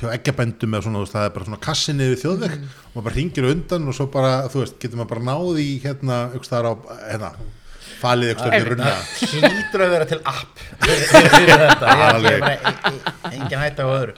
hjá 0.00 0.10
eggjabændum 0.16 0.74
eða 0.76 0.84
svona, 0.84 1.04
það 1.08 1.26
er 1.28 1.32
bara 1.36 1.46
svona 1.48 1.60
kassi 1.64 1.94
niður 1.96 2.16
í 2.16 2.20
þjóðveg 2.24 2.56
Mm. 2.58 2.66
og 2.90 2.96
maður 2.96 3.04
bara 3.06 3.14
hringir 3.16 3.46
undan 3.50 3.88
og 3.88 3.94
svo 3.96 4.06
bara, 4.12 4.32
þú 4.52 4.60
veist, 4.64 4.76
getur 4.82 4.98
maður 5.00 5.12
bara 5.14 5.26
náð 5.30 5.60
í 5.62 5.68
hérna, 5.84 6.18
ykkur 6.34 6.48
staðar 6.50 6.68
á, 6.68 6.74
hérna 7.12 7.30
falið 8.00 8.32
ykkur 8.34 8.56
í 8.56 8.60
runna 8.68 8.92
Hlýtur 9.20 9.84
að 9.84 9.92
vera 9.94 10.08
til 10.10 10.20
app 10.32 10.62
fyrir, 10.80 11.52
þetta. 11.64 12.54
Engin 13.30 13.60
hætta 13.60 13.84
á 13.84 13.88
öðru. 13.88 14.14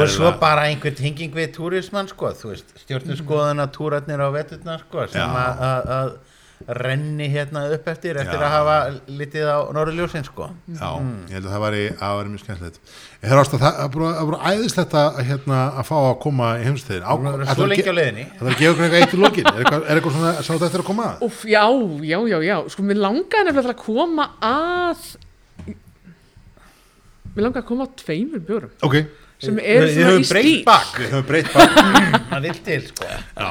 Og 0.00 0.10
svo 0.12 0.32
bara 0.42 0.66
einhver 0.70 0.94
tenging 0.98 1.32
við 1.36 1.54
túrismann 1.56 2.10
sko, 2.10 2.32
þú 2.36 2.52
veist, 2.54 2.74
stjórnarskoðuna 2.84 3.68
túratnir 3.74 4.20
á 4.22 4.28
veturna 4.34 4.80
sko, 4.82 5.06
sem 5.12 5.38
að 5.40 6.18
renni 6.68 7.26
hérna 7.32 7.62
upp 7.72 7.86
eftir 7.88 8.18
eftir 8.20 8.36
Já. 8.36 8.44
að 8.44 8.52
hafa 8.52 8.74
litið 9.08 9.46
á 9.48 9.58
norðurljósin 9.72 10.26
sko. 10.26 10.50
Já, 10.68 10.90
ég 11.30 11.32
held 11.38 11.46
að 11.48 11.54
það 11.54 11.62
væri, 11.64 11.84
að 11.96 12.16
væri 12.18 12.32
mjög 12.34 12.42
skemmtilegt. 12.44 12.80
Það 13.20 13.40
það 13.50 13.80
er 13.84 13.88
bara- 13.94 14.10
það 14.10 14.20
er 14.20 14.30
bara 14.30 14.50
æðislegt 14.52 14.94
að, 15.00 15.20
hérna, 15.30 15.60
að 15.80 15.88
fá 15.88 15.96
að 16.00 16.18
koma 16.20 16.50
í 16.60 16.64
heimstegin 16.68 17.02
Það 17.08 17.40
er 17.40 17.54
svo 17.54 17.66
lengi 17.70 17.88
á 17.88 17.94
leiðinni? 17.96 18.26
Það 18.36 18.46
er 18.46 18.52
að 18.52 18.60
gefa 18.60 18.72
ykkur 18.74 18.84
eitthvað 18.84 19.00
eitt 19.00 19.14
í 19.16 19.22
lokin? 19.24 19.46
Er 19.46 19.64
eitthvað, 19.64 19.82
er 19.88 19.96
eitthvað 19.96 20.14
svona, 20.18 20.32
sá 20.42 20.52
þetta 20.52 20.66
eftir 20.70 20.80
að 20.84 20.88
koma 20.90 21.04
að? 21.08 21.24
Úf, 21.30 21.42
já, 21.48 21.64
já, 22.12 22.18
já, 22.28 22.38
já. 22.44 22.56
Sko 22.68 22.82
mér 22.82 23.00
langaði 23.00 23.44
nefnilega 23.48 23.66
til 23.66 23.74
að 23.74 23.82
koma 23.84 24.28
að 24.40 25.16
mér 27.34 27.44
langaði 27.46 27.62
að 27.62 27.68
koma 27.70 27.86
að 27.86 27.96
tveimur 28.04 28.40
bjórum 28.46 28.72
Ok, 28.86 28.96
sem 29.40 29.58
eru 29.62 29.86
Við 29.86 29.92
svona 29.96 30.08
höfum 30.10 30.22
í 30.22 30.30
breytt 30.30 30.48
stíl. 30.48 30.62
við 31.00 31.12
höfum 31.14 31.28
breytt 31.30 31.52
bara 31.54 31.92
Það 32.30 32.46
vil 32.46 32.56
til 32.68 32.80
sko. 32.88 33.10
Já, 33.10 33.50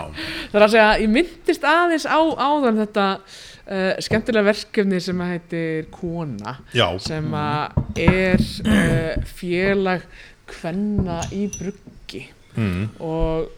Það 0.52 0.58
er 0.60 0.66
að 0.66 0.74
segja, 0.76 0.90
ég 1.04 1.14
myndist 1.18 1.70
aðeins 1.74 2.08
á 2.10 2.20
áðan 2.20 2.82
þetta 2.84 3.06
uh, 3.20 3.94
skemmtilega 4.06 4.50
verkefni 4.50 5.04
sem 5.04 5.24
að 5.26 5.32
heitir 5.36 5.88
Kona 5.94 6.58
já, 6.76 6.88
sem 7.04 7.32
að 7.36 7.80
er 8.06 8.44
uh, 8.66 9.30
félag 9.36 10.06
kvenna 10.50 11.22
í 11.36 11.46
bruggi. 11.54 12.26
Mm. 12.60 12.90
og 13.06 13.56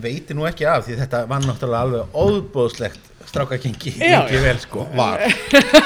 Veitir 0.00 0.36
nú 0.38 0.46
ekki 0.48 0.64
af 0.68 0.86
því 0.86 0.96
þetta 1.00 1.24
var 1.28 1.42
náttúrulega 1.44 1.82
alveg 1.84 2.14
óðbóðslegt 2.16 3.10
strákakengi 3.28 3.94
Já, 3.98 4.24
ekki 4.24 4.36
já. 4.38 4.42
vel 4.48 4.58
sko 4.62 4.88
var. 4.96 5.24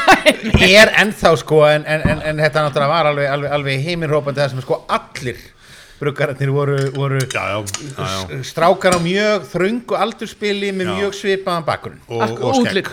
Er 0.69 0.95
ennþá 1.03 1.37
sko 1.41 1.63
en, 1.69 1.87
en, 1.87 2.03
en, 2.15 2.25
en 2.33 2.43
þetta 2.45 2.67
náttúrulega 2.67 2.91
var 2.93 3.13
alveg, 3.13 3.31
alveg, 3.37 3.55
alveg 3.59 3.87
heiminrópandi 3.87 4.43
það 4.43 4.53
sem 4.57 4.67
sko 4.67 4.83
allir 4.89 5.39
bruggararnir 5.99 6.51
voru, 6.51 6.77
voru 6.95 7.19
já, 7.19 7.27
já, 7.35 7.65
já, 7.99 8.05
já. 8.31 8.43
strákar 8.47 8.95
á 8.95 8.99
mjög 9.03 9.47
þröngu 9.51 9.97
aldurspili 9.99 10.71
með 10.71 10.87
Já. 10.87 10.95
mjög 11.01 11.17
svipaðan 11.19 11.65
bakgrunn. 11.67 11.99
Og, 12.07 12.39
og 12.39 12.55
skegg. 12.61 12.87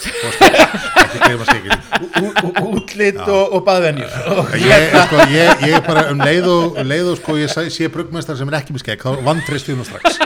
útlit. 2.74 3.20
og 3.22 3.30
og, 3.36 3.54
og 3.54 3.62
baðvenjur. 3.68 4.10
Ég, 4.58 4.90
sko, 5.06 5.22
ég, 5.30 5.66
ég 5.70 5.86
bara 5.86 6.08
um 6.14 6.26
leið 6.26 6.50
og, 6.50 6.82
um 6.82 6.90
leið 6.90 7.14
og 7.14 7.22
sko, 7.22 7.38
ég 7.44 7.54
sé, 7.54 7.68
sé 7.70 7.92
bruggmestar 7.94 8.40
sem 8.40 8.50
er 8.50 8.60
ekki 8.64 8.74
með 8.76 8.88
skegg 8.88 9.06
þá 9.06 9.22
vantrist 9.30 9.70
ég 9.70 9.78
nú 9.78 9.86
strax. 9.86 10.18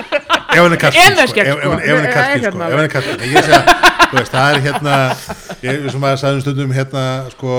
Ef 0.49 0.63
hann 0.63 0.73
er 0.73 0.79
skegg, 0.79 1.51
ef, 1.51 1.59
sko. 1.59 2.63
hann 2.63 2.79
er 2.79 2.91
kallinn 2.95 3.27
Ég- 3.35 3.51
sko, 3.51 3.87
hérna. 4.13 4.17
hann 4.17 4.17
er 4.17 4.17
ég 4.17 4.17
að 4.17 4.17
veist, 4.19 4.33
það 4.33 4.47
er 4.51 4.59
hérna 4.65 4.95
ég 5.63 5.89
sem 5.93 6.05
að 6.09 6.19
sagði 6.21 6.35
um 6.35 6.43
stundum 6.45 6.75
hérna 6.75 7.03
sko 7.33 7.49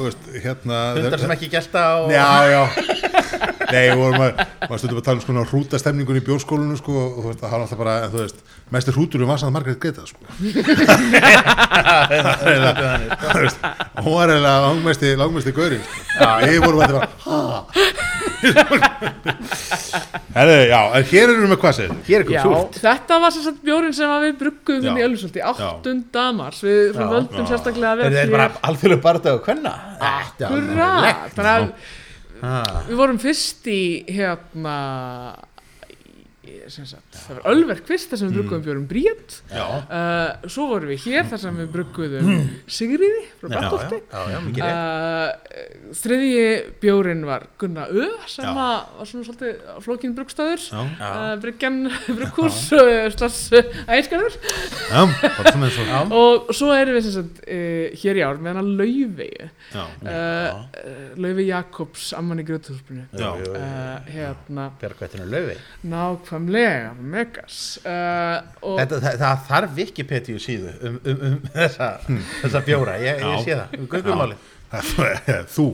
veist, 0.00 0.22
hérna 0.42 0.76
hundar 0.96 1.20
sem 1.22 1.34
ekki 1.36 1.48
gæsta 1.52 1.82
og 2.02 2.12
Já, 2.12 2.28
já 2.50 2.62
Nei, 3.72 3.86
við 3.88 4.00
vorum 4.02 4.22
að, 4.26 4.40
maður 4.66 4.80
stundum 4.82 4.98
að 5.00 5.06
tala 5.06 5.16
um 5.16 5.22
sko 5.24 5.44
hrútastemningun 5.52 6.18
í 6.18 6.24
bjórskólinu 6.26 6.76
sko 6.76 6.92
og 7.00 7.20
þú 7.20 7.28
veist, 7.30 7.40
það 7.40 7.52
var 7.54 7.62
alltaf 7.64 7.80
bara, 7.80 7.94
en 8.04 8.12
þú 8.12 8.18
veist, 8.20 8.42
mestir 8.74 8.96
hrútur 8.96 9.24
um 9.24 9.32
vasan 9.32 9.54
Margrét 9.54 9.80
Greta 9.82 10.04
sko 10.10 10.20
Þú 13.22 13.40
veist, 13.46 13.58
hún 14.02 14.12
var 14.18 14.34
eiginlega 14.34 14.58
langmesti, 14.66 15.14
langmesti 15.18 15.56
gauri 15.56 15.80
sko. 15.80 16.28
Við 16.44 16.60
vorum 16.66 16.84
að 16.84 16.86
þetta 16.92 18.21
Herðu, 20.32 20.56
já, 20.70 20.78
en 20.96 21.06
hér 21.12 21.30
erum 21.32 21.42
við 21.44 21.50
með 21.52 21.58
hvað 21.62 21.74
segir 21.78 21.92
hér 22.08 22.22
er 22.24 22.30
Já, 22.32 22.40
eitthvað 22.40 22.58
súrt 22.62 22.78
þetta 22.82 23.18
var 23.22 23.34
sem 23.34 23.44
sagt 23.46 23.60
bjórin 23.66 23.94
sem 23.96 24.12
að 24.14 24.24
við 24.26 24.36
brugguðum 24.42 24.86
inn 24.88 24.98
í 24.98 25.02
Já. 25.02 25.06
Ölfusöldi 25.08 25.42
8. 25.52 26.22
mars 26.38 26.62
við 26.64 26.80
Já. 26.96 27.06
völdum 27.12 27.48
sérstaklega 27.50 27.90
að 27.92 28.02
er 28.02 28.02
vera 28.02 28.16
þetta 28.22 28.36
bara 28.36 28.48
alþjóðlega 28.70 29.04
barða 29.08 29.34
og 29.36 29.42
hvenna 29.48 29.74
Akkurat, 30.12 31.26
þannig 31.36 31.52
að 31.56 31.66
Ah. 32.42 32.80
við 32.88 32.96
vorum 32.98 33.18
fyrst 33.22 33.68
í 33.70 33.80
hérna 34.10 34.72
í, 36.42 36.56
sem 36.74 36.82
sagt, 36.90 37.11
það 37.12 37.38
var 37.38 37.48
Ölverk 37.52 37.88
fyrst 37.88 38.12
þar 38.12 38.20
sem 38.20 38.30
við 38.30 38.38
brugguðum 38.38 38.64
bjórum 38.66 38.86
Bríett 38.90 39.36
já, 39.52 39.64
uh, 39.64 40.48
svo 40.50 40.66
vorum 40.70 40.92
við 40.92 41.06
hér 41.06 41.28
þar 41.30 41.42
sem 41.42 41.60
við 41.60 41.70
brugguðum 41.76 42.30
Sigriði 42.72 43.22
frá 43.40 43.48
rétt. 43.52 44.16
Uh, 44.62 45.92
þriðji 46.02 46.46
bjórin 46.82 47.24
var 47.28 47.46
Gunna 47.60 47.86
Ö 47.90 48.08
sem 48.30 48.48
var 48.56 49.06
svona 49.08 49.26
svolítið 49.28 49.80
flókin 49.84 50.16
bruggstæður 50.16 50.66
uh, 50.78 51.34
Bryggjan 51.42 51.80
brugghús 52.08 52.60
uh, 52.76 53.06
slags 53.14 53.40
æskarður 53.86 54.38
og 56.22 56.52
svo 56.56 56.72
erum 56.76 56.98
við 56.98 57.10
sagt 57.12 57.42
hér 58.02 58.18
í 58.18 58.24
ár 58.24 58.40
með 58.42 58.56
hana 58.56 58.64
uh, 59.76 60.62
Laufey 61.20 61.46
Jakobs 61.48 62.12
amman 62.16 62.40
í 62.42 62.46
uh, 62.48 64.08
hérna. 64.08 64.68
Björgvættinu 64.80 65.26
löfi 65.30 65.56
nákvæmlega 65.88 66.92
megas. 67.02 67.58
Uh, 67.84 68.38
og 68.62 68.80
Þetta, 68.80 69.02
það, 69.04 69.20
það 69.22 69.44
þarf 69.50 69.76
Wikipedia 69.78 70.42
síðu 70.42 70.72
um, 70.80 70.98
um, 71.04 71.22
um 71.28 71.38
þessa, 71.54 71.92
þessa 72.40 72.64
bjóra, 72.66 72.96
ég, 73.02 73.22
ég 73.26 73.46
sé 73.46 73.56
það, 73.58 73.78
um 73.78 73.88
göngumálið. 73.92 74.50
þú 75.52 75.66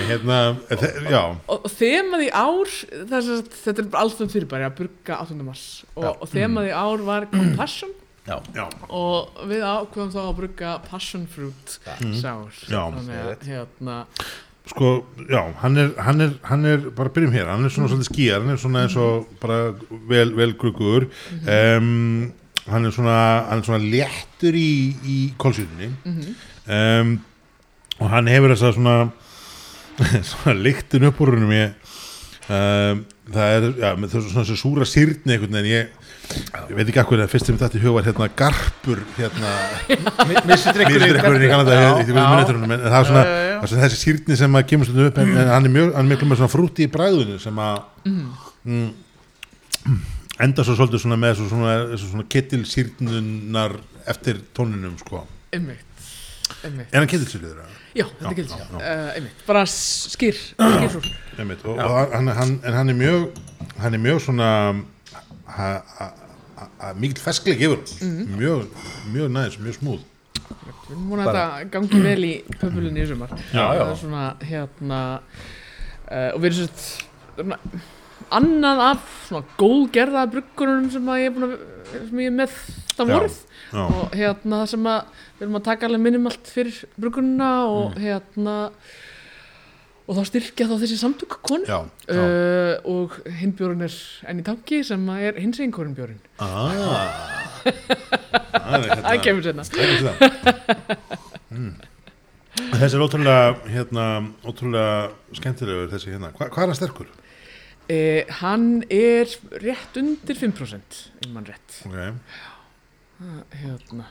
En 0.00 0.06
hérna, 0.08 0.36
og, 1.44 1.66
og 1.66 1.72
þemað 1.74 2.22
í 2.24 2.28
ár 2.32 2.70
það 2.72 3.16
sem 3.26 3.40
sagt, 3.40 3.56
þetta 3.66 3.82
er 3.82 3.88
bara 3.92 4.04
alltaf 4.06 4.32
fyrir 4.32 4.48
bara 4.48 4.70
að 4.70 4.78
burga 4.78 5.18
8. 5.26 5.40
mars. 5.44 5.64
Og, 5.96 6.06
og 6.14 6.30
þemað 6.32 6.70
í 6.70 6.76
ár 6.76 7.04
var 7.08 7.26
compassion. 7.32 7.92
Já, 8.28 8.36
Já, 8.54 8.66
og 8.94 9.40
við 9.48 9.64
ákveðum 9.64 10.12
þá 10.12 10.20
að 10.22 10.34
brugga 10.38 10.74
passion 10.86 11.24
fruit 11.30 11.76
sár. 12.20 12.52
Já. 12.68 12.82
þannig 12.94 13.16
að 13.16 13.46
hérna 13.48 13.96
sko, 14.68 15.04
já, 15.30 15.40
hann 15.62 15.76
er, 15.80 15.88
hann 15.98 16.20
er, 16.20 16.34
hann 16.46 16.64
er 16.68 16.78
bara 16.94 17.08
byrjum 17.14 17.32
hér, 17.34 17.48
hann 17.50 17.64
er 17.64 17.72
svona 17.74 17.88
svolítið 17.90 18.10
skýjar 18.12 18.42
hann 18.44 18.52
er 18.54 18.60
svona 18.60 18.82
eins 18.84 18.96
og 19.00 19.26
bara 19.42 19.72
vel, 20.10 20.30
vel 20.36 20.52
gruggur 20.60 21.08
um, 21.40 22.32
hann 22.70 22.86
er 22.86 22.94
svona, 22.94 23.16
hann 23.48 23.62
er 23.62 23.66
svona 23.66 23.82
léttur 23.82 24.54
í, 24.54 24.70
í 25.02 25.18
kólsýrunni 25.40 25.90
um, 26.70 27.16
og 28.00 28.12
hann 28.12 28.30
hefur 28.30 28.54
þess 28.54 28.68
að 28.70 28.76
svona 28.78 28.98
svona 30.24 30.54
lyktin 30.56 31.08
upp 31.10 31.18
úr 31.20 31.34
húnum 31.34 31.50
ég 31.52 31.74
um, 32.50 33.02
það 33.30 33.56
er, 33.56 33.66
já, 33.82 33.90
með 34.00 34.14
þessu 34.14 34.30
svona 34.30 34.44
þessu 34.46 34.60
súra 34.62 34.86
sýrni 34.88 35.34
einhvern 35.34 35.58
veginn 35.58 35.72
ég 35.74 35.96
ég 36.70 36.76
veit 36.78 36.86
ekki 36.92 37.00
akkur 37.02 37.20
að 37.24 37.32
fyrst 37.32 37.48
sem 37.50 37.56
þetta 37.58 37.78
í 37.78 37.82
hug 37.82 37.96
var 37.96 38.06
hérna 38.06 38.28
garpur 38.38 39.00
hérna 39.16 39.50
Mísdrykkurinn 40.46 41.42
í 41.46 41.50
Kanada 41.50 41.74
ég- 41.74 41.82
ég- 41.82 42.10
ég- 42.10 42.14
ég- 42.14 42.60
en 42.70 42.84
það 42.86 42.98
er 43.00 43.08
svona 43.08 43.24
Er 43.60 43.70
svona 43.70 43.84
þessi 43.86 44.00
sýrni 44.00 44.38
sem 44.40 44.56
að 44.56 44.66
kemur 44.70 44.88
stundum 44.88 45.10
upp 45.10 45.20
en, 45.20 45.34
en 45.36 45.52
hann 45.54 45.68
er 45.68 45.74
mjög, 45.74 45.92
hann 45.96 46.06
er 46.06 46.14
miklu 46.14 46.30
með 46.30 46.40
svona 46.40 46.54
frúti 46.54 46.86
í 46.86 46.92
bræðinu 46.92 47.36
sem 47.42 47.60
að 47.60 47.82
mm, 48.08 50.00
enda 50.46 50.64
svo 50.66 50.78
svolítið 50.78 51.04
svona 51.04 51.20
með 51.20 51.34
þessu 51.34 51.50
svona, 51.52 51.76
þessu 51.92 52.10
svona 52.14 52.26
kittilsýrnunar 52.34 53.76
eftir 54.10 54.40
tóninum 54.56 54.96
sko. 55.00 55.26
Einmitt, 55.52 56.08
einmitt. 56.64 56.88
er 56.88 57.02
hann 57.02 57.10
kittilsýrður? 57.10 57.62
já, 57.94 58.06
þetta 58.06 58.34
já, 58.44 58.48
sér 58.50 58.74
uh, 58.78 59.10
einmitt, 59.16 59.42
bara 59.46 59.64
skýr 59.68 60.38
skýrsúr 60.38 61.08
Einmitt, 61.40 61.64
og, 61.66 61.78
og 61.80 62.14
hann, 62.14 62.30
hann, 62.36 62.56
en 62.66 62.76
hann 62.76 62.92
er 62.92 62.98
mjög 62.98 63.40
hann 63.80 63.96
er 63.96 64.02
mjög 64.02 64.20
svona 64.26 64.50
mikill 67.00 67.22
feskleik 67.22 67.62
yfir 67.66 67.82
mm. 68.04 68.36
mjög, 68.38 68.82
mjög 69.14 69.32
næs, 69.34 69.58
mjög 69.62 69.78
smúð 69.80 70.06
við 70.88 70.98
múin 70.98 71.22
að 71.22 71.30
þetta 71.30 71.70
gangi 71.74 72.02
vel 72.04 72.24
í 72.26 72.34
pöpulinni 72.60 73.04
í 73.04 73.08
sumar. 73.10 73.34
Það 73.52 73.80
er 73.84 73.94
svona 74.00 74.24
hérna 74.50 75.00
uh, 76.10 76.30
og 76.34 76.40
við 76.42 76.50
erum 76.50 76.68
svona 77.40 77.58
annað 78.30 78.82
af 78.84 79.06
svona 79.26 79.56
góðgerða 79.58 80.24
bruggunum 80.30 80.90
sem 80.92 81.08
að 81.10 81.22
ég 81.22 81.30
er 81.30 81.36
búin 81.36 81.46
að 81.48 81.54
sem 82.10 82.20
ég 82.22 82.30
er 82.30 82.36
með 82.36 82.58
vorið 83.00 83.38
já. 83.72 83.80
og 83.80 84.12
hérna 84.14 84.60
það 84.60 84.68
sem 84.74 84.88
að 84.92 85.00
við 85.38 85.46
erum 85.46 85.58
að 85.58 85.64
taka 85.70 85.88
alveg 85.88 86.04
minimalt 86.04 86.50
fyrir 86.54 86.82
bruggununa 87.00 87.50
og 87.70 87.86
Mm. 87.90 88.02
hérna 88.04 88.56
og 90.10 90.16
þá 90.18 90.22
styrkja 90.26 90.66
þá 90.66 90.74
þessi 90.82 90.96
samtök 90.98 91.36
konu 91.46 91.68
já, 91.68 91.78
já. 92.10 92.18
uh, 92.18 92.72
og 92.90 93.14
hinn 93.38 93.52
bjórun 93.58 93.84
er 93.86 93.94
enn 94.32 94.40
í 94.42 94.46
tanki 94.46 94.80
sem 94.86 95.04
er 95.14 95.38
hins 95.38 95.60
einn 95.62 95.70
korun 95.74 95.94
bjórun 95.94 96.18
Ah. 96.42 97.38
Það 98.60 98.84
hérna- 98.86 99.04
það 99.04 99.22
kemur 99.24 99.44
það. 99.46 99.54
Mm. 101.50 101.72
Þessi 102.80 102.96
er 102.96 103.02
ótrúlega, 103.04 103.50
hérna, 103.72 104.04
ótrúlega 104.46 105.34
skemmtilegur 105.38 105.90
þessi 105.92 106.12
hérna. 106.14 106.30
Hva, 106.36 106.48
hvað 106.52 106.62
er 106.64 106.70
hann 106.72 106.78
sterkur? 106.78 107.10
uh, 107.90 108.22
hann 108.40 108.66
er 108.92 109.30
rétt 109.62 109.98
undir 110.00 110.38
5% 110.38 110.98
ef 111.24 111.28
mann 111.34 111.46
rétt 111.48 111.80
Okay. 111.88 112.12
uh, 113.20 113.42
hérna 113.62 114.08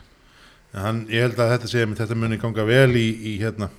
Hann, 0.70 1.06
ég 1.10 1.24
held 1.26 1.40
að 1.42 1.56
þetta 1.56 1.96
þetta 1.98 2.16
muni 2.20 2.38
ganga 2.38 2.62
vel 2.68 2.92
í, 2.94 3.08
í, 3.32 3.38
hérna, 3.42 3.72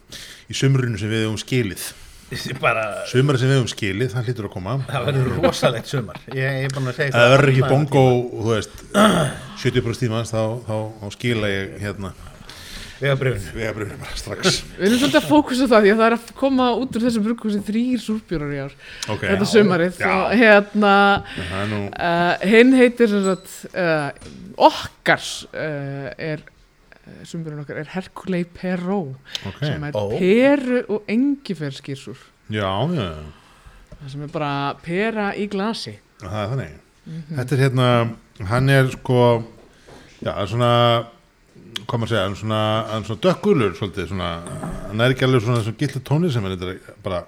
í 0.50 0.56
sumrunu 0.58 0.98
sem 0.98 1.06
við 1.12 1.20
hefum 1.28 1.36
skilið. 1.38 1.84
bara, 2.64 2.86
Sumrunu 3.10 3.40
sem 3.40 3.50
við 3.50 3.56
hefum 3.58 3.70
skilið, 3.70 4.10
það 4.14 4.28
hlýtur 4.28 4.48
að 4.48 4.52
koma. 4.54 4.74
það 4.88 5.06
verður 5.10 5.30
rosalegt 5.44 5.90
sumar 5.90 6.18
ég, 6.30 6.40
ég 6.40 6.66
er 6.68 6.74
búin 6.74 6.90
að 6.90 6.98
segja 7.00 7.14
Það 7.16 7.32
verður 7.34 7.52
ekki 7.52 7.70
bongo, 7.70 8.04
þú 8.30 8.50
veist, 8.52 8.82
70% 9.64 10.04
tímans, 10.04 10.34
þá, 10.34 10.42
þá, 10.68 10.76
þá 11.00 11.16
skila 11.16 11.50
ég 11.50 11.72
hérna, 11.82 12.12
bara 13.96 14.18
strax. 14.18 14.60
Við 14.76 14.86
erum 14.90 15.00
svolítið 15.00 15.18
að 15.22 15.28
fókusa 15.30 15.64
á 15.66 15.72
það 15.72 15.84
því 15.86 15.92
að 15.92 16.00
það 16.00 16.06
er 16.06 16.16
að 16.18 16.32
koma 16.36 16.66
út 16.76 16.98
úr 16.98 17.04
þessu 17.06 17.22
brugghúsi 17.24 17.60
þrýr 17.64 18.02
súrbjórar 18.04 18.52
í 18.52 18.60
ár 18.60 18.74
Ok, 19.14 19.24
þetta 19.24 19.48
sumarið 19.48 20.00
Já. 20.02 20.10
og 20.12 20.34
hérna 20.42 20.94
uh, 21.16 22.44
hinn 22.44 22.76
heitir 22.76 23.10
sem 23.10 23.24
sagt 23.24 23.54
uh, 23.72 24.10
okkar 24.68 25.24
uh, 25.56 26.10
er 26.20 26.44
uh, 27.10 27.20
súrbjórun 27.26 27.64
okkar 27.64 27.82
er 27.82 27.90
Herculei 27.96 28.44
Peró 28.46 29.00
ok, 29.50 29.58
sem 29.66 29.84
er 29.90 29.98
Ó. 29.98 30.06
peru 30.14 30.84
og 30.88 31.10
engifer 31.10 31.74
skýrsúr 31.74 32.22
já, 32.50 32.70
já. 32.94 33.10
það 33.98 34.08
sem 34.14 34.22
er 34.28 34.32
bara 34.38 34.54
pera 34.86 35.32
í 35.34 35.50
glasi 35.50 35.98
Það 36.20 36.34
er 36.36 36.50
þannig. 36.50 36.72
Þetta 37.30 37.54
er 37.56 37.60
hérna, 37.64 37.84
hann 38.50 38.66
er 38.68 38.90
sko, 38.92 39.20
já, 40.20 40.34
svona, 40.50 40.72
hvað 41.86 41.94
maður 42.02 42.10
segja, 42.10 42.24
hann 42.26 42.34
er 42.34 42.40
svona, 42.42 42.58
hann 42.90 43.00
er 43.00 43.08
svona 43.08 43.22
dökkgulur 43.24 43.72
svolítið, 43.78 44.10
svona, 44.10 44.28
hann 44.90 45.00
er 45.00 45.14
ekki 45.14 45.24
alveg 45.24 45.46
svona 45.46 45.62
svona 45.64 45.80
gillu 45.80 46.02
tóni 46.10 46.32
sem 46.34 46.44
hann 46.44 46.56
er 46.58 46.76
bara, 47.06 47.22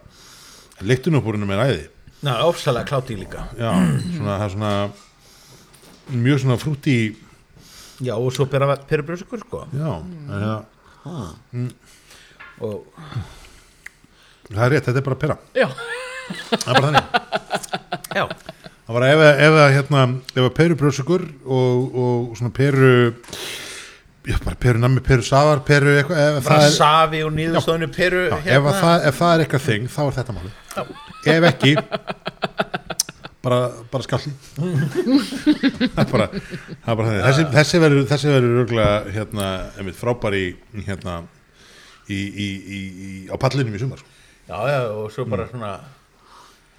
líktun 0.85 1.17
upp 1.17 1.31
úr 1.31 1.39
hennum 1.39 1.55
er 1.57 1.65
æði. 1.65 1.89
Ná, 2.23 2.35
ofsalega 2.45 2.87
kláti 2.93 3.17
líka 3.19 3.47
Já, 3.57 3.73
svona, 3.73 4.37
það 4.37 4.45
er 4.45 4.53
svona, 4.59 4.75
mjög 6.29 6.45
svona 6.45 6.59
frúti, 6.61 6.99
Já, 8.01 8.15
og 8.17 8.33
svo 8.33 8.47
bera 8.51 8.77
perubrjósikur 8.89 9.43
sko. 9.45 9.65
Já, 9.77 9.91
en 10.01 10.31
hérna, 10.33 11.67
og 12.63 12.87
það 14.53 14.65
er 14.67 14.73
rétt, 14.77 14.87
þetta 14.89 14.99
er 15.03 15.07
bara 15.11 15.21
pera. 15.21 15.37
já, 15.57 15.69
Það 16.53 16.69
er 16.69 16.81
bara 16.81 16.87
þannig. 16.87 17.05
já, 18.19 18.25
Það 18.83 18.95
var 18.97 19.05
ef, 19.09 19.21
ef 19.47 19.57
að 19.63 19.75
hérna, 19.77 20.01
ef 20.35 20.43
að 20.47 20.55
peru 20.57 20.77
brjósugur 20.81 21.23
og, 21.47 21.99
og 22.03 22.33
svona 22.39 22.51
peru 22.55 22.89
já, 24.27 24.37
bara 24.45 24.57
peru 24.59 24.79
nammi, 24.83 25.01
peru 25.07 25.23
safar, 25.27 25.63
peru 25.67 25.95
eitthvað 25.99 26.19
ef 26.23 26.41
bara 26.47 26.59
það 26.59 26.67
er, 26.67 26.75
safi 26.77 27.23
og 27.27 27.33
niðurstóðinu 27.37 27.89
peru 27.95 28.25
já, 28.29 28.37
ef, 28.57 28.67
að 28.71 28.81
það, 28.83 29.07
ef 29.11 29.21
það 29.23 29.33
er 29.37 29.45
eitthvað 29.45 29.65
þing 29.69 29.89
þá 29.95 30.01
er 30.05 30.17
þetta 30.19 30.37
máli 30.37 30.53
ef 31.33 31.47
ekki 31.53 31.73
bara, 33.43 33.61
bara 33.93 34.07
skalli 34.07 34.33
það 34.59 36.03
er 36.05 36.11
bara, 36.13 36.29
það 36.29 36.93
er 36.93 36.99
bara 36.99 37.07
þannig. 37.09 37.25
þessi, 37.27 37.47
þessi 37.57 37.81
verður 37.83 38.07
þessi 38.13 38.31
verður 38.33 38.59
röglega 38.61 39.15
hérna, 39.17 39.49
einmitt, 39.79 39.99
frábær 39.99 40.37
í 40.39 40.45
hérna 40.87 41.17
í, 42.09 42.19
í, 42.19 42.49
í, 42.77 42.79
á 43.31 43.37
pallinum 43.41 43.75
í 43.77 43.83
sumar 43.83 44.03
sko. 44.03 44.09
já, 44.49 44.57
já, 44.73 44.81
og 44.95 45.11
svo 45.15 45.27
bara 45.31 45.49
svona 45.51 45.75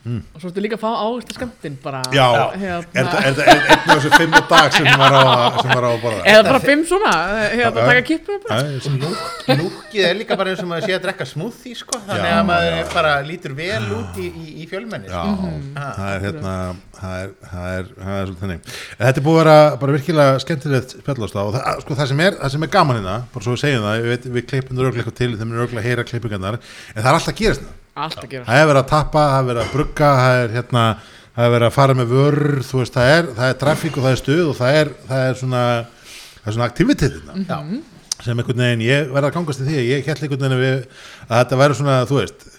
og 0.03 0.41
svo 0.41 0.49
ertu 0.49 0.59
líka 0.63 0.75
að 0.75 0.81
fá 0.83 0.89
áherslu 0.99 1.33
skamtinn 1.37 1.75
bara 1.83 2.01
já, 2.11 2.25
hérna. 2.59 2.79
er 2.91 3.05
það 3.07 3.51
einn 3.53 3.69
af 3.71 3.85
þessu 3.87 4.09
fimm 4.17 4.33
á 4.35 4.41
dag 4.51 4.73
sem 4.75 4.87
var 4.99 5.15
á, 5.15 5.23
sem 5.61 5.69
var 5.71 5.85
á 5.87 5.89
að 5.93 6.01
borða? 6.03 6.23
Eða 6.27 6.41
bara 6.49 6.59
fimm 6.63 6.81
svona 6.89 7.11
hérna, 7.53 7.63
Já. 7.63 7.85
taka 7.87 8.01
kippinu 8.09 8.39
bara. 8.43 8.57
Æ, 8.59 8.81
sem- 8.83 8.99
lúkið 9.61 10.07
er 10.09 10.17
líka 10.19 10.37
bara 10.39 10.51
eins 10.51 10.63
og 10.63 10.67
maður 10.73 10.87
sé 10.89 10.97
að 10.97 11.03
drekka 11.05 11.27
smoothie 11.29 11.77
sko, 11.79 12.01
þannig 12.07 12.27
Já, 12.27 12.35
að 12.41 12.47
maður 12.49 12.75
já. 12.81 12.83
bara 12.93 13.13
lítur 13.29 13.55
vel 13.55 13.83
út 13.99 14.19
í, 14.19 14.27
í, 14.27 14.45
í 14.63 14.67
fjölmenni 14.71 15.07
Já, 15.07 15.21
sko. 15.23 15.53
það 15.77 16.09
er 16.17 16.25
hérna 16.27 16.55
það 16.99 17.15
er, 17.23 17.29
það 17.53 17.69
er, 17.77 17.87
það 18.03 18.17
er 18.17 18.25
svolítið 18.27 18.43
þannig. 18.43 18.73
En 18.97 19.05
þetta 19.07 19.21
er 19.23 19.27
búið 19.29 19.39
að 19.39 19.43
vera 19.43 19.77
bara 19.83 19.95
virkilega 19.97 20.41
skemmtilegt 20.43 20.97
spjallast 20.99 21.39
og 21.43 21.53
það, 21.55 21.79
sko, 21.85 21.97
það, 22.01 22.11
sem 22.11 22.25
er, 22.27 22.37
það 22.43 22.53
sem 22.57 22.67
er 22.67 22.73
gaman 22.75 22.99
hérna 22.99 23.15
bara 23.33 23.43
svo 23.47 23.55
við 23.55 23.63
segjum 23.63 23.87
það, 23.87 24.03
við, 24.11 24.27
við 24.37 24.47
klippum 24.51 24.77
það 24.79 24.89
örglega 24.91 25.15
til 25.21 25.31
þeim 25.39 25.53
er 25.55 25.63
örglega 25.67 25.83
að 25.83 25.87
heyra 25.89 26.05
klippingarnar 26.11 26.59
en 26.59 26.99
það 27.01 27.09
er 27.09 27.17
alltaf 27.17 27.33
að 27.33 27.39
gerast 27.43 27.63
það 27.63 27.79
allt 27.93 28.21
að 28.23 28.29
gera 28.31 28.45
það 28.47 28.61
er 28.61 28.69
verið 28.71 28.81
að 28.83 28.91
tappa, 28.93 29.23
það 29.29 29.39
er 29.39 29.49
verið 29.49 29.63
að 29.63 29.73
brugga 29.77 30.11
það 30.19 30.37
er 30.43 30.53
hérna, 30.57 30.85
það 31.33 31.47
er 31.47 31.53
verið 31.55 31.67
að 31.67 31.75
fara 31.77 31.97
með 31.99 32.13
vörur 32.13 32.63
þú 32.67 32.79
veist, 32.81 32.95
það 32.97 33.11
er, 33.17 33.27
það 33.39 33.51
er 33.51 33.59
trafík 33.63 33.97
og 33.99 34.07
það 34.07 34.15
er 34.15 34.21
stuð 34.23 34.45
og 34.47 34.57
það 34.59 34.79
er, 34.79 34.93
það 35.11 35.27
er 35.27 35.37
svona 35.41 35.65
það 36.39 36.47
er 36.49 36.57
svona 36.57 36.69
aktivitetina 36.71 37.37
Já. 37.43 37.59
sem 38.23 38.41
einhvern 38.41 38.65
veginn, 38.65 38.87
ég 38.87 39.13
verða 39.13 39.29
að 39.29 39.37
gangast 39.37 39.63
í 39.63 39.69
því 39.69 39.85
ég 39.91 40.09
held 40.09 40.25
einhvern 40.25 40.43
veginn 40.43 40.57
að, 40.57 40.65
við, 40.65 41.07
að 41.29 41.37
þetta 41.43 41.61
væri 41.63 41.79
svona, 41.79 42.01
þú 42.09 42.19
veist 42.21 42.49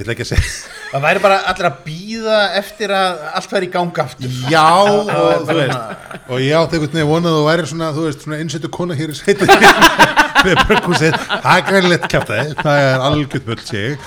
ég 0.00 0.04
ætla 0.04 0.14
ekki 0.16 0.26
að 0.26 0.32
segja 0.32 0.50
það 0.90 1.04
væri 1.06 1.22
bara 1.22 1.38
allir 1.52 1.68
að 1.68 1.80
býða 1.86 2.38
eftir 2.58 2.94
að 2.96 3.20
allt 3.38 3.52
væri 3.54 3.68
í 3.68 3.72
gang 3.76 3.98
aftur. 4.02 4.38
Já, 4.50 4.66
og 4.90 5.44
þú 5.46 5.58
veist 5.60 6.26
og 6.26 6.42
ég 6.42 6.56
átti 6.58 6.80
einhvern 6.80 6.96
veginn 6.96 7.10
vonað 7.12 7.36
að 7.36 7.38
þú 7.38 7.46
væri 7.46 7.68
svona 7.70 7.90
þú 7.94 8.06
veist, 8.08 8.24
svona 8.26 8.40
innsettu 8.42 8.72
kona 8.74 8.96
hér 8.98 9.12
í 9.14 9.18
börgúsið, 9.20 10.16
það 10.40 11.50
er 11.54 11.66
greinleitt 11.68 12.06
kjátaði, 12.10 12.54
það 12.60 12.84
er 12.86 13.04
algjörð 13.08 13.50
mjög 13.50 13.64
sig 13.68 13.98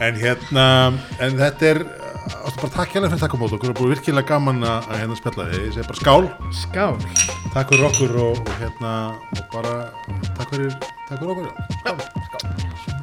en 0.00 0.16
hérna 0.16 0.66
en 1.20 1.36
þetta 1.40 1.68
er, 1.72 1.82
bara 2.60 2.72
takk 2.78 2.96
hérna 2.96 3.10
fyrir 3.12 3.22
takk 3.24 3.36
á 3.36 3.38
mót 3.42 3.54
okkur, 3.58 3.74
er 3.74 3.78
búið 3.80 3.94
virkilega 3.96 4.30
gaman 4.32 4.64
að 4.64 4.90
hérna 4.96 5.20
spjalla 5.20 5.48
þig, 5.52 5.68
ég 5.68 5.76
segi 5.76 5.88
bara 5.90 6.00
skál. 6.00 6.32
Skál. 6.62 6.96
Takk 7.52 7.74
fyrir 7.74 7.88
okkur 7.90 8.18
og, 8.24 8.42
og 8.42 8.58
hérna 8.62 8.96
og 9.36 9.46
bara 9.54 9.76
takk 10.38 10.56
fyrir, 10.56 10.74
takk 11.08 11.16
fyrir 11.18 11.32
okkur. 11.36 11.54
Já, 11.84 11.96
skál. 12.30 13.01